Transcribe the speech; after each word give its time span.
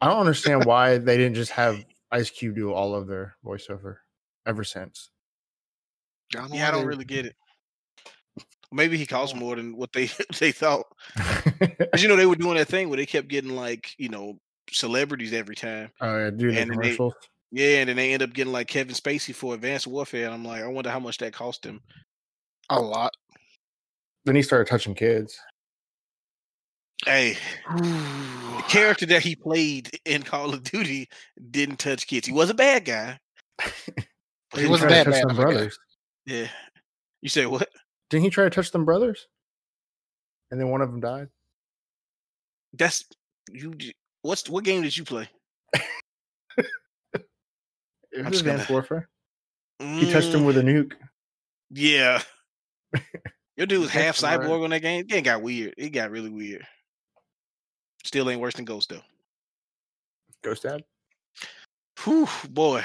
I 0.00 0.06
don't 0.08 0.20
understand 0.20 0.64
why 0.64 0.98
they 0.98 1.16
didn't 1.16 1.34
just 1.34 1.52
have 1.52 1.84
Ice 2.10 2.30
Cube 2.30 2.54
do 2.54 2.72
all 2.72 2.94
of 2.94 3.06
their 3.06 3.36
voiceover 3.44 3.96
ever 4.46 4.64
since. 4.64 5.10
I 6.34 6.40
don't 6.40 6.54
Yeah, 6.54 6.68
I 6.68 6.70
don't 6.70 6.86
really 6.86 7.04
get 7.04 7.26
it. 7.26 7.36
Maybe 8.70 8.98
he 8.98 9.06
costs 9.06 9.34
Oh. 9.34 9.38
more 9.38 9.56
than 9.56 9.76
what 9.76 9.92
they 9.92 10.10
they 10.38 10.52
thought. 10.52 10.86
Cause 11.16 12.02
you 12.02 12.08
know 12.08 12.16
they 12.16 12.26
were 12.26 12.36
doing 12.36 12.56
that 12.56 12.68
thing 12.68 12.88
where 12.88 12.96
they 12.98 13.06
kept 13.06 13.28
getting 13.28 13.56
like 13.56 13.94
you 13.98 14.08
know 14.08 14.38
celebrities 14.70 15.32
every 15.32 15.56
time. 15.56 15.90
oh 16.00 16.18
yeah, 16.18 16.30
do 16.30 16.52
the 16.52 16.60
And 16.60 16.70
then 16.70 16.78
they- 16.78 16.94
commercials. 16.96 17.14
Yeah, 17.50 17.78
and 17.78 17.88
then 17.88 17.96
they 17.96 18.12
end 18.12 18.22
up 18.22 18.34
getting 18.34 18.52
like 18.52 18.68
Kevin 18.68 18.94
Spacey 18.94 19.34
for 19.34 19.54
Advanced 19.54 19.86
Warfare. 19.86 20.26
And 20.26 20.34
I'm 20.34 20.44
like, 20.44 20.62
I 20.62 20.66
wonder 20.66 20.90
how 20.90 21.00
much 21.00 21.16
that 21.18 21.32
cost 21.32 21.64
him. 21.64 21.80
a 22.68 22.78
lot. 22.78 23.10
Then 24.26 24.36
he 24.36 24.42
started 24.42 24.68
touching 24.68 24.94
kids. 24.94 25.38
Hey, 27.04 27.36
the 27.68 28.64
character 28.68 29.06
that 29.06 29.22
he 29.22 29.36
played 29.36 29.90
in 30.04 30.22
Call 30.22 30.52
of 30.52 30.62
Duty 30.64 31.08
didn't 31.50 31.78
touch 31.78 32.06
kids. 32.06 32.26
He 32.26 32.32
was 32.32 32.50
a 32.50 32.54
bad 32.54 32.84
guy. 32.84 33.18
He 34.56 34.66
wasn't 34.66 34.90
try 34.90 35.04
to 35.04 35.10
bad, 35.10 35.22
them 35.22 35.36
guy. 35.36 35.42
brothers. 35.42 35.78
Yeah. 36.24 36.48
You 37.20 37.28
say 37.28 37.44
what? 37.44 37.68
Didn't 38.08 38.24
he 38.24 38.30
try 38.30 38.44
to 38.44 38.50
touch 38.50 38.70
them 38.70 38.86
brothers? 38.86 39.26
And 40.50 40.58
then 40.58 40.70
one 40.70 40.80
of 40.80 40.90
them 40.90 41.00
died. 41.00 41.28
That's 42.72 43.04
you. 43.52 43.74
What's 44.22 44.48
what 44.48 44.64
game 44.64 44.80
did 44.82 44.96
you 44.96 45.04
play? 45.04 45.28
It 48.10 48.20
I'm 48.20 48.24
was 48.24 48.32
just 48.32 48.44
gonna- 48.46 48.54
Advanced 48.54 48.70
Warfare. 48.70 49.08
He 49.80 50.10
touched 50.10 50.28
him 50.28 50.40
Mm, 50.40 50.46
with 50.46 50.56
a 50.56 50.62
nuke. 50.62 50.94
Yeah. 51.70 52.22
Your 53.58 53.66
dude 53.66 53.80
was 53.82 53.90
half 53.90 54.16
cyborg 54.16 54.64
on 54.64 54.70
that 54.70 54.80
game. 54.80 55.04
It 55.10 55.20
got 55.22 55.42
weird. 55.42 55.74
It 55.76 55.90
got 55.90 56.10
really 56.10 56.30
weird. 56.30 56.66
Still 58.04 58.30
ain't 58.30 58.40
worse 58.40 58.54
than 58.54 58.64
Ghost 58.64 58.90
though. 58.90 59.02
Ghost 60.42 60.62
Dad. 60.62 60.82
Whew, 62.04 62.28
boy. 62.50 62.82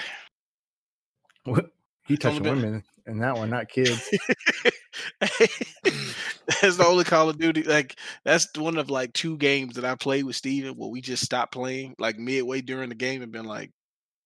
What? 1.46 1.70
He 2.08 2.18
touched 2.18 2.42
women 2.42 2.84
in 3.06 3.20
that 3.20 3.38
one, 3.38 3.50
not 3.50 3.70
kids. 3.70 4.10
that's 5.22 6.78
the 6.78 6.86
only 6.86 7.04
Call 7.04 7.30
of 7.30 7.38
Duty. 7.38 7.64
Like 7.64 7.98
that's 8.26 8.48
one 8.58 8.78
of 8.78 8.90
like 8.90 9.14
two 9.14 9.38
games 9.38 9.76
that 9.76 9.86
I 9.86 9.96
played 9.96 10.24
with 10.26 10.36
Steven 10.36 10.76
where 10.76 10.90
we 10.90 11.02
just 11.02 11.24
stopped 11.24 11.54
playing 11.54 11.96
like 12.00 12.18
midway 12.18 12.62
during 12.62 12.90
the 12.90 12.96
game 12.96 13.22
and 13.22 13.32
been 13.32 13.46
like, 13.46 13.72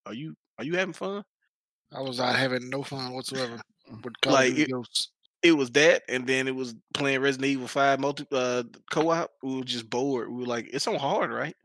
"Are 0.05 0.13
you 0.13 0.35
are 0.57 0.63
you 0.65 0.75
having 0.77 0.93
fun?" 0.93 1.23
I 1.93 2.01
was 2.01 2.19
out 2.19 2.35
having 2.35 2.69
no 2.69 2.83
fun 2.83 3.13
whatsoever 3.13 3.59
with 4.03 4.19
Call 4.21 4.33
Like, 4.33 4.49
of 4.51 4.55
Duty 4.57 4.71
it- 4.71 4.73
Ghosts. 4.73 5.09
It 5.43 5.51
was 5.51 5.69
that, 5.71 6.01
and 6.09 6.25
then 6.25 6.47
it 6.47 6.55
was 6.55 6.73
playing 6.95 7.21
Resident 7.21 7.45
Evil 7.51 7.67
Five 7.67 7.99
multi 7.99 8.25
uh, 8.31 8.63
co-op. 8.89 9.29
We 9.43 9.57
were 9.57 9.63
just 9.63 9.89
bored. 9.89 10.29
We 10.29 10.41
were 10.41 10.47
like, 10.47 10.67
"It's 10.73 10.87
on 10.87 10.95
hard, 10.95 11.31
right?" 11.31 11.55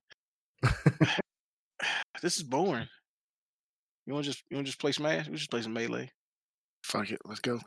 this 2.22 2.36
is 2.36 2.42
boring. 2.42 2.86
You 4.06 4.12
want 4.12 4.26
to 4.26 4.30
just 4.30 4.44
you 4.50 4.56
want 4.56 4.66
to 4.66 4.68
just 4.68 4.80
play 4.80 4.92
Smash? 4.92 5.26
We 5.26 5.36
just 5.36 5.50
play 5.50 5.62
some 5.62 5.72
melee. 5.72 6.10
Fuck 6.84 7.10
it, 7.12 7.20
let's 7.24 7.40
go. 7.40 7.60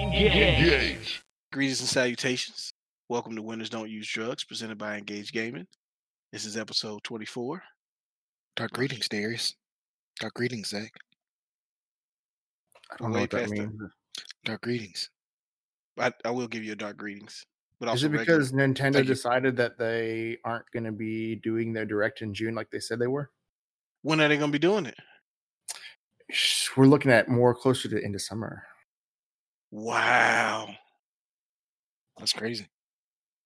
Engage. 0.00 1.22
Greetings 1.52 1.80
and 1.80 1.88
salutations. 1.88 2.70
Welcome 3.08 3.34
to 3.34 3.42
Winners 3.42 3.70
Don't 3.70 3.90
Use 3.90 4.08
Drugs, 4.08 4.44
presented 4.44 4.78
by 4.78 4.96
Engage 4.96 5.32
Gaming. 5.32 5.66
This 6.32 6.44
is 6.44 6.56
episode 6.56 7.02
24. 7.02 7.62
Dark 8.54 8.72
greetings, 8.72 9.08
Darius. 9.08 9.54
Dark 10.20 10.34
greetings, 10.34 10.68
Zach. 10.68 10.92
I 12.90 12.96
don't 12.98 13.10
know 13.10 13.16
Way 13.16 13.20
what 13.22 13.30
that 13.30 13.40
past 13.42 13.54
the- 13.54 13.60
means. 13.60 13.82
Dark 14.44 14.62
greetings. 14.62 15.10
I, 15.98 16.12
I 16.24 16.30
will 16.30 16.46
give 16.46 16.62
you 16.64 16.72
a 16.72 16.76
dark 16.76 16.96
greetings. 16.96 17.44
But 17.80 17.86
Is 17.86 17.90
also 17.90 18.06
it 18.06 18.12
regular. 18.18 18.38
because 18.38 18.52
Nintendo 18.52 18.92
Thank 18.94 18.96
you. 19.08 19.14
decided 19.14 19.56
that 19.56 19.76
they 19.78 20.38
aren't 20.44 20.70
going 20.72 20.84
to 20.84 20.92
be 20.92 21.36
doing 21.36 21.72
their 21.72 21.84
direct 21.84 22.22
in 22.22 22.32
June 22.32 22.54
like 22.54 22.70
they 22.70 22.80
said 22.80 22.98
they 22.98 23.06
were? 23.06 23.30
when 24.02 24.20
are 24.20 24.28
they 24.28 24.36
going 24.36 24.52
to 24.52 24.52
be 24.52 24.58
doing 24.60 24.86
it? 24.86 24.94
Sh- 26.30 26.68
We're 26.76 26.86
looking 26.86 27.10
at 27.10 27.28
more 27.28 27.52
closer 27.54 27.88
to 27.88 27.94
the 27.96 28.04
end 28.04 28.14
of 28.14 28.22
summer. 28.22 28.62
Wow. 29.72 30.68
That's 32.16 32.32
crazy. 32.32 32.68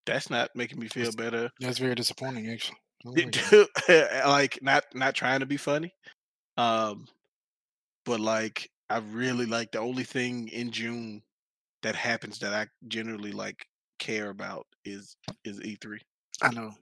That's 0.05 0.29
not 0.29 0.51
making 0.55 0.79
me 0.79 0.87
feel 0.87 1.05
That's- 1.11 1.15
better. 1.15 1.49
That's 1.59 1.79
very 1.79 1.95
disappointing, 1.95 2.49
actually. 2.51 2.77
Oh 3.07 3.13
It- 3.15 4.25
like 4.27 4.59
not 4.61 4.83
not 4.93 5.15
trying 5.15 5.39
to 5.39 5.47
be 5.47 5.57
funny. 5.57 5.91
Um 6.61 7.07
but 8.05 8.19
like 8.19 8.69
I 8.89 8.97
really 8.97 9.45
like 9.45 9.71
the 9.71 9.79
only 9.79 10.03
thing 10.03 10.49
in 10.49 10.71
June 10.71 11.23
that 11.81 11.95
happens 11.95 12.39
that 12.39 12.53
I 12.53 12.67
generally 12.87 13.31
like 13.31 13.65
care 13.99 14.29
about 14.29 14.67
is 14.85 15.15
is 15.43 15.59
E3. 15.59 15.99
I 16.41 16.51
know. 16.51 16.73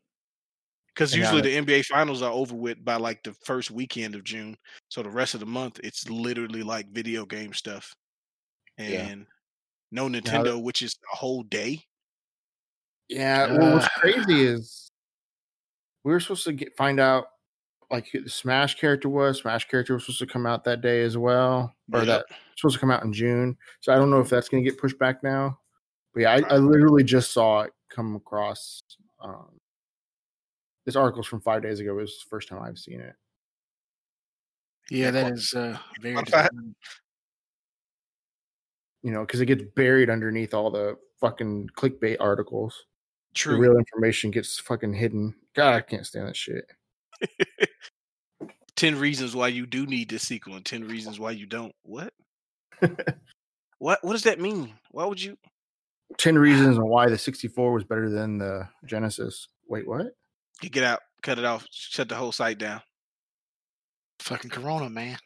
Because 0.88 1.16
usually 1.16 1.42
the 1.42 1.56
NBA 1.56 1.86
finals 1.86 2.22
are 2.22 2.32
over 2.32 2.56
with 2.56 2.84
by 2.84 2.96
like 2.96 3.24
the 3.24 3.34
first 3.46 3.72
weekend 3.72 4.16
of 4.16 4.24
June. 4.24 4.58
So 4.90 5.02
the 5.02 5.10
rest 5.10 5.34
of 5.34 5.40
the 5.40 5.46
month 5.46 5.80
it's 5.84 6.10
literally 6.10 6.64
like 6.64 6.92
video 6.92 7.26
game 7.26 7.54
stuff. 7.54 7.94
And 8.78 9.20
Yeah. 9.20 9.26
no 9.92 10.10
Nintendo, 10.10 10.62
which 10.62 10.82
is 10.82 10.98
a 11.14 11.16
whole 11.16 11.44
day. 11.44 11.82
Yeah. 13.08 13.52
Well, 13.54 13.76
what's 13.76 13.88
crazy 13.88 14.44
is 14.44 14.92
we 16.04 16.12
were 16.12 16.20
supposed 16.20 16.44
to 16.46 16.54
get 16.54 16.76
find 16.76 17.00
out 17.00 17.28
like 17.92 18.08
who 18.10 18.22
the 18.22 18.30
Smash 18.30 18.76
character 18.76 19.10
was. 19.10 19.40
Smash 19.40 19.68
character 19.68 19.94
was 19.94 20.04
supposed 20.06 20.20
to 20.20 20.28
come 20.28 20.46
out 20.46 20.64
that 20.66 20.82
day 20.82 21.02
as 21.02 21.18
well, 21.18 21.76
or 21.92 22.04
Yep. 22.04 22.08
that 22.08 22.26
supposed 22.56 22.76
to 22.76 22.80
come 22.80 22.92
out 22.92 23.04
in 23.04 23.14
June. 23.14 23.58
So 23.80 23.94
I 23.94 23.96
don't 23.96 24.10
know 24.10 24.20
if 24.20 24.30
that's 24.30 24.50
going 24.50 24.64
to 24.64 24.70
get 24.70 24.80
pushed 24.80 25.00
back 25.00 25.24
now. 25.24 25.60
But 26.14 26.22
yeah, 26.22 26.32
I, 26.34 26.56
I 26.56 26.58
literally 26.58 27.04
just 27.04 27.32
saw 27.32 27.62
it 27.62 27.74
come 27.90 28.16
across. 28.16 28.82
Um, 29.22 29.60
this 30.86 30.96
article's 30.96 31.28
from 31.28 31.42
five 31.42 31.62
days 31.62 31.80
ago. 31.80 31.92
It 31.92 32.02
was 32.02 32.24
the 32.24 32.30
first 32.30 32.48
time 32.50 32.62
I've 32.62 32.78
seen 32.78 33.00
it. 33.00 33.16
Yeah, 34.90 35.12
that 35.12 35.32
is 35.34 35.54
uh, 35.54 35.78
very 36.02 36.18
You 39.04 39.12
know, 39.12 39.22
because 39.22 39.40
it 39.40 39.46
gets 39.46 39.64
buried 39.76 40.10
underneath 40.10 40.54
all 40.54 40.72
the 40.72 40.98
fucking 41.22 41.70
clickbait 41.78 42.18
articles. 42.20 42.86
True. 43.36 43.54
The 43.54 43.60
real 43.60 43.78
information 43.78 44.32
gets 44.32 44.60
fucking 44.60 44.94
hidden. 44.94 45.36
God, 45.56 45.76
I 45.76 45.82
can't 45.82 46.06
stand 46.06 46.28
that 46.28 46.36
shit. 46.36 46.66
10 48.80 48.98
reasons 48.98 49.36
why 49.36 49.50
you 49.50 49.66
do 49.66 49.86
need 49.86 50.10
this 50.10 50.24
sequel 50.24 50.56
and 50.56 50.66
10 50.66 50.88
reasons 50.88 51.20
why 51.20 51.32
you 51.32 51.46
don't. 51.46 51.76
What? 51.84 52.14
what 53.78 54.00
what 54.02 54.14
does 54.14 54.24
that 54.24 54.40
mean? 54.40 54.74
Why 54.92 55.06
would 55.06 55.22
you 55.22 55.38
10 56.18 56.38
reasons 56.38 56.78
on 56.80 56.88
why 56.88 57.10
the 57.10 57.18
64 57.18 57.74
was 57.74 57.84
better 57.84 58.10
than 58.10 58.38
the 58.38 58.70
Genesis. 58.86 59.50
Wait, 59.68 59.86
what? 59.86 60.08
you 60.62 60.70
get 60.70 60.86
out, 60.86 61.02
cut 61.22 61.38
it 61.38 61.46
off, 61.46 61.68
shut 61.72 62.08
the 62.08 62.16
whole 62.16 62.32
site 62.32 62.58
down? 62.58 62.82
Fucking 64.20 64.50
Corona, 64.50 64.90
man. 64.90 65.18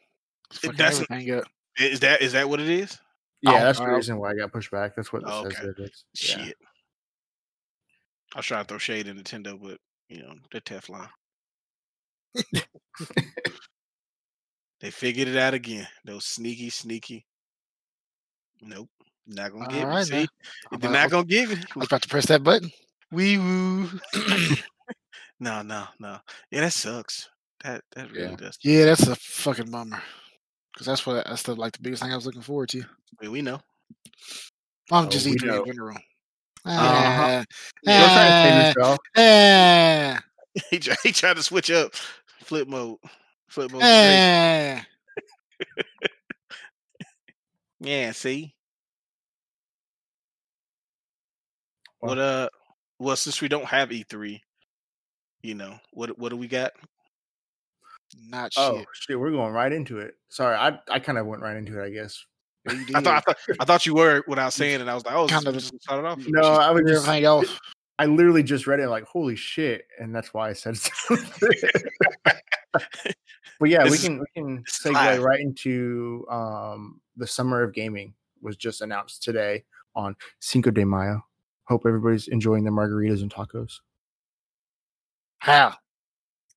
It's 0.50 0.58
fucking 0.58 0.76
that's- 0.76 1.00
everything 1.00 1.38
up. 1.38 1.44
Is 1.78 2.00
that 2.00 2.22
is 2.22 2.32
that 2.32 2.48
what 2.48 2.60
it 2.60 2.68
is? 2.68 2.98
Yeah, 3.40 3.52
Oh, 3.52 3.58
that's 3.60 3.78
the 3.78 3.86
reason 3.86 4.18
why 4.18 4.30
I 4.30 4.34
got 4.34 4.52
pushed 4.52 4.70
back. 4.70 4.96
That's 4.96 5.12
what 5.12 5.22
it 5.22 5.28
says 5.28 5.46
okay. 5.46 5.66
that 5.66 5.78
it 5.78 5.90
is. 5.90 6.04
Yeah. 6.14 6.44
Shit. 6.44 6.56
I 8.34 8.38
was 8.38 8.46
trying 8.46 8.64
to 8.64 8.68
throw 8.68 8.78
shade 8.78 9.06
at 9.06 9.16
Nintendo, 9.16 9.60
but 9.60 9.78
you 10.08 10.22
know, 10.22 10.34
they're 10.50 10.60
Teflon. 10.60 11.08
they 14.80 14.90
figured 14.90 15.28
it 15.28 15.36
out 15.36 15.54
again. 15.54 15.86
Those 16.04 16.24
sneaky, 16.24 16.70
sneaky. 16.70 17.26
Nope. 18.62 18.88
Not 19.26 19.52
gonna 19.52 19.64
All 19.64 19.70
give 19.70 19.88
right, 19.88 20.00
it. 20.02 20.06
See, 20.06 20.28
they're 20.78 20.90
not 20.90 21.10
gonna 21.10 21.24
give 21.24 21.50
it. 21.50 21.58
I 21.58 21.78
was 21.78 21.86
about 21.86 22.02
to 22.02 22.08
press 22.08 22.26
that 22.26 22.42
button. 22.42 22.70
Wee 23.10 23.38
woo. 23.38 23.88
no, 25.40 25.62
no, 25.62 25.84
no. 25.98 26.18
Yeah, 26.50 26.60
that 26.60 26.72
sucks. 26.72 27.28
That 27.62 27.82
that 27.94 28.10
really 28.10 28.30
Yeah. 28.30 28.36
does. 28.36 28.58
Yeah, 28.62 28.84
that's 28.86 29.06
a 29.06 29.16
fucking 29.16 29.70
bummer. 29.70 30.02
Because 30.72 30.86
that's 30.86 31.06
what 31.06 31.24
that's 31.26 31.42
the 31.44 31.54
like 31.54 31.72
the 31.72 31.82
biggest 31.82 32.02
thing 32.02 32.12
I 32.12 32.16
was 32.16 32.26
looking 32.26 32.42
forward 32.42 32.68
to. 32.70 32.80
I 32.82 33.22
mean, 33.22 33.32
we 33.32 33.42
know. 33.42 33.60
I'm 34.92 35.06
Oh, 35.06 35.08
just 35.08 35.24
we 35.24 35.32
eating 35.32 35.48
know. 35.48 35.62
in 35.62 35.72
general. 35.72 35.96
Uh-huh. 36.66 37.42
Ah, 37.44 37.44
Don't 37.84 37.94
try 38.12 38.24
to 38.26 38.32
save 38.42 38.54
ah, 38.54 38.66
yourself. 38.68 38.98
ah, 39.16 40.20
he 40.70 40.78
tried, 40.78 40.98
he 41.02 41.12
tried 41.12 41.36
to 41.36 41.42
switch 41.42 41.70
up 41.70 41.94
flip 42.44 42.68
mode. 42.68 42.98
Flip 43.48 43.70
mode. 43.72 43.82
is 43.82 43.88
great. 43.88 44.80
ah. 44.80 44.86
Yeah, 47.80 48.12
see. 48.12 48.54
Well- 52.00 52.10
What 52.10 52.18
uh 52.18 52.48
well 52.98 53.16
since 53.16 53.40
we 53.40 53.48
don't 53.48 53.64
have 53.64 53.88
E3, 53.90 54.40
you 55.42 55.54
know, 55.54 55.78
what 55.92 56.18
what 56.18 56.30
do 56.30 56.36
we 56.36 56.48
got? 56.48 56.72
Not 58.28 58.52
Oh 58.56 58.78
shit. 58.78 58.86
shit, 58.92 59.20
we're 59.20 59.30
going 59.32 59.52
right 59.52 59.72
into 59.72 59.98
it. 59.98 60.14
Sorry, 60.28 60.56
I 60.56 60.78
I 60.90 60.98
kind 61.00 61.18
of 61.18 61.26
went 61.26 61.42
right 61.42 61.56
into 61.56 61.80
it. 61.80 61.84
I 61.86 61.90
guess. 61.90 62.24
I 62.68 63.00
thought, 63.00 63.06
I 63.06 63.20
thought 63.20 63.36
I 63.60 63.64
thought 63.64 63.86
you 63.86 63.94
were 63.94 64.22
without 64.28 64.52
saying 64.52 64.80
it. 64.80 64.88
I 64.88 64.94
was 64.94 65.04
like, 65.04 65.14
oh, 65.14 65.26
Kind 65.26 65.44
kind 65.44 65.48
of- 65.48 65.54
of 65.56 65.60
just 65.60 65.82
started 65.82 66.06
off. 66.06 66.18
No, 66.26 66.42
I 66.54 66.70
was 66.70 66.82
just. 66.86 67.02
everything 67.06 67.24
else. 67.24 67.58
I 67.98 68.06
literally 68.06 68.42
just 68.42 68.66
read 68.66 68.80
it 68.80 68.88
like 68.88 69.04
holy 69.04 69.36
shit, 69.36 69.84
and 70.00 70.14
that's 70.14 70.32
why 70.34 70.48
I 70.48 70.52
said 70.52 70.76
something. 70.78 71.50
but 72.72 73.68
yeah, 73.68 73.84
we 73.84 73.90
This 73.90 74.00
is- 74.00 74.04
can 74.06 74.18
we 74.20 74.26
can 74.34 74.64
segue 74.64 74.92
live. 74.94 75.22
right 75.22 75.40
into 75.40 76.26
um 76.30 77.00
the 77.16 77.26
summer 77.26 77.62
of 77.62 77.72
gaming 77.72 78.14
was 78.42 78.56
just 78.56 78.80
announced 78.82 79.22
today 79.22 79.64
on 79.94 80.16
Cinco 80.40 80.70
de 80.70 80.84
Mayo. 80.84 81.24
Hope 81.66 81.84
everybody's 81.86 82.28
enjoying 82.28 82.64
their 82.64 82.72
margaritas 82.72 83.22
and 83.22 83.32
tacos. 83.32 83.74
How? 85.38 85.74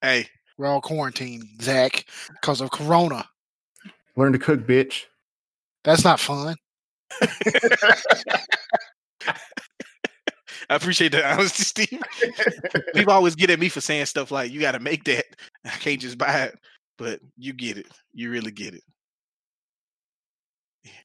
Hey, 0.01 0.27
We're 0.57 0.67
all 0.67 0.81
quarantined, 0.81 1.45
Zach, 1.61 2.05
because 2.33 2.59
of 2.61 2.71
Corona. 2.71 3.27
Learn 4.15 4.33
to 4.33 4.39
cook, 4.39 4.61
bitch. 4.67 5.03
That's 5.83 6.03
not 6.03 6.19
fun. 6.19 6.55
I 10.69 10.75
appreciate 10.75 11.13
the 11.13 11.25
honesty, 11.25 11.63
Steve. 11.63 12.01
People 12.93 13.13
always 13.13 13.35
get 13.35 13.49
at 13.49 13.59
me 13.59 13.69
for 13.69 13.79
saying 13.79 14.05
stuff 14.07 14.31
like, 14.31 14.51
"You 14.51 14.59
got 14.59 14.73
to 14.73 14.79
make 14.79 15.05
that. 15.05 15.25
I 15.65 15.69
can't 15.69 16.01
just 16.01 16.17
buy 16.17 16.43
it." 16.43 16.59
But 16.97 17.19
you 17.37 17.53
get 17.53 17.77
it. 17.77 17.87
You 18.13 18.31
really 18.31 18.51
get 18.51 18.73
it. 18.73 18.83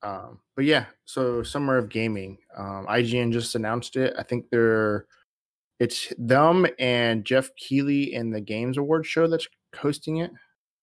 Um, 0.03 0.41
but 0.57 0.65
yeah, 0.65 0.87
so 1.05 1.43
summer 1.43 1.77
of 1.77 1.89
gaming. 1.89 2.39
Um, 2.57 2.87
IGN 2.89 3.33
just 3.33 3.55
announced 3.55 3.97
it. 3.97 4.15
I 4.19 4.23
think 4.23 4.47
they're 4.51 5.07
it's 5.83 6.13
them 6.17 6.67
and 6.79 7.25
Geoff 7.25 7.51
Keighley 7.57 8.15
in 8.15 8.31
the 8.31 8.41
Games 8.41 8.79
Award 8.79 9.05
show 9.05 9.27
that's 9.27 9.49
hosting 9.77 10.19
it. 10.19 10.31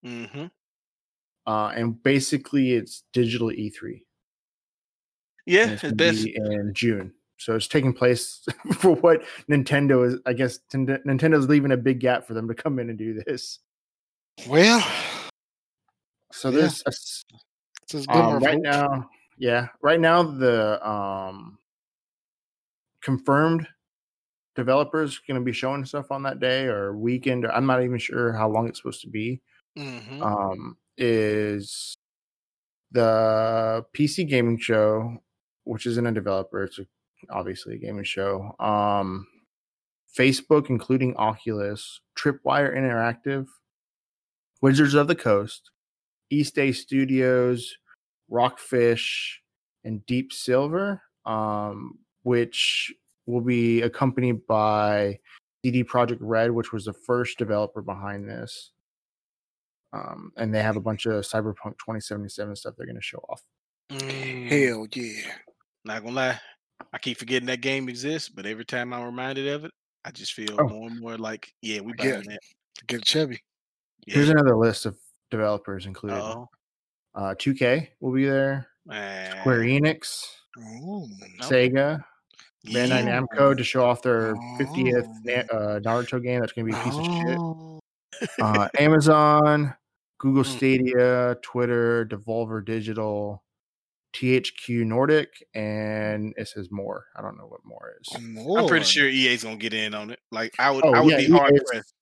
Mm-hmm. 0.06 0.48
Uh, 1.48 1.68
and 1.69 2.04
basically, 2.04 2.74
it's 2.74 3.04
digital 3.13 3.48
E3. 3.48 4.01
Yeah, 5.45 5.63
and 5.63 5.71
it's 5.71 5.83
it's 5.86 5.94
best. 5.94 6.27
in 6.27 6.71
June. 6.75 7.13
So 7.40 7.56
it's 7.56 7.68
taking 7.68 7.94
place 7.94 8.46
for 8.74 8.92
what 8.96 9.24
Nintendo 9.50 10.06
is. 10.06 10.20
I 10.26 10.34
guess 10.34 10.60
Tend- 10.70 10.90
Nintendo's 11.08 11.48
leaving 11.48 11.72
a 11.72 11.78
big 11.78 12.00
gap 12.02 12.28
for 12.28 12.34
them 12.34 12.48
to 12.50 12.54
come 12.54 12.80
in 12.80 12.90
and 12.90 12.98
do 12.98 13.22
this. 13.26 13.60
Well, 14.48 14.86
So 16.32 16.50
Yeah. 16.50 16.60
there's 16.60 16.84
a 16.86 16.90
s- 16.90 17.24
it's 17.82 18.06
um, 18.10 18.38
right 18.44 18.60
now, 18.62 19.10
yeah, 19.38 19.70
right 19.82 20.00
now 20.00 20.22
the 20.22 20.86
um 20.88 21.58
confirmed 23.02 23.68
developers 24.56 25.18
going 25.20 25.40
to 25.40 25.44
be 25.44 25.54
showing 25.54 25.86
stuff 25.86 26.12
on 26.12 26.22
that 26.24 26.40
day 26.40 26.66
or 26.66 26.96
weekend. 26.98 27.46
Or 27.46 27.52
I'm 27.54 27.66
not 27.66 27.82
even 27.84 27.98
sure 27.98 28.34
how 28.34 28.50
long 28.50 28.68
it's 28.68 28.80
supposed 28.80 29.02
to 29.02 29.10
be. 29.10 29.42
hmm 29.78 30.22
Um, 30.22 30.78
is 30.98 31.96
the 32.92 33.86
PC 33.94 34.28
gaming 34.28 34.58
show, 34.60 35.18
which 35.64 35.86
isn't 35.86 36.06
a 36.06 36.12
developer, 36.12 36.64
it's 36.66 36.78
a, 36.80 36.86
obviously 37.30 37.75
a 37.75 37.77
gaming 37.77 38.04
show. 38.04 38.56
Um, 38.60 39.27
Facebook, 40.18 40.69
including 40.69 41.16
Oculus, 41.18 42.01
Tripwire 42.18 42.75
Interactive, 42.75 43.48
Wizards 44.62 44.94
of 44.94 45.07
the 45.07 45.16
Coast, 45.16 45.71
East 46.30 46.56
Day 46.56 46.71
Studios, 46.71 47.75
Rockfish, 48.30 49.42
and 49.83 50.06
Deep 50.06 50.33
Silver, 50.33 51.01
um, 51.25 52.00
which 52.24 52.94
will 53.25 53.42
be 53.42 53.81
accompanied 53.81 54.45
by 54.48 55.19
CD 55.63 55.83
Projekt 55.83 56.18
Red, 56.19 56.51
which 56.51 56.74
was 56.74 56.86
the 56.86 56.94
first 56.94 57.38
developer 57.38 57.81
behind 57.81 58.27
this. 58.27 58.71
Um, 59.94 60.31
and 60.38 60.54
they 60.54 60.62
have 60.62 60.75
a 60.75 60.81
bunch 60.81 61.06
of 61.06 61.24
Cyberpunk 61.24 61.77
2077 61.80 62.56
stuff 62.56 62.75
they're 62.77 62.86
going 62.86 62.95
to 62.95 63.01
show 63.01 63.24
off. 63.30 63.42
Mm, 63.92 64.48
Hell 64.48 64.88
yeah. 64.94 65.31
Not 65.86 66.04
gonna 66.04 66.16
lie, 66.16 66.39
I 66.94 66.98
keep 66.98 67.18
forgetting 67.18 67.48
that 67.48 67.62
game 67.62 67.90
exists, 67.90 68.30
but 68.30 68.46
every 68.46 68.66
time 68.66 68.94
I'm 68.94 69.04
reminded 69.04 69.48
of 69.48 69.66
it, 69.66 69.72
I 70.06 70.12
just 70.12 70.34
feel 70.34 70.56
Oh. 70.60 70.68
more 70.68 70.88
and 70.90 71.00
more 71.00 71.18
like, 71.18 71.52
yeah, 71.62 71.81
we 71.81 71.94
Yeah. 72.00 72.14
buying 72.14 72.30
that. 72.30 72.40
Get 72.88 73.06
Chevy. 73.06 73.42
Here's 74.08 74.30
another 74.30 74.56
list 74.56 74.86
of 74.86 74.98
developers 75.30 75.86
included. 75.86 76.18
Uh-oh. 76.18 76.50
Uh, 77.16 77.36
2K 77.36 77.90
will 78.00 78.14
be 78.14 78.26
there, 78.26 78.68
Square 78.88 79.64
Eh, 79.64 79.78
Oh. 79.78 79.80
Enix, 79.81 80.26
Okay. 80.58 81.70
Sega, 81.70 82.04
Bandai 82.66 83.04
yeah. 83.06 83.20
Namco 83.22 83.56
to 83.56 83.64
show 83.64 83.86
off 83.86 84.02
their 84.02 84.34
50th 84.58 85.06
Oh. 85.06 85.20
Na- 85.24 85.58
uh, 85.58 85.80
Naruto 85.80 86.22
game. 86.24 86.40
That's 86.40 86.54
going 86.54 86.68
to 86.68 86.74
be 86.74 86.80
a 86.80 86.84
piece 86.84 86.98
of 86.98 87.06
shit. 87.06 87.38
Oh. 87.38 87.80
Uh, 88.42 88.68
Amazon, 88.80 89.74
Google 90.18 90.44
Mm. 90.44 90.58
Stadia, 90.58 91.36
Twitter, 91.42 92.06
Devolver 92.06 92.64
Digital, 92.66 93.44
THQ 94.19 94.86
Nordic, 94.86 95.30
and 95.54 96.33
it 96.38 96.48
says 96.48 96.69
more. 96.71 97.06
I 97.16 97.21
don't 97.21 97.38
know 97.38 97.45
what 97.48 97.62
more 97.63 97.94
is. 98.01 98.10
I'm 98.16 98.68
pretty 98.68 98.86
sure 98.86 99.07
EA's 99.07 99.44
gonna 99.44 99.56
get 99.56 99.74
in 99.74 99.94
on 99.94 100.10
it. 100.12 100.19
Like 100.31 100.54
I 100.60 100.71
would, 100.71 100.86
Oh, 100.86 100.94
I 100.94 101.00
would 101.01 101.12
yeah, 101.12 101.18
be 101.19 101.31
hard 101.31 101.54
pressed. 101.66 101.94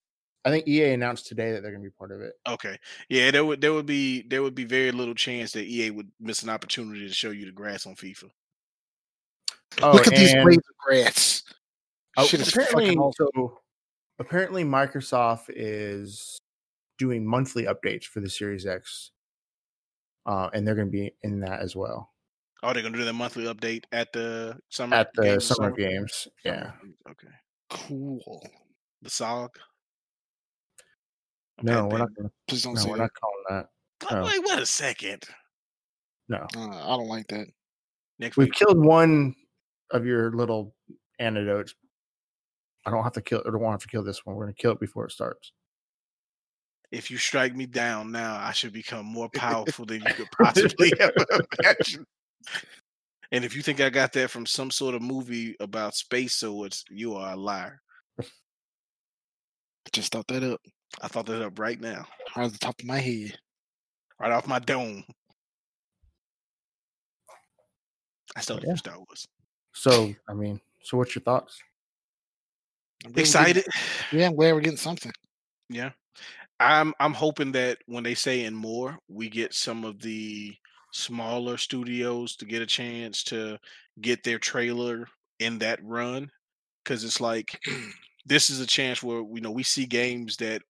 I 0.46 0.50
think 0.50 0.68
EA 0.68 0.92
announced 0.94 1.28
today 1.28 1.52
that 1.52 1.62
they're 1.62 1.72
going 1.72 1.84
to 1.84 1.90
be 1.90 1.94
part 1.98 2.14
of 2.14 2.22
it. 2.22 2.34
Okay, 2.48 2.78
yeah, 3.10 3.32
there 3.32 3.44
would 3.44 3.60
there 3.60 3.74
would 3.74 3.86
be 3.86 4.22
there 4.24 4.42
would 4.42 4.56
be 4.56 4.64
very 4.64 4.92
little 4.94 5.14
chance 5.14 5.52
that 5.52 5.66
EA 5.66 5.92
would 5.92 6.10
miss 6.22 6.42
an 6.42 6.50
opportunity 6.50 7.06
to 7.08 7.14
show 7.14 7.32
you 7.32 7.46
the 7.46 7.52
grass 7.52 7.86
on 7.86 7.96
FIFA. 7.96 8.30
Oh, 9.82 9.92
Look 9.92 10.08
at 10.08 10.16
these 10.16 10.34
and- 10.34 10.44
blades 10.44 10.64
of 10.70 10.78
grass. 10.78 11.44
Oh, 12.16 12.26
apparently, 12.26 12.96
fucking 12.96 13.12
so 13.18 13.60
apparently 14.20 14.64
Microsoft 14.64 15.46
is 15.50 16.40
doing 16.98 17.26
monthly 17.26 17.66
updates 17.66 18.06
for 18.06 18.22
the 18.22 18.30
Series 18.30 18.66
X, 18.66 19.12
uh, 20.28 20.50
and 20.54 20.68
they're 20.68 20.76
going 20.76 20.88
to 20.88 20.92
be 20.92 21.12
in 21.24 21.40
that 21.40 21.62
as 21.62 21.76
well 21.76 22.12
Oh, 22.64 22.74
they're 22.74 22.82
gonna 22.84 22.98
do 22.98 23.04
their 23.06 23.14
monthly 23.14 23.46
update 23.46 23.84
at 23.92 24.12
the 24.14 24.58
summer 24.70 24.96
at 24.96 25.10
the 25.14 25.22
games 25.24 25.46
summer 25.46 25.70
summer- 25.70 25.76
games. 25.76 26.28
Yeah, 26.44 26.72
Okay. 27.10 27.28
Cool. 27.70 28.42
The 29.04 29.10
SOG. 29.10 29.50
no, 31.62 31.80
Okay, 31.86 31.88
we're 31.94 31.98
not. 32.00 32.10
Gonna, 32.16 32.32
Please 32.48 32.64
don't 32.64 32.74
no, 32.76 32.82
say 32.82 32.90
we're 32.90 32.98
that. 32.98 33.04
not 33.04 33.12
calling 33.14 33.44
that. 33.50 33.68
No. 34.12 34.24
Wait, 34.24 34.42
wait 34.50 34.60
a 34.60 34.66
second. 34.66 35.24
No, 36.30 36.46
Uh, 36.56 36.70
I 36.70 36.98
don't 36.98 37.08
like 37.08 37.28
that. 37.28 37.48
Next 38.20 38.38
we've 38.38 38.46
week. 38.48 38.54
killed 38.56 38.84
one 38.84 39.36
of 39.92 40.06
your 40.06 40.32
little 40.32 40.76
antidotes. 41.20 41.76
I 42.86 42.92
don't 42.92 43.04
have 43.04 43.14
to 43.14 43.22
kill. 43.22 43.44
I 43.46 43.52
don't 43.52 43.62
have 43.72 43.82
to 43.82 43.88
kill 43.88 44.04
this 44.04 44.26
one. 44.26 44.36
We're 44.36 44.46
going 44.46 44.56
to 44.56 44.62
kill 44.62 44.72
it 44.72 44.80
before 44.80 45.06
it 45.06 45.12
starts. 45.12 45.52
If 46.92 47.12
you 47.12 47.18
strike 47.18 47.56
me 47.56 47.66
down 47.66 48.12
now, 48.12 48.38
I 48.40 48.52
should 48.54 48.72
become 48.74 49.06
more 49.06 49.30
powerful 49.36 49.86
than 49.86 50.02
you 50.02 50.14
could 50.14 50.30
possibly 50.32 50.92
ever 51.00 51.26
imagine. 51.62 52.06
And 53.32 53.44
if 53.44 53.56
you 53.56 53.62
think 53.62 53.82
I 53.82 53.90
got 53.90 54.14
that 54.14 54.30
from 54.30 54.46
some 54.46 54.72
sort 54.72 54.96
of 54.96 55.02
movie 55.02 55.56
about 55.60 55.96
space 55.96 56.36
swords, 56.36 56.86
you 56.90 57.16
are 57.16 57.34
a 57.34 57.36
liar. 57.36 57.82
Just 59.92 60.12
thought 60.14 60.28
that 60.28 60.44
up 60.44 60.62
I 61.02 61.08
thought 61.08 61.26
that 61.28 61.42
up 61.42 61.60
right 61.60 61.80
now, 61.80 62.06
right 62.36 62.46
at 62.46 62.52
the 62.54 62.58
top 62.60 62.80
of 62.80 62.86
my 62.86 63.00
head. 63.00 63.38
right 64.20 64.32
off 64.32 64.48
my 64.48 64.60
dome. 64.60 65.04
I 68.36 68.40
it 68.42 68.64
Yeah. 68.66 68.76
Star 68.76 68.98
Wars. 68.98 69.28
So, 69.74 70.14
I 70.28 70.34
mean, 70.34 70.60
so 70.82 70.98
what's 70.98 71.16
your 71.16 71.24
thoughts? 71.24 71.60
I'm 73.04 73.12
we're 73.12 73.16
getting- 73.16 73.22
Excited. 73.22 73.66
Yeah, 74.12 74.28
I'm 74.28 74.36
glad 74.36 74.54
we're 74.54 74.62
getting 74.62 74.78
something. 74.78 75.12
Yeah. 75.70 75.92
I'm 76.60 76.94
I'm 77.00 77.14
hoping 77.14 77.52
that 77.54 77.80
when 77.86 78.04
they 78.04 78.16
say 78.16 78.44
in 78.44 78.56
more, 78.56 78.98
we 79.08 79.30
get 79.30 79.54
some 79.54 79.84
of 79.86 80.00
the 80.02 80.56
smaller 80.92 81.58
studios 81.58 82.36
to 82.38 82.46
get 82.46 82.62
a 82.62 82.66
chance 82.66 83.24
to 83.26 83.60
get 84.02 84.24
their 84.24 84.40
trailer 84.40 85.08
in 85.40 85.60
that 85.60 85.80
run. 85.84 86.32
Cause 86.86 87.04
it's 87.04 87.22
like 87.22 87.60
this 88.26 88.50
is 88.50 88.62
a 88.62 88.68
chance 88.68 89.04
where 89.04 89.20
you 89.20 89.42
know 89.42 89.52
we 89.52 89.64
see 89.64 89.86
games 89.86 90.38
that 90.38 90.62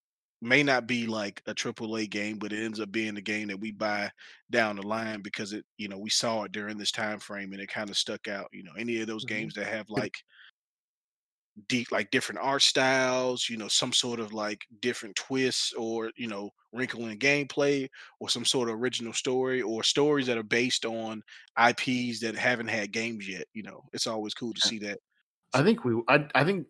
may 0.42 0.62
not 0.62 0.86
be 0.86 1.06
like 1.06 1.42
a 1.46 1.54
triple 1.54 1.96
A 1.96 2.06
game, 2.06 2.38
but 2.38 2.52
it 2.52 2.62
ends 2.64 2.80
up 2.80 2.92
being 2.92 3.16
a 3.16 3.22
game 3.22 3.48
that 3.48 3.60
we 3.60 3.72
buy 3.72 4.10
down 4.50 4.76
the 4.76 4.86
line 4.86 5.22
because 5.22 5.52
it, 5.52 5.64
you 5.78 5.88
know, 5.88 5.98
we 5.98 6.10
saw 6.10 6.44
it 6.44 6.52
during 6.52 6.78
this 6.78 6.92
time 6.92 7.18
frame 7.20 7.52
and 7.52 7.62
it 7.62 7.68
kind 7.68 7.90
of 7.90 7.96
stuck 7.98 8.28
out. 8.28 8.48
You 8.52 8.62
know, 8.64 8.72
any 8.78 9.00
of 9.00 9.06
those 9.08 9.24
Mhm. 9.24 9.24
games 9.24 9.54
that 9.54 9.66
have 9.66 9.90
like 9.90 10.14
deep 11.66 11.90
like 11.90 12.10
different 12.10 12.40
art 12.40 12.62
styles, 12.62 13.48
you 13.48 13.56
know, 13.56 13.68
some 13.68 13.92
sort 13.92 14.20
of 14.20 14.32
like 14.32 14.66
different 14.80 15.16
twists 15.16 15.72
or, 15.74 16.10
you 16.16 16.26
know, 16.28 16.50
wrinkle 16.72 17.06
in 17.06 17.18
gameplay 17.18 17.88
or 18.20 18.28
some 18.28 18.44
sort 18.44 18.68
of 18.68 18.76
original 18.76 19.12
story 19.12 19.62
or 19.62 19.82
stories 19.82 20.26
that 20.26 20.38
are 20.38 20.42
based 20.42 20.84
on 20.84 21.22
IPs 21.56 22.20
that 22.20 22.34
haven't 22.36 22.68
had 22.68 22.92
games 22.92 23.28
yet. 23.28 23.46
You 23.52 23.62
know, 23.64 23.82
it's 23.92 24.06
always 24.06 24.34
cool 24.34 24.54
to 24.54 24.60
see 24.60 24.78
that. 24.80 24.98
I 25.52 25.62
think 25.62 25.84
we. 25.84 26.00
I, 26.08 26.28
I 26.34 26.44
think 26.44 26.66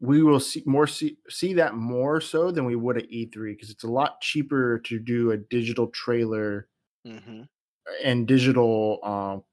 we 0.00 0.22
will 0.22 0.40
see 0.40 0.62
more 0.66 0.86
see 0.86 1.18
see 1.28 1.54
that 1.54 1.74
more 1.76 2.20
so 2.20 2.50
than 2.50 2.66
we 2.66 2.76
would 2.76 2.98
at 2.98 3.10
E3 3.10 3.54
because 3.54 3.70
it's 3.70 3.84
a 3.84 3.90
lot 3.90 4.20
cheaper 4.22 4.80
to 4.80 5.00
do 5.00 5.32
a 5.32 5.38
digital 5.38 5.88
trailer 5.88 6.68
hmm 7.04 7.48
and 8.04 8.26
digital. 8.26 9.00
Um, 9.04 9.44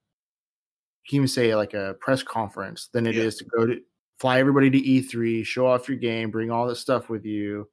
you 1.10 1.20
can 1.20 1.28
say 1.28 1.54
like 1.54 1.74
a 1.74 1.94
press 2.00 2.22
conference 2.22 2.88
than 2.88 3.06
it 3.06 3.18
is 3.18 3.36
Yeah. 3.36 3.38
to 3.38 3.44
go 3.44 3.66
to 3.66 3.80
fly 4.18 4.38
everybody 4.38 4.70
to 4.70 4.80
E3, 4.80 5.44
show 5.44 5.66
off 5.66 5.88
your 5.88 5.98
game, 5.98 6.30
bring 6.30 6.50
all 6.50 6.66
this 6.66 6.80
stuff 6.80 7.08
with 7.08 7.24
you. 7.24 7.68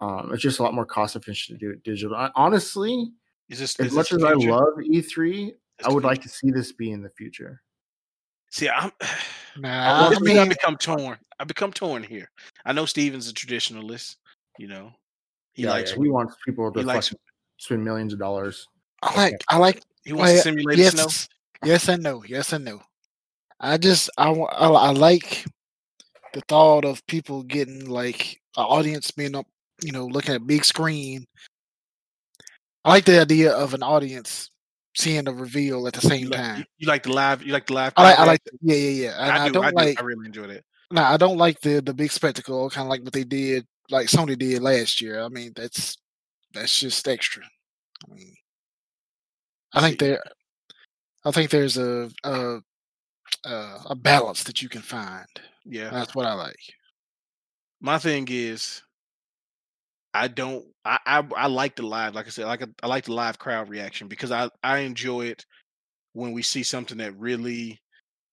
Um, 0.00 0.30
it's 0.32 0.42
just 0.42 0.58
a 0.58 0.62
lot 0.62 0.74
more 0.74 0.84
cost 0.86 1.16
efficient 1.16 1.58
to 1.58 1.66
do 1.66 1.70
it 1.72 1.82
digital. 1.84 2.16
I, 2.16 2.30
honestly, 2.34 3.12
Is 3.48 3.58
this 3.60 3.78
as 3.80 3.86
is 3.88 3.92
much 3.94 4.10
this 4.10 4.16
as 4.16 4.22
the 4.22 4.28
I 4.28 4.50
love 4.50 4.74
E3, 4.78 5.48
Is 5.48 5.54
I 5.84 5.90
would 5.92 6.04
like 6.04 6.20
to 6.22 6.28
see 6.28 6.50
this 6.50 6.72
be 6.72 6.90
in 6.90 7.02
the 7.02 7.10
future. 7.10 7.62
see. 8.50 8.68
I'm. 8.68 8.90
Nah, 9.56 10.08
I, 10.10 10.12
I 10.12 10.42
I, 10.42 10.48
become 10.48 10.76
torn. 10.76 11.16
I 11.38 11.44
become 11.44 11.72
torn 11.72 12.02
here. 12.02 12.28
I 12.64 12.72
know 12.72 12.86
Steven's 12.86 13.30
a 13.30 13.32
traditionalist. 13.32 14.16
You 14.58 14.66
know, 14.66 14.90
he 15.52 15.62
Yeah, 15.62 15.70
likes 15.70 15.92
yeah, 15.92 16.02
he 16.02 16.08
wants 16.10 16.34
people 16.44 16.72
to 16.72 16.82
likes- 16.82 17.14
spend 17.58 17.84
millions 17.84 18.12
of 18.12 18.18
dollars. 18.18 18.66
I 19.02 19.14
like, 19.16 19.44
I 19.48 19.58
like, 19.58 19.80
he 20.04 20.12
wants 20.12 20.32
to 20.32 20.38
simulate 20.40 20.78
the 20.78 20.90
snow. 20.90 21.02
yes, 21.04 21.28
yes 21.64 21.88
and 21.88 22.02
no, 22.02 22.24
yes 22.26 22.52
and 22.52 22.64
no. 22.64 22.82
I 23.60 23.76
just 23.78 24.10
I, 24.18 24.30
I 24.30 24.68
I 24.68 24.90
like 24.90 25.44
the 26.32 26.40
thought 26.48 26.84
of 26.84 27.06
people 27.06 27.42
getting 27.42 27.86
like 27.86 28.40
an 28.56 28.64
audience 28.64 29.10
being 29.10 29.36
up, 29.36 29.46
you 29.82 29.92
know, 29.92 30.06
looking 30.06 30.34
at 30.34 30.46
big 30.46 30.64
screen. 30.64 31.26
I 32.84 32.90
like 32.90 33.04
the 33.04 33.20
idea 33.20 33.52
of 33.52 33.72
an 33.74 33.82
audience 33.82 34.50
seeing 34.96 35.24
the 35.24 35.32
reveal 35.32 35.86
at 35.86 35.94
the 35.94 36.00
same 36.00 36.24
You 36.24 36.28
like, 36.30 36.40
time. 36.40 36.64
you, 36.78 36.88
like 36.88 37.02
the 37.04 37.12
live? 37.12 37.42
You 37.42 37.52
like 37.52 37.66
the 37.66 37.74
live? 37.74 37.92
I 37.96 38.02
like 38.02 38.18
I 38.18 38.24
like 38.24 38.40
yeah 38.60 38.76
yeah 38.76 39.04
yeah. 39.06 39.16
I, 39.18 39.44
I, 39.44 39.46
do. 39.46 39.52
don't 39.54 39.64
I 39.64 39.70
do. 39.70 39.76
like 39.76 40.00
I 40.00 40.04
really 40.04 40.26
enjoyed 40.26 40.50
it. 40.50 40.64
no, 40.90 41.02
I 41.02 41.16
don't 41.16 41.38
like 41.38 41.60
the 41.60 41.80
the 41.80 41.94
big 41.94 42.10
spectacle, 42.12 42.68
kind 42.70 42.86
of 42.86 42.90
like 42.90 43.02
what 43.02 43.12
they 43.12 43.24
did, 43.24 43.66
like 43.90 44.08
Sony 44.08 44.38
did 44.38 44.62
last 44.62 45.00
year. 45.00 45.22
I 45.22 45.28
mean, 45.28 45.52
that's 45.56 45.96
that's 46.52 46.78
just 46.78 47.06
extra. 47.08 47.42
I 48.10 48.14
mean, 48.14 48.34
I 49.72 49.80
think 49.80 49.98
there, 49.98 50.22
I 51.24 51.30
think 51.30 51.50
there's 51.50 51.78
a 51.78 52.10
a 52.24 52.58
a, 53.44 53.78
a 53.86 53.94
balance 53.94 54.44
that 54.44 54.62
you 54.62 54.68
can 54.68 54.82
find. 54.82 55.26
yeah. 55.64 55.90
That's 55.90 56.14
what 56.14 56.26
I 56.26 56.34
like. 56.34 56.60
My 57.80 57.98
thing 57.98 58.26
is, 58.30 58.82
I 60.14 60.28
don't. 60.28 60.64
I, 60.84 60.98
I 61.04 61.26
I 61.36 61.46
like 61.48 61.76
the 61.76 61.86
live. 61.86 62.14
Like 62.14 62.26
I 62.26 62.30
said, 62.30 62.46
like 62.46 62.62
I, 62.62 62.66
I 62.82 62.86
like 62.86 63.04
the 63.04 63.14
live 63.14 63.38
crowd 63.38 63.68
reaction 63.68 64.08
because 64.08 64.30
I 64.30 64.48
I 64.62 64.78
enjoy 64.78 65.26
it 65.26 65.44
when 66.12 66.32
we 66.32 66.42
see 66.42 66.62
something 66.62 66.98
that 66.98 67.18
really 67.18 67.80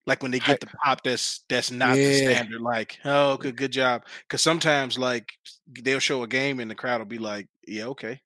like 0.08 0.24
when 0.24 0.31
they 0.31 0.39
get 0.39 0.60
the 0.60 0.67
pop 0.84 1.03
that's 1.03 1.43
that's 1.50 1.72
not 1.72 1.96
the 1.96 2.13
standard 2.13 2.62
like 2.62 2.98
oh 3.05 3.38
good 3.38 3.55
good 3.55 3.72
job 3.72 4.03
because 4.27 4.41
sometimes 4.41 4.98
like 4.98 5.31
they'll 5.84 6.00
show 6.00 6.24
a 6.24 6.27
game 6.27 6.60
and 6.60 6.72
the 6.72 6.75
crowd 6.75 7.00
will 7.00 7.05
be 7.05 7.20
like 7.20 7.48
yeah 7.67 7.86
okay 7.86 8.20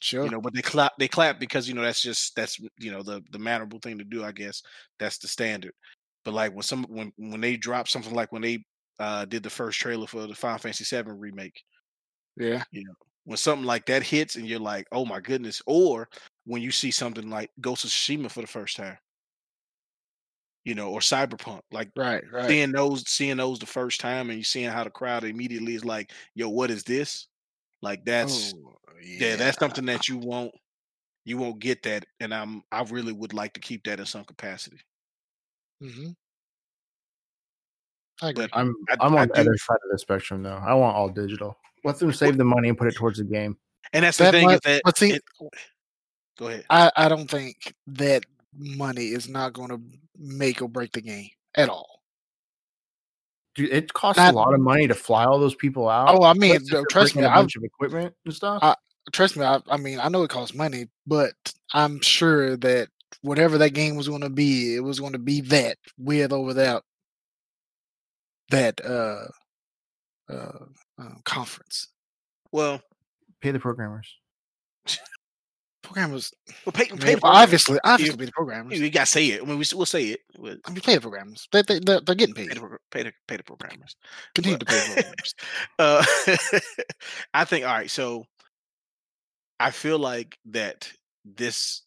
sure 0.00 0.24
you 0.24 0.30
know 0.30 0.40
but 0.40 0.54
they 0.54 0.62
clap 0.62 0.92
they 0.98 1.08
clap 1.08 1.40
because 1.40 1.68
you 1.68 1.74
know 1.74 1.82
that's 1.82 2.02
just 2.02 2.34
that's 2.36 2.58
you 2.78 2.92
know 2.92 3.02
the 3.02 3.22
the 3.32 3.38
mannerable 3.38 3.78
thing 3.78 3.98
to 3.98 4.04
do 4.04 4.22
i 4.22 4.32
guess 4.32 4.62
that's 4.98 5.18
the 5.18 5.28
standard 5.28 5.72
but 6.28 6.34
like 6.34 6.52
when 6.52 6.62
some 6.62 6.84
when 6.90 7.10
when 7.16 7.40
they 7.40 7.56
drop 7.56 7.88
something 7.88 8.12
like 8.14 8.30
when 8.32 8.42
they 8.42 8.62
uh 8.98 9.24
did 9.24 9.42
the 9.42 9.48
first 9.48 9.80
trailer 9.80 10.06
for 10.06 10.26
the 10.26 10.34
final 10.34 10.58
fantasy 10.58 10.84
7 10.84 11.18
remake 11.18 11.62
Yeah, 12.36 12.64
you 12.70 12.84
know 12.84 12.92
when 13.24 13.38
something 13.38 13.64
like 13.64 13.86
that 13.86 14.02
hits 14.02 14.36
and 14.36 14.46
you're 14.46 14.60
like 14.60 14.86
oh 14.92 15.06
my 15.06 15.20
goodness 15.20 15.62
or 15.66 16.06
when 16.44 16.60
you 16.60 16.70
see 16.70 16.90
something 16.90 17.30
like 17.30 17.50
ghost 17.62 17.84
of 17.84 17.90
tsushima 17.90 18.30
for 18.30 18.42
the 18.42 18.46
first 18.46 18.76
time 18.76 18.98
you 20.66 20.74
know 20.74 20.90
or 20.90 21.00
cyberpunk 21.00 21.62
like 21.70 21.90
right, 21.96 22.24
right. 22.30 22.50
seeing 22.50 22.72
those 22.72 23.08
seeing 23.08 23.38
those 23.38 23.58
the 23.58 23.64
first 23.64 24.00
time 24.00 24.28
and 24.28 24.38
you 24.38 24.44
seeing 24.44 24.68
how 24.68 24.84
the 24.84 24.90
crowd 24.90 25.24
immediately 25.24 25.74
is 25.74 25.84
like 25.84 26.12
yo 26.34 26.50
what 26.50 26.70
is 26.70 26.84
this? 26.84 27.28
Like 27.82 28.04
that's 28.04 28.52
Oh 28.52 28.74
yeah 29.02 29.30
yeah, 29.30 29.36
that's 29.36 29.58
something 29.58 29.86
that 29.86 30.08
you 30.08 30.18
won't 30.18 30.52
you 31.24 31.38
won't 31.38 31.60
get 31.60 31.82
that 31.84 32.04
and 32.20 32.34
i'm 32.34 32.62
i 32.72 32.82
really 32.84 33.12
would 33.12 33.34
like 33.34 33.52
to 33.54 33.60
keep 33.60 33.84
that 33.84 34.00
in 34.00 34.06
some 34.06 34.24
capacity 34.24 34.78
hmm 35.80 36.10
I 38.20 38.30
agree. 38.30 38.48
I'm 38.52 38.74
I- 38.90 38.96
I'm 39.00 39.14
I 39.16 39.22
on 39.22 39.28
the 39.28 39.38
other 39.38 39.56
side 39.56 39.76
of 39.84 39.90
the 39.92 39.98
spectrum 39.98 40.42
though. 40.42 40.56
I 40.60 40.74
want 40.74 40.96
all 40.96 41.08
digital. 41.08 41.56
Let 41.84 41.98
them 41.98 42.12
save 42.12 42.36
the 42.36 42.44
money 42.44 42.68
and 42.68 42.76
put 42.76 42.88
it 42.88 42.96
towards 42.96 43.18
the 43.18 43.24
game. 43.24 43.56
and 43.92 44.04
that's 44.04 44.18
the 44.18 44.24
That 44.24 44.30
thing 44.32 44.48
is 44.50 44.52
might, 44.54 44.62
that 44.64 44.82
but 44.84 44.98
see, 44.98 45.12
it- 45.12 45.24
go 46.36 46.48
ahead 46.48 46.64
I 46.70 46.90
I 46.96 47.08
don't 47.08 47.30
think 47.30 47.74
that 47.86 48.24
money 48.56 49.06
is 49.08 49.28
not 49.28 49.52
going 49.52 49.68
to 49.68 49.80
make 50.18 50.60
or 50.62 50.68
break 50.68 50.92
the 50.92 51.00
game 51.00 51.28
at 51.54 51.68
all. 51.68 52.02
Dude, 53.54 53.72
it 53.72 53.92
costs 53.92 54.18
Not- 54.18 54.34
a 54.34 54.36
lot 54.36 54.52
of 54.54 54.60
money 54.60 54.88
to 54.88 54.94
fly 54.94 55.24
all 55.24 55.38
those 55.38 55.54
people 55.54 55.88
out. 55.88 56.08
Oh, 56.18 56.24
I 56.24 56.32
mean, 56.34 56.60
no, 56.70 56.84
trust 56.86 57.14
me, 57.14 57.22
a 57.22 57.28
I 57.28 57.34
bunch 57.36 57.54
of 57.56 57.62
equipment 57.64 58.14
and 58.24 58.34
stuff. 58.34 58.62
I- 58.62 58.76
trust 59.12 59.36
me. 59.36 59.44
I, 59.44 59.60
I 59.68 59.76
mean, 59.76 60.00
I 60.00 60.08
know 60.08 60.22
it 60.24 60.30
costs 60.30 60.54
money, 60.56 60.88
but 61.06 61.34
I'm 61.72 62.00
sure 62.00 62.56
that 62.56 62.88
whatever 63.22 63.58
that 63.58 63.70
game 63.70 63.96
was 63.96 64.08
going 64.08 64.20
to 64.22 64.30
be, 64.30 64.74
it 64.76 64.80
was 64.80 65.00
going 65.00 65.12
to 65.12 65.18
be 65.18 65.40
that 65.42 65.76
with 65.98 66.32
or 66.32 66.44
without 66.44 66.84
that 68.50 68.80
uh 68.84 69.24
uh, 70.32 70.64
uh 70.98 71.14
conference. 71.24 71.88
well 72.52 72.80
Pay 73.40 73.52
the 73.52 73.60
programmers. 73.60 74.16
Programmers, 75.82 76.32
well 76.66 76.72
pay, 76.72 76.82
I 76.84 76.86
pay 76.88 76.90
mean, 76.90 76.98
the 76.98 77.04
programmers. 77.20 77.42
obviously, 77.44 77.78
obviously, 77.84 78.16
pay 78.16 78.24
the 78.24 78.26
you, 78.26 78.32
programmers. 78.32 78.80
you 78.80 78.90
gotta 78.90 79.06
say 79.06 79.26
it 79.28 79.40
i 79.40 79.44
mean 79.44 79.58
we 79.58 79.64
we'll 79.74 79.86
say 79.86 80.04
it 80.08 80.20
we'll 80.36 80.56
I 80.66 80.70
mean, 80.70 80.80
pay 80.82 80.96
the 80.96 81.00
programmers. 81.00 81.48
They, 81.50 81.62
they, 81.62 81.78
they're, 81.78 82.00
they're 82.00 82.14
getting 82.14 82.34
pay 82.34 82.46
paid. 82.46 82.56
the, 82.56 82.60
pro- 82.60 82.76
pay 82.90 83.02
the, 83.04 83.12
pay 83.26 83.36
the 83.38 83.42
programmers 83.44 83.96
Continue 84.34 84.58
But- 84.58 84.66
to 84.68 84.74
pay 84.74 84.80
the 84.80 85.02
programmers. 85.02 85.34
uh, 85.78 86.04
I 87.34 87.44
think 87.46 87.64
all 87.64 87.72
right. 87.72 87.90
So 87.90 88.24
I 89.60 89.70
feel 89.70 89.98
like 89.98 90.36
that 90.50 90.90
this 91.24 91.82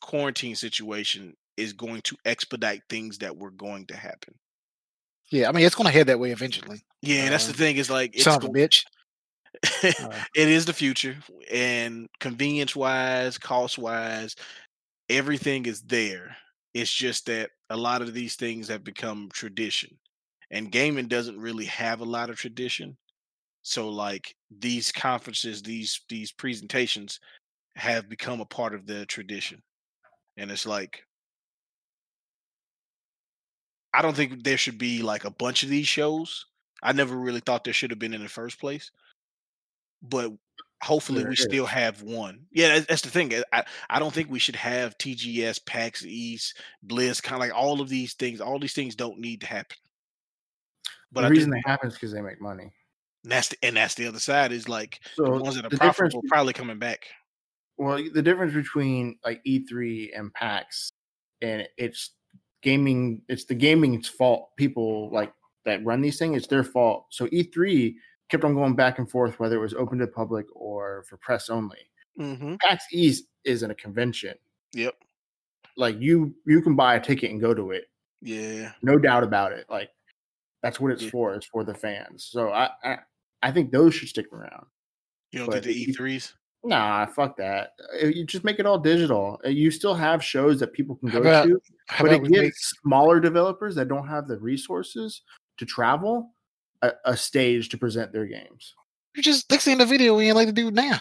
quarantine 0.00 0.56
situation 0.56 1.34
is 1.56 1.72
going 1.72 2.02
to 2.02 2.16
expedite 2.24 2.82
things 2.88 3.18
that 3.18 3.36
were 3.36 3.50
going 3.50 3.86
to 3.86 3.96
happen. 3.96 4.34
Yeah, 5.30 5.48
I 5.48 5.52
mean, 5.52 5.66
it's 5.66 5.74
going 5.74 5.86
to 5.86 5.92
head 5.92 6.06
that 6.08 6.20
way 6.20 6.30
eventually. 6.30 6.82
Yeah, 7.02 7.24
and 7.24 7.32
that's 7.32 7.46
the 7.46 7.52
Uh, 7.52 7.54
thing 7.54 7.76
is 7.76 7.90
like 7.90 8.16
it's 8.16 8.24
Son 8.24 8.42
a 8.42 8.48
bitch. 8.48 8.84
Uh, 9.98 10.22
it 10.34 10.48
is 10.48 10.66
the 10.66 10.72
future, 10.72 11.16
and 11.50 12.08
convenience 12.20 12.76
wise, 12.76 13.38
cost 13.38 13.78
wise, 13.78 14.36
everything 15.08 15.66
is 15.66 15.82
there. 15.82 16.36
It's 16.74 16.92
just 16.92 17.26
that 17.26 17.50
a 17.70 17.76
lot 17.76 18.02
of 18.02 18.14
these 18.14 18.36
things 18.36 18.68
have 18.68 18.84
become 18.84 19.30
tradition, 19.32 19.98
and 20.50 20.72
gaming 20.72 21.08
doesn't 21.08 21.40
really 21.40 21.66
have 21.66 22.00
a 22.00 22.04
lot 22.06 22.30
of 22.30 22.38
tradition. 22.38 22.98
So, 23.62 23.88
like 23.90 24.36
these 24.50 24.92
conferences, 24.92 25.62
these 25.62 26.00
these 26.08 26.32
presentations 26.32 27.20
have 27.76 28.08
become 28.08 28.40
a 28.40 28.46
part 28.46 28.74
of 28.74 28.86
the 28.86 29.06
tradition, 29.06 29.62
and 30.36 30.50
it's 30.50 30.66
like 30.66 31.04
I 33.92 34.02
don't 34.02 34.14
think 34.16 34.44
there 34.44 34.58
should 34.58 34.78
be 34.78 35.02
like 35.02 35.24
a 35.24 35.30
bunch 35.30 35.62
of 35.62 35.68
these 35.68 35.88
shows. 35.88 36.46
I 36.82 36.92
never 36.92 37.16
really 37.16 37.40
thought 37.40 37.64
there 37.64 37.72
should 37.72 37.90
have 37.90 37.98
been 37.98 38.14
in 38.14 38.22
the 38.22 38.28
first 38.28 38.60
place, 38.60 38.90
but 40.02 40.32
hopefully 40.82 41.22
There 41.22 41.30
we 41.30 41.36
still 41.36 41.64
is. 41.64 41.70
have 41.70 42.02
one. 42.02 42.46
Yeah, 42.52 42.68
that's, 42.68 42.86
that's 42.86 43.02
the 43.02 43.10
thing. 43.10 43.32
eh, 43.32 43.42
I 43.52 43.64
I 43.88 43.98
don't 43.98 44.12
think 44.12 44.30
we 44.30 44.38
should 44.38 44.56
have 44.56 44.98
TGS, 44.98 45.64
PAX 45.64 46.04
East, 46.04 46.58
Blizz, 46.86 47.22
kind 47.22 47.36
of 47.36 47.40
like 47.40 47.54
all 47.56 47.80
of 47.80 47.88
these 47.88 48.14
things. 48.14 48.40
All 48.40 48.58
these 48.58 48.74
things 48.74 48.94
don't 48.94 49.18
need 49.18 49.40
to 49.40 49.46
happen. 49.46 49.76
But 51.10 51.22
the 51.22 51.26
I 51.28 51.30
reason 51.30 51.50
think 51.52 51.64
they 51.64 51.70
happen 51.70 51.88
is 51.88 51.94
because 51.94 52.12
they 52.12 52.20
make 52.20 52.40
money. 52.40 52.72
and 53.22 53.32
that's 53.32 53.48
the, 53.48 53.56
and 53.62 53.76
that's 53.76 53.94
the 53.94 54.06
other 54.06 54.18
side 54.18 54.52
is 54.52 54.68
like 54.68 55.00
So 55.14 55.24
the 55.24 55.42
ones 55.42 55.56
that 55.56 55.64
are 55.64 55.70
the 55.70 55.76
profitable 55.78 56.22
probably 56.28 56.52
coming 56.52 56.78
back. 56.78 57.08
Well, 57.78 58.02
the 58.12 58.22
difference 58.22 58.54
between 58.54 59.18
like 59.24 59.42
E3 59.44 60.18
and 60.18 60.32
PAX, 60.32 60.90
and 61.42 61.66
it's 61.76 62.12
gaming. 62.62 63.22
It's 63.28 63.44
the 63.44 63.54
gaming's 63.54 64.08
fault. 64.08 64.56
People 64.56 65.10
like 65.12 65.32
that 65.64 65.84
run 65.84 66.00
these 66.00 66.18
things. 66.18 66.36
It's 66.38 66.46
their 66.46 66.64
fault. 66.64 67.06
So 67.10 67.26
E3 67.28 67.94
kept 68.30 68.44
on 68.44 68.54
going 68.54 68.74
back 68.74 68.98
and 68.98 69.10
forth, 69.10 69.38
whether 69.38 69.56
it 69.56 69.60
was 69.60 69.74
open 69.74 69.98
to 69.98 70.06
the 70.06 70.12
public 70.12 70.46
or 70.54 71.04
for 71.08 71.16
press 71.18 71.48
only. 71.50 71.78
Mm-hmm. 72.18 72.54
PAX 72.66 72.84
East 72.92 73.24
isn't 73.44 73.70
a 73.70 73.74
convention. 73.74 74.34
Yep. 74.72 74.94
Like 75.76 75.96
you, 76.00 76.34
you 76.46 76.62
can 76.62 76.74
buy 76.74 76.94
a 76.96 77.00
ticket 77.00 77.30
and 77.30 77.40
go 77.40 77.52
to 77.52 77.72
it. 77.72 77.84
Yeah. 78.22 78.72
No 78.82 78.96
doubt 78.96 79.22
about 79.22 79.52
it. 79.52 79.66
Like 79.68 79.90
that's 80.62 80.80
what 80.80 80.92
it's 80.92 81.02
Yeah. 81.02 81.10
for. 81.10 81.34
It's 81.34 81.46
for 81.46 81.62
the 81.62 81.74
fans. 81.74 82.24
So 82.30 82.50
I, 82.50 82.70
I, 82.82 82.98
I 83.42 83.50
think 83.52 83.70
those 83.70 83.94
should 83.94 84.08
stick 84.08 84.32
around. 84.32 84.64
You 85.32 85.40
don't 85.40 85.50
But 85.50 85.64
think 85.64 85.76
the 85.76 85.92
E3s? 85.92 86.32
Nah, 86.66 87.06
fuck 87.06 87.36
that. 87.36 87.72
Uh, 88.02 88.06
You 88.08 88.24
just 88.24 88.44
make 88.44 88.58
it 88.58 88.66
all 88.66 88.78
digital. 88.78 89.40
Uh, 89.44 89.48
You 89.48 89.70
still 89.70 89.94
have 89.94 90.22
shows 90.22 90.60
that 90.60 90.72
people 90.72 90.96
can 90.96 91.08
go 91.10 91.20
about- 91.20 91.46
to, 91.46 91.60
but 92.00 92.12
it 92.12 92.22
gives 92.24 92.30
make 92.30 92.54
smaller 92.56 93.20
developers 93.20 93.74
that 93.76 93.88
don't 93.88 94.06
have 94.08 94.26
the 94.28 94.38
resources 94.38 95.22
to 95.58 95.64
travel 95.64 96.34
a, 96.82 96.92
a 97.04 97.16
stage 97.16 97.68
to 97.70 97.78
present 97.78 98.12
their 98.12 98.26
games. 98.26 98.74
you 99.14 99.22
just 99.22 99.50
in 99.66 99.78
the 99.78 99.86
video 99.86 100.16
we 100.16 100.26
ain't 100.26 100.36
like 100.36 100.48
to 100.48 100.52
do 100.52 100.70
now? 100.70 101.00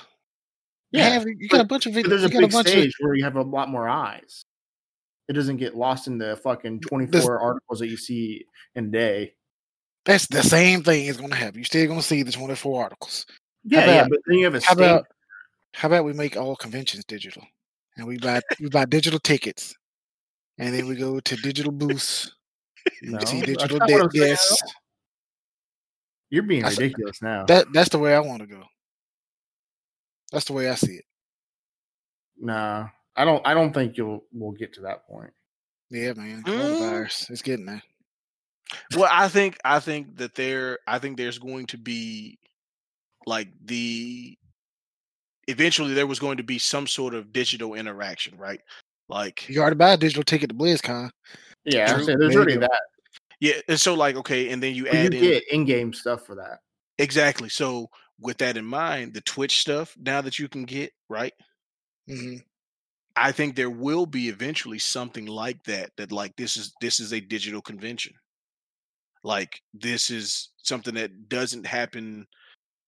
You 0.92 1.00
Yeah, 1.02 1.10
have, 1.10 1.26
you 1.28 1.50
got 1.50 1.62
a 1.62 1.66
bunch 1.66 1.86
of 1.88 1.94
videos. 1.94 2.10
there's 2.10 2.24
a 2.24 2.30
got 2.30 2.38
a 2.44 2.48
big 2.48 2.52
bunch 2.54 2.68
of 2.68 2.72
stage 2.72 2.94
where 3.00 3.16
you 3.16 3.24
have 3.24 3.36
a 3.36 3.42
lot 3.42 3.70
more 3.70 3.90
eyes. 3.90 4.46
It 5.28 5.34
doesn't 5.34 5.58
get 5.58 5.76
lost 5.76 6.08
in 6.08 6.18
the 6.20 6.38
fucking 6.38 6.82
24 6.82 7.40
articles 7.40 7.80
that 7.80 7.88
you 7.88 7.98
see 7.98 8.46
in 8.76 8.86
a 8.86 8.90
day. 8.90 9.34
that's 10.06 10.28
the 10.28 10.44
same 10.44 10.84
thing 10.84 11.08
is 11.08 11.18
going 11.18 11.32
to 11.32 11.36
happen. 11.36 11.56
You're 11.56 11.66
still 11.66 11.88
going 11.88 12.00
to 12.00 12.06
see 12.06 12.22
the 12.22 12.32
24 12.32 12.84
articles. 12.84 13.26
Yeah, 13.64 13.86
yeah, 13.88 14.08
but 14.08 14.20
then 14.28 14.38
you 14.38 14.46
have 14.46 14.54
a 14.54 14.62
stage. 14.62 14.78
about 14.78 15.08
how 15.76 15.88
about 15.88 16.06
we 16.06 16.14
make 16.14 16.38
all 16.38 16.56
conventions 16.56 17.04
digital, 17.06 17.44
and 17.98 18.08
we 18.08 18.18
buy 18.18 18.42
we 18.60 18.70
buy 18.70 18.86
digital 18.86 19.20
tickets, 19.20 19.76
and 20.58 20.74
then 20.74 20.88
we 20.88 20.96
go 21.08 21.20
to 21.20 21.36
digital 21.38 21.72
booths. 21.72 22.32
No, 23.02 23.20
you 23.20 23.26
see 23.26 23.40
that's 23.40 23.52
digital 23.54 23.78
not 23.80 23.92
what 23.92 24.02
I'm 24.04 24.08
de- 24.10 24.18
saying 24.20 24.24
at 24.24 24.30
yes. 24.30 24.58
You're 26.30 26.44
being 26.44 26.62
That's- 26.64 26.80
ridiculous 26.80 27.22
now. 27.22 27.46
That 27.46 27.68
that's 27.74 27.90
the 27.90 28.00
way 28.00 28.16
I 28.16 28.20
want 28.20 28.42
to 28.42 28.48
go. 28.48 28.64
That's 30.32 30.46
the 30.46 30.54
way 30.54 30.70
I 30.70 30.76
see 30.76 30.94
it. 30.94 31.06
nah, 32.38 32.88
I 33.16 33.26
don't. 33.26 33.46
I 33.48 33.54
don't 33.54 33.74
think 33.74 33.98
you'll. 33.98 34.24
We'll 34.34 34.52
get 34.52 34.74
to 34.74 34.82
that 34.82 35.08
point. 35.08 35.32
Yeah, 35.92 36.14
man. 36.14 36.44
Mm. 36.44 37.30
It's 37.30 37.42
getting 37.44 37.66
there. 37.68 37.82
well 38.96 39.08
i 39.12 39.28
think 39.28 39.56
i 39.64 39.80
think 39.80 40.18
that 40.18 40.34
there 40.34 40.80
i 40.88 40.98
think 40.98 41.16
there's 41.18 41.38
going 41.38 41.68
to 41.68 41.78
be 41.78 42.40
like 43.28 43.48
the 43.64 44.36
eventually 45.48 45.94
there 45.94 46.08
was 46.08 46.20
going 46.20 46.38
to 46.38 46.44
be 46.44 46.60
some 46.60 46.88
sort 46.88 47.14
of 47.14 47.32
digital 47.32 47.74
interaction 47.76 48.38
right 48.38 48.62
Like 49.10 49.48
You 49.50 49.62
already 49.62 49.76
buy 49.76 49.94
a 49.94 49.98
digital 49.98 50.24
ticket 50.24 50.50
to 50.50 50.56
BlizzCon. 50.56 51.10
Yeah, 51.66 51.94
I'm 51.94 52.04
saying 52.04 52.20
there's 52.20 52.36
already 52.36 52.58
that. 52.58 52.82
yeah, 53.40 53.54
and 53.68 53.80
so 53.80 53.94
like 53.94 54.16
okay, 54.16 54.50
and 54.52 54.62
then 54.62 54.76
you 54.76 54.86
But 54.86 54.94
you 54.94 55.00
add 55.00 55.14
in 55.14 55.22
get 55.24 55.44
in-game 55.52 55.94
stuff 55.94 56.26
for 56.26 56.36
that. 56.36 56.60
exactly. 56.98 57.50
So 57.50 57.88
with 58.20 58.38
that 58.38 58.58
in 58.58 58.66
mind, 58.66 59.14
the 59.14 59.22
Twitch 59.22 59.60
stuff 59.60 59.96
now 60.00 60.22
that 60.22 60.40
you 60.40 60.48
can 60.48 60.66
get 60.66 60.92
right, 61.10 61.34
hmm 62.08 62.38
I 63.18 63.32
think 63.32 63.56
there 63.56 63.70
will 63.70 64.06
be 64.06 64.28
eventually 64.28 64.78
something 64.80 65.26
like 65.26 65.64
that. 65.64 65.92
That 65.98 66.12
like 66.12 66.36
this 66.36 66.58
is 66.58 66.74
this 66.82 67.00
is 67.00 67.14
a 67.14 67.20
digital 67.20 67.62
convention. 67.62 68.14
Like 69.24 69.62
this 69.74 70.12
is 70.12 70.52
something 70.58 70.94
that 70.96 71.30
doesn't 71.30 71.66
happen. 71.66 72.28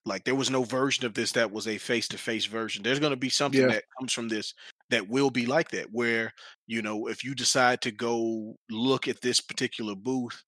Like 0.07 0.23
there 0.23 0.35
was 0.35 0.49
no 0.49 0.63
version 0.63 1.05
of 1.05 1.13
this 1.13 1.33
that 1.33 1.51
was 1.51 1.67
a 1.67 1.77
face-to-face 1.77 2.45
version. 2.45 2.81
There's 2.81 2.99
going 2.99 3.11
to 3.11 3.17
be 3.17 3.29
something 3.29 3.61
Yeah. 3.61 3.67
that 3.67 3.83
comes 3.99 4.13
from 4.13 4.27
this 4.29 4.53
that 4.89 5.07
will 5.07 5.29
be 5.29 5.45
like 5.45 5.69
that, 5.71 5.87
where 5.91 6.31
you 6.65 6.81
know 6.81 7.07
if 7.07 7.23
you 7.23 7.35
decide 7.35 7.81
to 7.81 7.91
go 7.91 8.55
look 8.69 9.07
at 9.07 9.21
this 9.21 9.41
particular 9.41 9.95
booth, 9.95 10.41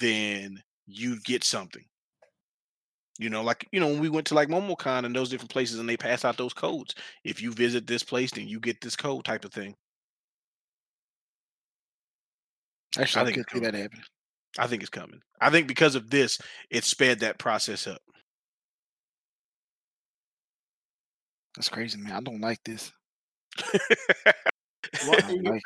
then 0.00 0.62
you 0.86 1.20
get 1.24 1.44
something. 1.44 1.84
You 3.18 3.30
know, 3.30 3.42
like 3.42 3.66
you 3.72 3.80
know, 3.80 3.88
when 3.88 4.00
we 4.00 4.08
went 4.08 4.26
to 4.28 4.34
like 4.34 4.48
MomoCon 4.48 5.04
and 5.04 5.14
those 5.14 5.28
different 5.28 5.50
places, 5.50 5.78
and 5.78 5.88
they 5.88 5.96
pass 5.96 6.24
out 6.24 6.36
those 6.36 6.52
codes. 6.52 6.94
If 7.24 7.42
you 7.42 7.52
visit 7.52 7.86
this 7.86 8.02
place, 8.02 8.30
then 8.32 8.48
you 8.48 8.60
get 8.60 8.80
this 8.80 8.96
code 8.96 9.24
type 9.24 9.44
of 9.44 9.52
thing. 9.52 9.74
Actually, 12.98 13.22
I, 13.22 13.24
think 13.24 13.36
could 13.36 13.58
see 13.58 13.64
that 13.64 13.74
happening. 13.74 14.04
I 14.58 14.66
think 14.66 14.82
it's 14.82 14.90
coming. 14.90 15.20
I 15.40 15.50
think 15.50 15.66
because 15.66 15.94
of 15.94 16.10
this, 16.10 16.38
it 16.70 16.84
sped 16.84 17.20
that 17.20 17.38
process 17.38 17.86
up. 17.86 18.00
That's 21.56 21.68
crazy, 21.68 21.98
man. 21.98 22.12
I 22.12 22.20
don't 22.20 22.40
like 22.40 22.62
this. 22.64 22.92
Well, 25.08 25.32
you- 25.34 25.42
like- 25.42 25.62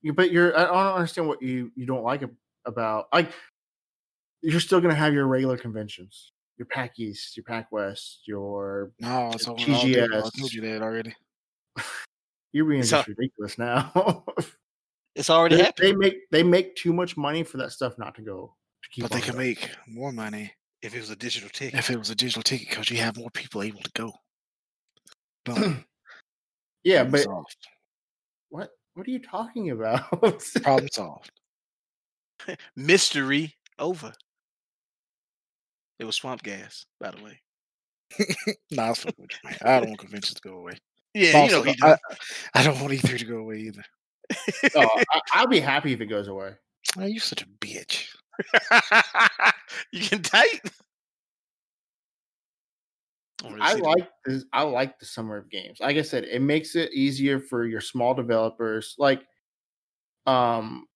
you- 0.00 0.12
but 0.12 0.30
you're 0.32 0.56
I 0.56 0.64
don't 0.64 0.94
understand 0.94 1.28
what 1.28 1.42
you 1.42 1.70
you 1.74 1.86
don't 1.86 2.02
like 2.04 2.22
about 2.64 3.08
like 3.12 3.32
you're 4.42 4.60
still 4.60 4.80
gonna 4.80 4.94
have 4.94 5.12
your 5.12 5.26
regular 5.26 5.56
conventions, 5.58 6.32
your 6.56 6.66
PAX 6.66 6.98
East, 6.98 7.36
your 7.36 7.44
PAX 7.44 7.70
West, 7.70 8.20
your 8.26 8.92
No, 9.00 9.30
it's 9.34 9.46
over. 9.48 9.58
day. 9.58 10.02
I 10.04 10.20
told 10.38 10.52
you 10.52 10.60
that 10.62 10.82
already. 10.82 11.14
you're 12.52 12.64
being 12.64 12.82
just 12.82 13.08
ridiculous 13.08 13.58
now. 13.58 14.24
it's 15.16 15.28
already 15.30 15.56
they, 15.56 15.64
happened. 15.64 15.86
they 15.88 15.92
make 15.94 16.16
they 16.30 16.42
make 16.42 16.76
too 16.76 16.92
much 16.92 17.16
money 17.16 17.42
for 17.42 17.58
that 17.58 17.72
stuff 17.72 17.98
not 17.98 18.14
to 18.14 18.22
go 18.22 18.54
to. 18.94 19.02
But 19.02 19.10
they 19.10 19.20
can 19.20 19.36
make 19.36 19.68
more 19.86 20.12
money 20.12 20.52
If 20.80 20.94
it 20.94 21.00
was 21.00 21.10
a 21.10 21.16
digital 21.16 21.48
ticket, 21.50 21.78
if 21.78 21.90
it 21.90 21.98
was 21.98 22.10
a 22.10 22.14
digital 22.14 22.42
ticket 22.42 22.68
because 22.70 22.88
you 22.90 22.98
have 22.98 23.16
more 23.16 23.30
people 23.30 23.62
able 23.62 23.80
to 23.80 23.90
go. 23.94 24.12
Boom. 25.44 25.84
yeah, 26.84 27.02
Problem 27.02 27.10
but 27.12 27.20
solved. 27.22 27.56
what 28.50 28.70
what 28.94 29.06
are 29.06 29.10
you 29.10 29.20
talking 29.20 29.70
about? 29.70 30.08
problem 30.62 30.88
solved. 30.92 31.30
mystery 32.76 33.54
over. 33.78 34.12
It 35.98 36.04
was 36.04 36.16
swamp 36.16 36.42
gas, 36.42 36.84
by 37.00 37.10
the 37.12 37.22
way. 37.22 37.40
Nah, 38.70 38.90
it's 38.90 39.00
fine 39.02 39.12
with 39.18 39.30
you. 39.44 39.50
I 39.62 39.80
don't 39.80 39.88
want 39.90 39.98
conventions 39.98 40.34
to 40.34 40.48
go 40.48 40.56
away. 40.56 40.72
Yeah, 41.14 41.44
you 41.44 41.50
know 41.50 41.72
I, 41.82 41.96
I 42.54 42.62
don't 42.62 42.80
want 42.80 42.92
E3 42.92 43.18
to 43.18 43.24
go 43.24 43.36
away 43.36 43.58
either. 43.58 43.82
oh, 44.76 44.88
I, 45.12 45.20
I'll 45.34 45.46
be 45.46 45.60
happy 45.60 45.92
if 45.92 46.00
it 46.00 46.06
goes 46.06 46.28
away. 46.28 46.52
Oh, 46.98 47.04
you 47.04 47.20
such 47.20 47.42
a 47.42 47.46
bitch. 47.46 48.08
you 49.92 50.00
can 50.08 50.22
type. 50.22 50.68
Don't 53.42 53.52
really 53.54 53.62
I 53.66 53.74
like 53.74 54.08
this. 54.24 54.44
I 54.52 54.62
like 54.62 54.98
the 54.98 55.06
summer 55.06 55.36
of 55.36 55.50
games. 55.50 55.78
Like 55.80 55.96
I 55.96 56.02
said, 56.02 56.24
it 56.24 56.40
makes 56.42 56.74
it 56.76 56.92
easier 56.92 57.40
for 57.40 57.66
your 57.66 57.80
small 57.80 58.14
developers. 58.14 58.94
Like, 58.98 59.22
um, 60.26 60.86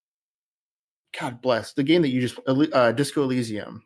God 1.19 1.41
bless 1.43 1.73
the 1.73 1.83
game 1.83 2.03
that 2.03 2.09
you 2.11 2.21
just 2.21 2.39
uh, 2.47 2.93
Disco 2.93 3.23
Elysium. 3.23 3.83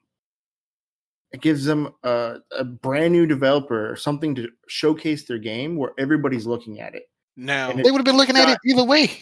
It 1.32 1.40
gives 1.40 1.64
them 1.64 1.90
a, 2.02 2.38
a 2.58 2.64
brand 2.64 3.12
new 3.12 3.24
developer 3.24 3.94
something 3.96 4.34
to 4.34 4.48
showcase 4.68 5.24
their 5.26 5.38
game 5.38 5.76
where 5.76 5.92
everybody's 5.98 6.44
looking 6.46 6.80
at 6.80 6.94
it. 6.94 7.04
now. 7.36 7.70
it- 7.70 7.84
They 7.84 7.90
would 7.92 7.98
have 7.98 8.04
been 8.04 8.16
looking 8.16 8.36
at 8.36 8.48
it 8.48 8.58
either 8.66 8.82
way. 8.84 9.12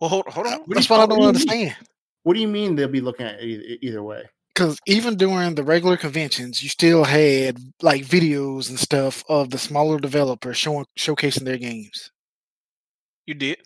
well, 0.00 0.08
hold, 0.08 0.26
hold 0.28 0.46
on. 0.46 0.60
What 0.60 0.68
do 0.68 0.74
That's 0.74 0.88
you 0.88 0.96
what 0.96 1.02
I 1.02 1.06
don't 1.06 1.10
what 1.10 1.18
mean? 1.18 1.28
understand. 1.28 1.76
What 2.22 2.34
do 2.34 2.40
you 2.40 2.48
mean 2.48 2.74
they'll 2.76 2.88
be 2.88 3.00
looking 3.02 3.26
at 3.26 3.40
it 3.40 3.44
either, 3.44 3.78
either 3.82 4.02
way? 4.02 4.24
Because 4.60 4.78
even 4.86 5.16
during 5.16 5.54
the 5.54 5.64
regular 5.64 5.96
conventions, 5.96 6.62
you 6.62 6.68
still 6.68 7.02
had 7.02 7.56
like 7.80 8.02
videos 8.02 8.68
and 8.68 8.78
stuff 8.78 9.24
of 9.26 9.48
the 9.48 9.56
smaller 9.56 9.98
developers 9.98 10.58
showing 10.58 10.84
showcasing 10.98 11.44
their 11.44 11.56
games. 11.56 12.10
You 13.24 13.32
did. 13.32 13.56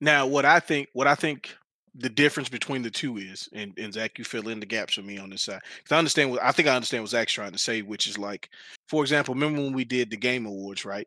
Now, 0.00 0.26
what 0.26 0.46
I 0.46 0.58
think, 0.58 0.88
what 0.94 1.06
I 1.06 1.16
think 1.16 1.54
the 1.94 2.08
difference 2.08 2.48
between 2.48 2.80
the 2.80 2.90
two 2.90 3.18
is, 3.18 3.46
and, 3.52 3.74
and 3.78 3.92
Zach, 3.92 4.18
you 4.18 4.24
fill 4.24 4.48
in 4.48 4.58
the 4.58 4.64
gaps 4.64 4.94
for 4.94 5.02
me 5.02 5.18
on 5.18 5.28
this 5.28 5.42
side. 5.42 5.60
Because 5.76 5.92
I 5.92 5.98
understand 5.98 6.30
what 6.30 6.42
I 6.42 6.50
think 6.50 6.66
I 6.66 6.76
understand 6.76 7.02
what 7.02 7.10
Zach's 7.10 7.34
trying 7.34 7.52
to 7.52 7.58
say, 7.58 7.82
which 7.82 8.06
is 8.06 8.16
like, 8.16 8.48
for 8.88 9.02
example, 9.02 9.34
remember 9.34 9.60
when 9.60 9.74
we 9.74 9.84
did 9.84 10.08
the 10.08 10.16
Game 10.16 10.46
Awards, 10.46 10.86
right? 10.86 11.06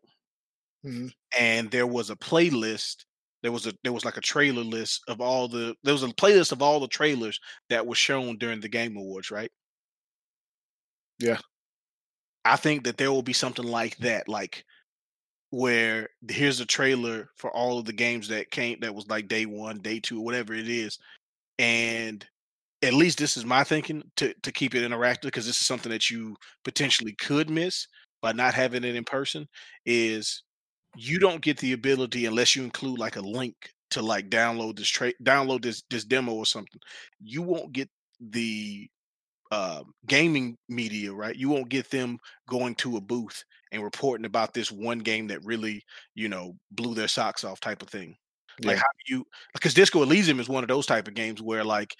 Mhm. 0.86 1.12
And 1.36 1.72
there 1.72 1.88
was 1.88 2.12
a 2.12 2.15
playlist. 2.15 3.06
There 3.41 3.52
was 3.52 3.67
a 3.67 3.73
there 3.84 3.93
was 3.93 4.06
like 4.06 4.17
a 4.17 4.21
trailer 4.21 4.63
list 4.63 5.02
of 5.08 5.21
all 5.21 5.47
the 5.47 5.75
there 5.84 5.93
was 5.93 6.04
a 6.04 6.08
playlist 6.08 6.52
of 6.52 6.62
all 6.62 6.80
the 6.80 6.88
trailers 6.88 7.39
that 7.69 7.86
were 7.86 7.95
shown 7.95 8.38
during 8.38 8.60
the 8.60 8.69
Game 8.69 8.97
Awards, 8.97 9.32
right? 9.32 9.52
Yeah. 11.19 11.39
I 12.45 12.56
think 12.56 12.84
that 12.86 12.97
there 12.97 13.12
will 13.12 13.21
be 13.21 13.34
something 13.34 13.65
like 13.65 13.97
that, 13.97 14.28
like 14.28 14.63
where 15.52 16.10
here's 16.28 16.60
a 16.60 16.65
trailer 16.65 17.30
for 17.36 17.52
all 17.52 17.80
of 17.80 17.86
the 17.86 17.93
games 17.93 18.28
that 18.30 18.52
came 18.52 18.80
that 18.82 18.93
was 18.93 19.08
like 19.08 19.28
day 19.28 19.45
one, 19.45 19.80
day 19.80 19.99
two, 19.99 20.21
whatever 20.21 20.54
it 20.54 20.69
is. 20.69 20.97
And 21.58 22.25
at 22.82 22.93
least 22.93 23.17
this 23.17 23.36
is 23.38 23.45
my 23.45 23.63
thinking 23.63 24.04
to 24.17 24.34
to 24.43 24.52
keep 24.52 24.75
it 24.75 24.89
interactive 24.89 25.23
because 25.23 25.45
this 25.45 25.60
is 25.60 25.67
something 25.67 25.91
that 25.91 26.10
you 26.10 26.36
potentially 26.63 27.13
could 27.19 27.49
miss 27.49 27.88
by 28.21 28.32
not 28.32 28.54
having 28.54 28.84
it 28.84 28.95
in 28.95 29.04
person 29.04 29.47
is 29.86 30.43
you 30.95 31.19
don't 31.19 31.41
get 31.41 31.58
the 31.58 31.73
ability 31.73 32.25
unless 32.25 32.56
you 32.56 32.63
include 32.63 32.99
like 32.99 33.15
a 33.15 33.21
link 33.21 33.56
to 33.91 34.02
like 34.02 34.30
download 34.30 34.78
this 34.78 34.88
trade, 34.88 35.15
download 35.23 35.63
this 35.63 35.84
this 35.89 36.04
demo 36.04 36.34
or 36.34 36.45
something. 36.45 36.80
You 37.21 37.41
won't 37.41 37.73
get 37.73 37.89
the 38.19 38.88
uh, 39.52 39.84
gaming 40.08 40.58
media, 40.67 41.13
right? 41.13 41.36
You 41.36 41.49
won't 41.49 41.69
get 41.69 41.89
them 41.89 42.17
going 42.47 42.75
to 42.75 42.97
a 42.97 43.02
booth 43.02 43.43
and 43.71 43.84
reporting 43.84 44.25
about 44.25 44.54
this 44.54 44.71
one 44.71 44.99
game 44.99 45.28
that 45.28 45.43
really, 45.43 45.84
you 46.15 46.30
know, 46.30 46.56
blew 46.71 46.93
their 46.93 47.08
socks 47.08 47.43
off 47.43 47.60
type 47.60 47.82
of 47.82 47.89
thing. 47.89 48.15
Like 48.63 48.78
how 48.78 48.84
do 48.84 49.15
you 49.15 49.25
because 49.54 49.73
Disco 49.73 50.04
Elysium 50.04 50.39
is 50.39 50.49
one 50.49 50.63
of 50.65 50.67
those 50.67 50.86
type 50.86 51.08
of 51.08 51.13
games 51.13 51.41
where 51.41 51.63
like 51.63 51.95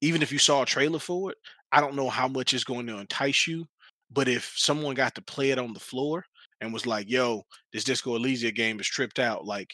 even 0.00 0.22
if 0.22 0.32
you 0.32 0.38
saw 0.38 0.62
a 0.62 0.66
trailer 0.66 0.98
for 0.98 1.32
it, 1.32 1.38
I 1.70 1.80
don't 1.80 1.96
know 1.96 2.08
how 2.08 2.28
much 2.28 2.54
it's 2.54 2.64
going 2.64 2.86
to 2.86 2.98
entice 2.98 3.46
you. 3.46 3.66
But 4.10 4.26
if 4.26 4.54
someone 4.56 4.94
got 4.94 5.14
to 5.16 5.22
play 5.22 5.50
it 5.50 5.58
on 5.58 5.74
the 5.74 5.80
floor 5.80 6.24
and 6.60 6.72
was 6.72 6.86
like, 6.86 7.08
yo, 7.08 7.42
this 7.72 7.84
Disco 7.84 8.16
Elysium 8.16 8.54
game 8.54 8.80
is 8.80 8.86
tripped 8.86 9.18
out, 9.18 9.44
like 9.44 9.70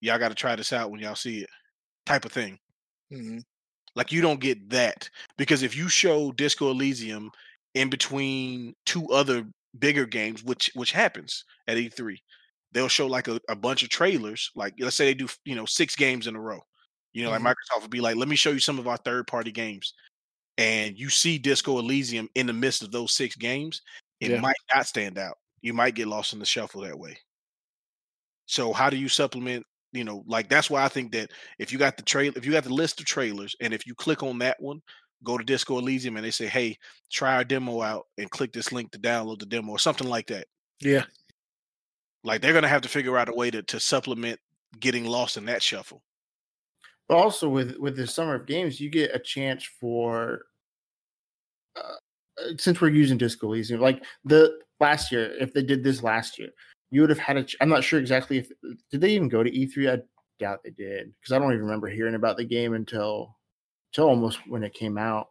y'all 0.00 0.18
got 0.18 0.28
to 0.28 0.34
try 0.34 0.54
this 0.56 0.72
out 0.72 0.90
when 0.90 1.00
y'all 1.00 1.14
see 1.14 1.40
it, 1.40 1.50
type 2.04 2.24
of 2.24 2.32
thing. 2.32 2.58
Mhm. 3.12 3.42
Like 3.94 4.12
you 4.12 4.20
don't 4.20 4.40
get 4.40 4.68
that 4.70 5.08
because 5.38 5.62
if 5.62 5.74
you 5.76 5.88
show 5.88 6.30
Disco 6.32 6.70
Elysium 6.70 7.30
in 7.74 7.88
between 7.88 8.74
two 8.84 9.06
other 9.10 9.46
bigger 9.78 10.04
games, 10.06 10.42
which 10.44 10.70
which 10.74 10.92
happens 10.92 11.44
at 11.66 11.78
E3, 11.78 12.18
they'll 12.72 12.88
show 12.88 13.06
like 13.06 13.28
a, 13.28 13.40
a 13.48 13.56
bunch 13.56 13.82
of 13.82 13.88
trailers. 13.88 14.50
Like 14.54 14.74
let's 14.78 14.96
say 14.96 15.06
they 15.06 15.14
do 15.14 15.28
you 15.46 15.54
know 15.54 15.64
six 15.66 15.96
games 15.96 16.26
in 16.26 16.36
a 16.36 16.40
row. 16.40 16.60
You 17.14 17.22
know, 17.24 17.30
Mhm. 17.30 17.42
like 17.44 17.56
Microsoft 17.56 17.82
would 17.82 17.90
be 17.90 18.00
like, 18.02 18.16
let 18.16 18.28
me 18.28 18.36
show 18.36 18.50
you 18.50 18.58
some 18.60 18.78
of 18.78 18.86
our 18.86 18.98
third 18.98 19.26
party 19.26 19.50
games, 19.50 19.94
and 20.58 20.98
you 20.98 21.08
see 21.08 21.38
Disco 21.38 21.78
Elysium 21.78 22.28
in 22.34 22.46
the 22.46 22.52
midst 22.52 22.82
of 22.82 22.92
those 22.92 23.12
six 23.14 23.34
games, 23.36 23.80
it 24.20 24.30
Yeah. 24.32 24.40
might 24.40 24.56
not 24.74 24.86
stand 24.86 25.16
out. 25.18 25.38
You 25.62 25.72
might 25.72 25.94
get 25.94 26.08
lost 26.08 26.32
in 26.32 26.38
the 26.38 26.46
shuffle 26.46 26.82
that 26.82 26.98
way. 26.98 27.18
So 28.46 28.72
how 28.72 28.90
do 28.90 28.96
you 28.96 29.08
supplement? 29.08 29.64
You 29.92 30.04
know, 30.04 30.24
like 30.26 30.48
that's 30.48 30.68
why 30.68 30.84
I 30.84 30.88
think 30.88 31.12
that 31.12 31.30
if 31.58 31.72
you 31.72 31.78
got 31.78 31.96
the 31.96 32.02
trail, 32.02 32.32
if 32.36 32.44
you 32.44 32.52
got 32.52 32.64
the 32.64 32.74
list 32.74 33.00
of 33.00 33.06
trailers, 33.06 33.56
and 33.60 33.72
if 33.72 33.86
you 33.86 33.94
click 33.94 34.22
on 34.22 34.38
that 34.38 34.60
one, 34.60 34.82
go 35.24 35.38
to 35.38 35.44
Disco 35.44 35.78
Elysium, 35.78 36.16
and 36.16 36.24
they 36.24 36.30
say, 36.30 36.46
"Hey, 36.46 36.76
try 37.10 37.36
our 37.36 37.44
demo 37.44 37.82
out," 37.82 38.06
and 38.18 38.30
click 38.30 38.52
this 38.52 38.72
link 38.72 38.90
to 38.92 38.98
download 38.98 39.38
the 39.38 39.46
demo 39.46 39.72
or 39.72 39.78
something 39.78 40.08
like 40.08 40.26
that. 40.28 40.46
Yeah. 40.80 41.04
Like 42.24 42.42
they're 42.42 42.52
gonna 42.52 42.68
have 42.68 42.82
to 42.82 42.88
figure 42.88 43.16
out 43.16 43.28
a 43.28 43.34
way 43.34 43.50
to 43.50 43.62
to 43.62 43.80
supplement 43.80 44.38
getting 44.78 45.04
lost 45.04 45.36
in 45.36 45.46
that 45.46 45.62
shuffle. 45.62 46.02
But 47.08 47.16
also 47.16 47.48
with 47.48 47.76
with 47.78 47.96
the 47.96 48.06
summer 48.06 48.34
of 48.34 48.46
games, 48.46 48.80
you 48.80 48.90
get 48.90 49.14
a 49.14 49.18
chance 49.18 49.64
for 49.64 50.42
uh, 51.76 51.94
uh, 52.38 52.50
since 52.58 52.80
we're 52.80 52.88
using 52.88 53.18
Disco 53.18 53.46
Elysium, 53.46 53.80
like 53.80 54.04
the 54.24 54.58
last 54.80 55.12
year, 55.12 55.32
if 55.40 55.52
they 55.52 55.62
did 55.62 55.82
this 55.82 56.02
last 56.02 56.38
year, 56.38 56.50
you 56.90 57.00
would 57.00 57.10
have 57.10 57.18
had 57.18 57.36
a. 57.36 57.44
Ch- 57.44 57.56
I'm 57.60 57.68
not 57.68 57.84
sure 57.84 58.00
exactly 58.00 58.38
if 58.38 58.50
did 58.90 59.00
they 59.00 59.10
even 59.10 59.28
go 59.28 59.42
to 59.42 59.50
E3. 59.50 59.98
I 59.98 60.02
doubt 60.38 60.60
they 60.64 60.70
did 60.70 61.12
because 61.20 61.32
I 61.32 61.38
don't 61.38 61.52
even 61.52 61.64
remember 61.64 61.88
hearing 61.88 62.14
about 62.14 62.36
the 62.36 62.44
game 62.44 62.74
until 62.74 63.36
until 63.92 64.08
almost 64.08 64.38
when 64.48 64.62
it 64.62 64.74
came 64.74 64.98
out. 64.98 65.28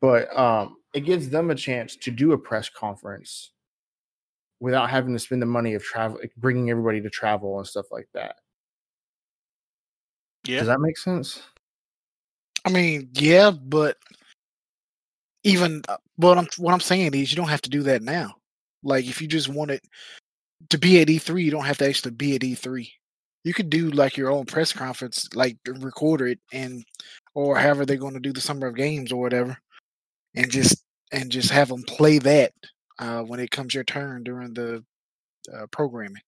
But 0.00 0.36
um, 0.36 0.76
it 0.92 1.00
gives 1.00 1.30
them 1.30 1.50
a 1.50 1.54
chance 1.54 1.96
to 1.96 2.10
do 2.10 2.32
a 2.32 2.38
press 2.38 2.68
conference 2.68 3.52
without 4.60 4.90
having 4.90 5.12
to 5.12 5.18
spend 5.18 5.42
the 5.42 5.46
money 5.46 5.74
of 5.74 5.82
travel, 5.82 6.18
bringing 6.36 6.70
everybody 6.70 7.00
to 7.00 7.10
travel 7.10 7.58
and 7.58 7.66
stuff 7.66 7.86
like 7.90 8.08
that. 8.14 8.36
Yeah. 10.46 10.58
Does 10.58 10.68
that 10.68 10.80
make 10.80 10.96
sense? 10.96 11.42
I 12.64 12.70
mean, 12.70 13.10
yeah, 13.14 13.50
but 13.50 13.96
even 15.44 15.82
what 16.16 16.38
I'm 16.38 16.48
what 16.56 16.72
I'm 16.72 16.80
saying 16.80 17.14
is 17.14 17.30
you 17.30 17.36
don't 17.36 17.48
have 17.48 17.62
to 17.62 17.70
do 17.70 17.82
that 17.84 18.02
now. 18.02 18.34
Like 18.82 19.06
if 19.06 19.20
you 19.20 19.28
just 19.28 19.48
want 19.48 19.70
it 19.70 19.82
to 20.70 20.78
be 20.78 21.00
at 21.00 21.08
E3, 21.08 21.42
you 21.42 21.50
don't 21.50 21.64
have 21.64 21.78
to 21.78 21.88
actually 21.88 22.12
be 22.12 22.34
at 22.34 22.42
E3. 22.42 22.88
You 23.44 23.54
could 23.54 23.70
do 23.70 23.90
like 23.90 24.16
your 24.16 24.30
own 24.30 24.44
press 24.46 24.72
conference, 24.72 25.28
like 25.34 25.56
record 25.66 26.22
it 26.22 26.40
and 26.52 26.84
or 27.34 27.56
however 27.56 27.86
they're 27.86 27.96
going 27.96 28.14
to 28.14 28.20
do 28.20 28.32
the 28.32 28.40
summer 28.40 28.66
of 28.66 28.74
games 28.74 29.12
or 29.12 29.20
whatever, 29.20 29.56
and 30.34 30.50
just 30.50 30.82
and 31.12 31.30
just 31.30 31.50
have 31.50 31.68
them 31.68 31.82
play 31.82 32.18
that 32.18 32.52
uh, 32.98 33.22
when 33.22 33.40
it 33.40 33.50
comes 33.50 33.74
your 33.74 33.84
turn 33.84 34.24
during 34.24 34.54
the 34.54 34.84
uh, 35.54 35.66
programming. 35.70 36.22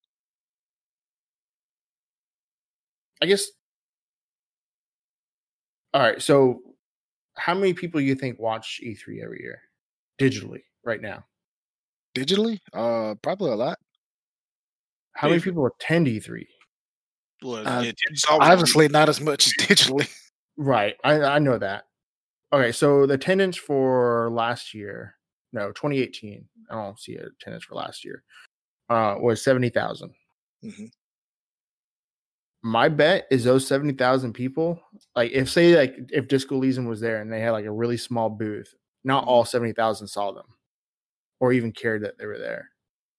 I 3.21 3.27
guess. 3.27 3.51
All 5.93 6.03
right. 6.03 6.23
So, 6.23 6.61
how 7.37 7.55
many 7.55 7.73
people 7.73 8.01
you 8.01 8.15
think 8.15 8.39
watch 8.39 8.81
E3 8.85 9.25
every 9.25 9.41
year 9.43 9.61
digitally 10.19 10.63
right 10.85 11.01
now? 11.01 11.25
Digitally, 12.17 12.59
uh, 12.73 13.15
probably 13.23 13.51
a 13.51 13.55
lot. 13.55 13.79
How 15.13 15.29
many 15.29 15.41
people 15.41 15.67
attend 15.67 16.09
E 16.09 16.19
E3? 16.21 16.47
Well, 17.43 17.67
Uh, 17.69 17.83
it- 17.83 17.99
it's 18.11 18.25
always 18.25 18.41
gonna 18.41 18.57
be- 18.57 18.61
Obviously, 18.61 18.89
not 18.89 19.09
as 19.09 19.21
much 19.21 19.47
as 19.47 19.53
digitally. 19.55 20.09
Right. 20.61 20.97
I, 21.05 21.21
I 21.23 21.39
know 21.39 21.57
that. 21.57 21.85
Okay. 22.53 22.73
So, 22.73 23.07
the 23.07 23.15
attendance 23.15 23.57
for 23.57 24.29
last 24.33 24.75
year, 24.75 25.15
no, 25.53 25.71
2018, 25.71 26.49
I 26.69 26.75
don't 26.75 26.99
see 26.99 27.15
attendance 27.15 27.63
for 27.63 27.77
last 27.77 28.05
year, 28.05 28.25
uh, 28.89 29.15
was 29.21 29.41
70,000. 29.41 30.13
Mhm. 30.65 30.91
My 32.65 32.89
bet 32.89 33.29
is 33.31 33.45
those 33.45 33.69
70,000 33.69 34.33
people, 34.33 34.83
like 35.15 35.31
if 35.31 35.49
say 35.49 35.77
like 35.77 35.97
if 36.13 36.27
Disco 36.27 36.57
Elysium 36.57 36.87
was 36.87 36.99
there 37.01 37.21
and 37.21 37.33
they 37.33 37.39
had 37.41 37.53
like 37.53 37.67
a 37.67 37.71
really 37.73 37.97
small 37.97 38.29
booth, 38.29 38.75
not 39.05 39.25
Mhm. 39.25 39.29
all 39.29 39.45
70,000 39.45 40.09
saw 40.09 40.33
them 40.33 40.47
or 41.41 41.53
even 41.53 41.73
cared 41.73 42.03
that 42.03 42.19
they 42.19 42.27
were 42.27 42.39
there. 42.39 42.71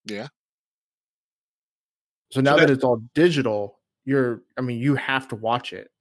Yeah. 0.06 0.28
So 2.32 2.42
now 2.42 2.56
that- 2.58 2.68
that 2.68 2.74
it's 2.74 2.84
all 2.84 2.98
digital, 3.15 3.80
you're 4.06 4.44
I 4.58 4.62
mean 4.62 4.80
you 4.80 4.96
have 4.96 5.28
to 5.30 5.36
watch 5.36 5.74
it 5.74 5.92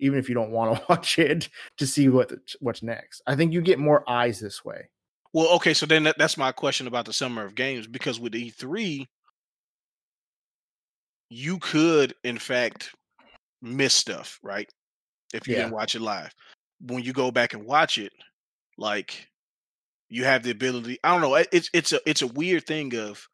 even 0.00 0.18
if 0.18 0.28
you 0.28 0.34
don't 0.34 0.50
want 0.50 0.76
to 0.76 0.84
watch 0.88 1.18
it 1.18 1.48
to 1.78 1.86
see 1.86 2.08
what 2.08 2.32
what's 2.60 2.82
next. 2.82 3.22
I 3.26 3.36
think 3.36 3.52
you 3.52 3.60
get 3.62 3.78
more 3.78 4.08
eyes 4.10 4.40
this 4.40 4.64
way. 4.64 4.90
Well, 5.32 5.48
okay, 5.56 5.72
so 5.74 5.86
then 5.86 6.02
that, 6.04 6.18
that's 6.18 6.36
my 6.36 6.52
question 6.52 6.86
about 6.86 7.06
the 7.06 7.12
summer 7.12 7.44
of 7.44 7.54
games 7.54 7.86
because 7.86 8.20
with 8.20 8.34
E3, 8.34 9.08
you 11.30 11.58
could 11.58 12.14
in 12.24 12.38
fact 12.38 12.94
miss 13.62 13.94
stuff, 13.94 14.38
right? 14.42 14.70
If 15.34 15.46
you 15.48 15.54
Yeah. 15.54 15.62
didn't 15.62 15.74
watch 15.74 15.94
it 15.94 16.00
live. 16.02 16.34
When 16.80 17.02
you 17.04 17.12
go 17.12 17.30
back 17.30 17.54
and 17.54 17.64
watch 17.64 17.98
it, 17.98 18.12
like 18.78 19.28
you 20.08 20.24
have 20.24 20.42
the 20.42 20.50
ability. 20.50 20.98
I 21.04 21.12
don't 21.12 21.22
know. 21.22 21.34
It's 21.52 21.70
it's 21.72 21.92
a 21.92 22.00
it's 22.06 22.22
a 22.22 22.26
weird 22.28 22.66
thing 22.66 22.94
of 22.96 23.26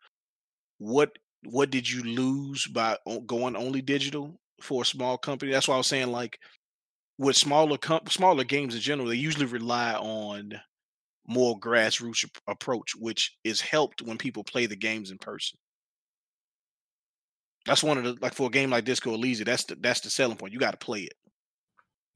what 0.78 1.18
what 1.44 1.70
did 1.70 1.88
you 1.90 2.02
lose 2.02 2.66
by 2.66 2.96
going 3.26 3.56
only 3.56 3.82
digital 3.82 4.40
for 4.60 4.82
a 4.82 4.86
small 4.86 5.18
company? 5.18 5.52
That's 5.52 5.68
why 5.68 5.74
I 5.74 5.78
was 5.78 5.86
saying 5.86 6.08
like 6.12 6.38
with 7.18 7.36
smaller 7.36 7.78
comp- 7.78 8.10
smaller 8.12 8.44
games 8.44 8.74
in 8.74 8.80
general, 8.80 9.08
they 9.08 9.16
usually 9.16 9.46
rely 9.46 9.94
on 9.94 10.60
more 11.28 11.58
grassroots 11.60 12.28
approach, 12.48 12.94
which 12.96 13.36
is 13.44 13.60
helped 13.60 14.02
when 14.02 14.18
people 14.18 14.44
play 14.44 14.66
the 14.66 14.76
games 14.76 15.10
in 15.10 15.18
person. 15.18 15.58
That's 17.66 17.82
one 17.84 17.98
of 17.98 18.04
the 18.04 18.16
like 18.20 18.34
for 18.34 18.46
a 18.48 18.50
game 18.50 18.70
like 18.70 18.84
Disco 18.84 19.14
Elysium, 19.14 19.46
that's 19.46 19.64
the 19.64 19.76
that's 19.76 20.00
the 20.00 20.10
selling 20.10 20.36
point. 20.36 20.52
You 20.52 20.58
got 20.58 20.72
to 20.72 20.84
play 20.84 21.02
it. 21.02 21.14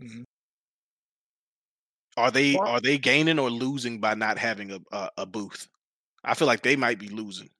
Mhm. 0.00 0.24
Are 2.16 2.30
they 2.30 2.54
Well- 2.56 2.68
are 2.68 2.80
they 2.80 2.98
gaining 2.98 3.38
or 3.38 3.50
losing 3.50 4.00
by 4.00 4.14
not 4.14 4.38
having 4.38 4.72
a, 4.72 4.80
a 4.92 5.10
a 5.18 5.26
booth? 5.26 5.68
I 6.24 6.34
feel 6.34 6.46
like 6.46 6.62
they 6.62 6.76
might 6.76 6.98
be 6.98 7.08
losing. 7.08 7.50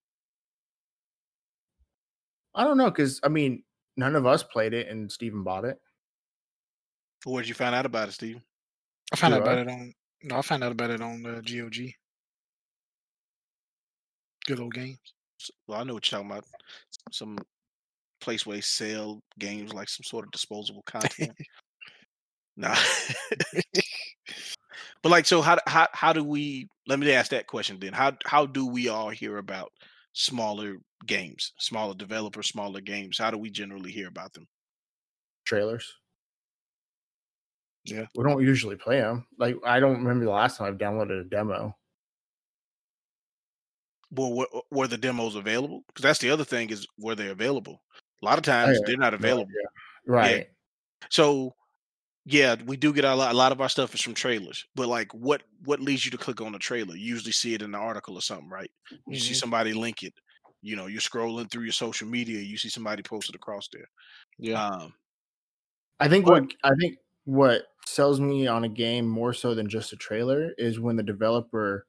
I 2.55 2.65
don't 2.65 2.77
know 2.77 2.91
cuz 2.91 3.21
I 3.23 3.29
mean 3.29 3.65
none 3.97 4.15
of 4.17 4.27
us 4.27 4.43
played 4.43 4.75
it 4.75 4.89
and 4.89 5.11
Steven 5.11 5.43
bought 5.43 5.65
it. 5.65 5.81
Where 7.25 7.43
did 7.43 7.49
you 7.49 7.55
find 7.55 7.75
out 7.75 7.87
about 7.87 8.09
it, 8.09 8.13
Steve? 8.13 8.41
I 9.13 9.17
found 9.17 9.35
out 9.35 9.43
about 9.43 9.59
it 9.59 9.69
on. 9.69 9.95
No, 10.23 10.39
I 10.39 10.43
found 10.43 10.65
out 10.65 10.73
about 10.73 10.91
it 10.91 11.01
on 11.01 11.25
uh, 11.25 11.41
GOG. 11.41 11.95
Good 14.47 14.61
old 14.61 14.75
games. 14.75 14.99
Well, 15.67 15.81
I 15.81 15.85
know 15.85 15.95
what 15.95 16.11
you're 16.11 16.19
talking 16.21 16.31
about. 16.33 16.45
Some 17.13 17.39
place 18.21 18.45
where 18.47 18.57
they 18.57 18.61
sell 18.61 19.21
games 19.39 19.73
like 19.73 19.89
some 19.89 20.05
sort 20.05 20.25
of 20.25 20.31
disposable 20.33 20.83
content. 20.87 21.37
nah. 22.57 22.75
but 25.03 25.09
like, 25.11 25.27
so 25.27 25.43
how 25.43 25.59
how 25.67 25.89
how 25.93 26.13
do 26.13 26.25
we? 26.25 26.69
Let 26.87 26.99
me 26.99 27.13
ask 27.13 27.31
that 27.31 27.47
question 27.47 27.79
then. 27.81 27.93
How 27.93 28.17
how 28.25 28.47
do 28.47 28.67
we 28.67 28.89
all 28.89 29.11
hear 29.11 29.39
about 29.39 29.73
smaller 30.13 30.77
games, 31.07 31.53
smaller 31.59 31.95
developers, 31.95 32.49
smaller 32.49 32.81
games? 32.81 33.19
How 33.19 33.31
do 33.31 33.39
we 33.39 33.51
generally 33.51 33.93
hear 33.93 34.09
about 34.09 34.33
them? 34.33 34.47
Trailers. 35.45 35.93
Yeah. 37.85 38.07
We 38.15 38.25
don't 38.25 38.43
usually 38.43 38.77
play 38.77 39.01
them. 39.01 39.27
Like 39.39 39.57
I 39.65 39.81
don't 39.81 39.99
remember 39.99 40.25
the 40.25 40.31
last 40.31 40.59
time 40.59 40.69
I've 40.69 40.79
downloaded 40.79 41.21
a 41.21 41.25
demo. 41.25 41.77
Well, 44.13 44.33
were, 44.35 44.47
uh, 44.55 44.61
were 44.71 44.87
the 44.87 44.99
demos 44.99 45.37
available? 45.37 45.83
Because 45.87 46.03
that's 46.03 46.19
the 46.19 46.31
other 46.31 46.45
thing 46.45 46.71
is 46.71 46.87
were 46.99 47.15
they 47.15 47.29
available? 47.29 47.83
A 48.23 48.25
lot 48.25 48.39
of 48.39 48.45
oh, 48.49 48.53
times 48.53 48.79
yeah, 48.79 48.85
they're 48.87 48.97
not 48.99 49.13
No 49.13 49.17
available. 49.17 49.43
idea. 49.45 49.69
Right. 50.07 50.47
So, 51.11 51.55
yeah, 52.25 52.57
we 52.67 52.77
do 52.77 52.93
get 52.93 53.05
a 53.05 53.15
lot. 53.15 53.33
A 53.33 53.37
lot 53.37 53.53
of 53.53 53.61
our 53.61 53.69
stuff 53.69 53.95
is 53.95 54.01
from 54.03 54.15
trailers. 54.15 54.65
But 54.75 54.89
like, 54.89 55.13
what 55.13 55.43
what 55.65 55.81
leads 55.81 56.05
you 56.05 56.11
to 56.13 56.19
click 56.19 56.41
on 56.41 56.55
a 56.55 56.59
trailer? 56.59 56.95
You 56.97 57.07
usually 57.07 57.33
see 57.33 57.55
it 57.55 57.63
in 57.63 57.73
the 57.73 57.79
article 57.79 58.17
or 58.17 58.23
something, 58.23 58.49
right? 58.49 58.71
You 59.09 59.19
see 59.19 59.35
Mhm. 59.35 59.37
somebody 59.37 59.73
link 59.73 60.03
it. 60.03 60.15
You 60.63 60.77
know, 60.77 60.87
you're 60.87 61.01
scrolling 61.01 61.51
through 61.51 61.65
your 61.65 61.73
social 61.73 62.07
media. 62.09 62.41
You 62.41 62.57
see 62.57 62.69
somebody 62.69 63.03
posted 63.03 63.35
across 63.35 63.69
there. 63.73 63.89
Yeah. 64.39 64.65
Um, 64.67 64.95
I 66.01 66.09
think 66.09 66.27
But- 66.27 66.43
what 66.43 66.55
I 66.65 66.71
think 66.81 66.99
what 67.25 67.69
sells 67.87 68.21
me 68.21 68.47
on 68.47 68.65
a 68.65 68.69
game 68.69 69.07
more 69.09 69.33
so 69.35 69.55
than 69.55 69.69
just 69.69 69.93
a 69.93 69.97
trailer 69.97 70.53
is 70.59 70.81
when 70.81 70.97
the 70.97 71.03
developer 71.03 71.87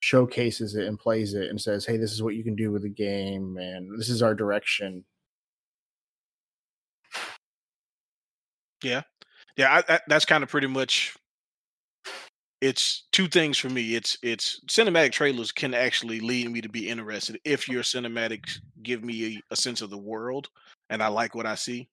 showcases 0.00 0.74
it 0.76 0.86
and 0.86 0.98
plays 0.98 1.34
it 1.34 1.48
and 1.50 1.60
says, 1.60 1.86
"Hey, 1.86 1.96
this 1.98 2.12
is 2.12 2.22
what 2.22 2.34
you 2.36 2.44
can 2.44 2.54
do 2.56 2.70
with 2.72 2.82
the 2.82 2.88
game, 2.90 3.56
and 3.58 3.98
this 3.98 4.08
is 4.10 4.22
our 4.22 4.34
direction." 4.34 5.04
yeah, 8.82 9.02
I, 9.58 9.94
I, 9.94 10.00
that's 10.08 10.24
kind 10.24 10.42
of 10.42 10.50
pretty 10.50 10.66
much. 10.66 11.16
It's 12.62 13.06
two 13.12 13.28
things 13.28 13.58
for 13.58 13.68
me. 13.68 13.94
It's 13.94 14.16
it's 14.22 14.60
cinematic 14.66 15.12
trailers 15.12 15.52
can 15.52 15.74
actually 15.74 16.20
lead 16.20 16.50
me 16.50 16.62
to 16.62 16.68
be 16.70 16.88
interested 16.88 17.38
if 17.44 17.68
your 17.68 17.82
cinematics 17.82 18.60
give 18.82 19.04
me 19.04 19.36
a, 19.36 19.42
a 19.52 19.56
sense 19.56 19.82
of 19.82 19.90
the 19.90 19.98
world 19.98 20.48
and 20.88 21.02
I 21.02 21.08
like 21.08 21.34
what 21.34 21.44
I 21.46 21.54
see. 21.54 21.88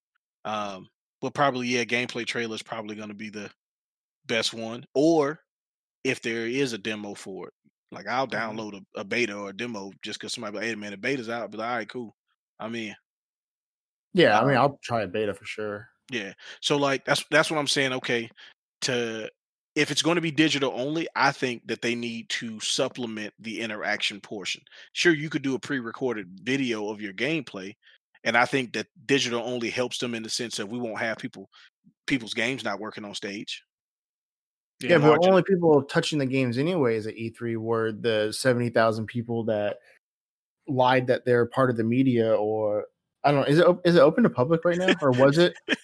Um, 0.46 0.88
but 1.22 1.34
probably 1.34 1.68
yeah, 1.68 1.84
gameplay 1.84 2.26
trailer 2.26 2.56
is 2.56 2.64
probably 2.64 2.96
going 2.96 3.10
to 3.10 3.14
be 3.14 3.30
the 3.30 3.52
best 4.28 4.54
one. 4.54 4.86
Or 4.96 5.42
if 6.04 6.22
there 6.22 6.48
is 6.48 6.74
a 6.74 6.80
demo 6.80 7.16
for 7.16 7.50
it, 7.50 7.54
like 7.92 8.08
I'll 8.08 8.28
Mhm. 8.30 8.30
download 8.30 8.82
a, 8.96 9.02
a 9.02 9.06
beta 9.06 9.36
or 9.38 9.52
a 9.52 9.58
demo 9.58 9.92
just 10.04 10.20
because 10.20 10.34
somebody, 10.34 10.54
be 10.54 10.58
like, 10.60 10.68
hey 10.68 10.76
man, 10.76 10.92
the 10.92 10.98
beta's 10.98 11.30
out. 11.30 11.52
But 11.52 11.62
all 11.62 11.68
right, 11.78 11.90
cool. 11.90 12.16
I'm 12.60 12.76
in. 12.76 12.96
Yeah, 14.14 14.40
I 14.40 14.46
mean, 14.46 14.56
Uh, 14.56 14.58
I'll 14.58 14.78
try 14.84 15.02
a 15.04 15.08
beta 15.08 15.34
for 15.34 15.46
sure. 15.46 15.90
Yeah. 16.12 16.34
So 16.62 16.78
like 16.78 17.06
that's 17.06 17.24
that's 17.32 17.50
what 17.50 17.60
I'm 17.60 17.68
saying. 17.68 17.94
Okay, 17.94 18.30
to 18.82 19.30
if 19.76 19.90
it's 19.90 20.02
going 20.02 20.16
to 20.16 20.22
be 20.22 20.32
digital 20.32 20.72
only, 20.76 21.08
I 21.16 21.32
think 21.32 21.66
that 21.68 21.82
they 21.82 21.96
need 21.96 22.30
to 22.30 22.60
supplement 22.60 23.34
the 23.40 23.62
interaction 23.62 24.20
portion. 24.22 24.62
Sure, 24.94 25.14
you 25.14 25.30
could 25.30 25.42
do 25.42 25.56
a 25.56 25.60
pre-recorded 25.60 26.40
video 26.44 26.90
of 26.90 27.02
your 27.02 27.14
gameplay, 27.14 27.76
and 28.24 28.38
I 28.38 28.46
think 28.46 28.74
that 28.74 28.88
digital 29.06 29.42
only 29.42 29.70
helps 29.70 29.98
them 29.98 30.14
in 30.14 30.24
the 30.24 30.30
sense 30.30 30.60
of 30.60 30.70
we 30.70 30.80
won't 30.80 31.00
have 31.00 31.18
people 31.18 31.50
people's 32.06 32.34
games 32.34 32.64
not 32.64 32.80
working 32.80 33.06
on 33.06 33.16
stage. 33.16 33.64
Yeah, 34.80 34.98
but 34.98 35.26
only 35.26 35.44
people 35.44 35.82
touching 35.84 36.20
the 36.20 36.26
games 36.26 36.58
anyways 36.58 37.08
at 37.08 37.16
E3 37.16 37.58
were 37.58 37.92
the 37.94 38.34
seventy 38.34 38.70
thousand 38.70 39.08
people 39.08 39.46
that 39.46 39.78
lied 40.68 41.08
that 41.08 41.26
they're 41.26 41.46
part 41.46 41.70
of 41.70 41.78
the 41.78 41.84
media, 41.84 42.36
or 42.36 42.86
I 43.24 43.32
don't 43.32 43.42
know. 43.42 43.48
Is 43.48 43.60
it 43.60 43.68
is 43.86 43.96
it 43.96 44.02
open 44.02 44.24
to 44.24 44.30
public 44.30 44.66
right 44.66 44.78
now, 44.78 44.94
or 45.02 45.12
was 45.12 45.38
it? 45.38 45.56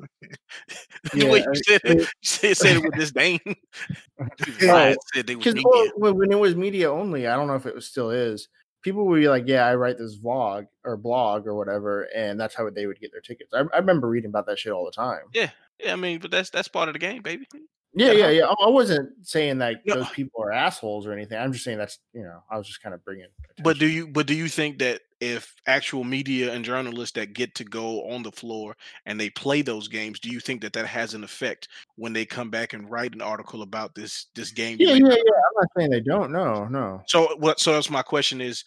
Yeah, 1.14 1.28
you 1.28 1.36
uh, 1.36 1.54
said 1.54 1.80
it, 1.84 1.98
you 1.98 2.06
said, 2.22 2.56
said 2.56 2.76
it 2.76 2.82
with 2.82 2.94
disdain. 2.98 3.40
People 3.44 4.66
Yeah, 4.66 4.72
lied, 4.72 4.96
said 5.14 5.26
they 5.26 5.36
was 5.36 5.44
Because 5.44 5.54
media. 5.54 5.92
when 5.96 6.32
it 6.32 6.38
was 6.38 6.56
media 6.56 6.92
only, 6.92 7.26
I 7.26 7.36
don't 7.36 7.46
know 7.46 7.54
if 7.54 7.66
it 7.66 7.74
was, 7.74 7.86
still 7.86 8.10
is. 8.10 8.48
People 8.82 9.06
would 9.06 9.20
be 9.20 9.28
like, 9.28 9.44
"Yeah, 9.46 9.66
I 9.66 9.74
write 9.74 9.98
this 9.98 10.18
vlog 10.18 10.66
or 10.84 10.96
blog 10.96 11.46
or 11.46 11.54
whatever," 11.54 12.08
and 12.14 12.38
that's 12.38 12.54
how 12.54 12.68
they 12.70 12.86
would 12.86 13.00
get 13.00 13.12
their 13.12 13.20
tickets. 13.20 13.52
I, 13.54 13.64
I 13.74 13.78
remember 13.78 14.08
reading 14.08 14.30
about 14.30 14.46
that 14.46 14.58
shit 14.58 14.72
all 14.72 14.84
the 14.84 14.92
time. 14.92 15.22
Yeah, 15.32 15.50
yeah. 15.82 15.92
I 15.92 15.96
mean, 15.96 16.18
but 16.20 16.30
that's 16.30 16.50
that's 16.50 16.68
part 16.68 16.88
of 16.88 16.92
the 16.92 16.98
game, 16.98 17.22
baby. 17.22 17.46
Yeah, 17.94 18.12
yeah, 18.12 18.28
yeah. 18.30 18.44
I 18.44 18.66
I 18.66 18.68
wasn't 18.68 19.26
saying 19.26 19.58
that 19.58 19.76
No. 19.86 19.94
those 19.94 20.10
people 20.10 20.42
are 20.42 20.52
assholes 20.52 21.06
or 21.06 21.12
anything. 21.12 21.38
I'm 21.38 21.52
just 21.52 21.64
saying 21.64 21.78
that's 21.78 21.98
you 22.12 22.22
know, 22.22 22.42
I 22.50 22.58
was 22.58 22.66
just 22.66 22.82
kind 22.82 22.94
of 22.94 23.04
bringing. 23.04 23.26
But 23.62 23.78
do 23.78 23.86
you 23.86 24.06
but 24.06 24.26
do 24.26 24.34
you 24.34 24.48
think 24.48 24.78
that 24.80 25.00
if 25.20 25.54
actual 25.66 26.04
media 26.04 26.52
and 26.52 26.64
journalists 26.64 27.14
that 27.14 27.32
get 27.32 27.54
to 27.54 27.64
go 27.64 28.02
on 28.10 28.22
the 28.22 28.32
floor 28.32 28.76
and 29.06 29.18
they 29.18 29.30
play 29.30 29.62
those 29.62 29.88
games, 29.88 30.20
do 30.20 30.30
you 30.30 30.40
think 30.40 30.60
that 30.60 30.72
that 30.74 30.86
has 30.86 31.14
an 31.14 31.24
effect 31.24 31.68
when 31.96 32.12
they 32.12 32.26
come 32.26 32.50
back 32.50 32.74
and 32.74 32.90
write 32.90 33.14
an 33.14 33.22
article 33.22 33.62
about 33.62 33.94
this 33.94 34.26
this 34.34 34.50
game? 34.50 34.76
Yeah, 34.78 34.92
yeah, 34.92 34.98
yeah. 34.98 35.08
I'm 35.08 35.56
not 35.60 35.68
saying 35.76 35.90
they 35.90 36.00
don't. 36.00 36.30
No, 36.30 36.66
no. 36.66 37.02
So 37.06 37.34
what? 37.38 37.60
So 37.60 37.72
that's 37.72 37.90
my 37.90 38.02
question 38.02 38.40
is, 38.40 38.62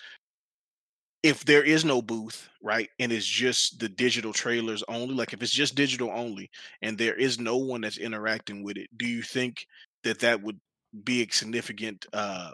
if 1.22 1.46
there 1.46 1.64
is 1.64 1.86
no 1.86 2.02
booth, 2.02 2.50
right, 2.64 2.90
and 3.00 3.12
it's 3.12 3.26
just 3.26 3.80
the 3.80 3.90
digital 3.90 4.34
trailers 4.34 4.84
only, 4.88 5.14
like 5.14 5.34
if 5.34 5.44
it's 5.44 5.52
just 5.52 5.76
digital 5.76 6.10
only, 6.12 6.50
and 6.82 6.98
there 6.98 7.16
is 7.16 7.40
no 7.40 7.58
one 7.58 7.82
that's 7.82 7.98
interacting 7.98 8.64
with 8.64 8.78
it, 8.78 8.88
do 8.98 9.06
you 9.06 9.22
think 9.22 9.66
that 10.04 10.20
that 10.20 10.42
would 10.42 10.60
be 11.04 11.22
a 11.22 11.32
significant 11.32 12.06
uh, 12.14 12.52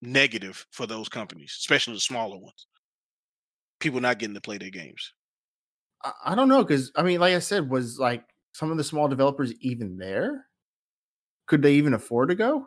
negative 0.00 0.64
for 0.70 0.86
those 0.86 1.08
companies, 1.08 1.56
especially 1.58 1.94
the 1.94 2.00
smaller 2.00 2.38
ones? 2.38 2.66
People 3.82 4.00
not 4.00 4.20
getting 4.20 4.34
to 4.34 4.40
play 4.40 4.58
their 4.58 4.70
games. 4.70 5.12
I, 6.04 6.12
I 6.26 6.34
don't 6.36 6.48
know 6.48 6.62
because 6.62 6.92
I 6.94 7.02
mean, 7.02 7.18
like 7.18 7.34
I 7.34 7.40
said, 7.40 7.68
was 7.68 7.98
like 7.98 8.22
some 8.52 8.70
of 8.70 8.76
the 8.76 8.84
small 8.84 9.08
developers 9.08 9.52
even 9.60 9.96
there? 9.96 10.46
Could 11.46 11.62
they 11.62 11.74
even 11.74 11.94
afford 11.94 12.28
to 12.28 12.36
go? 12.36 12.64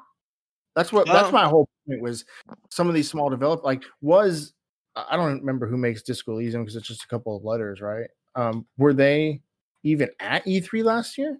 That's 0.76 0.92
what. 0.92 1.08
that's 1.08 1.30
Um, 1.30 1.34
my 1.34 1.46
whole 1.48 1.70
point. 1.88 2.02
Was 2.02 2.26
some 2.70 2.90
of 2.90 2.94
these 2.94 3.10
small 3.10 3.30
developers 3.30 3.64
like 3.64 3.84
was 4.02 4.54
I 4.96 5.16
don't 5.16 5.40
remember 5.40 5.68
who 5.68 5.78
makes 5.78 6.02
Disco 6.02 6.34
Elysium 6.34 6.64
because 6.64 6.76
it's 6.76 6.88
just 6.88 7.04
a 7.06 7.08
couple 7.08 7.36
of 7.38 7.46
letters, 7.46 7.80
right? 7.80 8.10
Um, 8.36 8.66
were 8.78 8.94
they 8.94 9.42
even 9.84 10.10
at 10.20 10.46
E3 10.46 10.84
last 10.84 11.18
year 11.18 11.40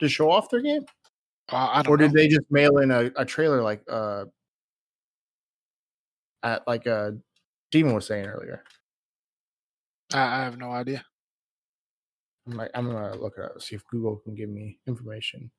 to 0.00 0.08
show 0.08 0.30
off 0.30 0.50
their 0.50 0.60
game, 0.60 0.84
Uh, 1.50 1.68
I 1.72 1.82
don't 1.82 1.92
or 1.92 1.96
did 1.96 2.12
know. 2.12 2.14
they 2.20 2.28
just 2.28 2.50
mail 2.50 2.78
in 2.78 2.90
a, 2.90 3.10
a 3.16 3.24
trailer 3.24 3.62
like 3.62 3.82
uh 3.90 4.26
at 6.42 6.66
like 6.66 6.86
uh 6.86 7.12
Steven 7.70 7.94
was 7.94 8.06
saying 8.06 8.26
earlier? 8.26 8.62
I, 10.14 10.40
I 10.40 10.44
have 10.44 10.58
no 10.58 10.70
idea. 10.70 11.04
I'm 12.46 12.56
like, 12.56 12.70
I'm 12.74 12.90
gonna 12.90 13.16
look 13.16 13.34
it 13.38 13.44
up 13.44 13.60
see 13.60 13.74
if 13.74 13.86
Google 13.86 14.16
can 14.16 14.34
give 14.34 14.48
me 14.48 14.78
information. 14.86 15.50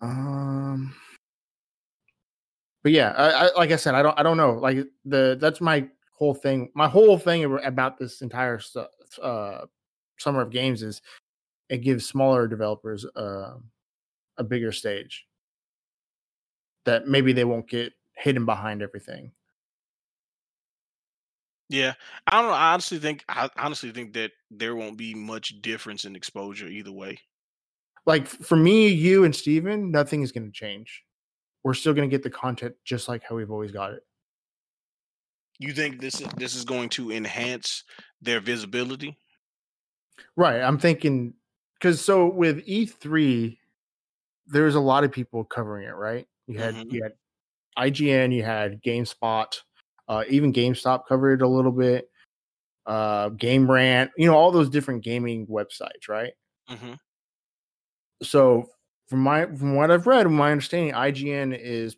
Um, 0.00 0.94
but 2.82 2.92
yeah, 2.92 3.10
I, 3.10 3.46
I 3.46 3.50
like 3.56 3.70
I 3.70 3.76
said, 3.76 3.94
I 3.94 4.02
don't, 4.02 4.18
I 4.18 4.22
don't 4.22 4.36
know. 4.38 4.54
Like 4.54 4.78
the 5.04 5.36
that's 5.40 5.60
my 5.60 5.86
whole 6.16 6.34
thing. 6.34 6.70
My 6.74 6.88
whole 6.88 7.18
thing 7.18 7.44
about 7.64 7.98
this 7.98 8.22
entire 8.22 8.60
uh, 9.22 9.66
summer 10.18 10.40
of 10.40 10.50
games 10.50 10.82
is 10.82 11.02
it 11.68 11.78
gives 11.78 12.06
smaller 12.06 12.48
developers 12.48 13.04
uh, 13.16 13.54
a 14.38 14.44
bigger 14.44 14.72
stage 14.72 15.26
that 16.86 17.06
maybe 17.06 17.32
they 17.32 17.44
won't 17.44 17.68
get 17.68 17.92
hidden 18.16 18.46
behind 18.46 18.82
everything. 18.82 19.32
Yeah, 21.70 21.94
I 22.26 22.42
don't. 22.42 22.50
I 22.50 22.72
honestly 22.72 22.98
think 22.98 23.24
I 23.28 23.48
honestly 23.56 23.92
think 23.92 24.12
that 24.14 24.32
there 24.50 24.74
won't 24.74 24.98
be 24.98 25.14
much 25.14 25.62
difference 25.62 26.04
in 26.04 26.16
exposure 26.16 26.66
either 26.66 26.90
way. 26.90 27.20
like 28.06 28.26
for 28.26 28.56
me, 28.56 28.88
you 28.88 29.22
and 29.24 29.34
Steven, 29.34 29.90
nothing 29.92 30.22
is 30.22 30.32
going 30.32 30.46
to 30.46 30.52
change. 30.52 31.04
We're 31.62 31.74
still 31.74 31.94
going 31.94 32.10
to 32.10 32.12
get 32.12 32.24
the 32.24 32.30
content 32.30 32.74
just 32.84 33.06
like 33.08 33.22
how 33.22 33.36
we've 33.36 33.52
always 33.52 33.70
got 33.70 33.92
it. 33.92 34.02
You 35.60 35.72
think 35.72 36.00
this 36.00 36.20
is 36.20 36.26
this 36.36 36.56
is 36.56 36.64
going 36.64 36.88
to 36.90 37.12
enhance 37.12 37.84
their 38.20 38.40
visibility? 38.40 39.16
Right. 40.36 40.60
I'm 40.62 40.78
thinking 40.78 41.34
because 41.74 42.04
so 42.04 42.26
with 42.28 42.66
E3, 42.66 43.58
there 44.46 44.64
was 44.64 44.74
a 44.74 44.80
lot 44.80 45.04
of 45.04 45.12
people 45.12 45.44
covering 45.44 45.86
it, 45.86 45.94
right? 45.94 46.26
You 46.48 46.58
had 46.58 46.74
Mhm. 46.74 46.92
you 46.92 47.02
had 47.04 47.12
IGN, 47.78 48.32
you 48.34 48.42
had 48.42 48.82
GameSpot, 48.82 49.54
uh, 50.10 50.24
even 50.28 50.52
GameStop 50.52 51.06
covered 51.06 51.40
it 51.40 51.44
a 51.44 51.48
little 51.48 51.70
bit. 51.70 52.10
Uh, 52.84 53.28
Game 53.30 53.70
Rant, 53.70 54.10
you 54.18 54.26
know, 54.26 54.34
all 54.34 54.50
those 54.50 54.68
different 54.68 55.04
gaming 55.04 55.46
websites, 55.46 56.08
right? 56.08 56.32
hmm 56.68 56.94
so 58.22 58.68
from 59.08 59.20
my 59.20 59.46
from 59.46 59.74
what 59.76 59.90
I've 59.90 60.06
read, 60.06 60.28
my 60.28 60.50
understanding, 60.52 60.92
IGN 60.92 61.58
is 61.58 61.96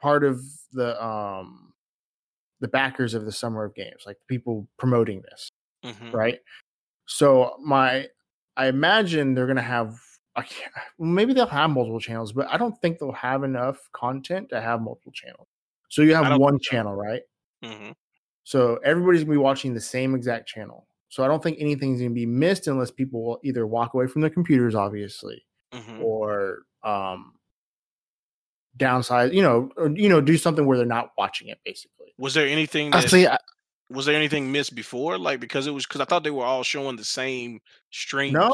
part 0.00 0.24
of 0.24 0.42
the 0.72 1.02
um 1.04 1.72
the 2.60 2.68
backers 2.68 3.14
of 3.14 3.24
the 3.24 3.32
Summer 3.32 3.64
of 3.64 3.74
Games, 3.74 4.04
like 4.06 4.16
people 4.28 4.68
promoting 4.78 5.22
this, 5.22 5.48
hmm 5.84 6.10
right? 6.12 6.38
So 7.06 7.56
my 7.62 8.08
I 8.56 8.68
imagine 8.68 9.34
they're 9.34 9.46
gonna 9.46 9.62
have 9.62 9.98
maybe 10.98 11.32
they'll 11.32 11.46
have 11.46 11.70
multiple 11.70 12.00
channels, 12.00 12.32
but 12.32 12.48
I 12.48 12.56
don't 12.56 12.80
think 12.80 12.98
they'll 12.98 13.12
have 13.12 13.44
enough 13.44 13.78
content 13.92 14.48
to 14.50 14.60
have 14.60 14.80
multiple 14.82 15.12
channels. 15.12 15.48
So 15.94 16.02
you 16.02 16.16
have 16.16 16.40
one 16.40 16.58
channel, 16.58 16.92
right? 16.92 17.22
hmm 17.62 17.92
So 18.42 18.80
everybody's 18.84 19.22
gonna 19.22 19.34
be 19.34 19.38
watching 19.38 19.74
the 19.74 19.80
same 19.80 20.16
exact 20.16 20.48
channel. 20.48 20.88
So 21.08 21.22
I 21.22 21.28
don't 21.28 21.40
think 21.40 21.58
anything's 21.60 22.00
gonna 22.00 22.10
be 22.10 22.26
missed 22.26 22.66
unless 22.66 22.90
people 22.90 23.24
will 23.24 23.38
either 23.44 23.64
walk 23.64 23.94
away 23.94 24.08
from 24.08 24.20
their 24.22 24.30
computers, 24.30 24.74
obviously, 24.74 25.46
hmm 25.72 26.02
or 26.02 26.62
um 26.82 27.34
downsize, 28.76 29.32
you 29.32 29.40
know, 29.40 29.70
or 29.76 29.88
you 29.94 30.08
know, 30.08 30.20
do 30.20 30.36
something 30.36 30.66
where 30.66 30.76
they're 30.76 30.84
not 30.84 31.12
watching 31.16 31.46
it 31.46 31.58
basically. 31.64 32.12
Was 32.18 32.34
there 32.34 32.48
anything 32.48 32.90
that 32.90 33.08
see. 33.08 33.28
I, 33.28 33.38
was 33.88 34.04
there 34.04 34.16
anything 34.16 34.50
missed 34.50 34.74
before? 34.74 35.16
Like 35.16 35.38
because 35.38 35.68
it 35.68 35.70
was 35.70 35.86
because 35.86 36.00
I 36.00 36.06
thought 36.06 36.24
they 36.24 36.32
were 36.32 36.44
all 36.44 36.64
showing 36.64 36.96
the 36.96 37.04
same 37.04 37.60
stream. 37.92 38.32
No, 38.32 38.50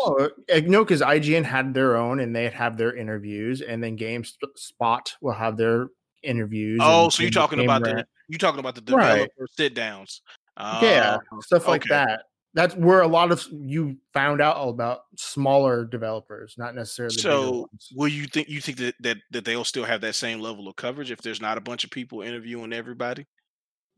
uh, 0.53 0.61
no, 0.67 0.85
because 0.85 1.01
IGN 1.01 1.45
had 1.45 1.73
their 1.73 1.97
own 1.97 2.21
and 2.21 2.37
they'd 2.37 2.53
have 2.53 2.77
their 2.77 2.95
interviews, 2.95 3.63
and 3.63 3.83
then 3.83 3.97
GameSpot 3.97 5.13
will 5.23 5.33
have 5.33 5.57
their 5.57 5.89
interviews. 6.23 6.79
Oh, 6.83 7.05
and 7.05 7.13
so 7.13 7.23
you're 7.23 7.31
talking 7.31 7.61
about 7.61 7.83
the 7.85 8.07
you're 8.29 8.39
talking 8.39 8.61
about 8.61 8.75
the 8.75 8.95
Right. 8.95 9.11
developer 9.13 9.47
sit 9.57 9.75
downs. 9.75 10.23
yeah, 10.59 11.19
oh, 11.33 11.41
stuff 11.41 11.67
like 11.69 11.83
okay. 11.83 11.89
that. 11.91 12.23
That's 12.53 12.75
where 12.75 13.01
a 13.03 13.07
lot 13.07 13.31
of 13.31 13.45
you 13.53 13.97
found 14.13 14.41
out 14.41 14.57
about 14.69 15.03
smaller 15.17 15.85
developers, 15.85 16.55
not 16.59 16.75
necessarily 16.75 17.15
So 17.15 17.51
ones. 17.71 17.89
will 17.95 18.09
you 18.09 18.27
think 18.27 18.49
you 18.49 18.61
think 18.61 18.79
that, 18.79 18.95
that 19.01 19.19
that 19.31 19.45
they'll 19.45 19.65
still 19.65 19.85
have 19.85 20.01
that 20.01 20.17
same 20.17 20.41
level 20.41 20.67
of 20.69 20.75
coverage 20.77 21.13
if 21.13 21.23
there's 21.23 21.41
not 21.41 21.59
a 21.59 21.61
bunch 21.61 21.85
of 21.85 21.91
people 21.91 22.23
interviewing 22.23 22.73
everybody? 22.73 23.27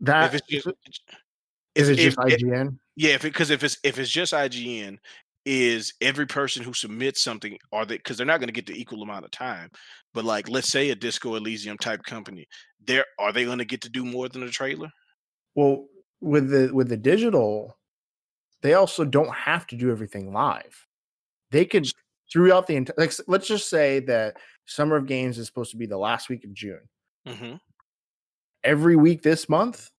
That 0.01 0.35
if 0.35 0.41
it's 0.41 0.47
just 0.49 0.67
is 1.75 1.89
it 1.89 1.99
if- 1.99 2.15
just 2.15 2.19
if- 2.31 2.41
IGN? 2.43 2.79
Yeah, 2.95 3.15
if 3.15 3.23
because 3.23 3.49
if 3.49 3.65
it's 3.65 3.79
if 3.83 3.99
it's 3.99 4.11
just 4.11 4.35
IGN, 4.35 4.99
is 5.45 5.93
every 6.01 6.27
person 6.27 6.63
who 6.63 6.73
submits 6.73 7.23
something 7.23 7.59
are 7.73 7.85
they 7.85 7.97
because 7.97 8.17
they're 8.17 8.27
not 8.27 8.39
going 8.39 8.49
to 8.49 8.53
get 8.53 8.67
the 8.67 8.81
equal 8.81 9.03
amount 9.03 9.25
of 9.25 9.31
time. 9.31 9.71
But 10.15 10.25
like, 10.25 10.49
let's 10.49 10.71
say 10.71 10.91
a 10.91 10.95
Disco 10.95 11.35
Elysium 11.35 11.79
type 11.79 12.03
company, 12.05 12.47
there 12.85 13.05
are 13.19 13.33
they 13.33 13.45
going 13.45 13.59
to 13.59 13.65
get 13.65 13.81
to 13.83 13.91
do 13.91 14.05
more 14.05 14.29
than 14.29 14.43
a 14.43 14.51
trailer? 14.51 14.91
Well, 15.55 15.87
with 16.21 16.51
the 16.51 16.73
with 16.73 16.89
the 16.89 16.97
digital, 16.97 17.77
they 18.63 18.75
also 18.75 19.05
don't 19.05 19.35
have 19.35 19.67
to 19.69 19.77
do 19.77 19.91
everything 19.91 20.33
live. 20.33 20.87
They 21.51 21.65
could 21.65 21.91
throughout 22.33 22.67
the 22.67 22.77
entire. 22.77 22.95
Like, 22.97 23.13
let's 23.27 23.47
just 23.47 23.69
say 23.69 24.01
that 24.01 24.37
Summer 24.67 24.97
of 24.97 25.07
Games 25.07 25.39
is 25.39 25.47
supposed 25.47 25.73
to 25.73 25.77
be 25.77 25.87
the 25.87 25.99
last 25.99 26.29
week 26.29 26.45
of 26.45 26.55
June. 26.55 26.89
hmm 27.27 27.55
Every 28.65 28.95
week 28.95 29.23
this 29.23 29.49
month, 29.49 29.91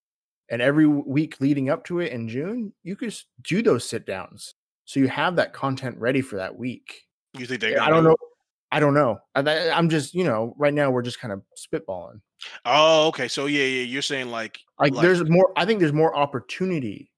and 0.50 0.62
every 0.62 0.88
week 0.88 1.42
leading 1.42 1.70
up 1.70 1.84
to 1.86 2.00
it 2.00 2.14
in 2.14 2.30
June, 2.30 2.74
you 2.84 2.96
could 2.96 3.14
do 3.42 3.62
those 3.62 3.88
sit 3.88 4.06
downs, 4.06 4.56
so 4.86 5.00
you 5.00 5.08
have 5.08 5.36
that 5.38 5.54
content 5.54 5.98
ready 5.98 6.22
for 6.22 6.38
that 6.38 6.56
week. 6.56 7.04
You 7.38 7.46
think 7.46 7.62
they're? 7.62 7.82
I 7.82 7.90
don't 7.90 8.04
know. 8.04 8.16
I 8.72 8.80
don't 8.80 8.96
know. 8.96 9.20
I, 9.36 9.70
I'm 9.70 9.90
just 9.90 10.14
you 10.14 10.24
know 10.24 10.56
right 10.58 10.74
now 10.74 10.90
we're 10.92 11.02
just 11.02 11.20
kind 11.20 11.32
of 11.32 11.42
spitballing. 11.58 12.22
Oh, 12.66 13.08
okay. 13.08 13.28
So 13.28 13.46
yeah, 13.46 13.64
yeah. 13.64 13.84
You're 13.84 14.02
saying 14.02 14.30
like 14.30 14.60
like, 14.80 14.94
Like- 14.94 15.02
there's 15.02 15.30
more 15.30 15.52
i 15.56 15.66
think 15.66 15.80
there's 15.80 15.94
more 15.94 16.16
opportunity 16.16 17.10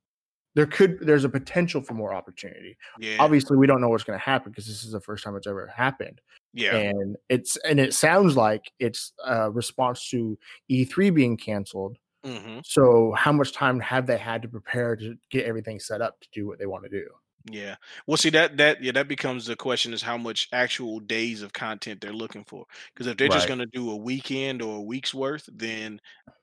there 0.53 0.65
could 0.65 0.99
there's 1.01 1.25
a 1.25 1.29
potential 1.29 1.81
for 1.81 1.93
more 1.93 2.13
opportunity 2.13 2.77
yeah, 2.99 3.17
obviously 3.19 3.57
we 3.57 3.67
don't 3.67 3.81
know 3.81 3.89
what's 3.89 4.03
going 4.03 4.17
to 4.17 4.23
happen 4.23 4.51
because 4.51 4.67
this 4.67 4.83
is 4.83 4.91
the 4.91 5.01
first 5.01 5.23
time 5.23 5.35
it's 5.35 5.47
ever 5.47 5.67
happened 5.67 6.21
yeah. 6.53 6.75
and 6.75 7.17
it's 7.29 7.57
and 7.57 7.79
it 7.79 7.93
sounds 7.93 8.37
like 8.37 8.71
it's 8.79 9.13
a 9.25 9.51
response 9.51 10.09
to 10.09 10.37
e3 10.69 11.13
being 11.13 11.37
canceled 11.37 11.97
hmm 12.25 12.59
so 12.63 13.13
how 13.15 13.31
much 13.31 13.53
time 13.53 13.79
have 13.79 14.07
they 14.07 14.17
had 14.17 14.41
to 14.41 14.47
prepare 14.47 14.95
to 14.95 15.15
get 15.29 15.45
everything 15.45 15.79
set 15.79 16.01
up 16.01 16.19
to 16.21 16.27
do 16.33 16.47
what 16.47 16.57
they 16.57 16.65
want 16.65 16.83
to 16.83 16.89
do 16.89 17.05
Yeah. 17.51 17.75
Well, 18.07 18.17
see 18.17 18.31
that 18.31 18.57
that 18.57 18.81
yeah 18.83 18.91
that 18.93 19.07
becomes 19.07 19.45
the 19.45 19.55
question 19.55 19.93
is 19.93 20.01
how 20.01 20.17
much 20.17 20.47
actual 20.51 20.99
days 20.99 21.43
of 21.43 21.53
content 21.53 22.01
they're 22.01 22.11
looking 22.13 22.43
for. 22.45 22.65
Because 22.93 23.05
if 23.07 23.17
they're 23.17 23.29
just 23.29 23.45
going 23.47 23.59
to 23.59 23.67
do 23.67 23.91
a 23.91 23.95
weekend 23.95 24.61
or 24.63 24.77
a 24.77 24.81
week's 24.81 25.13
worth, 25.13 25.47
then 25.53 25.99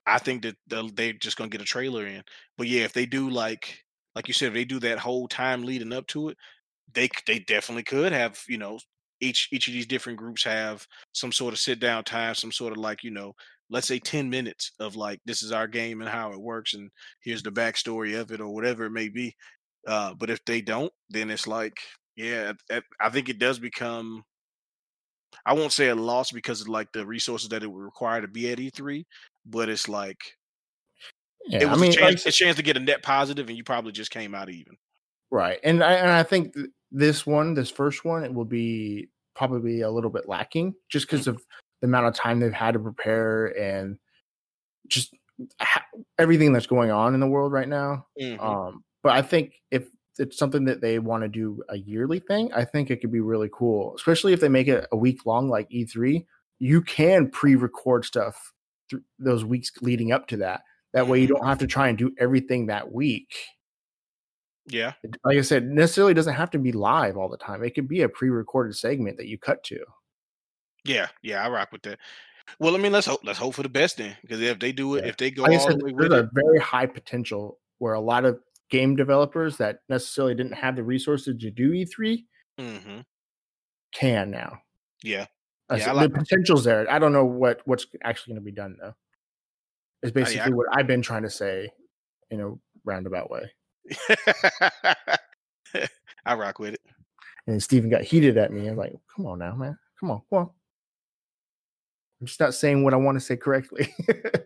I 0.06 0.18
think 0.18 0.42
that 0.44 0.56
they're 0.68 1.12
just 1.14 1.36
going 1.36 1.50
to 1.50 1.56
get 1.56 1.62
a 1.62 1.68
trailer 1.68 2.06
in. 2.06 2.22
But 2.56 2.68
yeah, 2.68 2.84
if 2.84 2.92
they 2.92 3.06
do 3.06 3.30
like 3.30 3.82
like 4.14 4.28
you 4.28 4.34
said, 4.34 4.48
if 4.48 4.54
they 4.54 4.64
do 4.64 4.78
that 4.80 4.98
whole 5.00 5.26
time 5.26 5.64
leading 5.64 5.92
up 5.92 6.06
to 6.08 6.28
it, 6.28 6.36
they 6.92 7.08
they 7.26 7.40
definitely 7.40 7.84
could 7.84 8.12
have 8.12 8.42
you 8.48 8.58
know 8.58 8.78
each 9.20 9.48
each 9.52 9.68
of 9.68 9.74
these 9.74 9.86
different 9.86 10.18
groups 10.18 10.44
have 10.44 10.86
some 11.12 11.32
sort 11.32 11.54
of 11.54 11.60
sit 11.60 11.80
down 11.80 12.04
time, 12.04 12.34
some 12.34 12.52
sort 12.52 12.72
of 12.72 12.78
like 12.78 13.04
you 13.04 13.10
know 13.10 13.34
let's 13.70 13.88
say 13.88 13.98
10 13.98 14.30
minutes 14.30 14.72
of 14.80 14.96
like 14.96 15.20
this 15.24 15.42
is 15.42 15.52
our 15.52 15.66
game 15.68 16.00
and 16.02 16.10
how 16.10 16.32
it 16.32 16.40
works 16.40 16.74
and 16.74 16.90
here's 17.22 17.42
the 17.42 17.50
backstory 17.52 18.20
of 18.20 18.30
it 18.32 18.40
or 18.40 18.54
whatever 18.54 18.84
it 18.86 18.90
may 18.90 19.08
be 19.08 19.34
uh, 19.86 20.14
but 20.14 20.30
if 20.30 20.44
they 20.44 20.60
don't, 20.60 20.92
then 21.10 21.30
it's 21.30 21.46
like, 21.46 21.76
yeah, 22.16 22.52
I 23.00 23.10
think 23.10 23.28
it 23.28 23.38
does 23.38 23.58
become. 23.58 24.24
I 25.46 25.54
won't 25.54 25.72
say 25.72 25.88
a 25.88 25.94
loss 25.94 26.30
because 26.30 26.60
of 26.60 26.68
like 26.68 26.92
the 26.92 27.06
resources 27.06 27.48
that 27.48 27.62
it 27.62 27.66
would 27.66 27.82
require 27.82 28.20
to 28.20 28.28
be 28.28 28.50
at 28.52 28.58
E3, 28.58 29.04
but 29.46 29.68
it's 29.68 29.88
like 29.88 30.18
Yeah, 31.46 31.62
it 31.62 31.70
was 31.70 31.78
I 31.78 31.82
mean, 31.82 31.92
a, 31.92 31.94
chance, 31.96 32.22
said- 32.22 32.28
a 32.28 32.32
chance 32.32 32.56
to 32.56 32.62
get 32.62 32.76
a 32.76 32.80
net 32.80 33.02
positive, 33.02 33.48
and 33.48 33.56
you 33.56 33.64
probably 33.64 33.92
just 33.92 34.10
came 34.10 34.34
out 34.34 34.50
even. 34.50 34.76
right, 35.30 35.58
and 35.64 35.82
I 35.82 35.92
and 35.94 36.10
I 36.10 36.22
think 36.22 36.54
th- 36.54 36.66
this 36.90 37.26
one, 37.26 37.54
this 37.54 37.70
first 37.70 38.04
one, 38.04 38.22
it 38.24 38.32
will 38.32 38.44
be 38.44 39.08
probably 39.34 39.80
a 39.80 39.90
little 39.90 40.10
bit 40.10 40.28
lacking 40.28 40.74
just 40.90 41.06
because 41.08 41.26
of 41.26 41.42
the 41.80 41.86
amount 41.86 42.06
of 42.06 42.14
time 42.14 42.38
they've 42.38 42.52
had 42.52 42.74
to 42.74 42.78
prepare 42.78 43.46
and 43.58 43.96
just 44.88 45.14
ha- 45.58 45.86
everything 46.18 46.52
that's 46.52 46.66
going 46.66 46.90
on 46.90 47.14
in 47.14 47.20
the 47.20 47.26
world 47.26 47.50
right 47.50 47.68
now. 47.68 48.06
Mhm. 48.20 48.38
Um, 48.38 48.84
but 49.02 49.12
I 49.12 49.22
think 49.22 49.54
if 49.70 49.88
it's 50.18 50.36
something 50.38 50.64
that 50.66 50.80
they 50.80 50.98
want 50.98 51.22
to 51.22 51.28
do 51.28 51.62
a 51.68 51.76
yearly 51.78 52.20
thing, 52.20 52.52
I 52.52 52.64
think 52.64 52.90
it 52.90 53.00
could 53.00 53.12
be 53.12 53.20
really 53.20 53.48
cool, 53.52 53.94
especially 53.96 54.32
if 54.32 54.40
they 54.40 54.48
make 54.48 54.68
it 54.68 54.86
a 54.92 54.96
week 54.96 55.24
long 55.26 55.48
like 55.48 55.68
E3. 55.70 56.24
You 56.58 56.82
can 56.82 57.30
pre-record 57.30 58.04
stuff 58.04 58.52
th- 58.90 59.02
those 59.18 59.44
weeks 59.44 59.72
leading 59.80 60.12
up 60.12 60.28
to 60.28 60.36
that. 60.38 60.62
That 60.92 61.08
way, 61.08 61.20
you 61.20 61.26
Mhm. 61.28 61.36
don't 61.38 61.46
have 61.46 61.58
to 61.58 61.66
try 61.66 61.88
and 61.88 61.96
do 61.96 62.14
everything 62.18 62.66
that 62.66 62.92
week. 62.92 63.34
yeah, 64.66 64.92
Like 65.24 65.38
I 65.38 65.40
said, 65.40 65.66
necessarily 65.66 66.14
doesn't 66.14 66.34
have 66.34 66.50
to 66.50 66.58
be 66.58 66.70
live 66.72 67.16
all 67.16 67.28
the 67.28 67.36
time. 67.36 67.64
It 67.64 67.74
could 67.74 67.88
be 67.88 68.02
a 68.02 68.08
pre-recorded 68.08 68.76
segment 68.76 69.16
that 69.16 69.26
you 69.26 69.38
cut 69.38 69.64
to. 69.64 69.80
yeah, 70.84 71.08
yeah. 71.22 71.44
I 71.44 71.48
rock 71.48 71.72
with 71.72 71.82
that. 71.82 71.98
Well, 72.58 72.74
I 72.74 72.78
mean, 72.78 72.92
let's 72.92 73.06
hope 73.06 73.20
let's 73.24 73.38
hope 73.38 73.54
for 73.54 73.62
the 73.62 73.68
best 73.68 73.96
then, 73.98 74.16
because 74.22 74.40
if 74.40 74.58
they 74.58 74.72
do 74.72 74.94
it, 74.96 75.04
Yeah. 75.04 75.10
if 75.10 75.16
they 75.16 75.30
go 75.30 75.42
Like 75.42 75.58
all 75.60 75.66
said, 75.70 75.80
the 75.80 75.84
way 75.86 75.92
there's 75.92 76.10
with 76.10 76.12
a 76.12 76.24
it, 76.24 76.30
very 76.32 76.58
high 76.58 76.86
potential 76.86 77.58
where 77.78 77.94
a 77.94 78.00
lot 78.00 78.24
of 78.24 78.40
game 78.72 78.96
developers 78.96 79.58
that 79.58 79.80
necessarily 79.90 80.34
didn't 80.34 80.54
have 80.54 80.74
the 80.74 80.82
resources 80.82 81.36
to 81.38 81.50
do 81.50 81.72
E3 81.72 82.24
hmm 82.58 83.00
can 83.94 84.30
now. 84.30 84.58
yeah, 85.04 85.26
Yeah, 85.70 85.84
said 85.84 85.94
like- 85.96 86.10
the 86.12 86.18
potential's 86.18 86.64
there. 86.64 86.90
I 86.90 86.98
don't 86.98 87.12
know 87.12 87.26
what 87.26 87.60
what's 87.66 87.86
actually 88.02 88.32
going 88.32 88.42
to 88.42 88.50
be 88.50 88.56
done 88.56 88.76
though. 88.80 88.94
It's 90.02 90.10
Oh, 90.10 90.18
yeah, 90.18 90.24
basically 90.24 90.54
what 90.54 90.66
I've 90.72 90.86
been 90.86 91.02
trying 91.02 91.22
to 91.24 91.30
say 91.30 91.70
in 92.30 92.40
a 92.40 92.54
roundabout 92.84 93.30
way. 93.30 93.52
I 96.24 96.34
rock 96.34 96.58
with 96.58 96.74
it. 96.74 96.80
And 97.46 97.62
Steven 97.62 97.90
got 97.90 98.02
heated 98.02 98.38
at 98.38 98.50
me. 98.52 98.66
I'm 98.66 98.76
like, 98.76 98.94
come 99.14 99.26
on 99.26 99.40
now, 99.40 99.54
man. 99.54 99.78
Come 100.00 100.10
on, 100.10 100.22
come 100.30 100.38
on. 100.38 100.50
I'm 102.20 102.26
just 102.26 102.40
not 102.40 102.54
saying 102.54 102.82
what 102.84 102.94
I 102.94 102.96
want 102.96 103.16
to 103.16 103.20
say 103.20 103.36
correctly. 103.36 103.94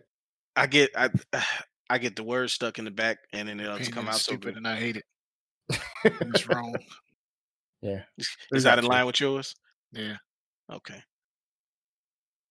I 0.57 0.67
get 0.67 0.89
I 0.95 1.09
I 1.89 1.97
get 1.97 2.15
the 2.15 2.23
words 2.23 2.53
stuck 2.53 2.79
in 2.79 2.85
the 2.85 2.91
back, 2.91 3.17
and 3.33 3.47
then 3.47 3.59
it'll 3.59 3.79
come 3.91 4.07
out 4.07 4.15
stupid, 4.15 4.41
good. 4.41 4.57
and 4.57 4.67
I 4.67 4.75
hate 4.75 4.97
it. 4.97 5.05
It's 6.03 6.47
wrong. 6.49 6.75
yeah. 7.81 8.03
Is 8.17 8.63
that 8.63 8.75
that 8.75 8.79
in 8.79 8.85
line 8.85 9.05
with 9.05 9.19
yours? 9.19 9.55
Yeah. 9.91 10.17
Okay. 10.71 11.01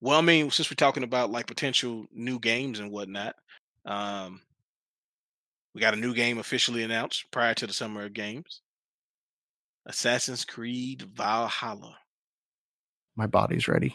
Well, 0.00 0.18
I 0.18 0.22
mean, 0.22 0.50
since 0.50 0.70
we're 0.70 0.74
talking 0.76 1.02
about 1.02 1.30
like 1.30 1.46
potential 1.46 2.06
new 2.12 2.38
games 2.38 2.80
and 2.80 2.90
whatnot, 2.90 3.34
um, 3.84 4.40
we 5.74 5.80
got 5.80 5.94
a 5.94 5.98
new 5.98 6.14
game 6.14 6.38
officially 6.38 6.82
announced 6.82 7.24
prior 7.30 7.54
to 7.54 7.66
the 7.66 7.72
summer 7.72 8.04
of 8.04 8.12
games. 8.12 8.62
Assassin's 9.86 10.44
Creed 10.44 11.02
Valhalla. 11.14 11.96
My 13.16 13.26
body's 13.26 13.68
ready. 13.68 13.94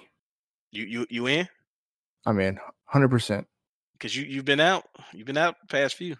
You 0.71 0.85
you 0.85 1.07
you 1.09 1.27
in? 1.27 1.47
I'm 2.25 2.39
in 2.39 2.59
100%. 2.93 3.45
Because 4.01 4.15
you 4.15 4.23
you've 4.23 4.45
been 4.45 4.59
out. 4.59 4.85
You've 5.13 5.27
been 5.27 5.37
out 5.37 5.57
past 5.69 5.93
few. 5.93 6.15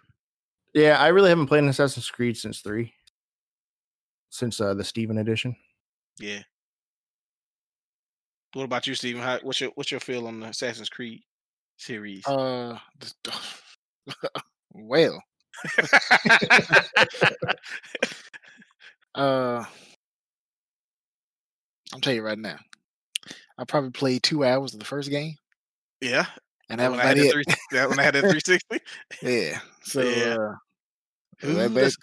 Yeah, 0.72 1.00
I 1.00 1.08
really 1.08 1.30
haven't 1.30 1.48
played 1.48 1.64
an 1.64 1.68
Assassin's 1.68 2.08
Creed 2.08 2.36
since 2.36 2.60
3. 2.60 2.92
Since 4.30 4.60
uh, 4.60 4.74
the 4.74 4.84
Steven 4.84 5.18
edition. 5.18 5.56
Yeah. 6.18 6.38
What 8.54 8.62
about 8.64 8.86
you, 8.86 8.94
Steven? 8.94 9.20
How, 9.20 9.40
what's 9.42 9.60
your 9.60 9.70
what's 9.74 9.90
your 9.90 9.98
feel 9.98 10.28
on 10.28 10.38
the 10.40 10.46
Assassin's 10.46 10.88
Creed 10.88 11.22
series? 11.76 12.24
Uh, 12.26 12.78
well, 14.72 15.20
uh, 19.14 19.64
I'll 21.92 22.00
tell 22.00 22.14
you 22.14 22.22
right 22.22 22.38
now. 22.38 22.58
I 23.58 23.64
probably 23.64 23.90
played 23.90 24.22
two 24.22 24.44
hours 24.44 24.72
of 24.72 24.80
the 24.80 24.86
first 24.86 25.10
game, 25.10 25.34
yeah. 26.00 26.26
And 26.72 26.80
that 26.80 26.90
when 26.90 26.98
was 26.98 27.04
I 27.04 27.08
had 27.08 27.18
about 27.18 27.22
that 27.22 27.28
it. 27.28 27.32
three, 27.32 27.44
that 27.78 27.88
when 27.88 27.98
I 27.98 28.02
had 28.02 28.14
that 28.14 28.20
360. 28.20 28.80
Yeah. 29.22 29.58
So 29.82 30.00
Yeah. 30.02 30.34
uh, 30.34 31.46
Ooh, 31.46 31.54
that, 31.54 31.74
that's- 31.74 31.96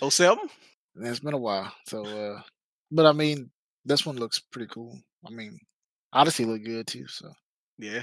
that, 0.00 0.10
07? 0.10 0.48
it's 1.02 1.20
been 1.20 1.34
a 1.34 1.38
while. 1.38 1.72
So, 1.88 2.04
uh, 2.04 2.40
but 2.90 3.06
I 3.06 3.12
mean, 3.12 3.50
this 3.84 4.04
one 4.06 4.16
looks 4.16 4.38
pretty 4.38 4.68
cool. 4.68 4.98
I 5.26 5.30
mean, 5.30 5.58
Odyssey 6.12 6.44
looked 6.44 6.64
good 6.64 6.86
too. 6.86 7.06
So 7.08 7.32
Yeah. 7.78 8.02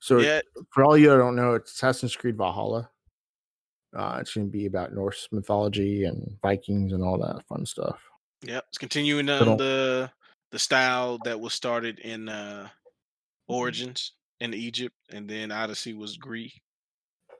So 0.00 0.18
Yeah. 0.20 0.40
for 0.72 0.84
all 0.84 0.96
you 0.96 1.08
that 1.10 1.16
don't 1.18 1.36
know, 1.36 1.54
it's 1.54 1.72
Assassin's 1.72 2.14
Creed 2.16 2.36
Valhalla. 2.36 2.90
Uh, 3.96 4.18
it's 4.20 4.34
going 4.34 4.46
to 4.46 4.50
be 4.52 4.66
about 4.66 4.92
Norse 4.92 5.28
mythology 5.32 6.04
and 6.04 6.36
Vikings 6.42 6.92
and 6.92 7.02
all 7.02 7.18
that 7.18 7.42
fun 7.48 7.64
stuff. 7.64 7.98
Yep, 8.42 8.64
it's 8.68 8.78
continuing 8.78 9.26
Little- 9.26 9.52
on 9.52 9.56
the 9.56 10.10
the 10.52 10.58
style 10.58 11.18
that 11.24 11.38
was 11.40 11.52
started 11.54 11.98
in 11.98 12.28
uh 12.28 12.68
Origins 13.48 14.12
in 14.40 14.54
Egypt, 14.54 14.94
and 15.10 15.28
then 15.28 15.50
Odyssey 15.50 15.94
was 15.94 16.16
Greek, 16.16 16.60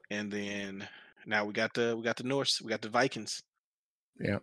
and 0.09 0.31
then 0.31 0.87
now 1.25 1.45
we 1.45 1.53
got 1.53 1.73
the 1.73 1.95
we 1.95 2.03
got 2.03 2.17
the 2.17 2.23
Norse, 2.23 2.61
we 2.61 2.69
got 2.69 2.81
the 2.81 2.89
Vikings. 2.89 3.41
Yeah, 4.19 4.39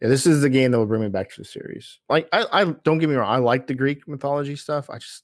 yeah. 0.00 0.08
this 0.08 0.26
is 0.26 0.40
the 0.40 0.50
game 0.50 0.72
that 0.72 0.78
will 0.78 0.86
bring 0.86 1.02
me 1.02 1.08
back 1.08 1.30
to 1.30 1.40
the 1.40 1.44
series. 1.44 1.98
Like, 2.08 2.28
I, 2.32 2.46
I 2.52 2.64
don't 2.64 2.98
get 2.98 3.08
me 3.08 3.14
wrong, 3.14 3.32
I 3.32 3.38
like 3.38 3.66
the 3.66 3.74
Greek 3.74 4.06
mythology 4.08 4.56
stuff. 4.56 4.90
I 4.90 4.98
just, 4.98 5.22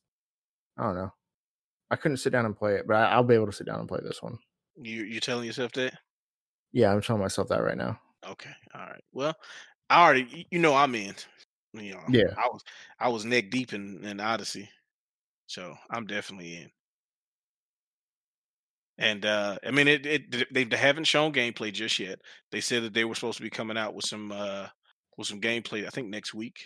I 0.79 0.85
don't 0.85 0.97
know, 0.97 1.12
I 1.90 1.97
couldn't 1.97 2.19
sit 2.19 2.33
down 2.33 2.47
and 2.47 2.57
play 2.57 2.75
it, 2.77 2.87
but 2.87 2.97
I, 2.97 3.07
I'll 3.12 3.25
be 3.25 3.35
able 3.35 3.47
to 3.47 3.53
sit 3.53 3.67
down 3.67 3.81
and 3.81 3.88
play 3.88 4.01
this 4.03 4.23
one. 4.23 4.38
You 4.77 5.05
you 5.05 5.21
telling 5.21 5.47
yourself 5.47 5.73
that? 5.73 5.95
Yeah, 6.73 6.93
I'm 6.93 7.01
telling 7.01 7.23
myself 7.23 7.49
that 7.49 7.62
right 7.62 7.77
now. 7.77 7.99
Okay, 8.29 8.51
all 8.75 8.81
right. 8.81 9.05
Well, 9.12 9.35
I 9.90 10.05
already 10.05 10.47
you 10.51 10.59
know 10.59 10.75
I'm 10.75 10.95
in. 10.95 11.14
You 11.73 11.95
know, 11.95 12.01
Yeah. 12.09 12.35
I 12.38 12.47
was 12.49 12.62
I 13.01 13.09
was 13.09 13.25
neck 13.25 13.51
deep 13.51 13.73
in, 13.73 14.05
in 14.05 14.21
Odyssey, 14.21 14.69
so 15.55 15.77
I'm 15.88 16.05
definitely 16.07 16.57
in. 16.57 16.71
And 18.99 19.25
uh 19.25 19.59
I 19.64 19.71
mean, 19.71 19.88
it, 19.88 20.07
it 20.07 20.55
they, 20.55 20.77
haven't 20.77 21.05
shown 21.05 21.33
gameplay 21.33 21.73
just 21.73 21.99
yet. 21.99 22.19
They 22.51 22.61
said 22.61 22.83
that 22.85 22.95
they 22.95 23.05
were 23.05 23.14
supposed 23.14 23.38
to 23.38 23.43
be 23.43 23.51
coming 23.51 23.77
out 23.77 23.95
with 23.95 24.05
some 24.05 24.31
uh 24.33 24.69
with 25.17 25.27
some 25.29 25.40
gameplay. 25.40 25.87
I 25.87 25.90
think 25.90 26.09
next 26.09 26.35
week, 26.35 26.57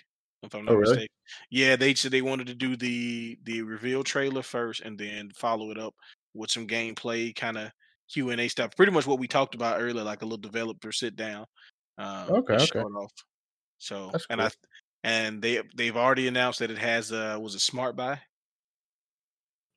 if 0.42 0.54
I'm 0.54 0.64
not 0.64 0.72
Oh, 0.72 0.76
really? 0.76 0.92
mistaken. 0.92 1.14
Yeah, 1.50 1.76
they 1.76 1.94
said 1.94 2.10
they 2.12 2.22
wanted 2.22 2.46
to 2.48 2.54
do 2.54 2.76
the 2.76 3.38
the 3.44 3.62
reveal 3.62 4.04
trailer 4.04 4.42
first, 4.42 4.82
and 4.82 4.98
then 4.98 5.30
follow 5.36 5.70
it 5.70 5.78
up 5.78 5.94
with 6.34 6.50
some 6.50 6.66
gameplay, 6.66 7.34
kind 7.34 7.58
of 7.58 7.70
Q 8.12 8.30
and 8.30 8.40
A 8.40 8.48
stuff. 8.48 8.76
Pretty 8.76 8.92
much 8.92 9.06
what 9.06 9.18
we 9.18 9.28
talked 9.28 9.54
about 9.54 9.80
earlier, 9.80 10.04
like 10.04 10.22
a 10.22 10.26
little 10.26 10.38
developer 10.38 10.92
sit 10.92 11.16
down. 11.16 11.46
Um, 11.98 12.28
Okay, 12.30 12.54
okay. 12.54 12.80
off. 12.80 13.12
So 13.78 14.10
That's 14.12 14.26
and 14.30 14.42
I 14.42 14.44
cool. 14.44 14.52
and 15.04 15.42
they 15.42 15.62
they've 15.76 15.96
already 15.96 16.28
announced 16.28 16.58
that 16.60 16.70
it 16.70 16.78
has 16.78 17.12
uh 17.12 17.38
was 17.40 17.54
a 17.54 17.60
smart 17.60 17.96
buy 17.96 18.20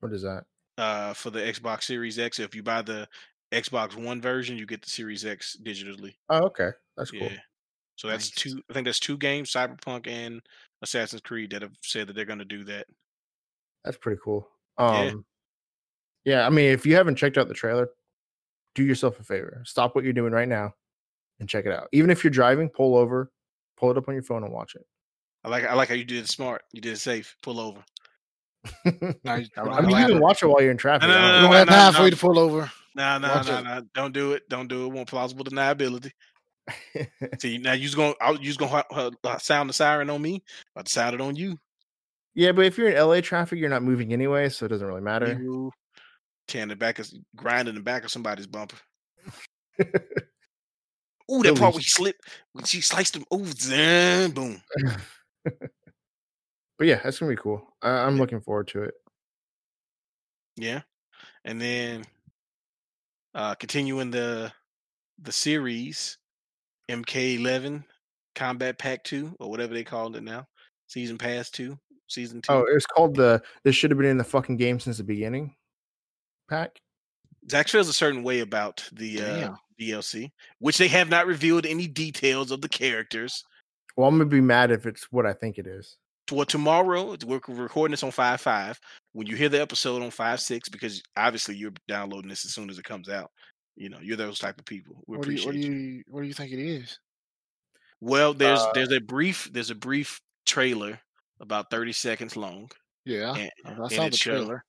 What 0.02 0.14
is 0.14 0.22
that? 0.24 0.44
uh 0.78 1.14
for 1.14 1.30
the 1.30 1.40
Xbox 1.40 1.84
Series 1.84 2.18
X. 2.20 2.40
If 2.40 2.56
you 2.56 2.64
buy 2.64 2.82
the 2.82 3.08
Xbox 3.52 3.96
One 3.96 4.22
version, 4.22 4.58
you 4.58 4.66
get 4.66 4.82
the 4.82 4.90
Series 4.90 5.26
X 5.26 5.58
digitally. 5.62 6.14
Oh, 6.30 6.44
okay, 6.46 6.70
that's 6.98 7.12
cool. 7.12 7.22
Yeah. 7.24 7.38
So 7.96 8.08
that's 8.08 8.32
Nice. 8.32 8.54
two. 8.54 8.62
I 8.70 8.74
think 8.74 8.86
that's 8.86 9.00
two 9.00 9.18
games, 9.18 9.52
Cyberpunk 9.52 10.08
and 10.08 10.42
Assassin's 10.82 11.22
Creed, 11.22 11.52
that 11.52 11.62
have 11.62 11.76
said 11.82 12.08
that 12.08 12.14
they're 12.14 12.26
going 12.26 12.40
to 12.40 12.46
do 12.46 12.64
that. 12.64 12.88
That's 13.86 13.98
pretty 13.98 14.20
cool. 14.24 14.48
Yeah. 14.80 15.12
Um, 15.12 15.26
yeah, 16.24 16.46
I 16.46 16.50
mean, 16.50 16.72
if 16.72 16.86
you 16.86 16.96
haven't 16.96 17.16
checked 17.16 17.38
out 17.38 17.48
the 17.48 17.54
trailer, 17.54 17.90
do 18.76 18.84
yourself 18.84 19.20
a 19.20 19.24
favor. 19.24 19.62
Stop 19.66 19.94
what 19.94 20.04
you're 20.04 20.14
doing 20.14 20.32
right 20.34 20.48
now 20.48 20.74
and 21.40 21.50
check 21.50 21.66
it 21.66 21.74
out. 21.74 21.90
Even 21.92 22.10
if 22.10 22.24
you're 22.24 22.32
driving, 22.32 22.70
pull 22.70 22.96
over, 22.96 23.32
pull 23.78 23.92
it 23.92 23.98
up 23.98 24.08
on 24.08 24.14
your 24.16 24.24
phone 24.24 24.44
and 24.44 24.54
watch 24.54 24.76
it. 24.76 24.86
I 25.44 25.50
like 25.50 25.66
I 25.66 25.74
like 25.74 25.90
how 25.90 25.96
you 25.96 26.06
did 26.06 26.24
it 26.24 26.30
smart. 26.30 26.64
You 26.72 26.82
did 26.82 26.94
it 26.94 27.00
safe. 27.00 27.36
Pull 27.44 27.60
over. 27.60 27.84
No, 29.24 29.36
you- 29.36 29.48
I 29.58 29.82
mean, 29.82 29.98
you 29.98 30.06
can 30.08 30.20
watch 30.20 30.44
it 30.44 30.48
while 30.48 30.62
you're 30.62 30.72
in 30.72 30.78
traffic. 30.78 31.08
no, 31.10 31.16
I 31.18 31.20
no, 31.20 31.26
you 31.28 31.32
know. 31.34 31.42
don't 31.42 31.54
have 31.54 31.68
no, 31.68 31.74
time 31.76 31.94
no. 31.94 31.98
for 32.00 32.06
you 32.06 32.12
to 32.12 32.18
pull 32.18 32.40
over. 32.40 32.72
No, 32.96 33.18
no, 33.18 33.28
Watch 33.30 33.48
no, 33.48 33.58
it. 33.60 33.64
no. 33.64 33.82
Don't 33.96 34.14
do 34.14 34.34
it. 34.34 34.44
Don't 34.50 34.68
do 34.68 34.86
it. 34.86 34.92
Want 34.92 35.08
plausible 35.08 35.46
deniability. 35.46 36.12
See 37.40 37.58
now 37.58 37.74
you's 37.74 37.96
gonna 37.96 38.14
I- 38.22 38.38
you's 38.40 38.58
gonna 38.58 38.72
ha- 38.72 38.84
ha- 38.92 39.10
uh, 39.24 39.38
sound 39.40 39.70
the 39.70 39.74
siren 39.74 40.10
on 40.10 40.22
me. 40.22 40.44
I 40.76 40.82
to 40.84 40.92
sound 40.92 41.16
it 41.16 41.22
on 41.22 41.36
you. 41.36 41.58
yeah, 42.36 42.52
but 42.52 42.66
if 42.66 42.78
you're 42.78 42.90
in 42.90 42.98
LA 43.08 43.22
traffic, 43.22 43.60
you're 43.60 43.70
not 43.70 43.82
moving 43.84 44.14
anyway, 44.14 44.48
so 44.50 44.66
it 44.66 44.70
doesn't 44.70 44.86
really 44.88 45.02
matter. 45.02 45.38
You 45.42 45.72
tearing 46.48 46.68
the 46.70 46.76
back 46.76 47.00
of 47.00 47.10
grinding 47.36 47.76
the 47.76 47.82
back 47.82 48.04
of 48.04 48.12
somebody's 48.12 48.48
bumper. 48.48 48.78
Ooh, 51.32 51.42
that 51.44 51.54
At 51.54 51.58
part 51.58 51.60
where 51.60 51.72
least. 51.74 51.78
he 51.78 51.90
slipped 51.90 52.22
when 52.54 52.66
she 52.66 52.82
sliced 52.82 53.16
him. 53.16 53.24
Ooh, 53.34 53.46
zan, 53.46 54.32
boom. 54.32 54.62
But 56.82 56.88
yeah, 56.88 57.00
that's 57.04 57.20
gonna 57.20 57.32
be 57.32 57.36
cool. 57.36 57.62
I, 57.84 57.92
I'm 57.92 58.18
looking 58.18 58.42
forward 58.42 58.68
to 58.70 58.82
it. 58.82 58.96
Yeah. 60.58 60.82
And 61.46 61.62
then 61.62 62.06
uh 63.36 63.54
continuing 63.54 64.10
the 64.10 64.52
the 65.22 65.32
series 65.32 66.18
MK11 66.90 67.84
Combat 68.34 68.80
Pack 68.80 69.04
2 69.04 69.36
or 69.40 69.52
whatever 69.52 69.76
they 69.76 69.84
called 69.84 70.16
it 70.16 70.24
now. 70.24 70.48
Season 70.88 71.20
Pass 71.20 71.52
2, 71.52 71.78
season 72.08 72.42
2. 72.42 72.52
Oh, 72.52 72.66
it's 72.68 72.88
called 72.88 73.16
the. 73.16 73.44
This 73.64 73.76
should 73.76 73.92
have 73.92 74.00
been 74.00 74.10
in 74.10 74.18
the 74.18 74.24
fucking 74.24 74.58
game 74.58 74.80
since 74.80 74.98
the 74.98 75.04
beginning. 75.04 75.54
Pack. 76.50 76.82
Zach 77.48 77.68
feels 77.68 77.90
a 77.90 77.94
certain 77.94 78.24
way 78.24 78.40
about 78.40 78.90
the 78.92 79.22
uh. 79.22 79.56
DLC, 79.80 80.32
which 80.58 80.80
they 80.80 80.88
have 80.88 81.10
not 81.10 81.28
revealed 81.28 81.68
any 81.68 81.86
details 81.86 82.50
of 82.50 82.62
the 82.62 82.70
characters. 82.70 83.46
Well, 83.96 84.08
I'm 84.08 84.16
gonna 84.16 84.26
be 84.26 84.42
mad 84.42 84.72
if 84.72 84.88
it's 84.88 85.12
what 85.12 85.28
I 85.28 85.34
think 85.34 85.60
it 85.60 85.68
is. 85.68 85.98
Well, 86.32 86.46
tomorrow 86.46 87.16
we're 87.26 87.42
recording 87.48 87.92
this 87.92 88.04
on 88.04 88.12
five 88.12 88.42
five. 88.42 88.80
When 89.14 89.28
you 89.28 89.36
hear 89.36 89.50
the 89.50 89.62
episode 89.62 90.02
on 90.02 90.12
five 90.12 90.40
six, 90.40 90.70
because 90.70 91.02
obviously 91.18 91.56
you're 91.56 91.74
downloading 91.88 92.30
this 92.30 92.46
as 92.46 92.54
soon 92.54 92.70
as 92.70 92.78
it 92.80 92.86
comes 92.86 93.10
out. 93.10 93.30
You 93.76 93.90
know, 93.90 94.00
you're 94.02 94.18
those 94.18 94.40
type 94.40 94.60
of 94.60 94.66
people. 94.66 95.04
We 95.08 95.18
What 95.18 95.26
do 95.26 95.32
you 95.32 95.38
appreciate 95.42 95.46
what 95.46 95.54
do 95.54 95.60
you. 95.60 95.74
you 95.74 96.04
what 96.10 96.22
do 96.22 96.28
you 96.28 96.34
think 96.34 96.52
it 96.52 96.60
is? 96.60 96.98
Well, 98.00 98.34
there's 98.34 98.60
Uh, 98.60 98.72
there's 98.74 98.92
a 98.92 99.00
brief 99.02 99.50
there's 99.52 99.72
a 99.72 99.76
brief 99.76 100.22
trailer 100.46 101.00
about 101.40 101.70
30 101.70 101.92
seconds 101.92 102.36
long. 102.36 102.70
Yeah, 103.06 103.36
And, 103.36 103.52
I, 103.66 103.88
saw 103.88 104.10
the 104.10 104.18
show- 104.18 104.32
trailer. 104.38 104.64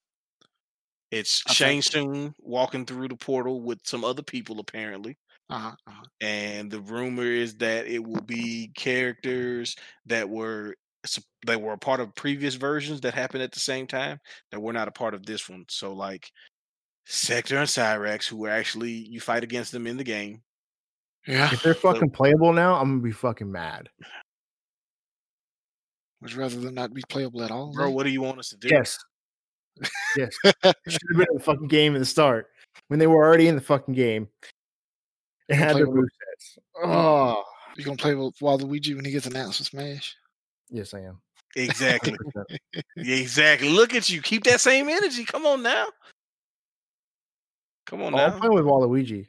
It's 1.10 1.42
I 1.46 1.80
Soon 1.80 2.34
walking 2.38 2.86
through 2.86 3.08
the 3.08 3.16
portal 3.16 3.60
with 3.60 3.80
some 3.84 4.02
other 4.02 4.22
people 4.22 4.58
apparently. 4.58 5.18
Uh-huh, 5.50 5.76
uh-huh. 5.86 6.02
And 6.22 6.70
the 6.70 6.80
rumor 6.80 7.24
is 7.26 7.56
that 7.56 7.86
it 7.86 8.02
will 8.02 8.22
be 8.22 8.72
characters 8.74 9.76
that 10.06 10.30
were 10.30 10.74
sup- 11.04 11.24
that 11.46 11.60
were 11.60 11.72
a 11.72 11.78
part 11.78 12.00
of 12.00 12.14
previous 12.14 12.54
versions 12.54 13.00
that 13.02 13.14
happened 13.14 13.42
at 13.42 13.52
the 13.52 13.60
same 13.60 13.86
time 13.86 14.18
that 14.50 14.60
were 14.60 14.72
not 14.72 14.88
a 14.88 14.92
part 14.92 15.14
of 15.14 15.24
this 15.26 15.48
one. 15.48 15.64
So 15.68 15.92
like 15.92 16.30
Sector 17.06 17.58
and 17.58 17.68
Cyrax, 17.68 18.26
who 18.28 18.36
were 18.36 18.48
actually 18.50 18.90
you 18.92 19.20
fight 19.20 19.42
against 19.44 19.72
them 19.72 19.86
in 19.86 19.96
the 19.96 20.04
game. 20.04 20.42
Yeah, 21.26 21.48
If 21.52 21.62
they're 21.62 21.74
fucking 21.74 22.10
playable 22.10 22.52
now, 22.52 22.74
I'm 22.74 22.90
gonna 22.90 23.02
be 23.02 23.12
fucking 23.12 23.50
mad. 23.50 23.88
would 26.20 26.34
rather 26.34 26.60
than 26.60 26.74
not 26.74 26.94
be 26.94 27.02
playable 27.08 27.42
at 27.42 27.50
all? 27.50 27.72
Bro, 27.72 27.86
then? 27.86 27.94
what 27.94 28.04
do 28.04 28.10
you 28.10 28.22
want 28.22 28.38
us 28.38 28.48
to 28.50 28.56
do? 28.56 28.68
Yes. 28.70 28.98
yes. 30.16 30.30
Should 30.44 30.54
have 30.64 30.74
been 31.16 31.26
in 31.30 31.36
the 31.36 31.42
fucking 31.42 31.68
game 31.68 31.94
in 31.94 32.00
the 32.00 32.06
start 32.06 32.48
when 32.88 32.98
they 32.98 33.06
were 33.06 33.24
already 33.24 33.48
in 33.48 33.54
the 33.54 33.60
fucking 33.60 33.94
game. 33.94 34.28
It 35.48 35.56
had 35.56 35.76
their 35.76 35.86
play 35.86 35.94
with- 35.94 36.04
movesets. 36.04 36.58
Oh, 36.84 37.42
You're 37.76 37.84
gonna 37.86 37.96
play 37.96 38.14
with 38.14 38.36
Waluigi 38.38 38.94
when 38.94 39.04
he 39.04 39.10
gets 39.10 39.26
announced 39.26 39.58
with 39.60 39.68
Smash? 39.68 40.16
Yes, 40.72 40.94
I 40.94 41.00
am. 41.00 41.20
Exactly. 41.54 42.16
Exactly. 42.96 43.68
Look 43.68 43.94
at 43.94 44.08
you. 44.08 44.22
Keep 44.22 44.44
that 44.44 44.60
same 44.60 44.88
energy. 44.88 45.24
Come 45.24 45.44
on 45.46 45.62
now. 45.62 45.86
Come 47.86 48.02
on 48.02 48.14
Oh, 48.14 48.18
I'm 48.18 48.30
now. 48.32 48.38
playing 48.38 48.54
with 48.54 48.64
Waluigi. 48.64 49.26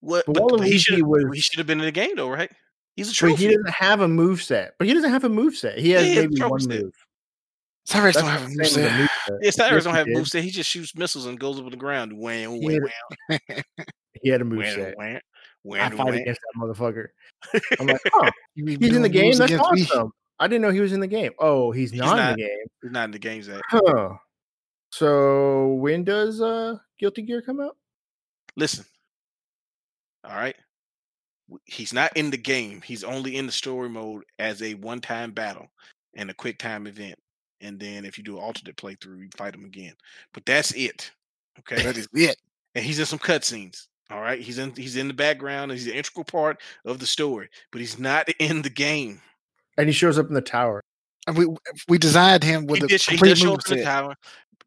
What? 0.00 0.24
But 0.26 0.34
But, 0.34 0.48
but 0.58 0.66
he 0.66 0.74
Waluigi 0.74 0.78
should 0.78 1.34
he 1.34 1.40
should 1.40 1.58
have 1.58 1.66
been 1.66 1.78
in 1.78 1.84
the 1.86 1.92
game 1.92 2.16
though, 2.16 2.28
right? 2.28 2.50
He's 2.96 3.10
a 3.10 3.14
trophy. 3.14 3.36
he 3.36 3.46
doesn't 3.48 3.70
have 3.70 4.00
a 4.00 4.08
move 4.08 4.42
set. 4.42 4.74
But 4.78 4.88
he 4.88 4.94
doesn't 4.94 5.10
have 5.10 5.24
a 5.24 5.28
move 5.28 5.54
set. 5.54 5.78
He 5.78 5.90
has 5.90 6.08
Yeah, 6.08 6.22
maybe 6.22 6.40
one 6.42 6.60
set. 6.60 6.82
move. 6.82 6.92
That's 7.88 8.16
don't 8.16 8.26
have 8.28 8.42
a 8.42 8.48
move 8.48 8.66
set. 8.66 8.66
as 8.66 8.76
a 8.76 8.80
moveset. 8.80 9.08
moveset. 9.08 9.38
Yeah, 9.42 9.50
Cyrus 9.50 9.72
Yes, 9.72 9.84
don't 9.84 9.92
he 9.92 9.98
have 9.98 10.06
did. 10.06 10.16
moveset. 10.16 10.40
He 10.42 10.50
just 10.50 10.70
shoots 10.70 10.94
missiles 10.96 11.26
and 11.26 11.38
goes 11.38 11.60
over 11.60 11.70
the 11.70 11.76
ground. 11.76 12.12
Wham, 12.18 12.52
He 12.52 12.66
wham, 12.66 12.82
had 13.28 13.40
wham, 13.48 13.64
He 14.22 14.28
had 14.30 14.40
a 14.40 14.44
move 14.44 14.66
set. 14.66 14.94
Wham, 15.66 15.92
I 15.92 15.96
fight 15.96 16.06
wham. 16.06 16.14
against 16.14 16.40
that 16.40 16.60
motherfucker. 16.60 17.08
I'm 17.80 17.86
like, 17.86 18.00
be 18.56 18.76
he's 18.76 18.96
in 18.96 19.02
the 19.02 19.08
game. 19.08 19.34
That's 19.36 19.52
me. 19.52 19.58
awesome. 19.58 20.12
I 20.38 20.46
didn't 20.48 20.62
know 20.62 20.70
he 20.70 20.80
was 20.80 20.92
in 20.92 21.00
the 21.00 21.06
game. 21.06 21.32
Oh, 21.38 21.72
he's, 21.72 21.90
He's 21.90 22.00
not, 22.00 22.16
not. 22.16 22.30
in 22.30 22.36
the 22.36 22.42
game. 22.42 22.66
He's 22.82 22.90
not 22.92 23.04
in 23.06 23.10
the 23.10 23.18
games 23.18 23.46
that. 23.46 23.62
Huh. 23.68 24.10
So 24.92 25.74
when 25.74 26.04
does 26.04 26.40
uh 26.40 26.76
Guilty 26.98 27.22
Gear 27.22 27.42
come 27.42 27.60
out? 27.60 27.76
Listen. 28.56 28.84
All 30.24 30.36
right. 30.36 30.56
He's 31.64 31.92
not 31.92 32.16
in 32.16 32.30
the 32.30 32.36
game. 32.36 32.82
He's 32.82 33.04
only 33.04 33.36
in 33.36 33.46
the 33.46 33.52
story 33.52 33.88
mode 33.88 34.24
as 34.38 34.62
a 34.62 34.74
one-time 34.74 35.30
battle 35.32 35.68
and 36.16 36.28
a 36.30 36.34
quick 36.34 36.58
time 36.58 36.86
event. 36.86 37.16
And 37.60 37.78
then 37.78 38.04
if 38.04 38.18
you 38.18 38.24
do 38.24 38.36
an 38.36 38.42
alternate 38.42 38.76
playthrough, 38.76 39.20
you 39.20 39.28
fight 39.36 39.54
him 39.54 39.64
again. 39.64 39.94
But 40.34 40.44
that's 40.44 40.72
it. 40.72 41.10
Okay. 41.60 41.82
That 41.82 41.96
is 41.96 42.08
it. 42.12 42.36
and 42.74 42.84
he's 42.84 42.98
in 42.98 43.06
some 43.06 43.18
cutscenes. 43.18 43.86
All 44.10 44.20
right, 44.20 44.40
he's 44.40 44.58
in 44.58 44.72
he's 44.76 44.96
in 44.96 45.08
the 45.08 45.14
background. 45.14 45.70
and 45.72 45.78
He's 45.80 45.88
an 45.88 45.94
integral 45.94 46.24
part 46.24 46.60
of 46.84 46.98
the 47.00 47.06
story, 47.06 47.48
but 47.72 47.80
he's 47.80 47.98
not 47.98 48.28
in 48.38 48.62
the 48.62 48.70
game. 48.70 49.20
And 49.78 49.88
he 49.88 49.92
shows 49.92 50.18
up 50.18 50.28
in 50.28 50.34
the 50.34 50.40
tower. 50.40 50.80
And 51.26 51.36
we 51.36 51.46
we 51.88 51.98
designed 51.98 52.44
him 52.44 52.66
with 52.66 52.80
He 52.80 52.84
a 52.84 52.88
did, 52.88 53.02
he 53.02 53.10
complete 53.12 53.28
did 53.30 53.38
show 53.38 53.46
move 53.46 53.54
up 53.58 53.66
in 53.68 53.76
the 53.78 53.82
set. 53.82 53.84
tower. 53.84 54.14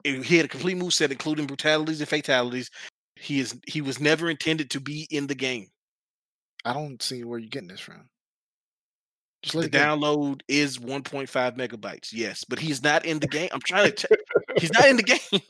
He 0.03 0.37
had 0.37 0.45
a 0.45 0.49
complete 0.49 0.77
move 0.77 0.93
set, 0.93 1.11
including 1.11 1.45
brutalities 1.47 1.99
and 2.01 2.09
fatalities. 2.09 2.69
He 3.15 3.39
is 3.39 3.57
he 3.67 3.81
was 3.81 3.99
never 3.99 4.29
intended 4.29 4.69
to 4.71 4.79
be 4.81 5.07
in 5.09 5.27
the 5.27 5.35
game. 5.35 5.67
I 6.65 6.73
don't 6.73 7.01
see 7.01 7.23
where 7.23 7.39
you're 7.39 7.49
getting 7.49 7.69
this 7.69 7.79
from. 7.79 8.09
Just 9.41 9.55
let 9.55 9.61
The 9.63 9.67
it 9.67 9.71
go. 9.71 9.79
download 9.79 10.41
is 10.49 10.77
1.5 10.79 11.29
megabytes. 11.57 12.09
Yes, 12.11 12.43
but 12.43 12.59
he's 12.65 12.83
not 12.83 13.05
in 13.05 13.19
the 13.19 13.27
game. 13.27 13.49
I'm 13.53 13.61
trying 13.61 13.89
to. 13.89 13.95
check. 13.95 14.19
he's 14.57 14.71
not 14.73 14.87
in 14.89 14.97
the 14.97 15.03
game. 15.03 15.41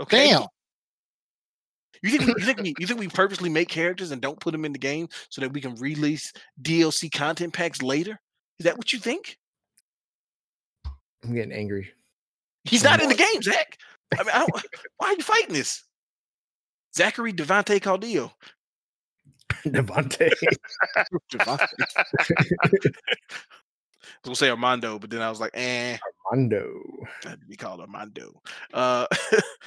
Okay. 0.00 0.28
Damn. 0.28 0.42
You 2.02 2.10
think 2.10 2.26
we, 2.26 2.34
you 2.38 2.46
think 2.46 2.60
we, 2.60 2.74
you 2.78 2.86
think 2.86 3.00
we 3.00 3.08
purposely 3.08 3.48
make 3.48 3.68
characters 3.68 4.10
and 4.10 4.22
don't 4.22 4.40
put 4.40 4.52
them 4.52 4.64
in 4.64 4.72
the 4.72 4.78
game 4.78 5.08
so 5.30 5.40
that 5.40 5.52
we 5.52 5.60
can 5.60 5.74
release 5.76 6.32
DLC 6.62 7.12
content 7.12 7.52
packs 7.52 7.82
later? 7.82 8.20
Is 8.58 8.64
that 8.64 8.76
what 8.76 8.92
you 8.92 8.98
think? 8.98 9.36
I'm 11.24 11.34
getting 11.34 11.52
angry. 11.52 11.90
He's 12.64 12.84
not 12.84 13.02
in 13.02 13.08
the 13.08 13.14
game, 13.14 13.42
Zach. 13.42 13.78
I 14.18 14.22
mean, 14.22 14.32
I 14.32 14.38
don't, 14.38 14.66
why 14.96 15.08
are 15.08 15.14
you 15.14 15.22
fighting 15.22 15.54
this? 15.54 15.84
Zachary 16.94 17.32
Devante 17.32 17.80
Caldillo. 17.80 18.32
Devante. 19.66 20.30
I 24.18 24.22
was 24.22 24.36
gonna 24.36 24.36
say 24.36 24.50
Armando, 24.50 24.98
but 24.98 25.10
then 25.10 25.22
I 25.22 25.30
was 25.30 25.40
like, 25.40 25.52
eh, 25.54 25.96
Mondo. 26.30 26.80
that'd 27.22 27.48
be 27.48 27.56
called 27.56 27.80
Armando. 27.80 28.42
Uh, 28.72 29.06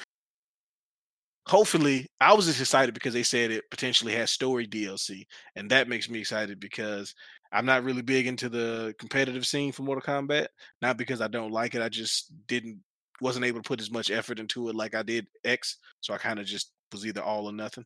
hopefully, 1.52 2.06
I 2.20 2.32
was 2.32 2.46
just 2.46 2.60
excited 2.60 2.94
because 2.94 3.12
they 3.12 3.22
said 3.22 3.50
it 3.50 3.70
potentially 3.70 4.14
has 4.14 4.30
story 4.30 4.66
DLC, 4.66 5.26
and 5.54 5.70
that 5.70 5.86
makes 5.88 6.08
me 6.08 6.18
excited 6.20 6.58
because 6.58 7.14
I'm 7.52 7.66
not 7.66 7.84
really 7.84 8.00
big 8.02 8.26
into 8.26 8.48
the 8.48 8.94
competitive 8.98 9.46
scene 9.46 9.70
for 9.72 9.82
Mortal 9.82 10.02
Kombat. 10.02 10.46
Not 10.80 10.96
because 10.96 11.20
I 11.20 11.28
don't 11.28 11.52
like 11.52 11.74
it, 11.74 11.82
I 11.82 11.90
just 11.90 12.32
didn't 12.46 12.82
wasn't 13.20 13.44
able 13.44 13.60
to 13.62 13.68
put 13.68 13.80
as 13.80 13.90
much 13.90 14.10
effort 14.10 14.40
into 14.40 14.68
it 14.70 14.74
like 14.74 14.94
I 14.94 15.02
did 15.02 15.28
X, 15.44 15.76
so 16.00 16.14
I 16.14 16.18
kind 16.18 16.40
of 16.40 16.46
just 16.46 16.72
was 16.90 17.06
either 17.06 17.22
all 17.22 17.46
or 17.46 17.52
nothing. 17.52 17.84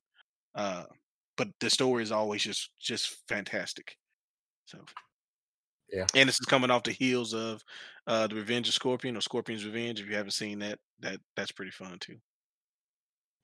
Uh, 0.54 0.84
but 1.36 1.48
the 1.60 1.68
story 1.68 2.02
is 2.04 2.12
always 2.12 2.42
just 2.42 2.70
just 2.80 3.16
fantastic. 3.28 3.96
So 4.66 4.78
Yeah. 5.92 6.06
and 6.14 6.28
this 6.28 6.40
is 6.40 6.46
coming 6.46 6.70
off 6.70 6.84
the 6.84 6.92
heels 6.92 7.34
of 7.34 7.62
uh 8.06 8.28
the 8.28 8.36
Revenge 8.36 8.68
of 8.68 8.74
Scorpion 8.74 9.16
or 9.16 9.20
Scorpion's 9.20 9.64
Revenge. 9.66 10.00
If 10.00 10.08
you 10.08 10.14
haven't 10.16 10.32
seen 10.32 10.60
that, 10.60 10.78
that 11.00 11.20
that's 11.34 11.52
pretty 11.52 11.72
fun 11.72 11.98
too. 11.98 12.18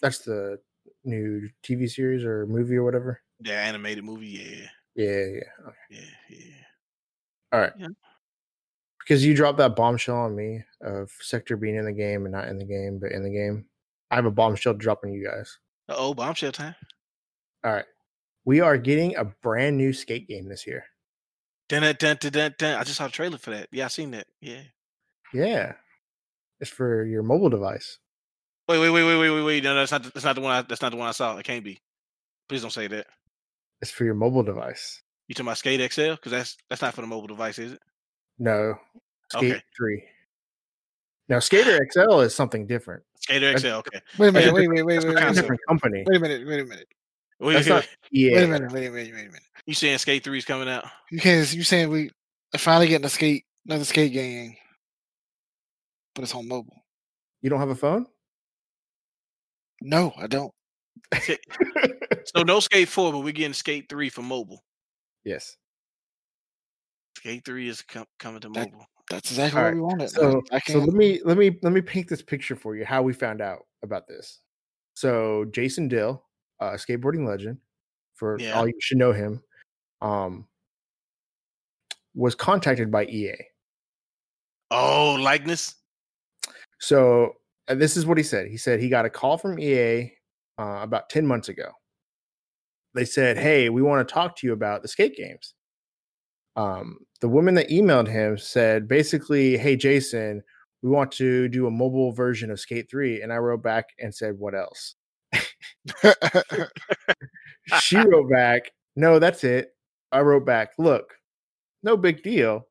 That's 0.03 0.19
the 0.19 0.59
new 1.05 1.49
TV 1.65 1.89
series 1.89 2.25
or 2.25 2.47
movie 2.47 2.77
or 2.77 2.85
whatever. 2.85 3.21
The 3.41 3.55
animated 3.55 4.05
movie, 4.05 4.27
yeah, 4.29 4.67
Yeah, 4.95 5.25
yeah. 5.27 5.69
Okay. 5.69 5.77
yeah, 5.91 6.01
yeah. 6.29 6.55
All 7.53 7.61
right. 7.61 7.73
Yeah. 7.79 7.89
Because 8.99 9.25
you 9.25 9.35
dropped 9.35 9.59
that 9.59 9.75
bombshell 9.75 10.17
on 10.17 10.37
me 10.37 10.63
of 10.81 11.11
Sector 11.21 11.57
being 11.57 11.77
in 11.77 11.85
the 11.85 11.93
game 11.93 12.25
and 12.25 12.33
not 12.33 12.49
in 12.49 12.59
the 12.59 12.65
game, 12.65 12.99
but 13.01 13.13
in 13.13 13.23
the 13.23 13.31
game. 13.31 13.65
I 14.11 14.17
have 14.17 14.27
a 14.27 14.31
bombshell 14.31 14.75
to 14.75 14.79
drop 14.79 15.01
on 15.05 15.13
you 15.13 15.25
guys. 15.25 15.59
Uh 15.89 15.95
oh, 15.97 16.15
bombshell 16.15 16.53
time. 16.53 16.75
All 17.65 17.73
right. 17.73 17.85
We 18.45 18.61
are 18.61 18.77
getting 18.77 19.17
a 19.17 19.25
brand 19.25 19.77
new 19.77 19.93
skate 19.93 20.29
game 20.29 20.49
this 20.49 20.67
year. 20.67 20.85
Dun, 21.69 21.83
dun, 21.99 22.17
dun, 22.21 22.55
dun. 22.59 22.79
I 22.79 22.85
just 22.85 22.97
saw 22.97 23.07
the 23.07 23.13
trailer 23.13 23.39
for 23.39 23.51
that. 23.51 23.69
Yeah, 23.73 23.87
I 23.87 23.89
seen 23.89 24.11
that. 24.13 24.27
Yeah. 24.41 24.63
Yeah. 25.33 25.73
It's 26.61 26.71
for 26.71 27.05
your 27.05 27.23
mobile 27.23 27.49
device. 27.49 27.99
Wait, 28.73 28.79
wait, 28.79 28.91
wait, 28.91 29.05
wait, 29.05 29.19
wait, 29.19 29.31
wait, 29.31 29.43
wait. 29.43 29.65
No, 29.65 29.75
no, 29.75 29.81
that's 29.81 29.93
not. 29.93 30.03
That's 30.15 30.25
not 30.25 30.35
the 30.35 30.41
one. 30.41 30.53
I, 30.53 30.63
that's 30.63 30.81
not 30.83 30.91
the 30.93 30.97
one 30.97 31.09
I 31.09 31.13
saw. 31.13 31.37
It 31.37 31.45
can't 31.45 31.63
be. 31.65 31.79
Please 32.49 32.63
don't 32.63 32.71
say 32.71 32.87
that. 32.87 33.07
It's 33.81 33.91
for 33.91 34.05
your 34.05 34.15
mobile 34.15 34.43
device. 34.43 35.03
You 35.29 35.35
talking 35.35 35.47
about 35.49 35.59
Skate 35.59 35.93
XL? 35.93 36.13
Because 36.13 36.33
that's 36.33 36.57
that's 36.71 36.83
not 36.83 36.95
for 36.95 37.01
the 37.03 37.07
mobile 37.07 37.27
device, 37.29 37.59
is 37.59 37.73
it? 37.73 37.81
No. 38.39 38.75
Skate 39.31 39.53
Okay. 39.53 39.63
3. 39.77 40.05
Now, 41.29 41.39
Skater 41.39 41.79
XL 41.93 42.21
is 42.21 42.35
something 42.35 42.67
different. 42.67 43.03
Skater 43.21 43.53
That's- 43.53 43.63
XL. 43.63 43.79
Okay. 43.79 44.01
Wait 44.19 44.29
a 44.29 44.33
minute. 44.33 44.47
Yeah, 44.47 44.53
Wait, 44.53 44.69
wait, 44.69 44.83
wait, 44.85 44.95
that's 44.95 45.05
wait, 45.07 45.15
wait, 45.15 45.23
a 45.23 45.27
console. 45.27 45.29
wait, 45.29 45.35
different 45.43 45.61
company. 45.69 46.05
wait 46.07 46.17
a 46.17 46.21
minute. 46.21 46.47
Wait 46.49 46.61
a 46.61 46.65
minute. 46.65 46.89
Wait, 47.41 47.53
That's 47.55 47.67
wait, 47.69 47.75
not 47.75 47.89
Wait 48.13 48.43
a 48.43 48.47
minute. 48.49 48.73
Wait 48.73 48.87
a 48.87 48.91
minute. 48.91 49.13
Wait 49.15 49.23
a 49.23 49.27
minute. 49.27 49.43
You 49.67 49.75
saying 49.75 49.99
Skate 49.99 50.25
Three 50.25 50.39
is 50.39 50.45
coming 50.45 50.69
out? 50.69 50.85
You 51.11 51.19
can't. 51.21 51.53
You 51.53 51.63
saying 51.65 51.89
we 51.91 52.11
are 52.55 52.59
finally 52.59 52.89
getting 52.89 53.05
a 53.07 53.09
skate 53.11 53.45
another 53.67 53.85
skate 53.85 54.13
game, 54.13 54.57
but 56.15 56.23
it's 56.23 56.35
on 56.35 56.47
mobile. 56.49 56.83
You 57.41 57.51
don't 57.51 57.61
have 57.61 57.71
a 57.71 57.75
phone? 57.75 58.07
No, 59.85 60.13
I 60.19 60.27
don't. 60.27 60.53
So 62.25 62.43
no 62.45 62.61
Skate 62.61 62.89
Four, 62.89 63.11
but 63.13 63.21
we're 63.21 63.33
getting 63.33 63.53
Skate 63.53 63.89
Three 63.89 64.09
for 64.09 64.23
mobile. 64.23 64.63
yes. 65.25 65.57
Skate 67.19 67.45
Three 67.45 67.69
is 67.69 67.83
com- 67.83 68.07
coming 68.19 68.41
to 68.43 68.49
That- 68.51 68.71
mobile. 68.71 68.87
That's 69.11 69.31
exactly 69.31 69.59
All 69.59 69.65
what 69.65 69.69
right, 69.69 69.75
we 69.75 69.81
wanted. 69.81 70.11
So, 70.11 70.41
so 70.67 70.79
let 70.79 70.95
me 70.95 71.21
let 71.25 71.37
me 71.37 71.59
let 71.63 71.73
me 71.73 71.81
paint 71.81 72.09
this 72.09 72.23
picture 72.23 72.55
for 72.57 72.77
you 72.77 72.85
how 72.85 73.03
we 73.03 73.13
found 73.13 73.41
out 73.43 73.67
about 73.83 74.07
this. 74.07 74.39
So 74.95 75.45
Jason 75.47 75.89
Dill, 75.89 76.23
uh, 76.61 76.73
skateboarding 76.75 77.27
legend, 77.27 77.59
for 78.15 78.39
Yeah. 78.39 78.53
all 78.53 78.67
you 78.69 78.75
should 78.81 78.99
know 78.99 79.13
him, 79.13 79.43
um, 80.01 80.47
was 82.15 82.35
contacted 82.37 82.91
by 82.91 83.05
EA. 83.07 83.35
Oh, 84.71 85.15
likeness. 85.21 85.75
So 86.79 87.35
and 87.69 87.81
this 87.81 87.97
is 87.97 88.07
what 88.07 88.19
he 88.19 88.25
said. 88.25 88.49
He 88.49 88.57
said 88.57 88.81
he 88.81 88.89
got 88.89 89.05
a 89.05 89.11
call 89.11 89.39
from 89.39 89.59
EA 89.59 90.13
uh, 90.59 90.81
about 90.83 91.09
10 91.11 91.27
months 91.27 91.49
ago. 91.49 91.71
They 92.95 93.05
said, 93.05 93.39
Hey, 93.39 93.69
we 93.69 93.83
want 93.83 94.07
to 94.07 94.13
talk 94.13 94.37
to 94.37 94.47
you 94.47 94.53
about 94.53 94.83
the 94.83 94.89
skate 94.89 95.17
games. 95.17 95.55
Um, 96.57 96.99
the 97.21 97.29
woman 97.29 97.55
that 97.55 97.71
emailed 97.71 98.09
him 98.09 98.37
said 98.37 98.87
basically, 98.89 99.57
Hey, 99.57 99.77
Jason, 99.77 100.43
we 100.83 100.91
want 100.91 101.13
to 101.13 101.49
do 101.49 101.67
a 101.67 101.71
mobile 101.71 102.13
version 102.13 102.51
of 102.51 102.61
Skate 102.61 102.91
3. 102.91 103.23
And 103.23 103.33
I 103.33 103.37
wrote 103.37 103.63
back 103.63 103.87
and 103.99 104.15
said, 104.15 104.39
What 104.39 104.55
else? 104.55 104.97
she 107.81 107.97
wrote 107.97 108.29
back, 108.31 108.71
No, 108.97 109.19
that's 109.19 109.45
it. 109.45 109.71
I 110.11 110.21
wrote 110.21 110.45
back, 110.45 110.73
Look, 110.79 111.15
no 111.83 111.97
big 111.97 112.23
deal. 112.23 112.67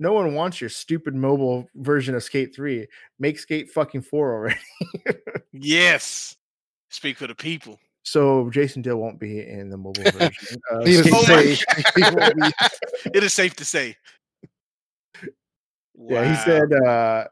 No 0.00 0.14
one 0.14 0.34
wants 0.34 0.60
your 0.60 0.70
stupid 0.70 1.14
mobile 1.14 1.68
version 1.76 2.14
of 2.14 2.22
Skate 2.24 2.54
3. 2.56 2.86
Make 3.18 3.38
Skate 3.38 3.70
fucking 3.70 4.00
4 4.02 4.32
already. 4.34 4.58
Yes. 5.52 6.36
Speak 6.88 7.18
for 7.18 7.26
the 7.26 7.34
people. 7.34 7.78
so 8.02 8.48
Jason 8.50 8.80
Dill 8.82 8.96
won't 8.96 9.20
be 9.20 9.40
in 9.46 9.68
the 9.70 9.76
mobile 9.76 10.02
version. 10.12 10.58
of 10.70 10.84
Needless 10.86 11.06
to 11.06 11.14
Skate 11.22 11.64
Oh 11.70 11.74
my 11.76 11.82
3. 11.92 12.04
He 12.10 12.14
won't 12.16 12.36
be- 12.36 13.10
it 13.14 13.22
is 13.22 13.32
safe 13.34 13.54
to 13.56 13.64
say. 13.64 13.94
Yeah, 16.02 16.30
he 16.30 16.44
said 16.50 16.72
uh, 16.72 17.24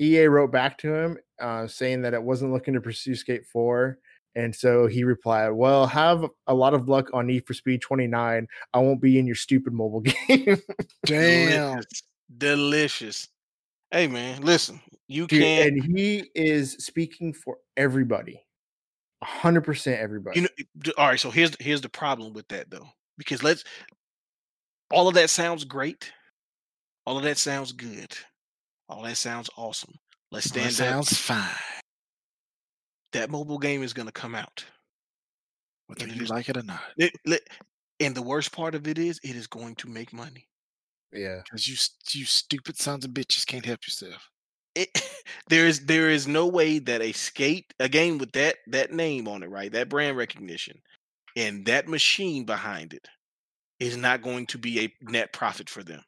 EA 0.00 0.26
wrote 0.26 0.52
back 0.52 0.78
to 0.78 0.94
him 0.94 1.18
uh, 1.40 1.66
saying 1.66 2.02
that 2.02 2.14
it 2.14 2.22
wasn't 2.22 2.52
looking 2.52 2.74
to 2.74 2.80
pursue 2.80 3.16
Skate 3.16 3.46
4. 3.46 3.98
And 4.36 4.54
so 4.54 4.86
he 4.86 5.04
replied, 5.04 5.50
Well, 5.50 5.86
have 5.86 6.24
a 6.46 6.54
lot 6.54 6.74
of 6.74 6.88
luck 6.88 7.08
on 7.12 7.26
Need 7.28 7.46
for 7.46 7.54
Speed 7.54 7.80
29. 7.82 8.46
I 8.72 8.78
won't 8.78 9.00
be 9.00 9.18
in 9.18 9.26
your 9.26 9.36
stupid 9.36 9.72
mobile 9.72 10.00
game. 10.28 10.58
Damn. 11.06 11.74
Delicious. 11.76 12.02
Delicious. 12.38 13.28
Hey 13.90 14.08
man, 14.08 14.42
listen. 14.42 14.80
You 15.06 15.26
Dude, 15.26 15.42
can't 15.42 15.68
and 15.74 15.96
he 15.96 16.30
is 16.34 16.72
speaking 16.84 17.32
for 17.32 17.58
everybody. 17.76 18.40
100% 19.22 19.98
everybody. 19.98 20.40
you 20.40 20.48
know 20.86 20.92
all 20.98 21.08
right, 21.08 21.20
so 21.20 21.30
here's 21.30 21.54
here's 21.60 21.80
the 21.80 21.88
problem 21.88 22.32
with 22.32 22.48
that 22.48 22.70
though. 22.70 22.88
Because 23.16 23.42
let's 23.44 23.62
all 24.90 25.06
of 25.08 25.14
that 25.14 25.30
sounds 25.30 25.64
great. 25.64 26.12
All 27.06 27.16
of 27.16 27.22
that 27.24 27.38
sounds 27.38 27.72
good. 27.72 28.12
All 28.88 29.02
that 29.02 29.16
sounds 29.16 29.48
awesome. 29.56 29.94
Let's 30.32 30.50
That 30.50 30.72
stand 30.72 30.90
up. 30.98 31.04
sounds 31.06 31.16
fine. 31.18 31.83
That 33.14 33.30
mobile 33.30 33.58
game 33.58 33.82
is 33.82 33.94
gonna 33.94 34.12
come 34.12 34.34
out. 34.34 34.64
Whether 35.86 36.06
you 36.08 36.26
like 36.26 36.48
it 36.50 36.56
or 36.56 36.62
not. 36.62 36.82
It- 36.98 37.14
li- 37.26 37.38
and 38.00 38.14
the 38.14 38.22
worst 38.22 38.52
part 38.52 38.74
of 38.74 38.86
it 38.88 38.98
is 38.98 39.18
it 39.24 39.36
is 39.36 39.46
going 39.46 39.76
to 39.76 39.88
make 39.88 40.12
money. 40.12 40.48
yeah. 41.12 41.40
Because 41.44 41.68
you, 41.68 41.76
you 42.20 42.26
stupid 42.26 42.76
sons 42.76 43.04
of 43.04 43.12
bitches 43.12 43.46
can't 43.46 43.64
help 43.64 43.86
yourself. 43.86 44.28
it, 44.74 44.88
there 45.48 45.66
is 45.66 45.86
there 45.86 46.10
is 46.10 46.26
no 46.26 46.46
way 46.46 46.78
that 46.80 47.00
a 47.02 47.12
skate 47.12 47.72
a 47.80 47.88
game 47.88 48.18
with 48.18 48.32
that 48.32 48.56
that 48.68 48.92
name 48.92 49.28
on 49.28 49.42
it 49.42 49.50
right 49.50 49.72
that 49.72 49.88
brand 49.88 50.16
recognition 50.16 50.76
and 51.36 51.64
that 51.66 51.86
machine 51.88 52.44
behind 52.44 52.92
it 52.94 53.06
is 53.80 53.96
not 53.96 54.22
going 54.22 54.46
to 54.46 54.58
be 54.58 54.80
a 54.84 54.92
net 55.02 55.32
profit 55.32 55.68
for 55.70 55.84
them 55.84 56.02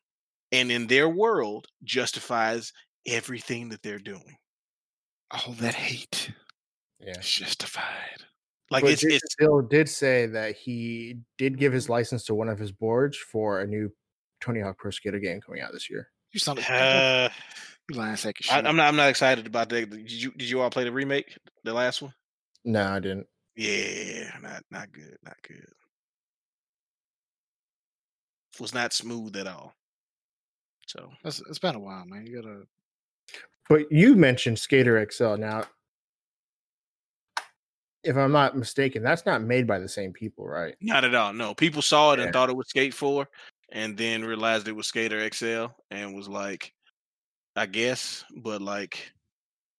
and 0.53 0.73
in 0.73 0.87
their 0.89 1.09
world 1.09 1.67
justifies 1.85 2.73
everything 3.07 3.69
that 3.69 3.83
they're 3.83 3.99
doing 4.01 4.37
All 5.31 5.53
that 5.61 5.75
hate 5.75 6.33
Yeah. 7.01 7.19
is 7.19 7.27
justified. 7.29 8.25
like 8.71 8.83
but 8.83 8.93
it's 8.93 9.03
Jason 9.03 9.21
it's 9.23 9.35
Dill 9.37 9.63
did 9.63 9.89
say 9.89 10.27
that 10.27 10.57
he 10.57 11.19
did 11.39 11.59
give 11.59 11.73
his 11.73 11.89
license 11.89 12.25
to 12.25 12.35
one 12.35 12.49
of 12.49 12.59
his 12.59 12.73
boards 12.73 13.17
for 13.17 13.61
a 13.61 13.67
new 13.67 13.91
Tony 14.41 14.61
Hawk 14.61 14.79
Pro 14.79 14.91
Skater 14.91 15.19
game 15.19 15.41
coming 15.41 15.61
out 15.63 15.73
this 15.73 15.89
year. 15.91 16.09
You 16.33 16.41
son 16.41 16.59
of 16.59 16.65
uh, 16.69 17.29
you 17.91 17.97
lying 17.97 18.17
sack 18.17 18.37
shit. 18.41 18.53
I, 18.53 18.69
i'm 18.69 18.77
not 18.77 18.89
i'm 18.89 18.97
not 18.97 19.09
excited 19.09 19.47
about 19.47 19.69
that 19.71 19.89
did 19.91 20.11
you 20.11 20.33
did 20.33 20.51
you 20.51 20.61
all 20.61 20.69
play 20.71 20.85
the 20.85 20.93
remake 20.93 21.39
the 21.65 21.73
last 21.73 22.03
one 22.03 22.13
No, 22.65 22.83
I 22.85 22.99
didn't. 23.01 23.27
yeah 23.55 24.31
not 24.43 24.63
not 24.71 24.91
good 24.93 25.17
not 25.25 25.37
good 25.47 25.65
was 28.61 28.75
not 28.75 28.93
smooth 28.93 29.37
at 29.37 29.47
all 29.47 29.73
so 30.87 31.11
It's, 31.25 31.41
it's 31.49 31.59
been 31.59 31.75
a 31.75 31.81
while, 31.81 32.05
man. 32.07 32.27
You 32.27 32.43
gotta. 32.43 32.63
But 33.69 33.91
you 33.91 34.15
mentioned 34.15 34.57
Skater 34.59 35.05
XL. 35.11 35.35
Now, 35.35 35.65
if 38.07 38.17
I'm 38.17 38.33
not 38.33 38.57
mistaken, 38.57 39.03
that's 39.03 39.27
not 39.27 39.43
made 39.43 39.67
by 39.67 39.79
the 39.79 39.89
same 39.89 40.13
people, 40.13 40.47
right? 40.47 40.75
Not 40.81 41.05
at 41.05 41.15
all. 41.15 41.33
No, 41.33 41.55
people 41.55 41.83
saw 41.83 42.13
it 42.13 42.19
Yeah. 42.19 42.25
and 42.25 42.33
thought 42.33 42.51
it 42.51 42.57
was 42.57 42.69
Skate 42.69 42.95
Four, 42.95 43.29
and 43.71 43.97
then 43.97 44.25
realized 44.25 44.69
it 44.69 44.73
was 44.73 44.87
Skater 44.87 45.29
XL, 45.29 45.67
and 45.91 46.15
was 46.15 46.29
like, 46.29 46.73
I 47.57 47.67
guess, 47.67 48.25
but 48.37 48.63
like, 48.63 49.13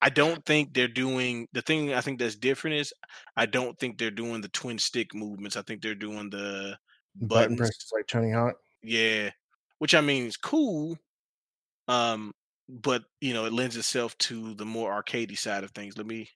I 0.01 0.09
don't 0.09 0.45
think 0.45 0.73
they're 0.73 0.87
doing 0.87 1.47
the 1.53 1.61
thing. 1.61 1.93
I 1.93 2.01
think 2.01 2.19
that's 2.19 2.35
different 2.35 2.75
is 2.77 2.93
I 3.35 3.45
don't 3.47 3.77
think 3.79 3.97
they're 3.97 4.11
doing 4.11 4.41
the 4.41 4.49
twin 4.49 4.77
stick 4.77 5.15
movements. 5.15 5.57
I 5.57 5.63
think 5.63 5.81
they're 5.81 5.95
doing 5.95 6.29
the 6.29 6.77
Button 7.15 7.57
presses 7.57 7.91
like 7.93 8.05
Tony 8.07 8.31
Hawk. 8.31 8.57
Yeah, 8.83 9.31
which 9.79 9.95
I 9.95 10.01
mean 10.01 10.25
is 10.25 10.37
cool. 10.37 10.97
Um, 11.87 12.31
but 12.69 13.03
you 13.21 13.33
know, 13.33 13.45
it 13.45 13.53
lends 13.53 13.77
itself 13.77 14.17
to 14.19 14.53
the 14.53 14.65
more 14.65 14.91
arcadey 15.01 15.37
side 15.37 15.63
of 15.63 15.71
things. 15.71 15.97
Let 15.97 16.05
me, 16.05 16.29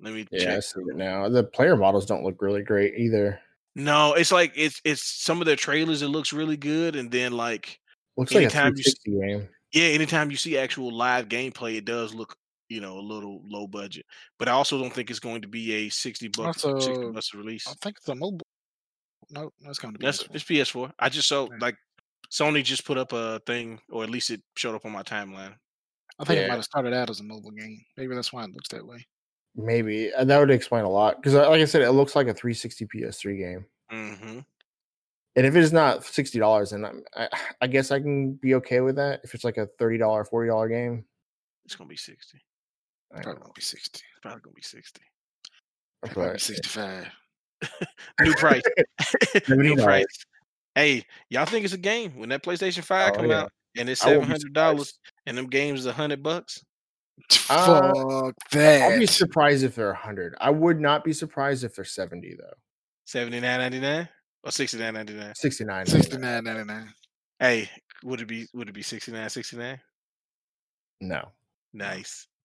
let 0.00 0.14
me 0.14 0.26
Yeah, 0.30 0.56
I 0.56 0.60
see 0.60 0.80
it 0.80 0.96
now. 0.96 1.28
The 1.28 1.44
player 1.44 1.76
models 1.76 2.06
don't 2.06 2.24
look 2.24 2.40
really 2.42 2.62
great 2.62 2.94
either. 2.98 3.40
No, 3.76 4.14
it's 4.14 4.30
like 4.32 4.52
it's 4.56 4.80
it's 4.84 5.02
some 5.02 5.40
of 5.40 5.46
the 5.46 5.56
trailers. 5.56 6.02
It 6.02 6.08
looks 6.08 6.32
really 6.32 6.56
good, 6.56 6.96
and 6.96 7.10
then 7.10 7.32
like 7.32 7.80
Looks 8.16 8.32
like 8.32 8.40
a 8.40 8.42
you 8.42 8.46
s- 8.46 8.52
360 8.52 9.10
game. 9.20 9.48
yeah, 9.72 9.84
anytime 9.88 10.30
you 10.30 10.36
see 10.36 10.56
actual 10.56 10.92
live 10.92 11.28
gameplay, 11.28 11.76
it 11.76 11.84
does 11.84 12.14
look 12.14 12.36
you 12.68 12.80
know 12.80 12.98
a 12.98 13.00
little 13.00 13.42
low 13.44 13.66
budget. 13.66 14.06
But 14.38 14.48
I 14.48 14.52
also 14.52 14.78
don't 14.80 14.92
think 14.92 15.10
it's 15.10 15.18
going 15.18 15.42
to 15.42 15.48
be 15.48 15.72
a 15.74 15.88
sixty 15.88 16.28
bucks 16.28 16.62
sixty 16.62 16.92
bucks 17.12 17.30
a 17.34 17.38
release. 17.38 17.66
I 17.66 17.72
think 17.82 17.96
it's 17.98 18.08
a 18.08 18.14
mobile. 18.14 18.46
No, 19.30 19.50
that's 19.64 19.78
going 19.78 19.94
to 19.94 19.98
be. 19.98 20.04
That's 20.06 20.22
PS4. 20.22 20.34
it's 20.34 20.44
PS4. 20.44 20.92
I 20.98 21.08
just 21.08 21.26
saw 21.28 21.44
Yeah. 21.50 21.56
like 21.60 21.76
Sony 22.30 22.62
just 22.62 22.84
put 22.86 22.98
up 22.98 23.12
a 23.12 23.40
thing, 23.46 23.80
or 23.90 24.04
at 24.04 24.10
least 24.10 24.30
it 24.30 24.40
showed 24.56 24.74
up 24.76 24.84
on 24.84 24.92
my 24.92 25.02
timeline. 25.02 25.54
I 26.18 26.24
think 26.24 26.38
it 26.40 26.48
might 26.48 26.54
have 26.56 26.64
started 26.64 26.92
out 26.94 27.10
as 27.10 27.18
a 27.20 27.24
mobile 27.24 27.50
game. 27.50 27.80
Maybe 27.96 28.14
that's 28.14 28.32
why 28.32 28.44
it 28.44 28.50
looks 28.52 28.68
that 28.68 28.86
way. 28.86 29.04
Maybe 29.56 30.12
uh, 30.12 30.24
that 30.24 30.38
would 30.38 30.50
explain 30.50 30.84
a 30.84 30.90
lot 30.90 31.16
because, 31.16 31.34
like 31.34 31.60
I 31.60 31.64
said, 31.64 31.82
it 31.82 31.92
looks 31.92 32.16
like 32.16 32.26
a 32.26 32.34
360 32.34 32.86
PS3 32.86 33.38
game. 33.38 33.66
hmm 33.90 34.38
And 35.36 35.46
if 35.46 35.54
it 35.54 35.62
is 35.62 35.72
not 35.72 36.04
sixty 36.04 36.38
dollars, 36.40 36.70
then 36.70 36.84
I'm, 36.84 37.02
I, 37.16 37.28
I 37.60 37.66
guess 37.68 37.90
I 37.90 38.00
can 38.00 38.34
be 38.34 38.54
okay 38.56 38.80
with 38.80 38.96
that. 38.96 39.20
If 39.24 39.34
it's 39.34 39.44
like 39.44 39.56
a 39.56 39.66
thirty 39.78 39.98
dollar, 39.98 40.24
forty 40.24 40.48
dollar 40.48 40.68
game, 40.68 41.04
It's 41.64 41.76
gonna 41.76 41.88
be 41.88 41.96
sixty. 41.96 42.38
I 43.14 43.20
Probably 43.22 43.42
gonna 43.42 43.52
be 43.54 43.62
sixty. 43.62 44.02
It's 44.10 44.20
probably 44.22 44.40
gonna 44.40 44.54
be 44.54 44.62
sixty. 44.62 45.02
Probably 46.02 46.32
But 46.32 46.40
sixty-five. 46.40 47.08
New 48.20 48.34
price. 48.34 48.62
New 49.48 49.76
$70. 49.76 49.84
price. 49.84 50.04
Hey, 50.74 51.04
y'all 51.30 51.46
think 51.46 51.64
it's 51.64 51.74
a 51.74 51.78
game 51.78 52.16
when 52.16 52.28
that 52.30 52.42
PlayStation 52.42 52.82
Five 52.82 53.12
Oh, 53.12 53.16
come 53.18 53.30
yeah. 53.30 53.42
out 53.42 53.52
and 53.76 53.88
it's 53.88 54.00
seven 54.00 54.22
hundred 54.28 54.52
dollars 54.52 54.98
and 55.26 55.38
them 55.38 55.46
games 55.46 55.86
a 55.86 55.92
hundred 55.92 56.22
bucks? 56.24 56.64
Uh, 57.48 57.94
Fuck 57.94 58.34
that. 58.52 58.92
I'll 58.92 58.98
be 58.98 59.06
surprised 59.06 59.64
if 59.64 59.74
they're 59.74 59.94
hundred. 59.94 60.34
I 60.40 60.50
would 60.50 60.80
not 60.80 61.04
be 61.04 61.12
surprised 61.12 61.64
if 61.64 61.74
they're 61.74 61.84
seventy 61.84 62.34
though. 62.34 62.54
Seventy 63.04 63.40
nine 63.40 63.60
ninety 63.60 63.80
nine 63.80 64.08
or 64.42 64.50
sixty 64.50 64.78
nine 64.78 64.94
ninety 64.94 65.14
nine. 65.14 65.34
Sixty 65.34 65.64
nine. 65.64 65.86
Sixty-nine 65.86 66.44
ninety-nine. 66.44 66.92
Hey, 67.38 67.68
would 68.02 68.20
it 68.20 68.28
be 68.28 68.46
would 68.54 68.68
it 68.68 68.74
be 68.74 68.82
69 68.82 69.28
69? 69.28 69.80
No. 71.00 71.28
Nice. 71.72 72.26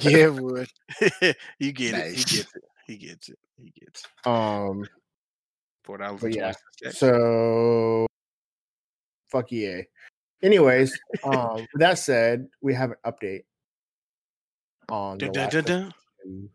Yeah, 0.00 0.26
it 0.26 0.34
would. 0.34 0.68
you 1.58 1.72
get 1.72 1.94
it. 1.94 2.14
He 2.16 2.24
gets 2.24 2.54
it. 2.54 2.64
He 2.86 2.96
gets 2.96 3.28
it. 3.28 3.38
He 3.56 3.72
gets 3.80 4.04
it. 4.04 4.28
Um. 4.28 4.86
Four 5.84 5.98
dollars 5.98 6.20
But 6.20 6.34
yeah. 6.34 6.52
So 6.90 8.06
fuck 9.30 9.52
EA. 9.52 9.84
Anyways, 10.42 10.98
um, 11.24 11.56
with 11.56 11.80
that 11.80 11.98
said, 11.98 12.46
we 12.60 12.74
have 12.74 12.90
an 12.90 12.96
update 13.04 13.42
on 14.88 15.18
the 15.18 15.26
Dun, 15.26 15.32
dun, 15.32 15.42
last 15.42 15.52
dun, 15.52 15.58
of 15.58 15.66
dun. 15.66 15.82
Us 15.82 15.92
two. 16.22 16.50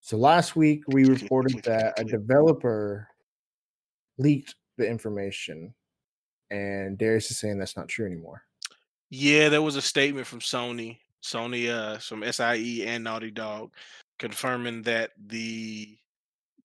So 0.00 0.16
last 0.16 0.56
week 0.56 0.84
we 0.88 1.04
reported 1.04 1.62
that 1.64 1.98
a 1.98 2.04
developer 2.04 3.08
leaked 4.16 4.54
the 4.78 4.88
information, 4.88 5.74
and 6.50 6.96
Darius 6.96 7.30
is 7.30 7.38
saying 7.38 7.58
that's 7.58 7.76
not 7.76 7.88
true 7.88 8.06
anymore. 8.06 8.42
Yeah, 9.10 9.48
there 9.48 9.62
was 9.62 9.76
a 9.76 9.82
statement 9.82 10.26
from 10.26 10.40
Sony, 10.40 10.98
Sony, 11.22 11.68
uh, 11.68 11.98
from 11.98 12.22
SIE 12.22 12.84
and 12.86 13.04
Naughty 13.04 13.30
Dog, 13.30 13.72
confirming 14.18 14.82
that 14.82 15.10
the 15.26 15.96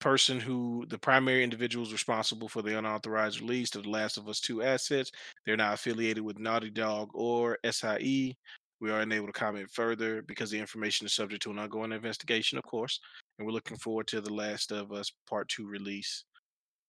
person 0.03 0.37
who 0.37 0.85
the 0.89 0.97
primary 0.97 1.45
individuals 1.45 1.93
responsible 1.93 2.49
for 2.49 2.61
the 2.61 2.77
unauthorized 2.77 3.39
release 3.39 3.73
of 3.73 3.83
the 3.83 3.89
Last 3.89 4.17
of 4.17 4.27
Us 4.27 4.41
2 4.41 4.61
assets, 4.61 5.13
they're 5.45 5.55
not 5.55 5.75
affiliated 5.75 6.21
with 6.21 6.39
Naughty 6.39 6.69
Dog 6.69 7.09
or 7.13 7.57
SIE. 7.71 8.35
We 8.81 8.91
are 8.91 8.99
unable 8.99 9.27
to 9.27 9.31
comment 9.31 9.71
further 9.71 10.21
because 10.21 10.51
the 10.51 10.59
information 10.59 11.05
is 11.05 11.13
subject 11.13 11.41
to 11.43 11.51
an 11.51 11.59
ongoing 11.59 11.93
investigation, 11.93 12.57
of 12.57 12.65
course, 12.65 12.99
and 13.39 13.47
we're 13.47 13.53
looking 13.53 13.77
forward 13.77 14.07
to 14.07 14.19
the 14.19 14.33
Last 14.33 14.73
of 14.73 14.91
Us 14.91 15.09
Part 15.29 15.47
2 15.47 15.65
release 15.65 16.25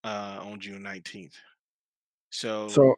uh, 0.02 0.40
on 0.42 0.58
June 0.58 0.82
19th. 0.82 1.34
So, 2.30 2.66
So, 2.66 2.96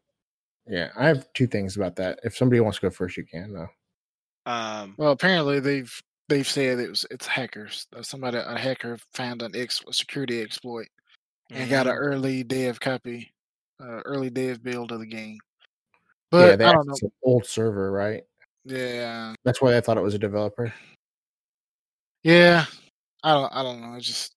yeah, 0.66 0.88
I 0.96 1.08
have 1.08 1.30
two 1.34 1.46
things 1.46 1.76
about 1.76 1.94
that. 1.96 2.20
If 2.24 2.34
somebody 2.34 2.60
wants 2.60 2.78
to 2.78 2.86
go 2.86 2.90
first, 2.90 3.18
you 3.18 3.26
can. 3.26 3.52
Though. 3.52 4.50
Um, 4.50 4.94
Well, 4.96 5.12
apparently 5.12 5.60
they've 5.60 6.02
they've 6.28 6.48
said 6.48 6.78
it 6.78 6.88
was 6.90 7.06
it's 7.10 7.26
hackers. 7.26 7.86
Uh, 7.96 8.02
Somebody 8.02 8.38
a 8.38 8.58
hacker 8.58 8.98
found 9.14 9.42
an 9.42 9.52
ex 9.54 9.82
security 9.90 10.40
exploit 10.42 10.86
and 11.50 11.70
got 11.70 11.86
an 11.86 11.94
early 11.94 12.42
dev 12.42 12.80
copy, 12.80 13.32
uh, 13.80 14.00
early 14.04 14.30
dev 14.30 14.62
build 14.62 14.92
of 14.92 15.00
the 15.00 15.06
game. 15.06 15.38
yeah, 16.32 16.56
But 16.56 16.62
I 16.62 16.72
don't 16.72 16.86
know. 16.86 16.94
an 17.02 17.10
old 17.22 17.46
server, 17.46 17.90
right? 17.92 18.22
Yeah, 18.64 19.34
That's 19.44 19.62
why 19.62 19.76
I 19.76 19.80
thought 19.80 19.96
it 19.96 20.02
was 20.02 20.14
a 20.14 20.18
developer. 20.18 20.72
yeah. 22.24 22.64
I 23.22 23.32
don't. 23.32 23.52
I 23.54 23.62
don't 23.62 23.80
know. 23.80 23.94
It's 23.96 24.06
just. 24.06 24.34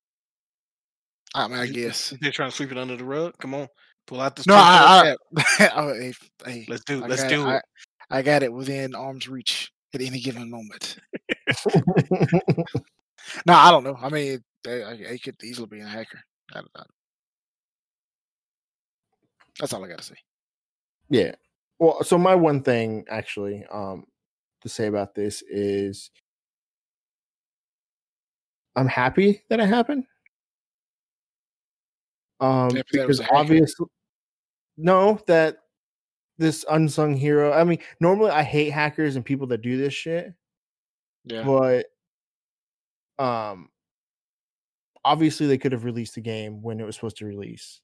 I 1.36 1.48
mean, 1.48 1.60
I 1.60 1.68
guess. 1.68 2.14
They're 2.22 2.32
trying 2.32 2.50
to 2.50 2.56
sweep 2.56 2.72
it 2.72 2.78
under 2.78 2.96
the 2.96 3.06
rug. 3.06 3.34
Come 3.40 3.54
on, 3.54 3.68
pull 4.08 4.20
out 4.22 4.36
this. 4.36 4.48
No, 4.48 4.56
I. 4.56 5.16
I 5.60 5.70
oh, 5.76 5.94
hey, 5.94 6.14
hey, 6.46 6.66
Let's 6.68 6.84
do. 6.86 7.04
I 7.04 7.08
Let's 7.08 7.22
got 7.24 7.30
do 7.30 7.48
I, 7.48 7.56
it. 7.58 7.64
I 8.10 8.22
got 8.24 8.42
it 8.44 8.52
within 8.52 8.96
arm's 8.96 9.28
reach 9.28 9.72
at 9.94 10.02
any 10.02 10.20
given 10.20 10.50
moment. 10.50 10.98
No, 13.45 13.54
I 13.54 13.70
don't 13.72 13.84
know. 13.84 13.97
I 14.02 14.10
mean, 14.10 14.43
they, 14.64 14.84
I- 14.84 14.95
they 14.95 15.18
could 15.18 15.36
easily 15.43 15.68
be 15.68 15.82
a 15.82 15.88
hacker. 15.88 16.20
I 16.54 16.62
don't 16.62 16.76
know. 16.76 16.84
That's 19.60 19.74
all 19.74 19.84
I 19.84 19.88
got 19.88 20.00
to 20.00 20.04
say. 20.04 20.16
Yeah. 21.10 21.36
Well, 21.80 22.04
so 22.04 22.18
my 22.18 22.36
one 22.36 22.62
thing 22.62 23.06
actually 23.10 23.66
um 23.72 24.06
to 24.62 24.70
say 24.70 24.88
about 24.88 25.16
this 25.16 25.41
is 25.43 26.12
I'm 28.76 28.88
happy 28.88 29.43
that 29.50 29.60
it 29.60 29.68
happened. 29.68 30.06
Um 32.39 32.76
Happy 32.76 32.84
that 32.93 33.02
it 33.04 33.08
was 33.08 33.20
because 33.20 33.30
obviously 33.32 33.88
no 34.78 35.20
that 35.28 35.58
this 36.38 36.64
unsung 36.70 37.16
hero. 37.16 37.52
I 37.52 37.64
mean, 37.64 37.80
normally 38.00 38.32
I 38.32 38.43
hate 38.43 38.70
hackers 38.72 39.16
and 39.18 39.26
people 39.26 39.47
that 39.47 39.62
do 39.62 39.78
this 39.78 39.93
shit, 39.93 40.34
Yeah. 41.26 41.44
but 41.44 41.86
um 43.24 43.70
obviously 45.06 45.48
they 45.48 45.58
could 45.58 45.72
have 45.72 45.84
released 45.86 46.16
the 46.16 46.22
game 46.22 46.62
when 46.62 46.80
it 46.80 46.86
was 46.86 46.96
supposed 46.96 47.18
to 47.18 47.26
release. 47.26 47.82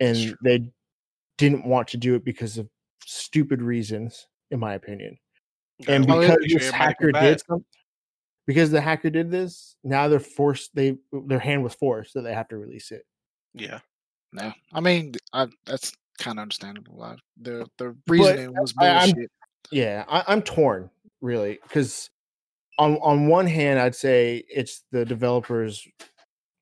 And 0.00 0.34
they 0.42 0.70
didn't 1.38 1.66
want 1.66 1.88
to 1.88 1.96
do 1.96 2.14
it 2.14 2.24
because 2.24 2.56
of 2.58 2.68
stupid 3.04 3.60
reasons, 3.62 4.26
in 4.50 4.60
my 4.60 4.74
opinion. 4.74 5.18
Gotta 5.82 5.92
and 5.92 6.08
yeah. 6.08 6.14
because 6.20 6.36
sure 6.46 6.58
this 6.60 6.70
hacker 6.70 7.12
did 7.12 7.40
something 7.46 7.64
because 8.46 8.70
the 8.70 8.80
hacker 8.80 9.10
did 9.10 9.30
this 9.30 9.76
now 9.84 10.08
they're 10.08 10.18
forced 10.18 10.74
they 10.74 10.96
their 11.26 11.38
hand 11.38 11.62
was 11.62 11.74
forced 11.74 12.14
that 12.14 12.22
they 12.22 12.34
have 12.34 12.48
to 12.48 12.56
release 12.56 12.90
it 12.90 13.02
Yeah. 13.54 13.78
No, 14.32 14.52
I 14.72 14.80
mean, 14.80 15.14
I, 15.32 15.46
that's 15.64 15.92
kind 16.18 16.38
of 16.38 16.42
understandable. 16.42 17.02
I, 17.02 17.16
the 17.40 17.66
the 17.78 17.96
reasoning 18.08 18.54
was 18.54 18.74
I- 18.78 18.86
I'm- 18.88 19.10
bullshit. 19.12 19.30
yeah 19.70 20.04
I, 20.08 20.24
i'm 20.26 20.42
torn 20.42 20.90
really 21.20 21.58
because 21.62 22.10
on 22.78 22.96
on 22.96 23.26
one 23.26 23.46
hand 23.46 23.78
i'd 23.78 23.94
say 23.94 24.44
it's 24.48 24.84
the 24.92 25.04
developers 25.04 25.86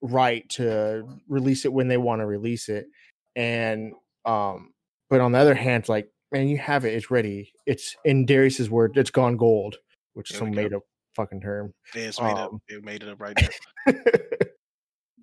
right 0.02 0.48
to 0.48 1.06
release 1.28 1.64
it 1.64 1.72
when 1.72 1.88
they 1.88 1.96
want 1.96 2.20
to 2.20 2.26
release 2.26 2.68
it 2.68 2.86
and 3.34 3.92
um 4.24 4.72
but 5.10 5.20
on 5.20 5.32
the 5.32 5.38
other 5.38 5.54
hand 5.54 5.82
it's 5.82 5.88
like 5.88 6.08
man 6.32 6.48
you 6.48 6.58
have 6.58 6.84
it 6.84 6.94
it's 6.94 7.10
ready 7.10 7.52
it's 7.66 7.96
in 8.04 8.26
darius's 8.26 8.70
word 8.70 8.96
it's 8.96 9.10
gone 9.10 9.36
gold 9.36 9.76
which 10.14 10.30
is 10.30 10.38
some 10.38 10.50
made 10.50 10.72
up 10.72 10.82
fucking 11.14 11.40
term 11.40 11.72
Yeah, 11.94 12.02
it's 12.02 12.20
made 12.20 12.32
up. 12.32 12.52
Um, 12.52 12.60
It 12.68 12.84
made 12.84 13.02
it 13.02 13.08
up 13.08 13.20
right 13.20 13.34
now. 13.40 13.94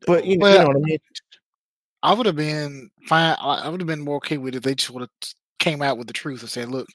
but 0.08 0.26
you 0.26 0.38
know, 0.38 0.44
Well, 0.44 0.54
you 0.54 0.60
know 0.60 0.68
what 0.68 0.76
i 0.76 0.80
mean 0.80 1.00
I 2.04 2.14
would 2.14 2.26
have 2.26 2.36
been 2.36 2.90
fine. 3.08 3.36
I 3.40 3.62
I 3.64 3.70
would 3.70 3.80
have 3.80 3.88
been 3.88 4.02
more 4.02 4.18
okay 4.18 4.38
with 4.38 4.56
it. 4.56 4.58
if 4.58 4.64
They 4.64 4.76
just 4.76 4.92
would 4.92 5.02
have 5.02 5.10
came 5.60 5.82
out 5.82 5.98
with 5.98 6.08
the 6.08 6.14
truth 6.14 6.42
and 6.42 6.50
said, 6.50 6.70
"Look, 6.70 6.88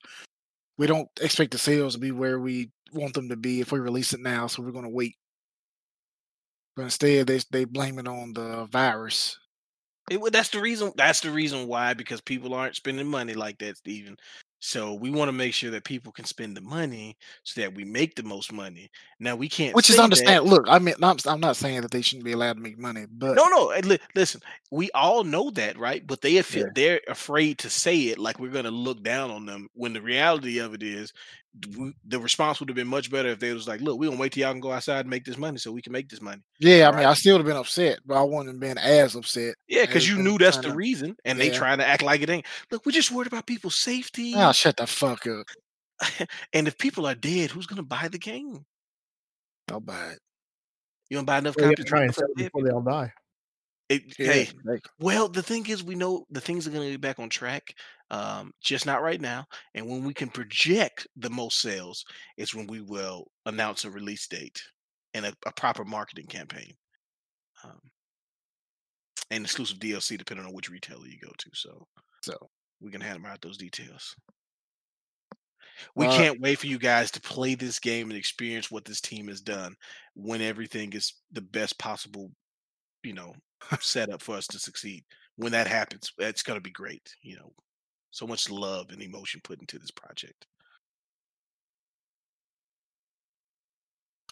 we 0.77 0.87
don't 0.87 1.09
expect 1.23 1.53
the 1.53 1.59
sales 1.59 1.95
to 1.95 1.99
be 1.99 2.13
where 2.13 2.39
we 2.39 2.71
want 2.93 3.15
them 3.15 3.29
to 3.29 3.37
be 3.37 3.61
if 3.61 3.73
we 3.73 3.79
release 3.79 4.13
it 4.13 4.21
now, 4.21 4.47
so 4.47 4.63
we're 4.63 4.73
going 4.73 4.85
to 4.85 4.91
wait." 4.91 5.17
But 6.77 6.83
instead, 6.85 7.27
they 7.27 7.41
they 7.51 7.65
blame 7.65 7.99
it 7.99 8.09
on 8.09 8.33
the 8.33 8.67
virus. 8.71 9.39
It, 10.11 10.21
that's 10.33 10.49
the 10.49 10.61
reason. 10.61 10.93
That's 10.97 11.21
the 11.21 11.31
reason 11.31 11.67
why 11.67 11.93
because 11.95 12.21
people 12.21 12.55
aren't 12.55 12.77
spending 12.77 13.07
money 13.07 13.35
like 13.35 13.59
that, 13.59 13.77
Steven. 13.77 14.17
So 14.61 14.95
we 14.95 15.11
want 15.11 15.29
to 15.29 15.33
make 15.33 15.55
sure 15.55 15.71
that 15.71 15.85
people 15.85 16.11
can 16.11 16.25
spend 16.25 16.57
the 16.57 16.61
money 16.61 17.17
so 17.45 17.61
that 17.61 17.73
we 17.77 17.85
make 17.85 18.17
the 18.17 18.25
most 18.25 18.53
money. 18.53 18.91
Now 19.21 19.37
we 19.37 19.49
can't, 19.49 19.73
Which 19.73 19.89
is 19.89 19.95
say 19.95 19.99
that- 19.99 20.05
understand. 20.05 20.47
Look, 20.47 20.65
I 20.69 20.81
mean, 20.81 20.97
not, 20.99 21.25
I'm 21.29 21.39
not 21.39 21.57
saying 21.57 21.83
that 21.83 21.93
they 21.93 22.03
shouldn't 22.03 22.25
be 22.25 22.33
allowed 22.33 22.55
to 22.55 22.61
make 22.61 22.77
money, 22.77 23.07
but 23.09 23.37
No, 23.37 23.45
no. 23.47 23.67
li- 23.85 24.01
listen, 24.17 24.41
we 24.73 24.91
all 24.93 25.23
know 25.23 25.51
that, 25.51 25.79
right? 25.79 26.05
But 26.05 26.23
they 26.23 26.39
Yeah. 26.65 26.71
they're 26.75 27.01
afraid 27.07 27.59
to 27.59 27.71
say 27.71 27.97
it, 28.09 28.19
like 28.19 28.41
we're 28.41 28.51
going 28.51 28.65
to 28.65 28.73
look 28.73 29.01
down 29.05 29.31
on 29.31 29.47
them. 29.47 29.69
When 29.75 29.93
the 29.93 30.03
reality 30.03 30.59
of 30.59 30.75
it 30.75 30.83
is, 30.83 31.13
the 31.55 32.21
response 32.21 32.61
would 32.61 32.69
have 32.69 32.77
been 32.77 32.87
much 32.89 33.11
better 33.11 33.29
if 33.31 33.39
they 33.41 33.53
was 33.53 33.67
like, 33.67 33.81
"Look, 33.81 33.99
we 33.99 34.07
gonna 34.07 34.19
wait 34.21 34.33
till 34.33 34.43
y'all 34.43 34.53
can 34.53 34.61
go 34.61 34.71
outside 34.73 35.01
and 35.01 35.11
make 35.11 35.25
this 35.25 35.37
money, 35.39 35.59
so 35.59 35.73
we 35.73 35.83
can 35.83 35.93
make 35.93 36.09
this 36.09 36.21
money." 36.21 36.43
yeah, 36.61 36.89
I 36.89 36.97
mean, 36.97 37.05
I 37.07 37.15
still 37.15 37.35
would 37.35 37.41
have 37.41 37.47
been 37.47 37.57
upset, 37.57 37.99
but 38.07 38.17
I 38.17 38.23
wouldn't 38.23 38.49
have 38.49 38.61
been 38.61 38.79
as 38.79 39.15
upset. 39.17 39.55
Yeah, 39.67 39.87
because 39.87 40.09
you 40.09 40.19
knew 40.23 40.39
that's 40.39 40.59
the 40.59 40.69
to- 40.69 40.75
reason, 40.75 41.17
and 41.25 41.41
they 41.41 41.51
trying 41.51 41.79
to 41.79 41.87
act 41.87 42.03
like 42.03 42.21
it 42.23 42.31
ain't. 42.31 42.47
Look, 42.71 42.85
we're 42.87 42.93
just 42.93 43.11
worried 43.11 43.27
about 43.29 43.47
people's 43.47 43.81
safety, 43.81 44.35
Ah, 44.37 44.53
shut 44.53 44.77
the 44.77 44.87
fuck 44.87 45.27
up. 45.27 45.47
and 46.53 46.69
if 46.69 46.79
people 46.79 47.07
are 47.07 47.15
dead, 47.15 47.51
who's 47.51 47.67
gonna 47.67 47.83
buy 47.83 48.09
the 48.09 48.19
game? 48.19 48.65
I'll 49.71 49.81
buy 49.81 50.11
it. 50.13 50.19
You 51.11 51.17
gonna 51.17 51.25
buy 51.27 51.39
enough 51.39 51.57
Well, 51.57 51.67
copies? 51.71 51.85
gotta 51.85 51.89
try 51.89 52.03
and 52.05 52.15
sell 52.15 52.29
it 52.31 52.37
before 52.37 52.63
they 52.63 52.71
all 52.71 52.83
die 52.83 53.13
It- 53.89 54.19
Yeah, 54.19 54.33
hey, 54.33 54.49
like, 54.65 54.87
well, 55.01 55.29
the 55.29 55.43
thing 55.43 55.67
is, 55.67 55.83
we 55.83 55.95
know 55.95 56.25
the 56.31 56.41
things 56.43 56.67
are 56.67 56.71
going 56.71 56.85
to 56.87 56.91
be 56.93 56.97
back 56.99 57.19
on 57.19 57.31
track, 57.31 57.75
um, 58.11 58.53
just 58.63 58.87
not 58.87 59.03
right 59.03 59.21
now. 59.21 59.47
And 59.75 59.87
when 59.89 60.05
we 60.05 60.15
can 60.15 60.31
project 60.31 61.07
the 61.17 61.31
most 61.31 61.61
sales, 61.61 62.05
is 62.37 62.55
when 62.55 62.67
we 62.67 62.81
will 62.81 63.31
announce 63.47 63.85
a 63.85 63.91
release 63.91 64.27
date 64.29 64.63
and 65.15 65.27
a, 65.27 65.35
a 65.47 65.53
proper 65.53 65.85
marketing 65.85 66.27
campaign, 66.27 66.73
um, 67.65 67.81
and 69.31 69.45
exclusive 69.45 69.79
DLC 69.79 70.17
depending 70.19 70.47
on 70.47 70.53
which 70.53 70.71
retailer 70.71 71.07
you 71.07 71.19
go 71.19 71.33
to. 71.39 71.51
So 71.55 71.87
so 72.23 72.51
we 72.81 72.91
can 72.91 73.01
hammer 73.01 73.29
out 73.29 73.41
those 73.43 73.57
details. 73.59 74.15
We 75.95 76.07
Uh, 76.07 76.11
can't 76.11 76.41
wait 76.41 76.59
for 76.59 76.67
you 76.67 76.79
guys 76.79 77.11
to 77.13 77.21
play 77.21 77.55
this 77.55 77.79
game 77.79 78.11
and 78.11 78.19
experience 78.19 78.71
what 78.71 78.85
this 78.85 79.01
team 79.01 79.29
has 79.29 79.41
done 79.41 79.77
when 80.15 80.41
everything 80.41 80.93
is 80.93 81.15
the 81.31 81.41
best 81.43 81.79
possible, 81.79 82.33
you 83.03 83.13
know, 83.15 83.35
setup 83.81 84.23
for 84.23 84.37
us 84.37 84.47
to 84.49 84.59
succeed. 84.59 85.05
When 85.37 85.53
that 85.53 85.67
happens, 85.69 86.13
it's 86.19 86.43
going 86.43 86.57
to 86.59 86.63
be 86.63 86.71
great. 86.71 87.15
You 87.23 87.37
know, 87.37 87.53
so 88.11 88.27
much 88.27 88.51
love 88.51 88.91
and 88.91 89.03
emotion 89.03 89.41
put 89.43 89.61
into 89.61 89.79
this 89.79 89.91
project 89.91 90.47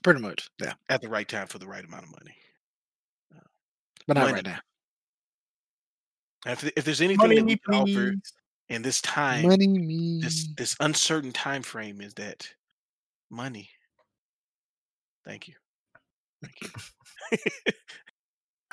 pretty 0.07 0.21
much, 0.21 0.49
yeah, 0.63 0.75
at 0.89 1.03
the 1.03 1.09
right 1.09 1.27
time 1.27 1.49
for 1.49 1.59
the 1.59 1.67
right 1.67 1.85
amount 1.85 2.05
of 2.05 2.11
money. 2.11 2.37
Uh, 3.35 3.41
but 4.07 4.15
not 4.15 4.21
Money. 4.21 4.35
right 4.35 4.45
now. 4.45 4.59
If, 6.47 6.63
if 6.77 6.85
there's 6.85 7.01
anything 7.01 7.19
money 7.19 7.35
that 7.35 7.45
we 7.45 7.57
can 7.57 7.75
offer 7.75 8.15
in 8.69 8.83
this 8.83 9.01
time, 9.01 9.49
Money 9.49 10.21
this 10.23 10.47
this 10.57 10.77
uncertain 10.79 11.33
time 11.33 11.63
frame 11.63 12.01
is 12.01 12.15
that 12.15 12.49
money. 13.31 13.69
Thank 15.25 15.49
you. 15.49 15.55
Thank 16.41 16.55
you. 16.63 17.73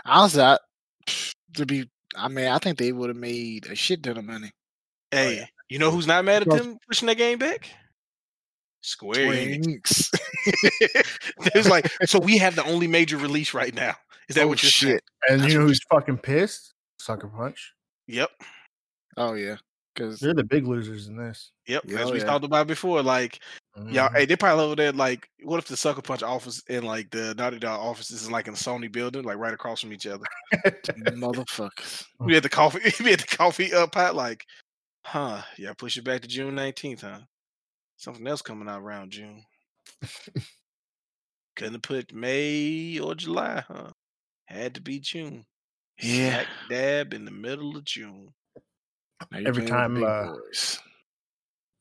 Honestly, 0.05 0.43
I, 0.43 0.59
to 1.55 1.65
be, 1.65 1.89
I 2.15 2.27
mean, 2.27 2.45
I 2.45 2.59
think 2.59 2.77
they 2.77 2.91
would 2.91 3.09
have 3.09 3.17
made 3.17 3.65
a 3.65 3.75
shit 3.75 4.03
ton 4.03 4.17
of 4.19 4.25
money. 4.25 4.51
Hey, 5.13 5.35
yeah. 5.37 5.45
you 5.69 5.79
know 5.79 5.91
who's 5.91 6.07
not 6.07 6.25
mad 6.25 6.41
at 6.43 6.49
them 6.49 6.77
pushing 6.87 7.07
that 7.07 7.17
game 7.17 7.37
back? 7.39 7.69
Square 8.81 9.27
Enix. 9.33 10.09
Enix. 10.45 11.47
it's 11.55 11.69
like 11.69 11.89
so 12.05 12.19
we 12.19 12.37
have 12.37 12.55
the 12.55 12.65
only 12.65 12.87
major 12.87 13.17
release 13.17 13.53
right 13.53 13.73
now. 13.73 13.93
Is 14.27 14.35
that 14.35 14.43
Oh, 14.43 14.47
what 14.49 14.61
you're 14.63 14.69
saying? 14.71 14.93
shit? 14.95 15.03
and 15.29 15.41
That's 15.41 15.53
you 15.53 15.59
know 15.59 15.65
who's 15.65 15.79
fucking 15.89 16.17
pissed 16.17 16.73
sucker 16.99 17.27
punch 17.27 17.73
Yep. 18.07 18.29
Oh 19.15 19.33
yeah, 19.35 19.55
because 19.95 20.19
they're 20.19 20.33
the 20.33 20.43
big 20.43 20.67
losers 20.67 21.07
in 21.07 21.15
this 21.15 21.51
Yep. 21.67 21.83
Yeah, 21.87 21.99
As 21.99 22.09
oh, 22.09 22.13
we 22.13 22.19
yeah. 22.19 22.25
talked 22.25 22.43
about 22.43 22.67
before, 22.67 23.01
like 23.01 23.39
y'all, 23.87 24.09
Mhm. 24.09 24.15
hey, 24.17 24.25
they 24.25 24.35
probably 24.35 24.65
over 24.65 24.75
there. 24.75 24.91
Like, 24.91 25.29
what 25.43 25.59
if 25.59 25.65
the 25.67 25.77
Sucker 25.77 26.01
Punch 26.01 26.21
office 26.23 26.61
and 26.67 26.83
like 26.85 27.09
the 27.11 27.33
Naughty 27.35 27.59
Dog 27.59 27.79
offices 27.79 28.23
is 28.23 28.29
like 28.31 28.47
in 28.47 28.53
a 28.53 28.57
Sony 28.57 28.91
building, 28.91 29.23
like 29.23 29.37
right 29.37 29.53
across 29.53 29.79
from 29.81 29.93
each 29.93 30.05
other? 30.07 30.25
motherfuckers. 31.13 32.03
We 32.19 32.33
had 32.33 32.43
the 32.43 32.49
coffee. 32.49 32.79
we 33.03 33.11
had 33.11 33.21
the 33.21 33.37
coffee 33.37 33.73
up 33.73 33.93
pot. 33.93 34.15
Like, 34.15 34.45
huh? 35.05 35.41
Yeah, 35.57 35.73
push 35.73 35.97
it 35.97 36.03
back 36.03 36.21
to 36.21 36.27
June 36.27 36.55
nineteenth, 36.55 37.01
huh? 37.01 37.19
Something 37.97 38.27
else 38.27 38.41
coming 38.41 38.67
out 38.67 38.81
around 38.81 39.11
June. 39.11 39.43
Couldn't 41.55 41.73
have 41.73 41.81
put 41.83 42.13
May 42.13 42.99
or 42.99 43.15
July, 43.15 43.63
huh? 43.67 43.91
Had 44.45 44.75
to 44.75 44.81
be 44.81 44.99
June. 44.99 45.45
Yeah. 46.01 46.29
Smack 46.29 46.47
dab 46.69 47.13
in 47.13 47.25
the 47.25 47.31
middle 47.31 47.77
of 47.77 47.85
June. 47.85 48.33
Every 49.31 49.41
playing 49.41 49.45
with 49.53 49.65
the 49.65 49.69
time, 49.69 50.03
uh, 50.03 50.33
boys. 50.33 50.79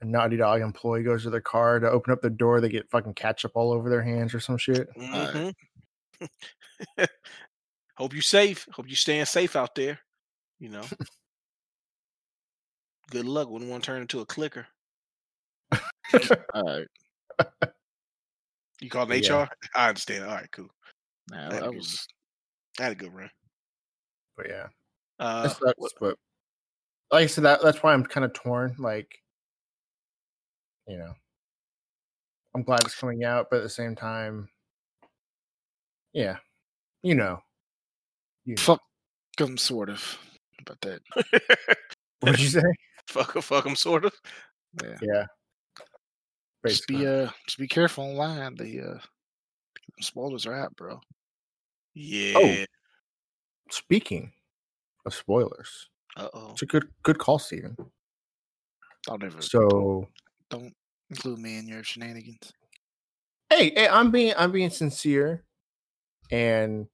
a 0.01 0.05
Naughty 0.05 0.37
Dog 0.37 0.61
employee 0.61 1.03
goes 1.03 1.23
to 1.25 1.31
their 1.31 1.41
car 1.41 1.81
to 1.81 1.91
open 1.91 2.13
up 2.13 2.21
the 2.21 2.31
door, 2.31 2.61
they 2.61 2.69
get 2.69 2.91
fucking 2.91 3.15
ketchup 3.15 3.53
all 3.55 3.73
over 3.73 3.89
their 3.89 4.03
hands 4.03 4.35
or 4.35 4.41
some 4.41 4.59
shit. 4.59 4.89
Mhm. 4.97 5.55
Hope 7.97 8.15
you 8.15 8.21
safe. 8.21 8.69
Hope 8.73 8.89
you 8.89 8.97
staying 8.97 9.25
safe 9.25 9.57
out 9.57 9.75
there. 9.75 9.99
You 10.61 10.69
know. 10.69 10.85
Good 13.11 13.27
luck. 13.27 13.49
Wouldn't 13.49 13.71
want 13.71 13.83
to 13.83 13.87
turn 13.87 14.01
into 14.03 14.21
a 14.21 14.27
clicker. 14.27 14.67
All 16.55 16.63
right. 16.65 16.87
You 18.81 18.91
called 18.91 19.09
But 19.09 19.19
an 19.19 19.23
yeah. 19.25 19.43
HR? 19.45 19.49
I 19.75 19.89
understand. 19.89 20.25
All 20.25 20.35
right, 20.35 20.51
cool. 20.53 20.69
Nah, 21.31 21.51
that 21.51 21.75
was 21.75 22.07
I 22.81 22.85
had 22.85 22.93
a 22.93 22.97
good 22.97 23.15
run. 23.15 23.31
But 24.37 24.49
yeah, 24.49 24.67
Uh, 25.19 25.49
sucks. 25.49 25.75
what- 25.77 25.93
But 26.01 26.19
like 27.11 27.25
I 27.25 27.27
said, 27.27 27.45
that 27.45 27.63
that's 27.63 27.83
why 27.83 27.93
I'm 27.93 28.05
kind 28.05 28.25
of 28.25 28.33
torn. 28.33 28.75
Like, 28.79 29.09
you 30.89 30.97
know, 30.99 31.13
I'm 32.55 32.63
glad 32.63 32.81
it's 32.85 32.95
coming 32.99 33.25
out, 33.25 33.49
but 33.51 33.59
at 33.59 33.63
the 33.63 33.69
same 33.69 33.95
time, 33.95 34.49
yeah, 36.13 36.39
you 37.03 37.15
know, 37.15 37.39
you 38.45 38.55
know. 38.57 38.63
fuck 38.63 38.83
them 39.39 39.57
sort 39.59 39.91
of 39.91 40.19
about 40.61 40.81
that. 40.81 41.01
What'd 42.21 42.41
you 42.41 42.49
say? 42.49 42.63
fuck, 43.09 43.33
fuck 43.43 43.65
them, 43.65 43.77
sort 43.77 44.05
of. 44.05 44.13
Yeah. 44.83 44.97
Yeah. 45.03 45.25
Just 46.67 46.87
be 46.87 47.07
uh 47.07 47.29
just 47.47 47.59
be 47.59 47.67
careful 47.67 48.05
online. 48.05 48.55
The 48.55 48.81
uh 48.81 48.99
spoilers 50.01 50.47
are 50.47 50.55
out, 50.55 50.75
bro. 50.77 51.01
Yeah. 51.95 52.35
Oh, 52.37 52.65
Speaking 53.71 54.33
of 55.07 55.15
spoilers, 55.15 55.89
Uh 56.17 56.29
oh. 56.35 56.53
it's 56.53 56.63
a 56.63 56.67
good 56.67 56.89
good 57.03 57.19
call, 57.19 57.39
Steven. 57.39 57.77
Don't 59.07 59.25
ever 59.25 59.43
So 59.43 60.09
don't 60.51 60.73
include 61.11 61.39
me 61.41 61.59
in 61.59 61.67
your 61.67 61.83
shenanigans. 61.83 62.53
hey, 63.51 63.71
hey, 63.75 63.89
I'm 63.89 64.11
being 64.13 64.33
I'm 64.37 64.53
being 64.53 64.71
sincere, 64.71 65.45
and 66.31 66.87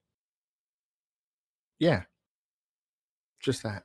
yeah, 1.78 2.04
just 3.40 3.62
that, 3.64 3.82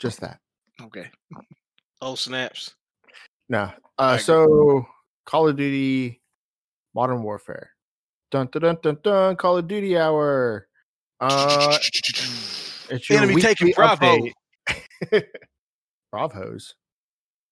just 0.00 0.20
that. 0.20 0.40
Okay. 0.82 1.10
Oh 2.00 2.14
snaps. 2.14 2.74
No, 3.48 3.70
I 3.98 4.14
uh, 4.14 4.18
so 4.18 4.86
Call 5.26 5.48
of 5.48 5.56
Duty 5.56 6.20
Modern 6.94 7.22
Warfare, 7.22 7.70
dun 8.30 8.48
dun 8.52 8.62
dun 8.62 8.78
dun 8.82 8.98
dun, 9.02 9.36
Call 9.36 9.58
of 9.58 9.68
Duty 9.68 9.98
hour. 9.98 10.68
Uh, 11.20 11.76
it's 11.82 13.10
your 13.10 13.18
Enemy 13.18 13.40
taking 13.42 13.66
weekly 13.66 13.74
Bravo. 13.76 14.18
update. 15.10 15.24
Bravos. 16.12 16.74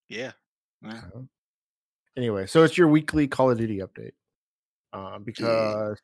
Yeah. 0.08 0.32
Yeah. 0.82 1.02
Anyway, 2.16 2.46
so 2.46 2.62
it's 2.62 2.76
your 2.76 2.88
weekly 2.88 3.28
Call 3.28 3.50
of 3.50 3.58
Duty 3.58 3.78
update. 3.78 4.12
Um, 4.92 5.22
because 5.22 5.98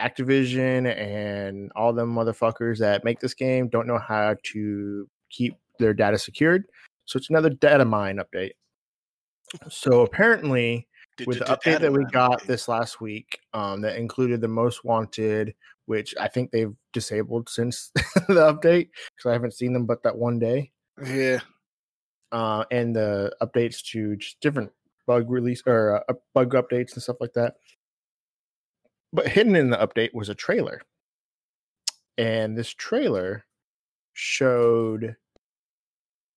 Activision 0.00 0.92
and 0.96 1.70
all 1.76 1.92
them 1.92 2.14
motherfuckers 2.14 2.78
that 2.78 3.04
make 3.04 3.20
this 3.20 3.34
game 3.34 3.68
don't 3.68 3.86
know 3.86 3.98
how 3.98 4.36
to 4.52 5.08
keep 5.30 5.54
their 5.78 5.94
data 5.94 6.18
secured. 6.18 6.64
So 7.06 7.16
it's 7.16 7.30
another 7.30 7.50
data 7.50 7.84
mine 7.84 8.18
update. 8.18 8.52
So 9.68 10.00
apparently, 10.02 10.88
with 11.26 11.38
the 11.38 11.44
update 11.44 11.80
that 11.80 11.92
we 11.92 12.04
got 12.06 12.42
this 12.46 12.66
last 12.66 13.00
week, 13.00 13.38
um, 13.52 13.80
that 13.82 13.96
included 13.96 14.40
the 14.40 14.48
most 14.48 14.84
wanted, 14.84 15.54
which 15.86 16.14
I 16.20 16.28
think 16.28 16.50
they've 16.50 16.74
disabled 16.92 17.48
since 17.48 17.90
the 17.94 18.52
update 18.52 18.88
because 19.16 19.28
I 19.28 19.32
haven't 19.32 19.54
seen 19.54 19.72
them 19.72 19.86
but 19.86 20.02
that 20.02 20.16
one 20.16 20.38
day. 20.38 20.72
Yeah. 21.04 21.40
uh, 22.32 22.64
and 22.70 22.94
the 22.94 23.32
updates 23.40 23.82
to 23.92 24.16
just 24.16 24.40
different 24.40 24.70
bug 25.06 25.30
release 25.30 25.62
or 25.66 26.02
uh, 26.08 26.14
bug 26.34 26.52
updates 26.54 26.94
and 26.94 27.02
stuff 27.02 27.16
like 27.20 27.32
that. 27.34 27.54
But 29.12 29.28
hidden 29.28 29.54
in 29.54 29.70
the 29.70 29.76
update 29.76 30.12
was 30.12 30.28
a 30.28 30.34
trailer, 30.34 30.82
and 32.18 32.58
this 32.58 32.70
trailer 32.70 33.44
showed 34.14 35.14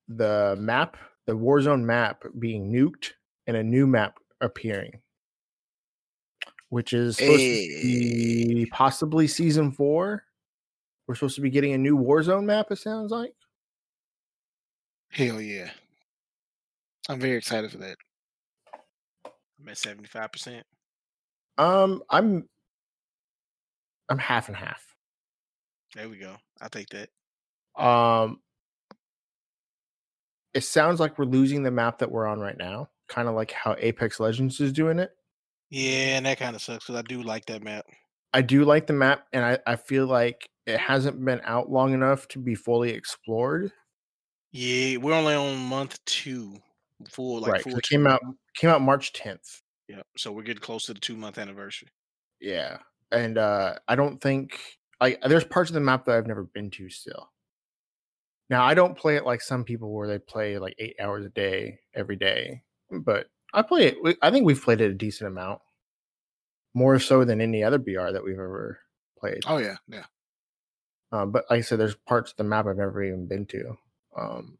the 0.08 0.55
map, 0.60 0.97
the 1.26 1.34
Warzone 1.34 1.84
map, 1.84 2.24
being 2.39 2.72
nuked, 2.72 3.12
and 3.47 3.58
a 3.58 3.64
new 3.64 3.88
map 3.88 4.18
appearing, 4.41 5.01
which 6.70 6.93
is 6.93 7.18
supposed 7.18 7.39
to 7.39 7.43
be 7.43 8.68
possibly 8.72 9.28
season 9.28 9.72
four. 9.72 10.24
We're 11.08 11.16
supposed 11.16 11.36
to 11.36 11.41
be 11.41 11.49
getting 11.49 11.74
a 11.74 11.78
new 11.78 11.97
Warzone 11.97 12.43
map. 12.43 12.68
It 12.72 12.78
sounds 12.78 13.12
like. 13.12 13.34
Hell 15.10 15.41
yeah. 15.41 15.70
I'm 17.10 17.20
very 17.20 17.38
excited 17.38 17.72
for 17.72 17.78
that. 17.78 17.95
I'm 19.60 19.70
at 19.70 19.78
seventy 19.78 20.08
five 20.08 20.32
percent. 20.32 20.66
Um, 21.58 22.03
I'm 22.10 22.47
I'm 24.10 24.18
half 24.18 24.47
and 24.47 24.58
half. 24.58 24.84
There 25.95 26.10
we 26.10 26.18
go. 26.18 26.36
I'll 26.62 26.70
take 26.70 26.89
that. 26.89 27.10
Um, 27.82 28.41
it 30.54 30.62
sounds 30.62 31.00
like 31.00 31.18
we're 31.18 31.26
losing 31.26 31.64
the 31.64 31.72
map 31.72 32.00
that 32.00 32.12
we're 32.12 32.28
on 32.28 32.39
right 32.39 32.58
now, 32.58 32.89
kind 33.08 33.28
of 33.28 33.36
like 33.36 33.52
how 33.52 33.76
Apex 33.80 34.20
Legends 34.20 34.60
is 34.60 34.74
doing 34.74 35.00
it. 35.00 35.12
Yeah, 35.70 36.18
and 36.18 36.26
that 36.26 36.39
kind 36.39 36.56
of 36.56 36.62
sucks 36.62 36.86
because 36.86 37.00
I 37.00 37.02
do 37.02 37.22
like 37.22 37.45
that 37.48 37.64
map. 37.64 37.86
I 38.34 38.41
do 38.41 38.64
like 38.66 38.88
the 38.88 38.93
map, 38.93 39.26
and 39.34 39.43
I, 39.43 39.60
I 39.66 39.76
feel 39.76 40.06
like 40.06 40.50
it 40.66 40.80
hasn't 40.80 41.24
been 41.24 41.41
out 41.43 41.70
long 41.70 41.93
enough 41.93 42.28
to 42.30 42.39
be 42.39 42.56
fully 42.56 42.91
explored. 42.91 43.72
Yeah, 44.52 44.98
we're 44.98 45.14
only 45.14 45.34
on 45.34 45.58
month 45.58 46.04
two, 46.06 46.56
full 47.10 47.41
like 47.41 47.52
right, 47.52 47.64
full 47.64 47.76
it 47.76 47.84
came 47.84 48.08
out 48.08 48.22
came 48.56 48.70
out 48.70 48.82
March 48.82 49.14
10th. 49.14 49.62
Yeah, 49.88 50.02
so 50.18 50.32
we're 50.32 50.43
getting 50.43 50.62
close 50.62 50.86
to 50.86 50.93
the 50.93 51.00
two 51.00 51.16
month 51.16 51.38
anniversary. 51.38 51.89
Yeah, 52.39 52.78
and 53.12 53.38
uh 53.38 53.76
I 53.88 53.95
don't 53.95 54.20
think 54.20 54.60
like 55.00 55.22
there's 55.22 55.43
parts 55.43 55.70
of 55.70 55.74
the 55.74 55.80
map 55.80 56.06
that 56.06 56.16
I've 56.16 56.28
never 56.28 56.43
been 56.43 56.70
to 56.72 56.89
still. 56.89 57.30
Now 58.50 58.64
I 58.64 58.74
don't 58.74 58.98
play 58.98 59.16
it 59.18 59.26
like 59.26 59.41
some 59.41 59.64
people 59.64 59.93
where 59.93 60.08
they 60.08 60.20
play 60.20 60.58
like 60.58 60.76
eight 60.80 60.95
hours 61.00 61.26
a 61.26 61.30
day 61.30 61.80
every 61.93 62.16
day, 62.16 62.64
but 62.91 63.28
I 63.54 63.62
play 63.62 63.88
it. 63.88 64.18
I 64.22 64.32
think 64.32 64.45
we've 64.45 64.62
played 64.62 64.82
it 64.82 64.91
a 64.91 64.93
decent 64.93 65.28
amount, 65.30 65.62
more 66.74 67.00
so 67.00 67.26
than 67.26 67.41
any 67.41 67.64
other 67.64 67.78
BR 67.78 68.12
that 68.12 68.24
we've 68.24 68.36
ever 68.36 68.80
played. 69.20 69.43
Oh 69.48 69.58
yeah, 69.58 69.78
yeah. 69.88 70.06
Um, 71.12 71.32
but 71.32 71.45
like 71.50 71.60
I 71.60 71.62
said, 71.62 71.80
there's 71.80 71.95
parts 71.95 72.32
of 72.32 72.38
the 72.38 72.43
map 72.43 72.66
I've 72.68 72.78
never 72.78 73.02
even 73.04 73.28
been 73.28 73.45
to. 73.48 73.78
Um, 74.18 74.58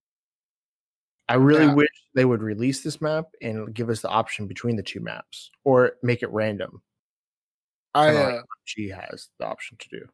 I 1.30 1.36
really 1.36 1.66
Yeah. 1.66 1.74
wish 1.76 1.90
they 2.16 2.26
would 2.26 2.42
release 2.42 2.84
this 2.84 3.02
map 3.02 3.26
and 3.42 3.74
give 3.74 3.90
us 3.90 4.02
the 4.02 4.10
option 4.10 4.48
between 4.48 4.78
the 4.78 4.84
two 4.84 5.02
maps, 5.02 5.52
or 5.66 5.94
make 6.04 6.24
it 6.24 6.30
random. 6.32 6.82
I 7.94 8.08
kinda 8.08 8.22
like 8.22 8.36
uh, 8.36 8.44
She 8.66 8.90
has 8.90 9.30
the 9.40 9.46
option 9.46 9.78
to 9.78 9.90
do. 9.90 10.08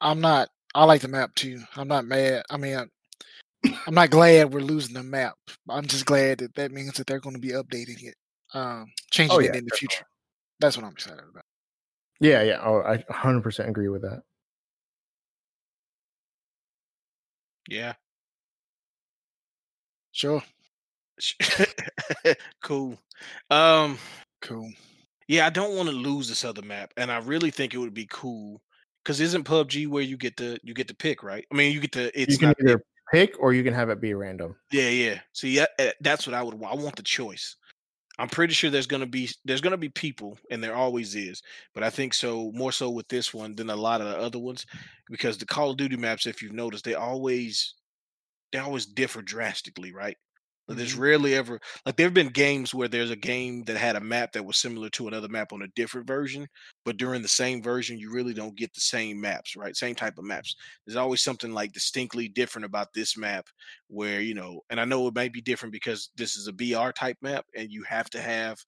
I'm 0.00 0.20
not. 0.20 0.50
I 0.74 0.84
like 0.84 1.02
the 1.02 1.08
map 1.08 1.34
too. 1.34 1.60
I'm 1.76 1.88
not 1.88 2.06
mad. 2.06 2.44
I 2.50 2.56
mean, 2.56 2.88
I'm 3.86 3.94
not 3.94 4.10
glad 4.10 4.52
we're 4.52 4.60
losing 4.60 4.94
the 4.94 5.02
map. 5.02 5.34
I'm 5.68 5.86
just 5.86 6.06
glad 6.06 6.38
that 6.38 6.54
that 6.54 6.72
means 6.72 6.94
that 6.94 7.06
they're 7.06 7.20
going 7.20 7.36
to 7.36 7.40
be 7.40 7.50
updating 7.50 8.02
it, 8.02 8.14
um, 8.54 8.86
changing 9.10 9.36
Oh, 9.36 9.40
it 9.40 9.46
in 9.46 9.52
the 9.52 9.58
definitely. 9.58 9.78
future. 9.78 10.04
That's 10.60 10.76
what 10.76 10.86
I'm 10.86 10.92
excited 10.92 11.24
about. 11.30 11.44
Yeah, 12.20 12.42
yeah. 12.42 12.60
Oh, 12.62 12.82
I 12.82 12.98
100% 12.98 13.68
agree 13.68 13.88
with 13.88 14.02
that. 14.02 14.22
Yeah. 17.68 17.94
Sure. 20.12 20.42
cool. 22.62 22.98
Um 23.50 23.98
Cool. 24.40 24.72
yeah, 25.28 25.46
I 25.46 25.50
don't 25.50 25.76
want 25.76 25.88
to 25.88 25.94
lose 25.94 26.28
this 26.28 26.44
other 26.44 26.62
map 26.62 26.92
and 26.96 27.10
I 27.12 27.18
really 27.18 27.50
think 27.50 27.74
it 27.74 27.78
would 27.78 27.94
be 27.94 28.06
cool 28.10 28.60
cuz 29.04 29.20
isn't 29.20 29.44
PUBG 29.44 29.88
where 29.88 30.02
you 30.02 30.16
get 30.16 30.36
to 30.38 30.58
you 30.62 30.74
get 30.74 30.88
to 30.88 30.94
pick, 30.94 31.22
right? 31.22 31.46
I 31.52 31.54
mean, 31.54 31.72
you 31.72 31.80
get 31.80 31.92
to 31.92 32.20
it's 32.20 32.32
you 32.32 32.38
can 32.38 32.54
either 32.60 32.82
pick 33.12 33.34
or 33.38 33.52
you 33.52 33.62
can 33.62 33.74
have 33.74 33.90
it 33.90 34.00
be 34.00 34.14
random. 34.14 34.56
Yeah, 34.70 34.88
yeah. 34.88 35.20
See, 35.32 35.50
yeah, 35.50 35.66
eh, 35.78 35.92
that's 36.00 36.26
what 36.26 36.34
I 36.34 36.42
would 36.42 36.54
want. 36.54 36.78
I 36.78 36.82
want 36.82 36.96
the 36.96 37.02
choice. 37.02 37.56
I'm 38.18 38.28
pretty 38.28 38.52
sure 38.54 38.70
there's 38.70 38.86
gonna 38.86 39.06
be 39.06 39.30
there's 39.44 39.60
gonna 39.60 39.76
be 39.76 39.88
people, 39.88 40.38
and 40.50 40.62
there 40.62 40.74
always 40.74 41.14
is. 41.14 41.42
But 41.74 41.82
I 41.82 41.90
think 41.90 42.14
so 42.14 42.52
more 42.54 42.72
so 42.72 42.90
with 42.90 43.08
this 43.08 43.32
one 43.32 43.54
than 43.54 43.70
a 43.70 43.76
lot 43.76 44.00
of 44.00 44.08
the 44.08 44.18
other 44.18 44.38
ones, 44.38 44.66
because 45.08 45.38
the 45.38 45.46
Call 45.46 45.70
of 45.70 45.76
Duty 45.76 45.96
maps, 45.96 46.26
if 46.26 46.42
you've 46.42 46.52
noticed, 46.52 46.84
they 46.84 46.94
always 46.94 47.74
they 48.52 48.58
always 48.58 48.86
differ 48.86 49.22
drastically, 49.22 49.92
right? 49.92 50.16
But 50.68 50.76
There's 50.76 50.94
Mhm. 50.94 50.96
rarely 50.96 51.34
ever 51.34 51.60
like 51.84 51.96
there 51.96 52.06
have 52.06 52.14
been 52.14 52.28
games 52.28 52.72
where 52.72 52.88
there's 52.88 53.10
a 53.10 53.16
game 53.16 53.64
that 53.64 53.76
had 53.76 53.96
a 53.96 54.00
map 54.00 54.32
that 54.32 54.44
was 54.44 54.58
similar 54.58 54.88
to 54.90 55.08
another 55.08 55.28
map 55.28 55.52
on 55.52 55.62
a 55.62 55.68
different 55.68 56.06
version, 56.06 56.46
but 56.84 56.96
during 56.96 57.20
the 57.22 57.28
same 57.28 57.62
version, 57.62 57.98
you 57.98 58.12
really 58.12 58.32
don't 58.32 58.56
get 58.56 58.72
the 58.74 58.80
same 58.80 59.20
maps, 59.20 59.56
right? 59.56 59.76
Same 59.76 59.94
type 59.94 60.18
of 60.18 60.24
maps. 60.24 60.54
There's 60.86 60.96
always 60.96 61.20
something 61.22 61.52
like 61.52 61.72
distinctly 61.72 62.28
different 62.28 62.64
about 62.64 62.92
this 62.94 63.16
map 63.16 63.48
where 63.88 64.20
you 64.20 64.34
know 64.34 64.60
and 64.70 64.80
i 64.80 64.84
know 64.84 65.06
it 65.08 65.14
might 65.14 65.32
be 65.32 65.40
different 65.42 65.72
because 65.72 66.10
this 66.16 66.36
is 66.36 66.46
a 66.46 66.52
br 66.52 66.90
type 66.92 67.16
map 67.20 67.44
and 67.56 67.70
you 67.70 67.82
have 67.84 68.08
to 68.10 68.20
have 68.20 68.58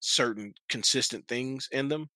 certain 0.00 0.52
consistent 0.68 1.26
things 1.28 1.68
in 1.72 1.88
them 1.88 2.06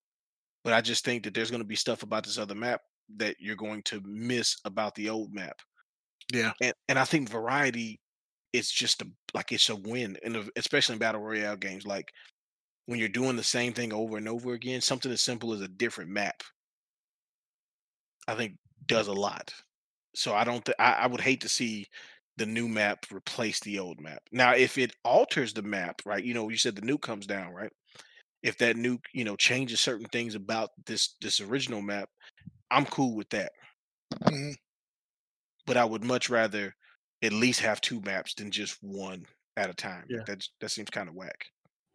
but 0.65 0.73
i 0.73 0.81
just 0.81 1.05
think 1.05 1.25
that 1.25 1.35
there's 1.35 1.51
going 1.51 1.63
to 1.63 1.67
be 1.69 1.77
stuff 1.77 2.03
about 2.03 2.25
this 2.25 2.39
other 2.39 2.55
map 2.55 2.81
that 3.17 3.37
you're 3.41 3.57
going 3.57 3.83
to 3.85 4.01
miss 4.05 4.57
about 4.65 4.95
the 4.97 5.09
old 5.11 5.33
map 5.35 5.61
Yeah. 6.33 6.55
and 6.61 6.75
and 6.89 6.99
i 6.99 7.05
think 7.05 7.29
variety 7.29 8.01
is 8.55 8.71
just 8.73 9.03
a 9.03 9.09
like 9.35 9.53
it's 9.53 9.71
a 9.71 9.77
win 9.77 10.19
and 10.25 10.51
especially 10.57 10.95
in 10.95 11.01
battle 11.01 11.23
royale 11.23 11.57
games 11.59 11.87
like 11.87 12.13
when 12.87 12.99
you're 13.01 13.09
doing 13.09 13.37
the 13.37 13.45
same 13.45 13.73
thing 13.75 13.93
over 13.93 14.17
and 14.19 14.29
over 14.29 14.55
again 14.55 14.81
something 14.81 15.13
as 15.13 15.23
simple 15.23 15.53
as 15.55 15.61
a 15.63 15.69
different 15.69 16.11
map 16.11 16.43
i 18.29 18.35
think 18.35 18.57
does 18.87 19.09
a 19.09 19.13
lot 19.13 19.53
so 20.17 20.35
I 20.35 20.45
don't. 20.45 20.65
Th- 20.65 20.77
I, 20.81 20.93
I 20.95 21.07
would 21.09 21.21
hate 21.21 21.43
to 21.43 21.49
see 21.51 21.87
the 22.39 22.47
new 22.47 22.69
map 22.69 23.07
replace 23.13 23.61
the 23.61 23.79
old 23.79 24.01
map. 24.01 24.23
Now, 24.33 24.55
if 24.55 24.79
it 24.79 24.97
alters 25.05 25.55
the 25.55 25.63
map, 25.63 26.03
right? 26.07 26.25
You 26.25 26.35
know, 26.35 26.49
you 26.49 26.57
said 26.57 26.75
the 26.77 26.83
nuke 26.83 27.03
comes 27.03 27.27
down, 27.29 27.53
right? 27.55 27.73
if 28.43 28.59
that 28.59 28.77
nuke, 28.77 29.05
you 29.15 29.25
know, 29.25 29.37
changes 29.37 29.81
certain 29.81 30.07
things 30.09 30.35
about 30.37 30.71
this 30.87 31.17
this 31.23 31.41
original 31.41 31.83
map, 31.83 32.09
I'm 32.71 32.87
cool 32.87 33.17
with 33.17 33.31
that. 33.31 33.53
Mhm. 34.27 34.55
But 35.67 35.77
I 35.77 35.85
would 35.85 36.03
much 36.03 36.31
rather 36.31 36.75
at 37.25 37.33
least 37.33 37.61
have 37.61 37.81
two 37.81 38.01
maps 38.03 38.35
than 38.35 38.51
just 38.51 38.83
one 38.83 39.27
at 39.57 39.71
a 39.71 39.75
time. 39.75 40.05
Yeah. 40.09 40.21
That 40.27 40.47
that 40.61 40.71
seems 40.71 40.91
kind 40.91 41.09
of 41.09 41.15
whack. 41.15 41.47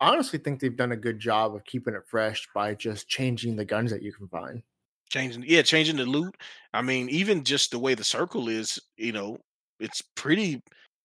I 0.02 0.10
honestly 0.10 0.40
think 0.40 0.60
they've 0.60 0.76
done 0.76 0.94
a 0.94 0.98
good 0.98 1.20
job 1.20 1.56
of 1.56 1.66
keeping 1.66 1.94
it 1.94 2.08
fresh 2.08 2.48
by 2.56 2.74
just 2.74 3.08
changing 3.08 3.56
the 3.56 3.66
guns 3.66 3.92
that 3.92 4.02
you 4.02 4.14
can 4.14 4.28
find. 4.30 4.64
Changing, 5.10 5.44
yeah, 5.46 5.62
changing 5.62 5.98
the 5.98 6.06
loot. 6.06 6.36
I 6.74 6.82
mean, 6.82 7.10
even 7.10 7.44
just 7.44 7.72
the 7.72 7.80
way 7.80 7.96
the 7.96 8.04
circle 8.04 8.48
is, 8.48 8.80
you 8.96 9.12
know, 9.12 9.38
it's 9.80 10.02
pretty 10.16 10.62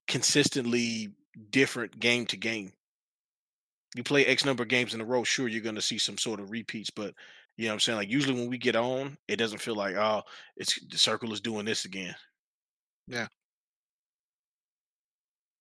consistently 0.07 1.09
different 1.51 1.99
game 1.99 2.27
to 2.27 2.37
game. 2.37 2.73
You 3.97 4.05
play 4.05 4.27
X 4.27 4.45
number 4.45 4.63
of 4.63 4.69
games 4.69 4.95
in 4.95 5.01
a 5.01 5.05
row, 5.05 5.25
sure, 5.25 5.49
you're 5.49 5.61
going 5.61 5.75
to 5.75 5.83
see 5.83 5.99
some 5.99 6.19
sort 6.19 6.41
of 6.41 6.51
repeats, 6.51 6.91
but 6.91 7.15
you 7.57 7.65
know 7.65 7.71
what 7.71 7.75
I'm 7.75 7.81
saying? 7.81 7.99
Like, 7.99 8.11
usually 8.11 8.39
when 8.39 8.51
we 8.51 8.59
get 8.59 8.77
on, 8.77 9.17
it 9.29 9.37
doesn't 9.37 9.61
feel 9.61 9.77
like, 9.77 9.97
oh, 9.97 10.23
it's 10.57 10.79
the 10.87 10.99
circle 10.99 11.33
is 11.33 11.41
doing 11.41 11.65
this 11.65 11.85
again. 11.85 12.15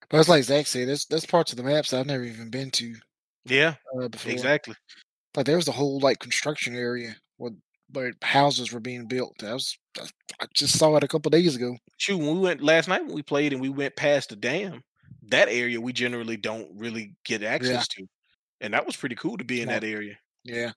But 0.09 0.19
it's 0.19 0.29
like 0.29 0.43
Zach 0.43 0.67
said, 0.67 0.87
there's 0.87 1.05
there's 1.05 1.25
parts 1.25 1.51
of 1.51 1.57
the 1.57 1.63
maps 1.63 1.91
that 1.91 1.99
I've 1.99 2.05
never 2.07 2.23
even 2.23 2.49
been 2.49 2.71
to 2.71 2.95
Yeah, 3.45 3.75
uh, 3.99 4.07
before. 4.07 4.31
exactly. 4.31 4.75
Like 5.35 5.45
there 5.45 5.55
was 5.55 5.65
the 5.65 5.71
whole 5.71 5.99
like 5.99 6.19
construction 6.19 6.75
area 6.75 7.15
where 7.37 7.51
where 7.91 8.13
houses 8.21 8.71
were 8.71 8.79
being 8.79 9.07
built. 9.07 9.35
That 9.39 9.53
was 9.53 9.77
I 9.99 10.07
I 10.41 10.45
just 10.53 10.77
saw 10.77 10.95
it 10.97 11.03
a 11.03 11.07
couple 11.07 11.29
days 11.31 11.55
ago. 11.55 11.75
Shoot, 11.97 12.17
when 12.17 12.35
we 12.35 12.39
went 12.41 12.61
last 12.61 12.87
night 12.87 13.05
when 13.05 13.15
we 13.15 13.21
played 13.23 13.53
and 13.53 13.61
we 13.61 13.69
went 13.69 13.95
past 13.95 14.29
the 14.29 14.35
dam, 14.35 14.81
that 15.29 15.47
area 15.49 15.79
we 15.81 15.93
generally 15.93 16.37
don't 16.37 16.69
really 16.75 17.15
get 17.25 17.43
access 17.43 17.87
to. 17.89 18.05
And 18.61 18.73
that 18.73 18.85
was 18.85 18.95
pretty 18.95 19.15
cool 19.15 19.37
to 19.37 19.43
be 19.43 19.61
in 19.61 19.67
No. 19.67 19.73
that 19.75 19.83
area. 19.83 20.15
Yeah, 20.43 20.71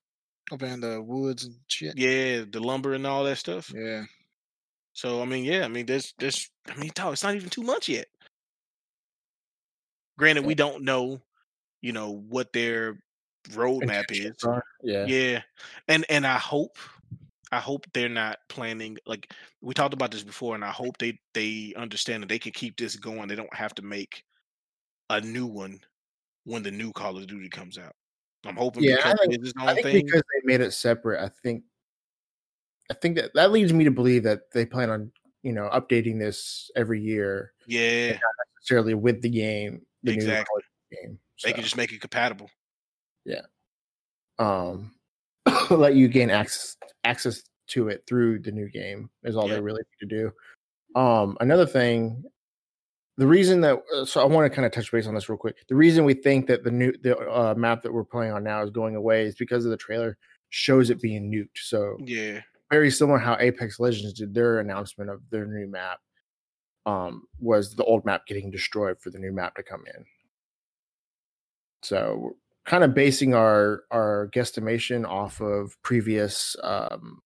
up 0.53 0.63
in 0.63 0.81
the 0.81 1.03
woods 1.03 1.45
and 1.45 1.57
shit. 1.69 1.97
Yeah, 1.99 2.45
the 2.51 2.61
lumber 2.61 2.95
and 2.95 3.07
all 3.07 3.25
that 3.25 3.39
stuff. 3.39 3.73
Yeah, 3.75 4.05
So 4.93 5.21
I 5.23 5.25
mean, 5.25 5.45
yeah, 5.45 5.65
I 5.65 5.69
mean, 5.69 5.87
there's, 5.87 6.15
there's, 6.19 6.51
I 6.69 6.75
mean, 6.77 6.91
dog, 6.95 7.13
it's 7.15 7.23
not 7.23 7.35
even 7.35 7.49
two 7.51 7.63
months 7.63 7.89
yet. 7.89 8.07
Granted, 10.19 10.45
we 10.45 10.55
don't 10.55 10.83
know, 10.83 11.21
you 11.83 11.93
know, 11.93 12.11
what 12.29 12.53
their 12.53 12.99
roadmap 13.51 14.05
is. 14.11 14.35
Yeah. 14.83 15.05
Yeah, 15.07 15.43
and 15.89 16.05
and 16.09 16.27
I 16.27 16.39
hope, 16.39 16.79
I 17.53 17.61
hope 17.61 17.87
they're 17.93 18.09
not 18.09 18.39
planning 18.49 18.99
like 19.07 19.33
we 19.61 19.75
talked 19.75 19.95
about 19.95 20.11
this 20.11 20.23
before, 20.23 20.55
and 20.55 20.65
I 20.65 20.71
hope 20.71 20.99
they 20.99 21.19
they 21.35 21.75
understand 21.77 22.23
that 22.23 22.29
they 22.29 22.39
can 22.39 22.53
keep 22.53 22.77
this 22.77 22.97
going. 22.97 23.29
They 23.29 23.37
don't 23.37 23.55
have 23.55 23.75
to 23.77 23.83
make 23.83 24.25
a 25.11 25.21
new 25.21 25.47
one 25.47 25.81
when 26.45 26.63
the 26.63 26.71
new 26.71 26.93
Call 26.93 27.17
of 27.17 27.27
Duty 27.27 27.49
comes 27.49 27.79
out. 27.79 27.95
I'm 28.45 28.57
hoping 28.57 28.85
Yeah, 28.85 28.97
I 29.05 29.15
think- 29.27 29.55
I 29.59 29.75
think 29.75 29.83
thing. 29.85 30.05
because 30.07 30.23
they 30.23 30.47
made 30.47 30.61
it 30.61 30.73
separate, 30.73 31.23
I 31.23 31.29
think 31.43 31.65
I 32.91 32.95
think 32.95 33.17
that 33.17 33.33
that 33.35 33.51
leads 33.53 33.73
me 33.73 33.85
to 33.85 33.91
believe 33.91 34.23
that 34.25 34.51
they 34.53 34.65
plan 34.67 34.91
on, 34.91 35.13
you 35.43 35.53
know, 35.53 35.69
updating 35.73 36.19
this 36.19 36.71
every 36.77 37.01
year 37.01 37.53
Yeah, 37.67 38.13
Not 38.13 38.21
necessarily 38.61 38.95
with 38.95 39.23
the 39.23 39.29
game, 39.29 39.41
the 39.55 39.55
new 39.57 39.81
Call 39.81 39.86
Exactly. 40.05 40.63
game. 40.93 41.19
they 41.45 41.53
can 41.53 41.63
just 41.63 41.77
make 41.77 41.93
it 41.93 42.01
compatible. 42.01 42.51
Yeah. 43.25 43.43
Um 44.39 44.93
let 45.71 45.95
you 45.95 46.09
gain 46.09 46.31
access 46.31 46.77
access 47.05 47.43
to 47.69 47.89
it 47.89 48.05
through 48.07 48.41
the 48.41 48.53
new 48.53 48.69
game 48.69 49.11
is 49.25 49.37
all 49.37 49.49
Yeah. 49.49 49.55
they 49.55 49.61
really 49.61 49.83
need 50.01 50.09
to 50.09 50.17
do. 50.95 51.01
Um 51.01 51.37
another 51.41 51.67
thing 51.67 52.25
the 53.19 53.27
reason 53.27 53.61
that 53.63 53.83
uh, 53.95 54.05
so 54.05 54.21
I 54.21 54.25
want 54.25 54.51
to 54.51 54.55
kind 54.55 54.67
of 54.67 54.73
touch 54.73 54.93
base 54.93 55.07
on 55.07 55.15
this 55.15 55.29
real 55.29 55.39
quick. 55.39 55.57
The 55.69 55.75
reason 55.75 56.05
we 56.05 56.15
think 56.15 56.47
that 56.49 56.65
the 56.65 56.71
new 56.71 56.93
the 57.03 57.19
uh, 57.19 57.55
map 57.57 57.83
that 57.83 57.93
we're 57.93 58.05
playing 58.05 58.33
on 58.33 58.45
now 58.45 58.63
is 58.63 58.71
going 58.71 58.95
away 58.95 59.25
is 59.25 59.35
because 59.35 59.65
of 59.65 59.71
the 59.71 59.77
trailer 59.77 60.19
shows 60.51 60.91
it 60.91 61.01
being 61.01 61.31
nuked. 61.31 61.63
So 61.63 61.97
Yeah, 62.01 62.41
very 62.71 62.91
similar 62.91 63.19
how 63.19 63.37
Apex 63.41 63.81
Legends 63.81 64.13
did 64.13 64.35
their 64.35 64.61
announcement 64.61 65.11
of 65.11 65.23
their 65.31 65.47
new 65.47 65.67
map. 65.67 65.99
Um, 66.87 67.27
was 67.41 67.75
the 67.75 67.85
old 67.85 68.05
map 68.07 68.27
getting 68.27 68.51
destroyed 68.51 69.01
for 69.01 69.11
the 69.11 69.19
new 69.19 69.33
map 69.33 69.57
to 69.57 69.63
come 69.63 69.85
in? 69.95 70.05
So 71.83 72.17
we're 72.21 72.31
kind 72.65 72.85
of 72.85 72.95
basing 72.95 73.35
our 73.35 73.83
our 73.91 74.29
guesstimation 74.33 75.07
off 75.07 75.41
of 75.41 75.77
previous 75.83 76.57
um, 76.63 77.23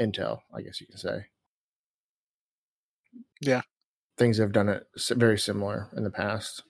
intel, 0.00 0.40
I 0.54 0.62
guess 0.62 0.80
you 0.80 0.86
can 0.86 0.96
say. 0.96 1.26
Yeah. 3.40 3.62
things 4.16 4.38
have 4.38 4.52
done 4.52 4.68
it 4.68 4.86
very 5.10 5.38
similar 5.38 5.88
in 5.96 6.02
the 6.04 6.10
past, 6.10 6.62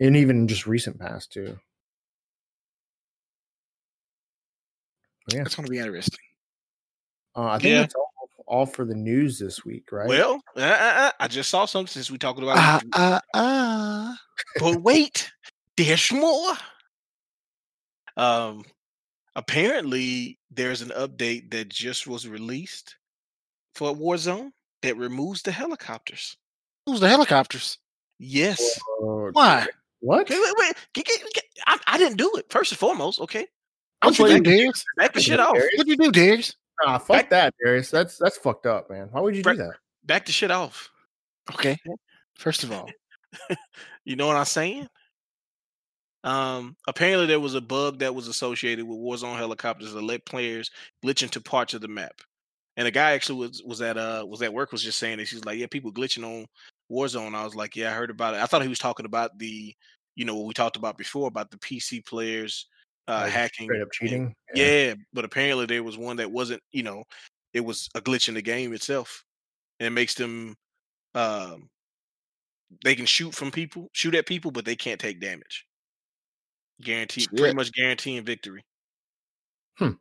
and 0.00 0.16
even 0.16 0.48
just 0.48 0.66
recent 0.66 0.98
past 0.98 1.32
too. 1.32 1.58
Yeah. 5.32 5.42
it's 5.42 5.54
going 5.54 5.66
to 5.66 5.70
be 5.70 5.78
interesting. 5.78 6.18
Uh, 7.36 7.44
I 7.50 7.58
think 7.58 7.72
Yeah. 7.72 7.80
that's 7.82 7.94
all, 7.94 8.07
all 8.48 8.66
for 8.66 8.84
the 8.84 8.94
news 8.94 9.38
this 9.38 9.64
week, 9.64 9.92
right? 9.92 10.08
Well, 10.08 10.40
uh, 10.56 10.60
uh, 10.60 10.92
uh, 10.96 11.10
I 11.20 11.28
just 11.28 11.50
saw 11.50 11.64
something 11.66 11.86
since 11.90 12.10
we 12.10 12.18
talked 12.18 12.40
about 12.40 12.82
it. 12.82 12.88
ah 12.94 13.20
ah. 13.34 14.18
but 14.58 14.82
wait, 14.82 15.30
there's 15.76 16.10
more. 16.12 16.54
Um, 18.16 18.64
apparently, 19.36 20.38
there's 20.50 20.82
an 20.82 20.88
update 20.90 21.50
that 21.52 21.68
just 21.68 22.06
was 22.06 22.26
released 22.26 22.96
for 23.74 23.94
Warzone 23.94 24.50
that 24.82 24.96
removes 24.96 25.42
the 25.42 25.52
helicopters. 25.52 26.36
Who's 26.86 27.00
the 27.00 27.08
helicopters? 27.08 27.78
Yes. 28.18 28.60
Uh, 29.02 29.30
Why? 29.32 29.66
What? 30.00 30.22
Okay, 30.22 30.38
wait, 30.38 30.54
wait. 30.58 30.72
Get- 30.94 31.06
get- 31.06 31.32
get- 31.34 31.44
I, 31.66 31.78
I 31.86 31.98
didn't 31.98 32.16
do 32.16 32.32
it. 32.36 32.46
First 32.50 32.72
and 32.72 32.78
foremost, 32.78 33.20
okay. 33.20 33.46
I'm 34.02 34.08
What'd 34.12 34.18
you 34.18 34.24
do, 34.24 34.28
playing- 34.28 34.42
Darius? 34.44 34.84
Back 34.96 35.12
the 35.12 35.20
shit 35.20 35.40
off. 35.40 35.54
What'd 35.54 35.86
you 35.88 35.96
do, 35.96 36.10
Darius? 36.12 36.54
Nah, 36.84 36.98
fuck 36.98 37.28
that, 37.30 37.54
Darius. 37.62 37.90
That's 37.90 38.18
that's 38.18 38.36
fucked 38.36 38.66
up, 38.66 38.90
man. 38.90 39.08
Why 39.10 39.20
would 39.20 39.36
you 39.36 39.42
do 39.42 39.54
that? 39.54 39.74
Back 40.04 40.26
the 40.26 40.32
shit 40.32 40.50
off. 40.50 40.90
Okay. 41.52 41.76
First 42.36 42.62
of 42.62 42.72
all, 42.72 42.88
You 44.04 44.16
know 44.16 44.26
what 44.26 44.36
I'm 44.36 44.44
saying? 44.44 44.88
Um, 46.24 46.76
apparently 46.86 47.26
there 47.26 47.40
was 47.40 47.54
a 47.54 47.60
bug 47.60 47.98
that 48.00 48.14
was 48.14 48.28
associated 48.28 48.86
with 48.86 48.98
Warzone 48.98 49.36
helicopters 49.36 49.92
that 49.92 50.02
let 50.02 50.24
players 50.24 50.70
glitch 51.04 51.22
into 51.22 51.40
parts 51.40 51.74
of 51.74 51.80
the 51.80 51.88
map. 51.88 52.20
And 52.76 52.86
the 52.86 52.90
guy 52.90 53.12
actually 53.12 53.40
was 53.40 53.62
was 53.62 53.82
at 53.82 53.98
uh 53.98 54.24
was 54.26 54.40
at 54.40 54.52
work 54.52 54.72
was 54.72 54.82
just 54.82 54.98
saying 54.98 55.18
this. 55.18 55.30
He's 55.30 55.44
like, 55.44 55.58
yeah, 55.58 55.66
people 55.66 55.92
glitching 55.92 56.24
on 56.24 56.46
Warzone. 56.90 57.34
I 57.34 57.44
was 57.44 57.54
like, 57.54 57.76
yeah, 57.76 57.90
I 57.90 57.94
heard 57.94 58.10
about 58.10 58.34
it. 58.34 58.40
I 58.40 58.46
thought 58.46 58.62
he 58.62 58.68
was 58.68 58.78
talking 58.78 59.06
about 59.06 59.38
the, 59.38 59.74
you 60.14 60.24
know, 60.24 60.36
what 60.36 60.46
we 60.46 60.54
talked 60.54 60.76
about 60.76 60.96
before 60.96 61.28
about 61.28 61.50
the 61.50 61.58
PC 61.58 62.06
players 62.06 62.66
uh 63.08 63.22
Like, 63.24 63.32
hacking, 63.32 63.66
Straight 63.66 63.80
up 63.82 63.88
and- 63.88 63.92
cheating. 63.92 64.34
Yeah. 64.54 64.94
but 65.12 65.24
apparently 65.24 65.66
there 65.66 65.82
was 65.82 65.96
one 65.98 66.16
that 66.18 66.30
wasn't, 66.30 66.62
you 66.72 66.82
know, 66.82 67.04
it 67.54 67.60
was 67.60 67.88
a 67.94 68.00
glitch 68.00 68.28
in 68.28 68.34
the 68.34 68.42
game 68.42 68.72
itself. 68.74 69.24
And 69.80 69.86
it 69.86 69.90
makes 69.90 70.14
them 70.14 70.54
um 71.14 71.68
they 72.84 72.94
can 72.94 73.06
shoot 73.06 73.34
from 73.34 73.50
people, 73.50 73.88
shoot 73.94 74.14
at 74.14 74.26
people, 74.26 74.50
but 74.50 74.64
they 74.66 74.76
can't 74.76 75.00
take 75.00 75.20
damage. 75.20 75.64
Guarantee 76.82 77.26
pretty 77.34 77.54
much 77.54 77.72
guaranteeing 77.72 78.24
victory. 78.24 78.62
Hmm. 79.78 79.92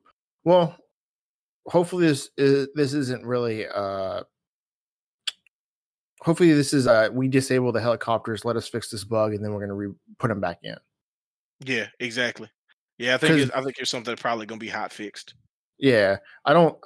Well, 0.43 0.75
hopefully 1.67 2.07
this 2.07 2.29
is 2.37 2.67
this 2.75 2.93
isn't 2.93 3.25
really 3.25 3.65
uh 3.67 4.23
hopefully 6.21 6.53
this 6.53 6.73
is 6.73 6.87
uh 6.87 7.09
we 7.11 7.27
disable 7.29 7.71
the 7.71 7.79
helicopters, 7.81 8.43
let 8.45 8.57
us 8.57 8.67
fix 8.67 8.89
this 8.89 9.03
bug, 9.05 9.33
and 9.33 9.43
then 9.43 9.53
we're 9.53 9.61
gonna 9.61 9.73
re- 9.73 9.95
put 10.19 10.27
them 10.27 10.41
back 10.41 10.59
in. 10.63 10.75
Yeah, 11.61 11.87
exactly. 11.99 12.49
Yeah, 12.97 13.15
I 13.15 13.17
think 13.17 13.55
I 13.55 13.61
think 13.61 13.77
it's 13.77 13.91
something 13.91 14.11
that's 14.11 14.21
probably 14.21 14.45
gonna 14.45 14.59
be 14.59 14.69
hot 14.69 14.91
fixed. 14.91 15.35
Yeah. 15.77 16.17
I 16.45 16.53
don't 16.53 16.77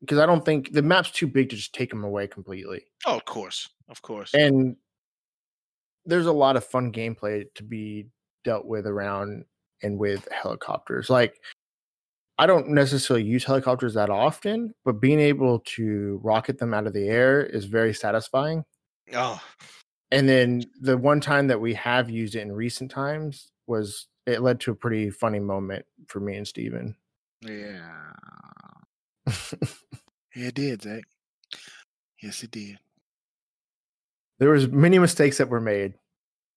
because 0.00 0.18
I 0.18 0.26
don't 0.26 0.44
think 0.44 0.72
the 0.72 0.82
map's 0.82 1.10
too 1.10 1.26
big 1.26 1.50
to 1.50 1.56
just 1.56 1.74
take 1.74 1.90
them 1.90 2.04
away 2.04 2.26
completely. 2.26 2.86
Oh, 3.06 3.16
of 3.16 3.24
course, 3.24 3.68
of 3.88 4.02
course. 4.02 4.34
and 4.34 4.76
there's 6.06 6.26
a 6.26 6.32
lot 6.32 6.56
of 6.56 6.64
fun 6.64 6.92
gameplay 6.92 7.44
to 7.54 7.62
be 7.62 8.06
dealt 8.44 8.66
with 8.66 8.86
around 8.86 9.44
and 9.82 9.98
with 9.98 10.26
helicopters 10.32 11.10
like 11.10 11.40
i 12.38 12.46
don't 12.46 12.68
necessarily 12.68 13.24
use 13.24 13.44
helicopters 13.44 13.94
that 13.94 14.10
often 14.10 14.74
but 14.84 15.00
being 15.00 15.20
able 15.20 15.60
to 15.60 16.20
rocket 16.22 16.58
them 16.58 16.72
out 16.72 16.86
of 16.86 16.92
the 16.92 17.08
air 17.08 17.44
is 17.44 17.64
very 17.66 17.92
satisfying 17.92 18.64
oh, 19.14 19.40
and 20.10 20.28
then 20.28 20.62
the 20.80 20.96
one 20.96 21.20
time 21.20 21.46
that 21.46 21.60
we 21.60 21.74
have 21.74 22.08
used 22.10 22.34
it 22.34 22.40
in 22.40 22.52
recent 22.52 22.90
times 22.90 23.52
was 23.66 24.06
it 24.26 24.42
led 24.42 24.60
to 24.60 24.70
a 24.70 24.74
pretty 24.74 25.10
funny 25.10 25.40
moment 25.40 25.84
for 26.06 26.20
me 26.20 26.36
and 26.36 26.46
steven 26.46 26.94
yeah, 27.42 28.12
yeah, 30.36 30.48
it 30.48 30.54
did, 30.54 30.82
Zach. 30.82 31.04
Yes, 32.22 32.42
it 32.42 32.50
did. 32.50 32.78
there 34.38 34.50
was 34.50 34.68
many 34.68 34.98
mistakes 34.98 35.38
that 35.38 35.48
were 35.48 35.60
made 35.60 35.94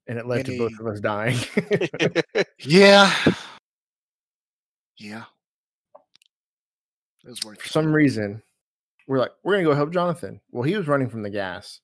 and 0.07 0.19
it 0.19 0.27
led 0.27 0.45
to 0.45 0.57
both 0.57 0.77
of 0.79 0.87
us 0.87 0.99
dying 0.99 1.37
Yeah, 2.59 3.13
yeah. 4.97 5.23
It 7.23 7.29
was 7.29 7.43
worth 7.45 7.61
for 7.61 7.69
some 7.69 7.93
reason, 7.93 8.43
we're 9.07 9.19
like, 9.19 9.31
we're 9.43 9.53
gonna 9.53 9.63
go 9.63 9.73
help 9.73 9.93
Jonathan. 9.93 10.41
Well, 10.51 10.63
he 10.63 10.75
was 10.75 10.87
running 10.87 11.09
from 11.09 11.23
the 11.23 11.29
gas, 11.29 11.79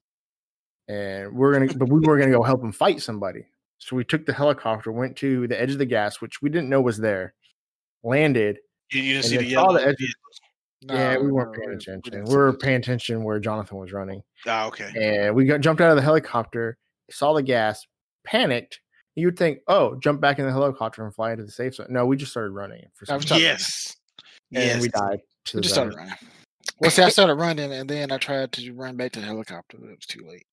and 0.89 1.33
we're 1.33 1.53
gonna, 1.53 1.73
but 1.73 1.87
we 1.87 2.01
were 2.01 2.17
gonna 2.17 2.31
go 2.31 2.43
help 2.43 2.61
him 2.61 2.73
fight 2.73 3.01
somebody. 3.01 3.45
So 3.79 3.95
we 3.95 4.03
took 4.03 4.25
the 4.25 4.33
helicopter, 4.33 4.91
went 4.91 5.15
to 5.17 5.47
the 5.47 5.59
edge 5.59 5.71
of 5.71 5.77
the 5.77 5.85
gas, 5.85 6.21
which 6.21 6.41
we 6.41 6.49
didn't 6.49 6.69
know 6.69 6.81
was 6.81 6.97
there, 6.97 7.33
landed. 8.03 8.59
You, 8.91 9.01
you 9.01 9.13
didn't 9.13 9.25
see 9.25 9.37
the 9.37 9.43
saw 9.45 9.49
yellow. 9.49 9.73
the 9.79 9.87
edges. 9.87 10.15
yeah, 10.81 11.13
No, 11.13 11.21
we 11.21 11.31
weren't 11.31 11.53
paying 11.55 11.69
attention. 11.71 12.01
didn't 12.03 12.25
We, 12.29 12.35
were 12.35 12.53
paying 12.53 12.77
attention 12.77 13.23
where 13.23 13.39
Jonathan 13.39 13.77
was 13.77 13.91
running, 13.93 14.21
Ah, 14.45 14.67
okay. 14.67 14.91
and 14.99 15.35
we 15.35 15.45
got 15.45 15.61
jumped 15.61 15.81
out 15.81 15.89
of 15.91 15.95
the 15.95 16.01
helicopter, 16.01 16.77
saw 17.09 17.33
the 17.33 17.43
gas, 17.43 17.85
panicked. 18.25 18.79
You 19.15 19.27
would 19.27 19.37
think, 19.37 19.59
oh, 19.67 19.95
jump 19.95 20.21
back 20.21 20.39
in 20.39 20.45
the 20.45 20.51
helicopter 20.51 21.03
and 21.05 21.13
fly 21.13 21.31
into 21.31 21.43
the 21.43 21.51
safe 21.51 21.75
zone. 21.75 21.87
No, 21.89 22.05
we 22.05 22.15
just 22.17 22.31
started 22.31 22.51
running 22.51 22.83
for 22.95 23.05
some 23.05 23.15
was 23.17 23.25
reason, 23.25 23.39
Yes. 23.39 23.95
and 24.53 24.63
Yes. 24.63 24.81
we 24.81 24.89
died. 24.89 25.19
To 25.45 25.57
We 25.57 25.61
just 25.61 25.75
started 25.75 25.95
running. 25.95 26.13
Well, 26.79 26.91
see, 26.91 27.01
I 27.03 27.09
started 27.09 27.35
running, 27.35 27.71
and 27.73 27.89
then 27.89 28.11
I 28.11 28.17
tried 28.17 28.51
to 28.53 28.73
run 28.73 28.95
back 28.97 29.11
to 29.13 29.19
the 29.19 29.25
helicopter, 29.25 29.77
but 29.79 29.89
it 29.89 29.97
was 29.97 30.05
too 30.05 30.25
late. 30.27 30.45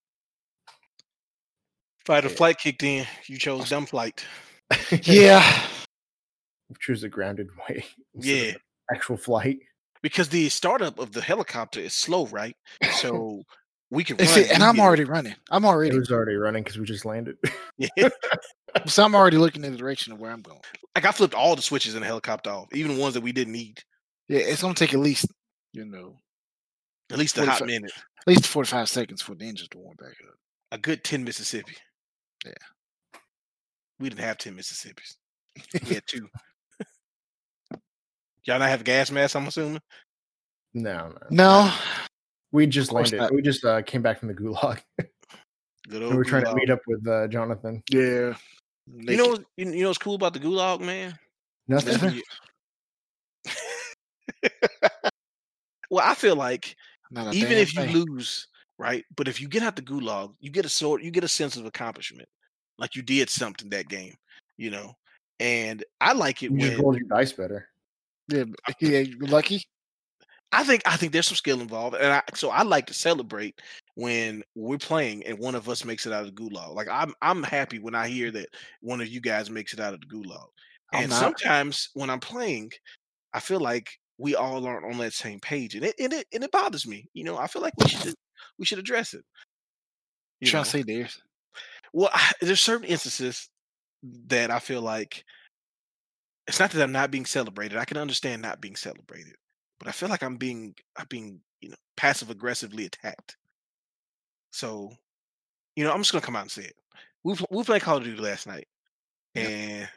Fight 2.07 2.25
or 2.25 2.29
Yeah. 2.29 2.35
flight 2.37 2.59
kicked 2.59 2.83
in. 2.83 3.07
You 3.27 3.37
chose 3.39 3.69
dumb 3.69 3.87
flight. 3.87 4.25
Yeah, 5.03 5.43
choose 6.81 7.05
a 7.05 7.09
grounded 7.09 7.49
way. 7.69 7.85
Yeah. 8.15 8.53
actual 8.93 9.17
flight. 9.17 9.59
Because 10.03 10.29
the 10.29 10.49
startup 10.49 10.99
of 10.99 11.13
the 11.13 11.21
helicopter 11.21 11.81
is 11.81 11.93
slow, 11.95 12.27
right? 12.27 12.55
So 13.01 13.43
we 13.91 14.05
can 14.05 14.17
and, 14.21 14.29
run. 14.29 14.35
see, 14.35 14.43
and 14.51 14.63
I'm 14.63 14.71
immediately. 14.71 14.81
already 14.87 15.05
running. 15.05 15.35
I'm 15.51 15.65
already. 15.65 15.89
It 15.89 15.93
already, 15.93 15.99
was 16.01 16.11
already 16.13 16.35
running 16.37 16.63
because 16.65 16.79
we 16.79 16.85
just 16.85 17.05
landed. 17.05 17.37
Yeah. 17.79 18.09
so 18.87 19.05
I'm 19.05 19.15
already 19.15 19.37
looking 19.39 19.65
in 19.65 19.73
the 19.73 19.79
direction 19.79 20.13
of 20.13 20.19
where 20.21 20.31
I'm 20.31 20.43
going. 20.43 20.61
like 20.95 21.05
I 21.05 21.13
flipped 21.13 21.35
all 21.35 21.57
the 21.57 21.63
switches 21.63 21.95
in 21.95 22.01
the 22.01 22.07
helicopter 22.07 22.51
off, 22.51 22.69
even 22.73 22.95
the 22.97 23.01
ones 23.01 23.15
that 23.15 23.23
we 23.23 23.33
didn't 23.33 23.53
need. 23.53 23.79
Yeah, 24.29 24.41
it's 24.41 24.63
gonna 24.63 24.75
take 24.75 24.93
at 24.95 25.01
least, 25.01 25.27
you 25.73 25.85
know, 25.87 26.19
At 27.11 27.19
least 27.19 27.39
a 27.39 27.47
hot 27.47 27.59
45 27.61 27.67
minute. 27.67 27.93
at 27.97 28.27
least 28.29 28.47
45 28.47 28.89
seconds 28.89 29.23
for 29.23 29.35
the 29.35 29.49
engine 29.49 29.69
to 29.71 29.79
warm 29.79 29.97
back 29.99 30.09
up. 30.29 30.35
A 30.73 30.79
good 30.79 31.05
ten 31.05 31.23
Mississippi. 31.25 31.77
Yeah. 32.47 32.53
We 33.99 34.09
didn't 34.09 34.21
have 34.25 34.39
ten 34.39 34.57
Mississippis. 34.57 35.17
We 35.89 35.95
had 35.95 36.03
two. 36.07 36.29
Y'all 38.45 38.59
not 38.61 38.69
have 38.69 38.85
gas 38.85 39.11
masks, 39.11 39.35
I'm 39.35 39.47
assuming? 39.49 39.81
no, 40.75 41.09
no, 41.09 41.19
No, 41.31 41.75
We 42.53 42.67
just 42.67 42.91
course 42.91 43.11
landed. 43.11 43.25
not. 43.25 43.35
We 43.35 43.43
just 43.43 43.65
uh, 43.65 43.83
came 43.83 44.03
back 44.03 44.21
from 44.21 44.29
the 44.29 44.35
gulag. 44.35 44.81
Good 44.97 45.09
we 46.01 46.05
old 46.05 46.15
were 46.15 46.25
trying 46.25 46.45
to 46.45 46.55
meet 46.55 46.71
up 46.71 46.81
with 46.87 47.07
uh, 47.09 47.27
Jonathan. 47.29 47.83
yeah, 47.91 48.35
You 48.87 49.17
know, 49.17 49.29
what's- 49.29 49.45
you, 49.57 49.71
you 49.73 49.83
know 49.83 49.89
what's 49.89 49.99
cool 49.99 50.15
about 50.15 50.33
the 50.35 50.39
gulag, 50.41 50.81
man? 50.81 51.19
Nothing. 51.67 51.93
Nothing. 51.95 52.23
Well, 55.91 56.05
I 56.05 56.15
feel 56.15 56.35
like 56.37 56.75
even 57.33 57.33
damn 57.33 57.59
if 57.59 57.75
you 57.75 57.83
lose, 58.05 58.49
right? 58.79 59.05
But 59.17 59.29
if 59.29 59.41
you 59.41 59.49
get 59.49 59.63
out 59.63 59.77
the 59.77 59.83
gulag, 59.83 60.35
you 60.41 60.51
get 60.51 60.65
a 60.65 60.69
sort, 60.69 61.03
you 61.03 61.11
get 61.13 61.23
a 61.25 61.29
sense 61.29 61.57
of 61.57 61.65
accomplishment, 61.65 62.29
like 62.79 62.97
you 62.97 63.03
did 63.03 63.31
something 63.31 63.69
that 63.71 63.89
game, 63.89 64.15
you 64.57 64.71
know. 64.71 64.93
And 65.41 65.85
I 66.01 66.13
like 66.13 66.43
it 66.43 66.51
when 66.51 66.61
You 66.61 66.67
just 66.67 66.77
when 66.77 66.85
rolled 66.85 66.99
your 66.99 67.09
dice 67.09 67.33
better. 67.33 67.69
yeah, 68.29 68.45
yeah, 68.81 69.01
you 69.01 69.19
lucky. 69.19 69.65
I 70.53 70.65
think 70.65 70.83
I 70.87 70.97
think 70.97 71.13
there's 71.13 71.27
some 71.27 71.37
skill 71.37 71.61
involved, 71.61 71.97
and 71.97 72.13
I, 72.13 72.23
so 72.35 72.51
I 72.51 72.63
like 72.63 72.87
to 72.87 72.95
celebrate 72.95 73.61
when 73.97 74.43
we're 74.55 74.79
playing 74.79 75.27
and 75.27 75.39
one 75.39 75.55
of 75.55 75.69
us 75.69 75.85
makes 75.85 76.07
it 76.07 76.13
out 76.13 76.27
of 76.27 76.35
the 76.35 76.41
gulag. 76.43 76.75
Like 76.75 76.89
I'm 76.91 77.13
I'm 77.21 77.43
happy 77.43 77.79
when 77.79 77.95
I 77.95 78.09
hear 78.09 78.31
that 78.31 78.49
one 78.81 79.01
of 79.01 79.09
you 79.09 79.21
guys 79.21 79.51
makes 79.51 79.73
it 79.75 79.81
out 79.81 79.95
of 79.95 80.01
the 80.01 80.07
gulag. 80.07 80.47
I'm 80.93 81.03
and 81.03 81.11
not. 81.11 81.19
sometimes 81.19 81.91
when 81.95 82.11
I'm 82.11 82.21
playing, 82.21 82.71
I 83.35 83.41
feel 83.41 83.61
like 83.61 83.91
we 84.19 84.35
all 84.35 84.65
aren't 84.65 84.87
on 84.87 84.99
that 84.99 85.13
same 85.13 85.41
page, 85.41 85.75
and 85.75 85.85
it 85.85 85.95
and 85.99 86.13
it 86.13 86.27
and 86.33 86.45
it 86.45 86.53
bothers 86.53 86.87
me. 86.87 87.09
You 87.13 87.25
know, 87.25 87.37
I 87.37 87.49
feel 87.49 87.63
like 87.63 87.75
we 87.79 87.89
should 87.89 88.15
we 88.59 88.65
should 88.65 88.79
address 88.79 89.15
it. 89.15 89.25
You 90.41 90.47
You 90.47 90.51
trying 90.51 90.65
to 90.65 90.71
say 90.71 90.83
theirs? 90.83 91.21
Well, 91.97 92.11
I, 92.13 92.33
there's 92.43 92.61
certain 92.61 92.87
instances 92.87 93.49
that 94.27 94.51
I 94.51 94.59
feel 94.59 94.83
like 94.83 95.25
it's 96.47 96.61
not 96.61 96.71
that 96.71 96.83
I'm 96.83 96.93
not 96.93 97.11
being 97.11 97.25
celebrated. 97.25 97.79
I 97.79 97.87
can 97.87 97.97
understand 97.97 98.43
not 98.43 98.61
being 98.61 98.77
celebrated, 98.77 99.33
but 99.79 99.89
I 99.89 99.93
feel 99.93 100.11
like 100.11 100.23
I'm 100.23 100.37
being 100.37 100.75
I'm 100.99 101.07
being 101.09 101.41
you 101.63 101.71
know 101.71 101.77
passive 101.97 102.29
aggressively 102.29 102.85
attacked. 102.85 103.39
So, 104.53 104.93
you 105.75 105.85
know, 105.85 105.91
I'm 105.91 106.01
just 106.01 106.13
gonna 106.13 106.21
come 106.21 106.37
out 106.37 106.43
and 106.43 106.51
say 106.51 106.65
it. 106.65 106.77
We 107.25 107.35
we 107.51 107.65
played 107.65 107.81
Call 107.81 107.97
of 107.97 108.05
Duty 108.05 108.21
last 108.21 108.47
night, 108.47 108.69
Yep. 109.35 109.49
and 109.49 109.89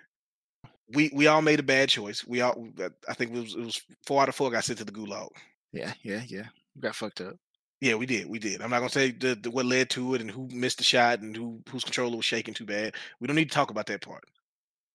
we 0.96 1.12
we 1.14 1.28
all 1.28 1.42
made 1.42 1.60
a 1.60 1.64
bad 1.64 1.90
choice. 1.90 2.26
We 2.26 2.40
all 2.40 2.66
I 3.10 3.14
think 3.14 3.32
it 3.36 3.42
was 3.42 3.56
it 3.56 3.60
was 3.66 3.82
four 4.08 4.22
out 4.22 4.30
of 4.30 4.36
four 4.36 4.50
got 4.52 4.64
sent 4.64 4.80
to 4.80 4.86
the 4.86 4.94
gulag. 4.94 5.28
Yeah, 5.74 5.92
yeah, 6.02 6.24
yeah. 6.26 6.46
You 6.76 6.82
got 6.82 6.96
fucked 6.96 7.20
up. 7.20 7.36
Yeah, 7.82 7.96
we 7.96 8.06
did. 8.06 8.30
We 8.30 8.40
did. 8.40 8.62
I'm 8.62 8.70
not 8.70 8.80
gonna 8.80 8.90
say 8.90 9.12
the, 9.12 9.36
the 9.36 9.52
what 9.52 9.66
led 9.66 9.90
to 9.92 10.16
it 10.16 10.22
and 10.22 10.30
who 10.30 10.48
missed 10.52 10.80
the 10.80 10.84
shot 10.84 11.22
and 11.22 11.36
who 11.36 11.62
whose 11.70 11.84
controller 11.84 12.18
was 12.18 12.26
shaking 12.26 12.54
too 12.54 12.66
bad. 12.66 12.96
We 13.20 13.28
don't 13.28 13.38
need 13.38 13.50
to 13.50 13.56
talk 13.56 13.72
about 13.72 13.86
that 13.88 14.02
part. 14.02 14.24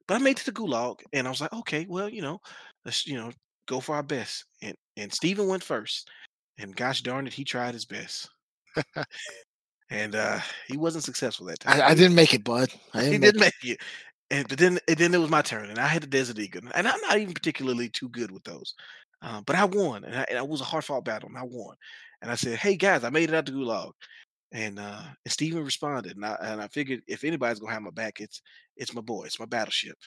But 0.07 0.17
I 0.17 0.19
made 0.19 0.33
it 0.33 0.37
to 0.39 0.47
the 0.47 0.53
gulag 0.53 1.01
and 1.13 1.27
I 1.27 1.31
was 1.31 1.41
like, 1.41 1.53
okay, 1.53 1.87
well, 1.89 2.11
you 2.11 2.21
know, 2.21 2.41
let's 2.85 3.07
you 3.07 3.17
know 3.17 3.33
go 3.67 3.81
for 3.81 3.95
our 3.95 4.03
best. 4.03 4.45
And 4.63 4.77
and 4.97 5.13
Steven 5.13 5.49
went 5.49 5.63
first, 5.63 6.11
and 6.59 6.77
gosh 6.77 7.01
darn 7.01 7.27
it, 7.27 7.33
he 7.33 7.45
tried 7.45 7.75
his 7.75 7.87
best. 7.87 8.29
and 9.91 10.15
uh 10.15 10.41
he 10.67 10.77
wasn't 10.77 11.05
successful 11.05 11.47
that 11.47 11.61
time. 11.61 11.81
I, 11.81 11.91
I 11.91 11.95
didn't 11.95 12.15
make 12.15 12.35
it, 12.35 12.45
bud. 12.45 12.71
I 12.93 13.05
he 13.05 13.11
didn't 13.13 13.21
make 13.23 13.33
didn't 13.33 13.41
make 13.41 13.55
it. 13.65 13.81
And 14.31 14.49
but 14.49 14.59
then 14.59 14.79
and 14.89 14.99
then 14.99 15.15
it 15.15 15.19
was 15.19 15.31
my 15.31 15.43
turn, 15.43 15.71
and 15.71 15.79
I 15.79 15.87
had 15.87 16.03
the 16.03 16.07
Desert 16.07 16.39
Eagle, 16.39 16.63
and 16.75 16.87
I'm 16.89 17.01
not 17.01 17.19
even 17.19 17.33
particularly 17.33 17.89
too 17.89 18.09
good 18.11 18.31
with 18.31 18.45
those, 18.45 18.75
uh, 19.23 19.41
but 19.47 19.57
I 19.57 19.65
won, 19.65 20.05
and, 20.05 20.15
I, 20.15 20.25
and 20.29 20.39
it 20.39 20.49
was 20.49 20.61
a 20.61 20.65
hard 20.65 20.85
fought 20.85 21.05
battle, 21.05 21.29
and 21.29 21.39
I 21.39 21.43
won. 21.45 21.77
And 22.25 22.33
I 22.33 22.37
said, 22.37 22.59
"Hey 22.59 22.75
guys, 22.77 23.05
I 23.05 23.11
made 23.11 23.29
it 23.29 23.35
out 23.35 23.45
the 23.45 23.53
gulag," 23.53 23.93
and 24.51 24.79
uh, 24.79 25.03
and 25.27 25.33
Steven 25.33 25.63
responded, 25.63 26.17
and 26.17 26.25
I 26.25 26.37
and 26.41 26.63
I 26.63 26.69
figured 26.69 27.03
if 27.07 27.23
anybody's 27.23 27.59
gonna 27.61 27.75
have 27.75 27.83
my 27.83 27.91
back, 27.91 28.19
it's 28.19 28.41
it's 28.79 28.95
my 28.95 29.03
boy, 29.03 29.25
it's 29.25 29.39
my 29.39 29.45
battleship. 29.45 29.99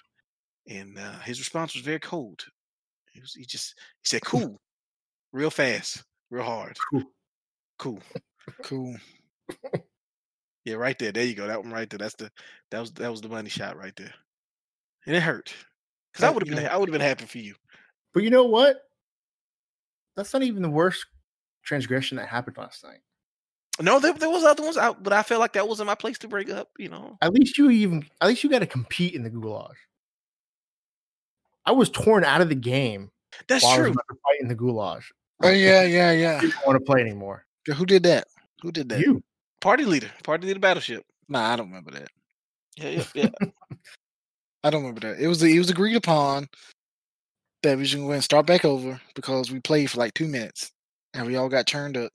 And 0.67 0.97
uh, 0.97 1.19
his 1.19 1.37
response 1.37 1.75
was 1.75 1.83
very 1.83 1.99
cold. 1.99 2.43
He, 3.13 3.21
was, 3.21 3.35
he 3.35 3.45
just 3.45 3.75
he 4.01 4.07
said, 4.07 4.23
"Cool," 4.23 4.59
real 5.31 5.51
fast, 5.51 6.03
real 6.31 6.43
hard, 6.43 6.75
Cool. 6.91 7.03
cool. 7.77 7.99
Cool. 8.63 8.95
Yeah, 10.65 10.73
right 10.75 10.97
there. 10.97 11.11
There 11.11 11.23
you 11.23 11.35
go. 11.35 11.45
That 11.45 11.61
one 11.63 11.71
right 11.71 11.87
there. 11.87 11.99
That's 11.99 12.15
the 12.15 12.31
that 12.71 12.79
was 12.79 12.91
that 12.93 13.11
was 13.11 13.21
the 13.21 13.29
money 13.29 13.49
shot 13.49 13.77
right 13.77 13.95
there. 13.95 14.13
And 15.05 15.15
it 15.15 15.21
hurt. 15.21 15.53
Cause 16.15 16.23
I 16.23 16.31
would 16.31 16.47
have 16.47 16.55
been 16.55 16.63
know- 16.63 16.69
I 16.71 16.77
would 16.77 16.89
have 16.89 16.93
been 16.93 16.99
happy 17.07 17.25
for 17.25 17.37
you. 17.37 17.53
But 18.13 18.23
you 18.23 18.31
know 18.31 18.45
what? 18.45 18.77
That's 20.15 20.33
not 20.33 20.41
even 20.41 20.63
the 20.63 20.69
worst 20.69 21.05
transgression 21.67 22.17
that 22.17 22.27
happened 22.27 22.57
last 22.57 22.83
night. 22.83 22.99
No, 23.79 23.99
there, 23.99 24.13
there 24.13 24.29
was 24.29 24.43
other 24.43 24.63
ones 24.63 24.77
out, 24.77 25.03
but 25.03 25.13
I 25.13 25.21
felt 25.21 25.39
like 25.39 25.53
that 25.53 25.67
wasn't 25.67 25.87
my 25.87 25.95
place 25.95 26.17
to 26.19 26.27
bring 26.27 26.51
up, 26.51 26.69
you 26.79 26.89
know. 26.89 27.17
At 27.21 27.33
least 27.33 27.57
you 27.57 27.69
even 27.69 28.05
at 28.21 28.27
least 28.27 28.43
you 28.43 28.49
got 28.49 28.59
to 28.59 28.65
compete 28.65 29.13
in 29.13 29.23
the 29.23 29.29
gulag. 29.29 29.73
I 31.65 31.73
was 31.73 31.89
torn 31.89 32.23
out 32.23 32.41
of 32.41 32.49
the 32.49 32.55
game 32.55 33.11
That's 33.47 33.63
while 33.63 33.73
I 33.73 33.77
was 33.77 33.83
true. 33.85 33.91
about 33.91 34.05
to 34.09 34.15
fight 34.15 34.41
in 34.41 34.47
the 34.47 34.55
gulag. 34.55 35.03
Oh 35.43 35.49
yeah, 35.51 35.83
yeah, 35.83 36.11
yeah. 36.11 36.37
I 36.37 36.41
didn't 36.41 36.55
want 36.65 36.79
to 36.79 36.85
play 36.85 37.01
anymore. 37.01 37.45
Who 37.67 37.85
did 37.85 38.03
that? 38.03 38.25
Who 38.61 38.71
did 38.71 38.89
that? 38.89 39.01
You. 39.01 39.21
Party 39.61 39.85
leader. 39.85 40.09
Party 40.23 40.47
leader 40.47 40.59
battleship. 40.59 41.03
Nah, 41.29 41.53
I 41.53 41.55
don't 41.57 41.67
remember 41.67 41.91
that. 41.91 42.07
Yeah, 42.77 42.89
yeah, 42.89 43.03
yeah. 43.13 43.29
I 44.63 44.69
don't 44.69 44.81
remember 44.81 45.01
that. 45.01 45.19
It 45.19 45.27
was 45.27 45.43
it 45.43 45.57
was 45.57 45.69
agreed 45.69 45.95
upon 45.95 46.47
that 47.61 47.77
we 47.77 47.85
should 47.85 47.99
go 47.99 48.11
and 48.11 48.23
start 48.23 48.47
back 48.47 48.65
over 48.65 48.99
because 49.13 49.51
we 49.51 49.59
played 49.59 49.91
for 49.91 49.97
like 49.97 50.13
two 50.13 50.27
minutes 50.27 50.71
and 51.17 51.25
we 51.27 51.35
all 51.35 51.49
got 51.49 51.67
turned 51.67 51.97
up. 51.97 52.11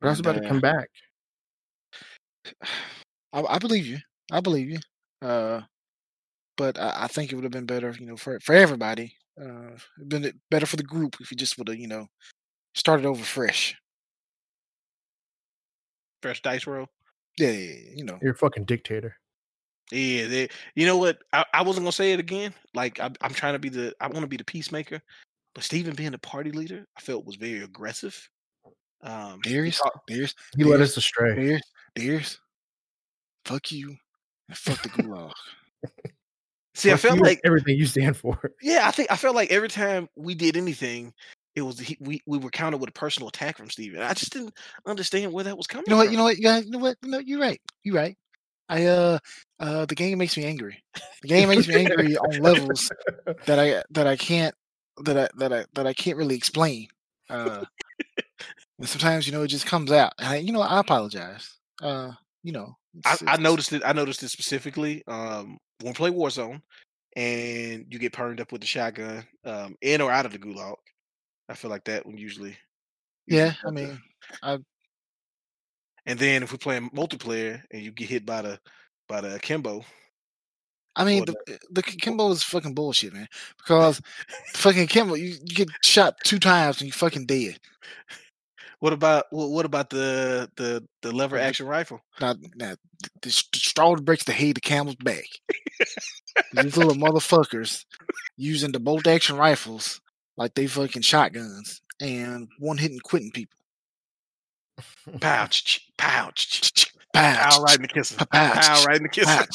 But 0.00 0.08
I 0.08 0.10
was 0.10 0.18
And, 0.20 0.26
about 0.26 0.40
to 0.40 0.46
uh, 0.46 0.48
come 0.48 0.60
back. 0.60 0.88
I, 3.32 3.42
I 3.42 3.58
believe 3.58 3.86
you. 3.86 3.98
I 4.30 4.40
believe 4.40 4.70
you. 4.70 4.78
Uh, 5.20 5.62
but 6.56 6.78
I, 6.78 7.04
I 7.04 7.06
think 7.08 7.32
it 7.32 7.34
would 7.34 7.44
have 7.44 7.52
been 7.52 7.66
better, 7.66 7.94
you 7.98 8.06
know, 8.06 8.16
for 8.16 8.38
for 8.40 8.54
everybody. 8.54 9.14
Uh, 9.40 9.76
been 10.08 10.32
better 10.50 10.64
for 10.64 10.76
the 10.76 10.82
group 10.82 11.16
if 11.20 11.30
you 11.30 11.36
just 11.36 11.58
would 11.58 11.68
have, 11.68 11.76
you 11.76 11.88
know, 11.88 12.06
started 12.74 13.04
over 13.04 13.22
fresh. 13.22 13.76
Fresh 16.22 16.40
dice 16.42 16.66
roll. 16.66 16.86
Yeah, 17.38 17.50
yeah, 17.50 17.74
yeah, 17.74 17.90
you 17.94 18.04
know. 18.04 18.18
You're 18.22 18.32
a 18.32 18.36
fucking 18.36 18.64
dictator. 18.64 19.16
Yeah, 19.92 20.26
they, 20.26 20.48
you 20.74 20.86
know 20.86 20.96
what? 20.96 21.18
I, 21.32 21.44
I 21.52 21.62
wasn't 21.62 21.84
gonna 21.84 21.92
say 21.92 22.12
it 22.12 22.20
again. 22.20 22.54
Like 22.74 22.98
I, 22.98 23.10
I'm 23.20 23.34
trying 23.34 23.52
to 23.52 23.58
be 23.58 23.68
the, 23.68 23.94
I 24.00 24.06
want 24.06 24.22
to 24.22 24.26
be 24.26 24.38
the 24.38 24.44
peacemaker, 24.44 25.02
but 25.56 25.64
Steven 25.64 25.94
being 25.94 26.12
the 26.12 26.18
party 26.18 26.52
leader, 26.52 26.84
I 26.96 27.00
felt 27.00 27.24
was 27.24 27.36
very 27.36 27.62
aggressive. 27.62 28.28
Um, 29.02 29.40
he 29.42 29.54
Darius, 29.54 29.78
talk- 29.78 30.06
Darius, 30.06 30.34
He 30.56 30.64
led 30.64 30.82
us 30.82 30.96
astray. 30.98 31.34
Darius, 31.34 31.62
Darius. 31.94 32.38
Fuck 33.46 33.72
you 33.72 33.96
and 34.48 34.56
fuck 34.58 34.82
the 34.82 34.88
gulag. 34.90 35.32
see, 36.74 36.92
I 36.92 36.96
felt 36.96 37.20
like 37.20 37.40
everything 37.42 37.78
you 37.78 37.86
stand 37.86 38.16
for. 38.18 38.38
Yeah, 38.60 38.86
I 38.86 38.90
think 38.90 39.10
I 39.10 39.16
felt 39.16 39.34
like 39.34 39.50
every 39.50 39.68
time 39.68 40.08
we 40.14 40.34
did 40.34 40.56
anything, 40.58 41.14
it 41.54 41.62
was 41.62 41.78
he, 41.78 41.96
we 42.00 42.20
we 42.26 42.36
were 42.36 42.50
countered 42.50 42.80
with 42.80 42.90
a 42.90 42.92
personal 42.92 43.28
attack 43.28 43.56
from 43.56 43.70
Steven. 43.70 44.02
I 44.02 44.12
just 44.12 44.32
didn't 44.34 44.52
understand 44.86 45.32
where 45.32 45.44
that 45.44 45.56
was 45.56 45.66
coming 45.66 45.84
You 45.86 45.92
know 45.92 45.96
what? 45.96 46.04
from. 46.06 46.12
You 46.12 46.18
know 46.18 46.24
what? 46.24 46.36
You 46.36 46.42
guys. 46.42 46.64
You 46.66 46.70
know 46.72 46.78
what? 46.78 46.96
No, 47.02 47.18
you're 47.18 47.40
right. 47.40 47.60
You're 47.82 47.96
right. 47.96 48.16
I 48.68 48.84
uh 48.86 49.18
uh 49.60 49.86
the 49.86 49.94
game 49.94 50.18
makes 50.18 50.36
me 50.36 50.44
angry. 50.44 50.82
The 51.22 51.28
game 51.28 51.48
makes 51.48 51.68
me 51.68 51.76
angry 51.76 52.16
on 52.18 52.40
levels 52.42 52.90
that 53.46 53.58
I 53.60 53.82
that 53.90 54.06
I 54.08 54.16
can't 54.16 54.54
that 55.04 55.16
I 55.18 55.28
that 55.38 55.52
I 55.52 55.64
that 55.74 55.86
I 55.86 55.92
can't 55.92 56.16
really 56.16 56.36
explain. 56.36 56.88
Uh, 57.28 57.64
and 58.78 58.88
sometimes 58.88 59.26
you 59.26 59.32
know 59.32 59.42
it 59.42 59.48
just 59.48 59.66
comes 59.66 59.90
out. 59.92 60.12
And 60.18 60.28
I, 60.28 60.36
you 60.36 60.52
know 60.52 60.60
I 60.60 60.80
apologize. 60.80 61.54
Uh, 61.82 62.12
you 62.42 62.52
know 62.52 62.76
I, 63.04 63.14
it's- 63.14 63.22
I 63.26 63.36
noticed 63.40 63.72
it. 63.72 63.82
I 63.84 63.92
noticed 63.92 64.22
it 64.22 64.28
specifically 64.30 65.02
um, 65.06 65.58
when 65.80 65.92
we 65.92 65.94
play 65.94 66.10
Warzone, 66.10 66.62
and 67.16 67.86
you 67.90 67.98
get 67.98 68.12
permed 68.12 68.40
up 68.40 68.52
with 68.52 68.60
the 68.60 68.66
shotgun, 68.66 69.24
um, 69.44 69.76
in 69.82 70.00
or 70.00 70.10
out 70.10 70.26
of 70.26 70.32
the 70.32 70.38
gulag. 70.38 70.76
I 71.48 71.54
feel 71.54 71.70
like 71.70 71.84
that 71.84 72.06
one 72.06 72.18
usually. 72.18 72.56
Yeah, 73.26 73.54
I 73.64 73.70
mean, 73.70 74.00
I 74.42 74.58
And 76.06 76.18
then 76.18 76.42
if 76.42 76.52
we're 76.52 76.58
playing 76.58 76.90
multiplayer 76.90 77.62
and 77.70 77.82
you 77.82 77.92
get 77.92 78.08
hit 78.08 78.26
by 78.26 78.42
the 78.42 78.60
by 79.08 79.20
the 79.20 79.38
Kimbo, 79.40 79.84
I 80.96 81.04
mean 81.04 81.24
the 81.26 81.36
eh, 81.48 81.56
the 81.70 81.82
the 81.82 81.82
Kimbo 81.82 82.30
is 82.30 82.42
fucking 82.42 82.74
bullshit, 82.74 83.12
man. 83.12 83.28
Because 83.58 84.00
fucking 84.54 84.86
Kimbo, 84.86 85.14
you, 85.14 85.36
you 85.44 85.54
get 85.54 85.68
shot 85.84 86.14
two 86.24 86.38
times 86.38 86.80
and 86.80 86.86
you 86.86 86.92
fucking 86.92 87.26
dead. 87.26 87.58
what 88.80 88.92
about 88.92 89.26
what, 89.30 89.50
what 89.50 89.66
about 89.66 89.90
the 89.90 90.50
the 90.56 90.82
the 91.02 91.12
lever 91.12 91.36
action 91.38 91.66
rifle? 91.66 92.00
now, 92.20 92.34
now, 92.56 92.74
the, 93.02 93.10
the 93.22 93.58
straw 93.58 93.94
that 93.94 94.04
breaks 94.04 94.24
the 94.24 94.32
head, 94.32 94.56
the 94.56 94.60
camel's 94.60 94.96
back. 94.96 95.26
These 96.52 96.76
little 96.76 96.94
motherfuckers 96.94 97.84
using 98.36 98.72
the 98.72 98.80
bolt 98.80 99.06
action 99.06 99.36
rifles 99.36 100.00
like 100.36 100.54
they 100.54 100.66
fucking 100.66 101.02
shotguns 101.02 101.80
and 102.00 102.48
one 102.58 102.78
hitting 102.78 103.00
quitting 103.00 103.30
people. 103.32 103.58
Pow, 105.20 105.46
ch- 105.46 105.64
ch- 105.64 105.90
pow, 105.96 106.30
ch- 106.34 106.48
ch- 106.62 106.72
ch- 106.74 106.92
Pow, 107.14 107.34
pow, 107.50 107.62
right 107.62 107.76
in 107.76 107.82
the 107.82 107.88
kisses, 107.88 108.16
pow, 108.18 108.24
pow, 108.30 108.52
ch- 108.60 108.66
Pow, 108.66 108.82
ch- 108.82 108.86
right 108.86 108.96
in 108.96 109.02
the 109.04 109.08
kisser. 109.08 109.46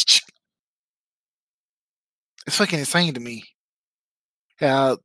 Pow, 2.48 2.50
ch- 2.50 2.52
ch- 2.58 2.58
It's 2.58 2.58
fucking 2.58 2.80
insane 2.80 3.14
to 3.14 3.20
me 3.20 3.44
how 4.60 4.98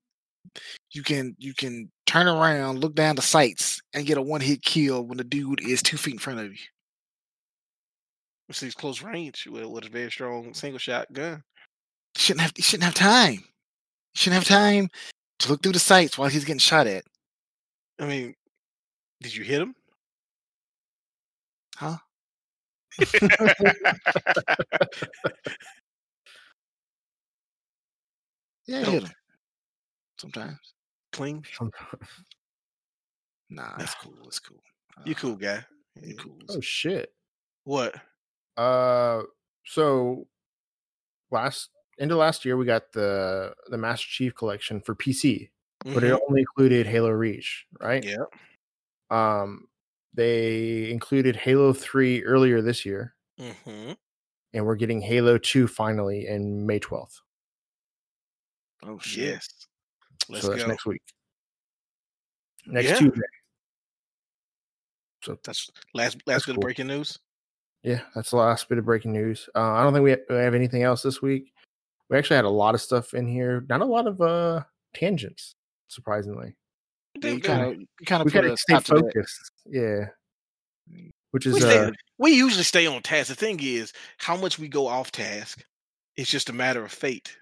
you 0.92 1.02
can 1.02 1.34
you 1.38 1.54
can 1.54 1.90
turn 2.06 2.28
around, 2.28 2.80
look 2.80 2.94
down 2.94 3.16
the 3.16 3.22
sights, 3.22 3.80
and 3.94 4.06
get 4.06 4.18
a 4.18 4.22
one 4.22 4.40
hit 4.40 4.62
kill 4.62 5.02
when 5.02 5.18
the 5.18 5.24
dude 5.24 5.60
is 5.60 5.82
two 5.82 5.96
feet 5.96 6.14
in 6.14 6.18
front 6.18 6.40
of 6.40 6.52
you. 6.52 6.58
It's 8.48 8.60
these 8.60 8.74
close 8.74 9.02
range 9.02 9.46
with, 9.46 9.64
with 9.64 9.86
a 9.86 9.90
very 9.90 10.10
strong 10.10 10.54
single 10.54 10.78
shot 10.78 11.12
gun. 11.12 11.42
You 12.16 12.20
shouldn't 12.20 12.42
have 12.42 12.52
you 12.56 12.62
shouldn't 12.62 12.84
have 12.84 12.94
time. 12.94 13.34
You 13.34 13.40
shouldn't 14.14 14.46
have 14.46 14.58
time 14.58 14.88
to 15.40 15.48
look 15.48 15.62
through 15.62 15.72
the 15.72 15.78
sights 15.78 16.16
while 16.18 16.28
he's 16.28 16.44
getting 16.44 16.58
shot 16.58 16.86
at. 16.86 17.04
I 17.98 18.06
mean, 18.06 18.34
did 19.22 19.34
you 19.34 19.44
hit 19.44 19.62
him? 19.62 19.74
Huh? 21.76 21.96
Yeah, 28.66 28.84
hit 28.84 29.04
sometimes. 30.18 30.58
clean. 31.12 31.42
Nah, 33.48 33.76
it's 33.78 33.94
cool. 33.94 34.14
That's 34.24 34.40
cool. 34.40 34.60
you 35.04 35.14
Uh, 35.14 35.18
cool 35.18 35.36
guy. 35.36 35.64
you 36.02 36.16
cool. 36.16 36.36
oh 36.48 36.60
shit. 36.60 37.12
What? 37.64 37.94
Uh, 38.56 39.22
so 39.64 40.26
last 41.30 41.70
end 42.00 42.10
of 42.10 42.18
last 42.18 42.44
year 42.44 42.56
we 42.56 42.64
got 42.66 42.90
the 42.92 43.54
the 43.68 43.78
Master 43.78 44.06
Chief 44.08 44.34
collection 44.34 44.80
for 44.80 44.94
PC, 44.96 45.50
but 45.84 46.02
it 46.02 46.10
hmm 46.10 46.16
only 46.28 46.40
included 46.40 46.86
Halo 46.86 47.10
Reach, 47.10 47.66
right? 47.80 48.04
Yeah. 48.04 48.24
Um, 49.10 49.68
they 50.12 50.90
included 50.90 51.36
Halo 51.36 51.72
Three 51.72 52.24
earlier 52.24 52.62
this 52.62 52.84
year, 52.84 53.14
Mm-hmm. 53.38 53.92
and 54.54 54.66
we're 54.66 54.74
getting 54.74 55.00
Halo 55.00 55.38
Two 55.38 55.68
finally 55.68 56.26
in 56.26 56.66
May 56.66 56.80
twelfth. 56.80 57.20
Oh 58.86 58.98
shit. 58.98 59.24
Yes. 59.24 59.48
Let's 60.28 60.44
So 60.44 60.50
that's 60.52 60.62
go. 60.62 60.68
next 60.68 60.86
week, 60.86 61.02
next 62.66 62.88
Yeah. 62.88 62.98
Tuesday. 62.98 63.20
So 65.22 65.38
That's 65.44 65.70
last 65.94 66.14
that's 66.18 66.26
last 66.26 66.46
bit 66.46 66.56
of 66.56 66.60
breaking 66.60 66.86
news. 66.86 67.18
Yeah, 67.82 68.00
that's 68.14 68.30
the 68.30 68.36
last 68.36 68.68
bit 68.68 68.78
of 68.78 68.84
breaking 68.84 69.12
news. 69.12 69.48
Uh, 69.54 69.72
I 69.72 69.82
don't 69.82 69.92
think 69.92 70.04
we 70.04 70.10
ha- 70.12 70.16
we 70.28 70.36
have 70.36 70.54
anything 70.54 70.82
else 70.82 71.02
this 71.02 71.20
week. 71.20 71.52
We 72.08 72.16
actually 72.16 72.36
had 72.36 72.44
a 72.44 72.50
lot 72.50 72.74
of 72.74 72.80
stuff 72.80 73.14
in 73.14 73.26
here. 73.26 73.64
Not 73.68 73.80
a 73.80 73.84
lot 73.84 74.06
of 74.06 74.20
uh 74.20 74.62
tangents, 74.94 75.54
surprisingly. 75.88 76.54
Yeah, 77.20 77.30
you 77.32 77.40
kind 77.40 77.62
of 77.62 77.80
you 77.80 78.06
kind 78.06 78.20
of 78.22 78.32
We 78.32 78.56
stay 78.56 78.78
focused. 78.80 79.52
Yeah, 79.66 80.06
which 81.32 81.46
We 81.46 81.52
is 81.52 81.58
stay. 81.58 81.78
uh 81.78 81.90
We 82.18 82.32
usually 82.32 82.64
stay 82.64 82.86
on 82.86 83.02
task. 83.02 83.28
The 83.28 83.34
thing 83.34 83.58
is, 83.62 83.92
how 84.18 84.36
much 84.36 84.58
we 84.58 84.68
go 84.68 84.86
off 84.86 85.10
task. 85.10 85.64
It's 86.16 86.30
just 86.30 86.48
a 86.48 86.52
matter 86.52 86.84
of 86.84 86.92
fate. 86.92 87.36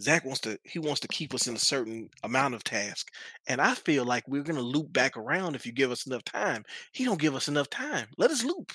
Zach 0.00 0.24
wants 0.24 0.40
to. 0.42 0.58
He 0.64 0.78
wants 0.78 1.00
to 1.00 1.08
keep 1.08 1.34
us 1.34 1.46
in 1.48 1.56
a 1.56 1.58
certain 1.58 2.08
amount 2.22 2.54
of 2.54 2.62
task, 2.64 3.08
and 3.48 3.60
I 3.60 3.74
feel 3.74 4.04
like 4.04 4.26
we're 4.28 4.42
gonna 4.42 4.60
loop 4.60 4.92
back 4.92 5.16
around 5.16 5.56
if 5.56 5.66
you 5.66 5.72
give 5.72 5.90
us 5.90 6.06
enough 6.06 6.24
time. 6.24 6.64
He 6.92 7.04
don't 7.04 7.20
give 7.20 7.34
us 7.34 7.48
enough 7.48 7.68
time. 7.68 8.06
Let 8.16 8.30
us 8.30 8.44
loop. 8.44 8.72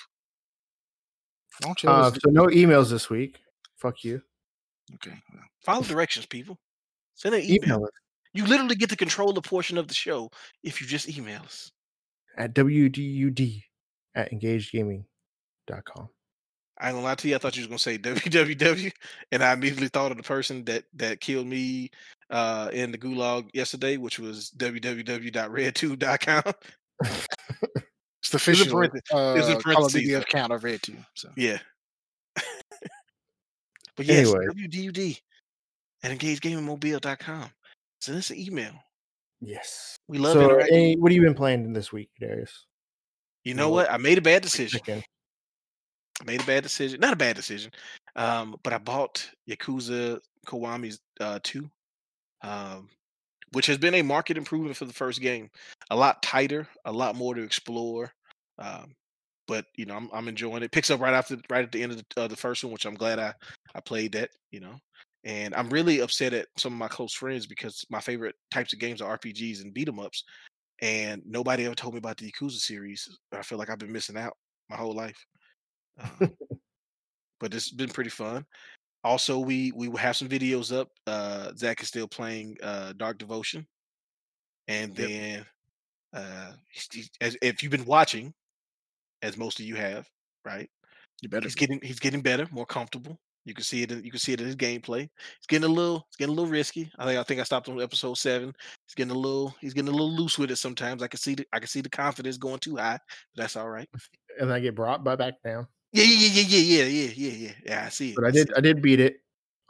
Don't 1.60 1.82
you 1.82 1.88
uh 1.88 2.10
so 2.10 2.30
no 2.30 2.46
emails 2.46 2.90
this 2.90 3.08
week. 3.08 3.38
Fuck 3.76 4.04
you. 4.04 4.20
Okay. 4.94 5.16
well, 5.32 5.42
Follow 5.64 5.82
directions, 5.82 6.26
people. 6.26 6.58
Send 7.14 7.34
an 7.34 7.42
email. 7.42 7.64
Email 7.64 7.84
us 7.84 7.90
You 8.32 8.44
literally 8.44 8.74
get 8.74 8.90
to 8.90 8.96
control 8.96 9.36
a 9.38 9.42
portion 9.42 9.78
of 9.78 9.88
the 9.88 9.94
show 9.94 10.30
if 10.62 10.80
you 10.80 10.86
just 10.86 11.08
email 11.08 11.40
us. 11.42 11.70
at 12.36 12.54
wdud 12.54 13.62
at 14.14 14.30
engagedgaming.com. 14.32 16.08
I 16.84 16.88
ain't 16.88 16.96
gonna 16.96 17.06
lie 17.06 17.14
to 17.14 17.28
you. 17.28 17.34
I 17.34 17.38
thought 17.38 17.56
you 17.56 17.62
was 17.62 17.68
gonna 17.68 17.78
say 17.78 17.96
www, 17.98 18.92
and 19.32 19.42
I 19.42 19.52
immediately 19.54 19.88
thought 19.88 20.10
of 20.10 20.18
the 20.18 20.22
person 20.22 20.64
that 20.66 20.84
that 20.94 21.20
killed 21.20 21.46
me 21.46 21.90
uh, 22.30 22.68
in 22.72 22.92
the 22.92 22.98
gulag 22.98 23.48
yesterday, 23.54 23.96
which 23.96 24.18
was 24.18 24.52
www.redtube.com. 24.56 26.52
It's 28.22 28.30
the 28.30 28.36
a 28.36 28.38
official 28.38 28.72
parenthesis. 28.72 29.02
There's 29.12 29.48
a 29.48 29.56
uh, 29.56 29.56
Call 29.56 29.56
of 29.56 29.62
parenthesis. 29.62 29.92
Duty 30.00 30.12
though. 30.12 30.20
account 30.20 30.52
I 30.52 30.56
read. 30.56 30.80
So 31.14 31.28
Yeah. 31.36 31.58
but 33.96 34.06
yes, 34.06 34.28
Anyway, 34.32 34.46
wdud 34.46 35.20
at 36.02 36.10
engagegamingmobile.com. 36.18 37.50
Send 38.00 38.16
us 38.18 38.30
an 38.30 38.38
email. 38.38 38.72
yes. 39.42 39.96
We 40.08 40.16
love 40.16 40.36
it. 40.36 40.40
So, 40.40 40.44
interacting. 40.50 40.76
any, 40.76 40.96
what 40.96 41.12
have 41.12 41.16
you 41.16 41.22
been 41.22 41.34
playing 41.34 41.64
in 41.64 41.74
this 41.74 41.92
week, 41.92 42.08
Darius? 42.18 42.64
You 43.44 43.52
know 43.52 43.68
What 43.68 43.88
what? 43.88 43.92
I 43.92 43.98
made 43.98 44.16
a 44.16 44.22
bad 44.22 44.40
decision. 44.42 44.80
chicken? 44.80 45.02
Made 46.24 46.40
a 46.40 46.44
bad 46.44 46.62
decision. 46.62 47.00
Not 47.00 47.12
a 47.12 47.16
bad 47.16 47.36
decision. 47.36 47.70
Um, 48.16 48.56
but 48.62 48.72
I 48.72 48.78
bought 48.78 49.28
Yakuza 49.48 50.20
Kiwami 50.46 50.98
uh, 51.20 51.38
2, 51.42 51.70
um, 52.42 52.88
which 53.52 53.66
has 53.66 53.78
been 53.78 53.94
a 53.94 54.02
market 54.02 54.38
improvement 54.38 54.76
for 54.76 54.86
the 54.86 54.92
first 54.92 55.20
game. 55.20 55.50
A 55.90 55.96
lot 55.96 56.22
tighter, 56.22 56.68
a 56.86 56.92
lot 56.92 57.16
more 57.16 57.34
to 57.34 57.42
explore. 57.42 58.12
Um, 58.58 58.94
but 59.48 59.66
you 59.76 59.86
know, 59.86 59.96
I'm, 59.96 60.10
I'm 60.14 60.28
enjoying 60.28 60.62
it. 60.62 60.72
Picks 60.72 60.90
up 60.90 61.00
right 61.00 61.14
after, 61.14 61.38
right 61.50 61.64
at 61.64 61.72
the 61.72 61.82
end 61.82 61.92
of 61.92 61.98
the, 61.98 62.22
uh, 62.22 62.28
the 62.28 62.36
first 62.36 62.64
one, 62.64 62.72
which 62.72 62.86
I'm 62.86 62.94
glad 62.96 63.18
I 63.18 63.34
I 63.74 63.80
played 63.80 64.12
that. 64.12 64.30
You 64.52 64.60
know, 64.60 64.76
and 65.24 65.54
I'm 65.54 65.70
really 65.70 66.00
upset 66.00 66.34
at 66.34 66.48
some 66.58 66.72
of 66.74 66.78
my 66.78 66.88
close 66.88 67.14
friends 67.14 67.46
because 67.46 67.84
my 67.90 68.00
favorite 68.00 68.36
types 68.50 68.72
of 68.72 68.80
games 68.80 69.02
are 69.02 69.10
RPGs 69.18 69.62
and 69.62 69.74
beat 69.74 69.88
'em 69.88 70.00
ups, 70.00 70.24
and 70.82 71.22
nobody 71.26 71.66
ever 71.66 71.74
told 71.76 71.94
me 71.94 71.98
about 71.98 72.18
the 72.18 72.30
Yakuza 72.32 72.58
series. 72.60 73.08
I 73.32 73.42
feel 73.42 73.58
like 73.58 73.70
I've 73.70 73.78
been 73.78 73.92
missing 73.92 74.16
out 74.18 74.36
my 74.70 74.76
whole 74.76 74.94
life. 74.94 75.24
Um, 76.00 76.30
but 77.40 77.54
it's 77.54 77.70
been 77.70 77.90
pretty 77.90 78.10
fun. 78.10 78.44
Also, 79.02 79.38
we 79.38 79.70
we 79.72 79.88
will 79.88 79.98
have 79.98 80.16
some 80.16 80.28
videos 80.28 80.74
up. 80.74 80.88
Uh, 81.06 81.52
Zach 81.56 81.82
is 81.82 81.88
still 81.88 82.08
playing 82.08 82.56
uh, 82.62 82.94
Dark 82.96 83.18
Devotion, 83.18 83.66
and 84.68 84.94
then 84.96 85.44
uh, 86.14 86.52
as 87.20 87.36
if 87.42 87.62
you've 87.62 87.72
been 87.72 87.84
watching, 87.84 88.32
as 89.22 89.36
most 89.36 89.60
of 89.60 89.66
you 89.66 89.74
have, 89.76 90.08
right? 90.44 90.68
you 91.22 91.28
better 91.28 91.44
He's 91.46 91.54
getting 91.54 91.80
he's 91.82 92.00
getting 92.00 92.22
better, 92.22 92.46
more 92.50 92.66
comfortable. 92.66 93.18
You 93.44 93.52
can 93.52 93.62
see 93.64 93.82
it. 93.82 93.92
in- 93.92 94.02
You 94.02 94.10
can 94.10 94.20
see 94.20 94.32
it 94.32 94.40
in 94.40 94.46
his 94.46 94.56
gameplay. 94.56 95.00
He's 95.00 95.46
getting 95.48 95.68
a 95.68 95.72
little. 95.72 96.06
It's 96.08 96.16
getting 96.16 96.32
a 96.32 96.36
little 96.36 96.50
risky. 96.50 96.90
I 96.98 97.04
think. 97.04 97.18
I 97.18 97.22
think 97.24 97.40
I 97.40 97.44
stopped 97.44 97.68
on 97.68 97.80
episode 97.82 98.14
seven. 98.14 98.54
He's 98.86 98.94
getting 98.94 99.10
a 99.14 99.18
little. 99.18 99.54
He's 99.60 99.74
getting 99.74 99.88
a 99.88 99.92
little 99.92 100.16
loose 100.16 100.38
with 100.38 100.50
it 100.50 100.56
sometimes. 100.56 101.02
I 101.02 101.08
can 101.08 101.20
see 101.20 101.34
the. 101.34 101.44
I 101.52 101.58
can 101.58 101.68
see 101.68 101.82
the 101.82 101.90
confidence 101.90 102.38
going 102.38 102.58
too 102.60 102.76
high. 102.76 102.98
But 103.34 103.42
that's 103.42 103.56
all 103.56 103.68
right. 103.68 103.88
And 104.40 104.52
I 104.52 104.58
get 104.58 104.74
brought 104.74 105.04
by 105.04 105.14
back 105.14 105.34
down. 105.44 105.68
Yeah, 105.94 106.02
yeah, 106.02 106.28
yeah, 106.32 106.42
yeah, 106.42 106.58
yeah, 106.58 106.84
yeah, 106.84 107.12
yeah, 107.14 107.32
yeah. 107.32 107.52
Yeah, 107.64 107.84
I 107.86 107.88
see 107.88 108.10
it. 108.10 108.16
But 108.16 108.24
I 108.24 108.30
did. 108.32 108.52
I 108.56 108.60
did 108.60 108.82
beat 108.82 108.98
it. 108.98 109.20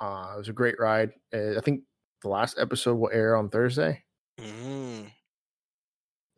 Uh, 0.01 0.33
it 0.35 0.39
was 0.39 0.49
a 0.49 0.55
great 0.55 0.81
ride. 0.81 1.13
Uh, 1.35 1.59
I 1.59 1.61
think 1.61 1.83
the 2.23 2.29
last 2.29 2.59
episode 2.59 2.95
will 2.95 3.11
air 3.13 3.37
on 3.37 3.51
Thursday, 3.51 4.03
Mm. 4.41 5.11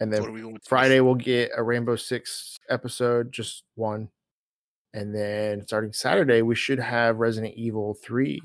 and 0.01 0.13
then 0.13 0.33
we? 0.33 0.57
Friday 0.67 0.99
we'll 1.01 1.15
get 1.15 1.53
a 1.57 1.63
Rainbow 1.63 1.95
Six 1.95 2.57
episode, 2.69 3.31
just 3.31 3.63
one. 3.77 4.11
And 4.93 5.15
then 5.15 5.65
starting 5.67 5.93
Saturday, 5.93 6.43
we 6.43 6.55
should 6.57 6.81
have 6.81 7.19
Resident 7.19 7.55
Evil 7.55 7.95
3, 8.03 8.41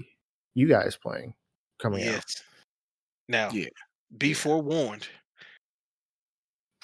you 0.54 0.68
guys 0.68 0.96
playing 0.98 1.34
coming 1.80 2.02
out. 2.08 2.14
Yes. 2.14 2.44
Now, 3.30 3.50
Yeah. 3.52 3.70
be 4.18 4.34
forewarned. 4.34 5.08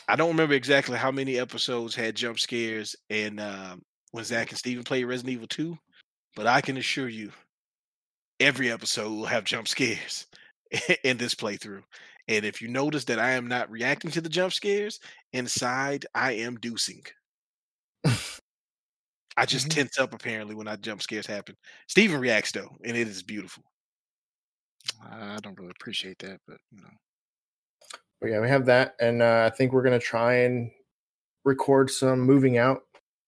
I 0.08 0.16
don't 0.16 0.30
remember 0.30 0.56
exactly 0.56 0.98
how 0.98 1.12
many 1.12 1.38
episodes 1.38 1.94
had 1.94 2.16
jump 2.16 2.40
scares 2.40 2.96
and 3.10 3.42
um, 3.42 3.84
when 4.12 4.24
Zach 4.26 4.50
and 4.50 4.58
Steven 4.60 4.84
played 4.84 5.06
Resident 5.06 5.34
Evil 5.34 5.48
2, 5.48 5.78
but 6.36 6.48
I 6.48 6.62
can 6.62 6.78
assure 6.78 7.10
you 7.10 7.32
every 8.40 8.72
episode 8.72 9.10
will 9.12 9.26
have 9.26 9.44
jump 9.44 9.68
scares 9.68 10.28
in 11.04 11.18
this 11.18 11.36
playthrough. 11.36 11.84
And 12.28 12.46
if 12.46 12.62
you 12.62 12.68
notice 12.68 13.06
that 13.06 13.20
I 13.20 13.32
am 13.32 13.48
not 13.48 13.70
reacting 13.72 14.12
to 14.12 14.22
the 14.22 14.30
jump 14.30 14.54
scares, 14.54 15.00
inside 15.34 16.06
I 16.14 16.34
am 16.34 16.58
deucing. 16.58 17.06
I 19.38 19.46
just 19.46 19.70
Mhm. 19.70 19.70
tense 19.70 19.98
up 20.00 20.14
apparently 20.14 20.54
when 20.56 20.68
I 20.68 20.76
jump 20.76 21.02
scares 21.02 21.28
happen. 21.28 21.56
Steven 21.88 22.20
reacts 22.20 22.52
though, 22.52 22.76
and 22.84 22.98
it 22.98 23.08
is 23.08 23.24
beautiful. 23.24 23.64
I 25.02 25.40
don't 25.42 25.58
really 25.58 25.72
appreciate 25.72 26.20
that, 26.20 26.40
but 26.46 26.60
you 26.72 26.82
know. 26.82 26.92
But 28.20 28.30
yeah, 28.32 28.40
we 28.40 28.50
have 28.50 28.66
that, 28.66 28.96
and 29.00 29.22
uh, 29.22 29.50
I 29.52 29.56
think 29.56 29.72
we're 29.72 29.84
gonna 29.84 30.00
try 30.00 30.36
and 30.36 30.72
record 31.46 31.92
some 31.92 32.22
moving 32.22 32.58
out 32.58 32.87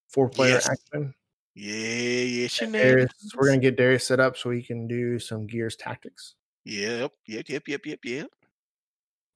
four 0.09 0.29
player 0.29 0.55
Yes. 0.55 0.69
action. 0.69 1.13
Yeah, 1.55 1.73
yeah, 1.75 2.47
Darius, 2.47 2.51
shenanigans. 2.53 3.35
we're 3.35 3.47
gonna 3.47 3.57
get 3.59 3.75
Darius 3.75 4.05
set 4.07 4.19
up 4.19 4.37
so 4.37 4.49
he 4.49 4.61
can 4.63 4.87
do 4.87 5.19
some 5.19 5.45
Gears 5.47 5.75
tactics, 5.75 6.35
Yep, 6.65 7.11
yep, 7.25 7.49
yep, 7.49 7.67
yep, 7.67 7.85
yep, 7.85 7.99
yep. 8.05 8.31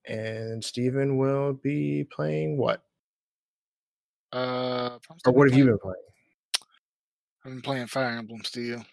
and 0.05 0.63
Steven 0.63 1.17
will 1.17 1.53
be 1.53 2.05
playing 2.05 2.57
what? 2.57 2.83
Uh, 4.31 4.99
Or 5.25 5.33
what 5.33 5.49
have 5.49 5.57
you 5.57 5.65
been 5.65 5.79
playing? 5.79 6.03
I've 7.45 7.51
been 7.51 7.61
playing 7.61 7.87
Fire 7.87 8.17
Emblem 8.17 8.43
still. 8.43 8.85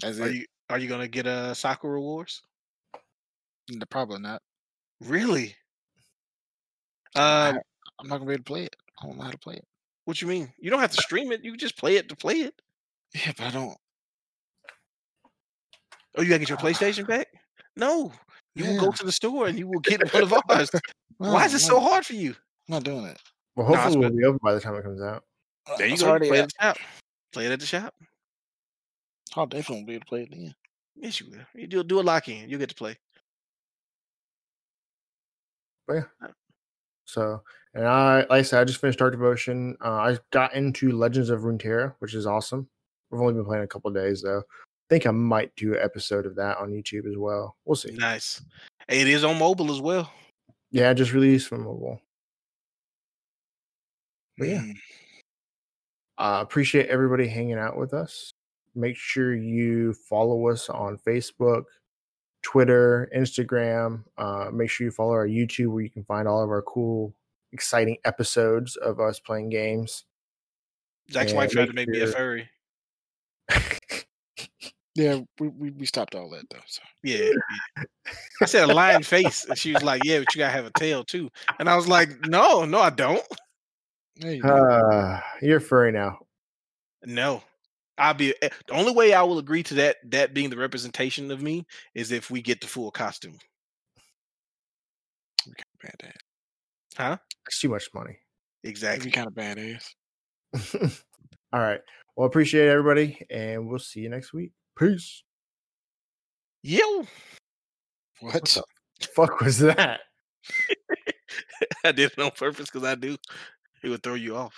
That's 0.00 0.18
Are 0.20 0.28
it. 0.28 0.34
you 0.34 0.46
are 0.70 0.78
you 0.78 0.88
gonna 0.88 1.08
get 1.08 1.26
a 1.26 1.54
Sakura 1.54 2.00
Wars? 2.00 2.42
N- 3.70 3.82
Probably 3.90 4.20
not. 4.20 4.40
Really? 5.00 5.54
I- 7.14 7.50
Um, 7.50 7.58
I'm 7.98 8.08
not 8.08 8.18
gonna 8.18 8.26
be 8.26 8.32
able 8.34 8.44
to 8.44 8.44
play 8.44 8.64
it. 8.64 8.76
I 9.02 9.06
don't 9.06 9.16
know 9.16 9.24
how 9.24 9.30
to 9.30 9.38
play 9.38 9.54
it. 9.54 9.64
what 10.04 10.20
you 10.20 10.28
mean? 10.28 10.52
You 10.58 10.70
don't 10.70 10.80
have 10.80 10.92
to 10.92 11.02
stream 11.02 11.32
it. 11.32 11.42
You 11.44 11.52
can 11.52 11.58
just 11.58 11.76
play 11.78 11.96
it 11.96 12.08
to 12.08 12.16
play 12.16 12.34
it. 12.40 12.54
Yeah, 13.14 13.32
but 13.36 13.46
I 13.46 13.50
don't. 13.50 13.76
Oh, 16.16 16.22
you 16.22 16.28
gotta 16.28 16.40
get 16.40 16.48
your 16.48 16.58
PlayStation 16.58 17.06
back? 17.08 17.28
No, 17.76 18.12
you 18.54 18.64
will 18.66 18.80
go 18.80 18.90
to 18.92 19.04
the 19.04 19.12
store 19.12 19.46
and 19.46 19.58
you 19.58 19.66
will 19.68 19.80
get 19.80 20.12
one 20.12 20.22
of 20.24 20.32
ours. 20.48 20.70
Why 21.18 21.44
is 21.46 21.52
it 21.52 21.56
I'm 21.56 21.60
so 21.60 21.80
hard 21.80 22.04
for 22.04 22.14
you? 22.14 22.30
I'm 22.68 22.74
not 22.74 22.84
doing 22.84 23.04
it. 23.06 23.18
Well, 23.56 23.66
No, 23.68 23.74
it's 23.74 23.82
hopefully 23.82 24.06
we'll 24.06 24.16
be 24.16 24.24
open 24.24 24.40
by 24.42 24.54
the 24.54 24.60
time 24.60 24.74
it 24.74 24.82
comes 24.82 25.00
out. 25.02 25.24
Uh, 25.68 25.76
there 25.76 25.86
you 25.86 25.94
It's 25.94 26.02
go. 26.02 26.18
play 26.18 26.28
it 26.28 26.42
at 26.42 26.48
the 26.48 26.54
shop. 26.64 26.76
Play 27.32 27.46
it 27.46 27.52
at 27.52 27.60
the 27.60 27.66
shop. 27.66 27.94
I'll 29.36 29.46
definitely 29.46 29.76
won't 29.76 29.86
be 29.86 29.94
able 29.94 30.00
to 30.00 30.06
play 30.08 30.22
it 30.22 30.30
then. 30.30 30.54
Yes, 30.96 31.20
you 31.20 31.30
will. 31.30 31.38
You 31.54 31.66
do 31.66 31.84
do 31.84 32.00
a 32.00 32.02
lock 32.02 32.28
in. 32.28 32.48
You'll 32.48 32.58
get 32.58 32.68
to 32.70 32.74
play. 32.74 32.96
But 35.86 35.94
yeah. 35.94 36.02
Uh 36.22 36.28
so, 37.04 37.42
and 37.74 37.86
I, 37.86 38.18
like 38.20 38.30
I 38.30 38.42
said, 38.42 38.60
I 38.60 38.64
just 38.64 38.80
finished 38.80 38.98
Dark 38.98 39.12
Devotion. 39.12 39.76
Uh, 39.84 39.90
I 39.90 40.18
got 40.32 40.54
into 40.54 40.92
Legends 40.92 41.30
of 41.30 41.40
Runeterra, 41.42 41.94
which 42.00 42.14
is 42.14 42.26
awesome. 42.26 42.68
We've 43.10 43.20
only 43.20 43.34
been 43.34 43.44
playing 43.44 43.64
a 43.64 43.68
couple 43.68 43.90
days 43.90 44.22
though. 44.22 44.38
I 44.40 44.88
think 44.88 45.06
I 45.06 45.10
might 45.12 45.54
do 45.56 45.74
an 45.74 45.80
episode 45.82 46.26
of 46.26 46.34
that 46.36 46.58
on 46.58 46.70
YouTube 46.70 47.08
as 47.08 47.16
well. 47.16 47.56
We'll 47.64 47.76
see. 47.76 47.92
Nice. 47.92 48.42
It 48.88 49.06
is 49.08 49.22
on 49.24 49.38
mobile 49.38 49.70
as 49.72 49.80
well. 49.80 50.12
Yeah, 50.72 50.92
just 50.94 51.12
released 51.12 51.48
from 51.48 51.62
mobile. 51.64 52.00
But 54.38 54.48
yeah. 54.48 54.62
I 56.18 56.38
Uh, 56.38 56.42
appreciate 56.42 56.86
everybody 56.88 57.26
hanging 57.28 57.58
out 57.58 57.76
with 57.78 57.94
us. 57.94 58.32
Make 58.74 58.96
sure 58.96 59.34
you 59.34 59.94
follow 59.94 60.48
us 60.48 60.68
on 60.68 60.98
Facebook, 60.98 61.64
Twitter, 62.42 63.10
Instagram. 63.16 64.04
Uh, 64.18 64.50
make 64.52 64.70
sure 64.70 64.84
you 64.84 64.90
follow 64.90 65.12
our 65.12 65.26
YouTube 65.26 65.68
where 65.72 65.82
you 65.82 65.90
can 65.90 66.04
find 66.04 66.28
all 66.28 66.42
of 66.42 66.50
our 66.50 66.62
cool, 66.62 67.14
exciting 67.52 67.96
episodes 68.04 68.76
of 68.76 69.00
us 69.00 69.18
playing 69.20 69.50
games. 69.50 70.04
Jack's 71.08 71.32
And 71.32 71.38
wife 71.38 71.50
tried 71.50 71.66
to 71.66 71.72
make 71.72 71.88
make 71.88 71.96
me 71.96 72.00
a 72.02 72.06
furry. 72.06 72.48
Yeah, 74.96 75.20
we, 75.38 75.48
we 75.48 75.70
we 75.70 75.86
stopped 75.86 76.16
all 76.16 76.28
that 76.30 76.50
though. 76.50 76.58
So 76.66 76.82
Yeah. 77.04 77.30
yeah. 77.76 77.84
I 78.42 78.46
said 78.46 78.68
a 78.68 78.74
lion 78.74 79.04
face, 79.04 79.44
and 79.44 79.56
she 79.56 79.72
was 79.72 79.84
like, 79.84 80.02
"Yeah, 80.04 80.18
but 80.18 80.34
you 80.34 80.40
gotta 80.40 80.52
have 80.52 80.66
a 80.66 80.72
tail 80.78 81.04
too." 81.04 81.30
And 81.60 81.68
I 81.70 81.76
was 81.76 81.86
like, 81.86 82.10
"No, 82.26 82.64
no, 82.64 82.80
I 82.80 82.90
don't. 82.90 83.22
there 84.16 84.34
you 84.34 84.42
go. 84.42 84.48
uh, 84.48 85.20
you're 85.40 85.60
furry 85.60 85.92
now. 85.92 86.18
No, 87.04 87.42
I'll 87.98 88.14
be 88.14 88.34
eh, 88.42 88.48
the 88.66 88.74
only 88.74 88.92
way 88.92 89.14
I 89.14 89.22
will 89.22 89.38
agree 89.38 89.62
to 89.62 89.74
that. 89.74 89.98
That 90.10 90.34
being 90.34 90.50
the 90.50 90.56
representation 90.56 91.30
of 91.30 91.40
me 91.40 91.66
is 91.94 92.10
if 92.10 92.28
we 92.28 92.42
get 92.42 92.60
the 92.60 92.66
full 92.66 92.90
costume. 92.90 93.38
Okay, 95.48 95.62
badass. 95.84 96.12
Huh? 96.96 97.16
It's 97.46 97.60
too 97.60 97.68
much 97.68 97.88
money. 97.94 98.18
Exactly. 98.64 99.10
kind 99.10 99.26
of 99.28 99.34
badass. 99.34 99.84
all 101.52 101.60
right. 101.60 101.80
Well, 102.16 102.26
appreciate 102.26 102.68
everybody, 102.68 103.24
and 103.30 103.68
we'll 103.68 103.78
see 103.78 104.00
you 104.00 104.08
next 104.10 104.32
week. 104.32 104.52
Peace. 104.78 105.22
Yo, 106.62 107.06
What? 108.20 108.44
the 108.44 109.06
fuck 109.14 109.40
was 109.40 109.58
that? 109.58 110.00
I 111.84 111.92
did 111.92 112.12
it 112.12 112.18
on 112.18 112.30
purpose 112.32 112.66
because 112.70 112.84
I 112.86 112.94
do. 112.96 113.16
It 113.82 113.88
would 113.88 114.02
throw 114.02 114.14
you 114.14 114.36
off. 114.36 114.54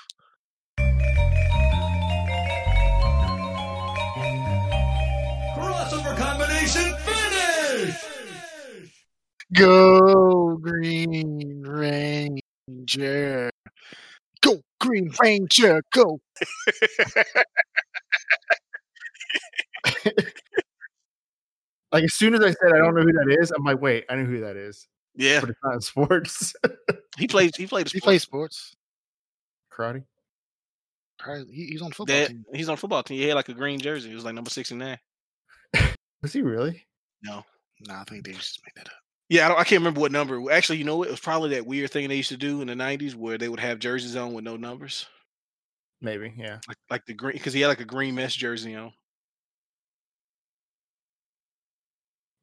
Crossover 5.55 6.17
combination 6.17 6.95
finish! 7.05 8.12
Go 9.55 10.57
Green 10.57 11.63
Ranger. 11.63 13.51
Go 14.41 14.61
Green 14.81 15.13
Ranger. 15.21 15.83
Go. 15.93 16.19
Like 21.93 22.05
as 22.05 22.15
soon 22.15 22.35
as 22.35 22.41
I 22.41 22.53
said 22.53 22.73
I 22.75 22.79
don't 22.79 22.95
know 22.95 23.03
who 23.03 23.13
that 23.13 23.37
is, 23.39 23.51
I'm 23.51 23.65
like, 23.65 23.81
wait, 23.81 24.05
I 24.09 24.15
know 24.17 24.25
who 24.25 24.41
that 24.41 24.57
is, 24.57 24.89
Yeah, 25.15 25.41
but 25.41 25.51
it's 25.51 25.59
not 25.63 25.75
in 25.75 25.81
sports. 25.83 26.55
he 27.19 27.27
plays. 27.29 27.55
He 27.55 27.67
played. 27.67 27.91
He 27.91 28.01
plays 28.01 28.23
sports. 28.23 28.75
Karate. 29.71 30.05
He, 31.51 31.67
he's 31.67 31.83
on 31.83 31.91
football 31.93 32.07
That 32.17 32.29
team. 32.29 32.45
he's 32.55 32.69
on 32.69 32.77
football 32.79 33.03
team. 33.03 33.19
He 33.19 33.29
had 33.29 33.35
like 33.35 33.49
a 33.51 33.55
green 33.55 33.79
jersey. 33.79 34.11
It 34.11 34.15
was 34.15 34.25
like 34.25 34.35
number 34.35 34.51
sixty 34.51 34.75
nine. 34.75 34.99
Was 36.23 36.33
he 36.33 36.41
really? 36.41 36.87
No. 37.23 37.45
no. 37.87 37.95
I 37.95 38.05
think 38.05 38.25
they 38.25 38.33
just 38.33 38.61
made 38.65 38.73
that 38.77 38.87
up. 38.91 39.02
Yeah, 39.33 39.47
I, 39.47 39.49
don't, 39.49 39.59
I 39.61 39.65
can't 39.65 39.81
remember 39.81 40.01
what 40.03 40.13
number. 40.13 40.53
Actually, 40.53 40.77
you 40.77 40.85
know 40.85 40.99
what? 40.99 41.09
It 41.09 41.13
was 41.13 41.21
probably 41.21 41.49
that 41.51 41.65
weird 41.67 41.91
thing 41.91 42.07
they 42.07 42.17
used 42.17 42.29
to 42.29 42.37
do 42.37 42.61
in 42.61 42.67
the 42.67 42.75
'90s 42.75 43.15
where 43.15 43.39
they 43.39 43.49
would 43.49 43.61
have 43.61 43.79
jerseys 43.79 44.15
on 44.15 44.35
with 44.35 44.45
no 44.45 44.57
numbers, 44.59 45.07
Maybe, 46.03 46.35
yeah. 46.37 46.59
like 46.69 46.77
like 46.91 47.07
the 47.07 47.15
green 47.15 47.33
because 47.33 47.55
he 47.55 47.63
had 47.63 47.69
like 47.69 47.81
a 47.81 47.87
green 47.87 48.15
mesh 48.15 48.35
jersey 48.37 48.75
on. 48.75 48.93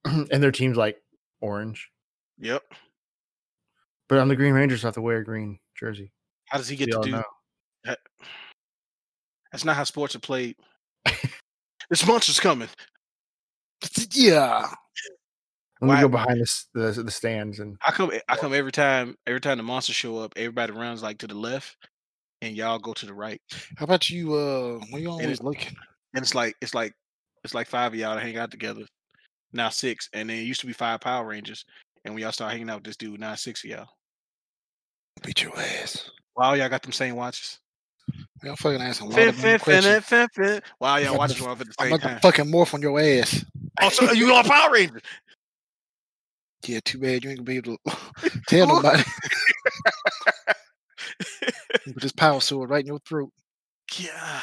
and 0.31 0.41
their 0.41 0.51
team's 0.51 0.77
like 0.77 0.97
orange, 1.41 1.89
Yep. 2.39 2.63
but 4.07 4.17
on 4.17 4.27
the 4.27 4.35
Green 4.35 4.53
Rangers 4.53 4.81
have 4.81 4.95
to 4.95 5.01
wear 5.01 5.17
a 5.19 5.23
green 5.23 5.59
jersey. 5.77 6.11
How 6.45 6.57
does 6.57 6.69
he 6.69 6.75
get 6.75 6.87
We 6.87 6.93
to 6.93 7.01
do? 7.01 7.11
know. 7.11 7.23
that? 7.83 7.99
That's 9.51 9.63
not 9.65 9.75
how 9.75 9.83
sports 9.83 10.15
are 10.15 10.19
played. 10.19 10.55
this 11.91 12.05
monster's 12.07 12.39
coming. 12.39 12.69
Yeah. 14.11 14.69
Let 15.81 15.87
me 15.87 15.93
Why- 15.95 16.01
go 16.01 16.07
behind 16.09 16.41
this, 16.41 16.67
the 16.73 16.91
the 16.91 17.11
stands 17.11 17.59
and 17.59 17.77
I 17.85 17.91
come. 17.91 18.11
I 18.27 18.35
come 18.35 18.53
every 18.53 18.71
time. 18.71 19.15
Every 19.27 19.39
time 19.39 19.57
the 19.57 19.63
monsters 19.63 19.95
show 19.95 20.17
up, 20.17 20.33
everybody 20.35 20.73
runs 20.73 21.01
like 21.01 21.17
to 21.19 21.27
the 21.27 21.35
left, 21.35 21.77
and 22.41 22.55
y'all 22.55 22.79
go 22.79 22.93
to 22.93 23.05
the 23.05 23.13
right. 23.13 23.41
How 23.77 23.85
about 23.85 24.09
you? 24.09 24.33
Uh, 24.33 24.79
where 24.89 25.01
you 25.01 25.09
And 25.11 25.21
always 25.21 25.39
it- 25.39 25.43
looking? 25.43 25.75
And 26.15 26.21
it's 26.23 26.35
like 26.35 26.55
it's 26.61 26.73
like 26.73 26.93
it's 27.45 27.53
like 27.53 27.67
five 27.67 27.93
of 27.93 27.99
y'all 27.99 28.15
to 28.15 28.21
hang 28.21 28.37
out 28.37 28.51
together. 28.51 28.81
Now 29.53 29.69
six, 29.69 30.09
and 30.13 30.29
then 30.29 30.37
it 30.37 30.43
used 30.43 30.59
to 30.61 30.67
be 30.67 30.73
five 30.73 30.99
Power 30.99 31.25
Rangers, 31.25 31.63
and 32.03 32.13
when 32.13 32.23
y'all 32.23 32.31
start 32.33 32.51
hanging 32.51 32.69
out 32.69 32.77
with 32.77 32.83
this 32.85 32.97
dude, 32.97 33.19
now 33.19 33.35
six 33.35 33.63
of 33.63 33.69
y'all. 33.69 33.87
Beat 35.23 35.43
your 35.43 35.57
ass. 35.57 36.09
Wow, 36.35 36.53
y'all 36.53 36.69
got 36.69 36.81
them 36.81 36.91
same 36.91 37.15
watches. 37.15 37.59
Y'all 38.43 38.55
fucking 38.55 38.81
asking 38.81 39.07
a 39.07 39.09
lot 39.11 39.15
Fin, 39.19 39.29
of 39.29 39.35
fin, 39.35 39.43
them 39.43 39.59
fin, 39.59 39.81
questions. 39.83 40.05
fin, 40.05 40.27
fin. 40.33 40.61
Wow, 40.79 40.97
y'all 40.97 41.11
I'm 41.13 41.17
watches 41.17 41.39
about 41.41 41.43
them 41.43 41.51
off 41.51 41.61
at 41.61 41.67
the 41.67 41.73
I'm 41.79 41.85
same 41.85 41.93
about 41.93 42.01
to 42.01 42.07
time. 42.13 42.19
fucking 42.21 42.45
morph 42.45 42.73
on 42.73 42.81
your 42.81 42.99
ass. 42.99 43.45
Oh, 43.81 43.89
so 43.89 44.11
you 44.13 44.33
on 44.33 44.43
Power 44.45 44.71
Rangers? 44.71 45.01
Yeah, 46.65 46.79
too 46.83 46.99
bad 46.99 47.23
you 47.23 47.29
ain't 47.29 47.39
gonna 47.39 47.45
be 47.45 47.57
able 47.57 47.77
to 47.77 47.97
tell 48.47 48.67
nobody. 48.67 49.03
With 51.85 52.01
this 52.01 52.11
power 52.11 52.41
sword 52.41 52.69
right 52.69 52.81
in 52.81 52.87
your 52.87 52.99
throat. 52.99 53.31
Yeah. 53.97 54.41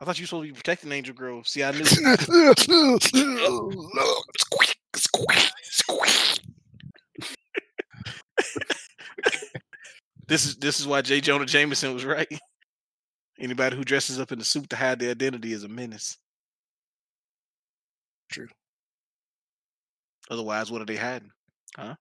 I 0.00 0.04
thought 0.04 0.18
you 0.18 0.24
were 0.24 0.26
supposed 0.26 0.48
to 0.48 0.52
be 0.52 0.56
protecting 0.56 0.92
Angel 0.92 1.14
Grove. 1.14 1.48
See, 1.48 1.64
I 1.64 1.70
knew. 1.70 1.84
squeak, 1.84 2.36
squeak, 4.94 5.52
squeak. 5.62 6.40
this 10.28 10.44
is 10.44 10.56
this 10.56 10.80
is 10.80 10.86
why 10.86 11.00
J. 11.02 11.20
Jonah 11.20 11.46
Jameson 11.46 11.94
was 11.94 12.04
right. 12.04 12.28
Anybody 13.38 13.76
who 13.76 13.84
dresses 13.84 14.18
up 14.20 14.32
in 14.32 14.40
a 14.40 14.44
suit 14.44 14.68
to 14.70 14.76
hide 14.76 14.98
their 14.98 15.10
identity 15.12 15.52
is 15.52 15.64
a 15.64 15.68
menace. 15.68 16.18
True. 18.30 18.48
Otherwise, 20.30 20.70
what 20.70 20.82
are 20.82 20.86
they 20.86 20.96
had? 20.96 21.24
Huh? 21.76 21.94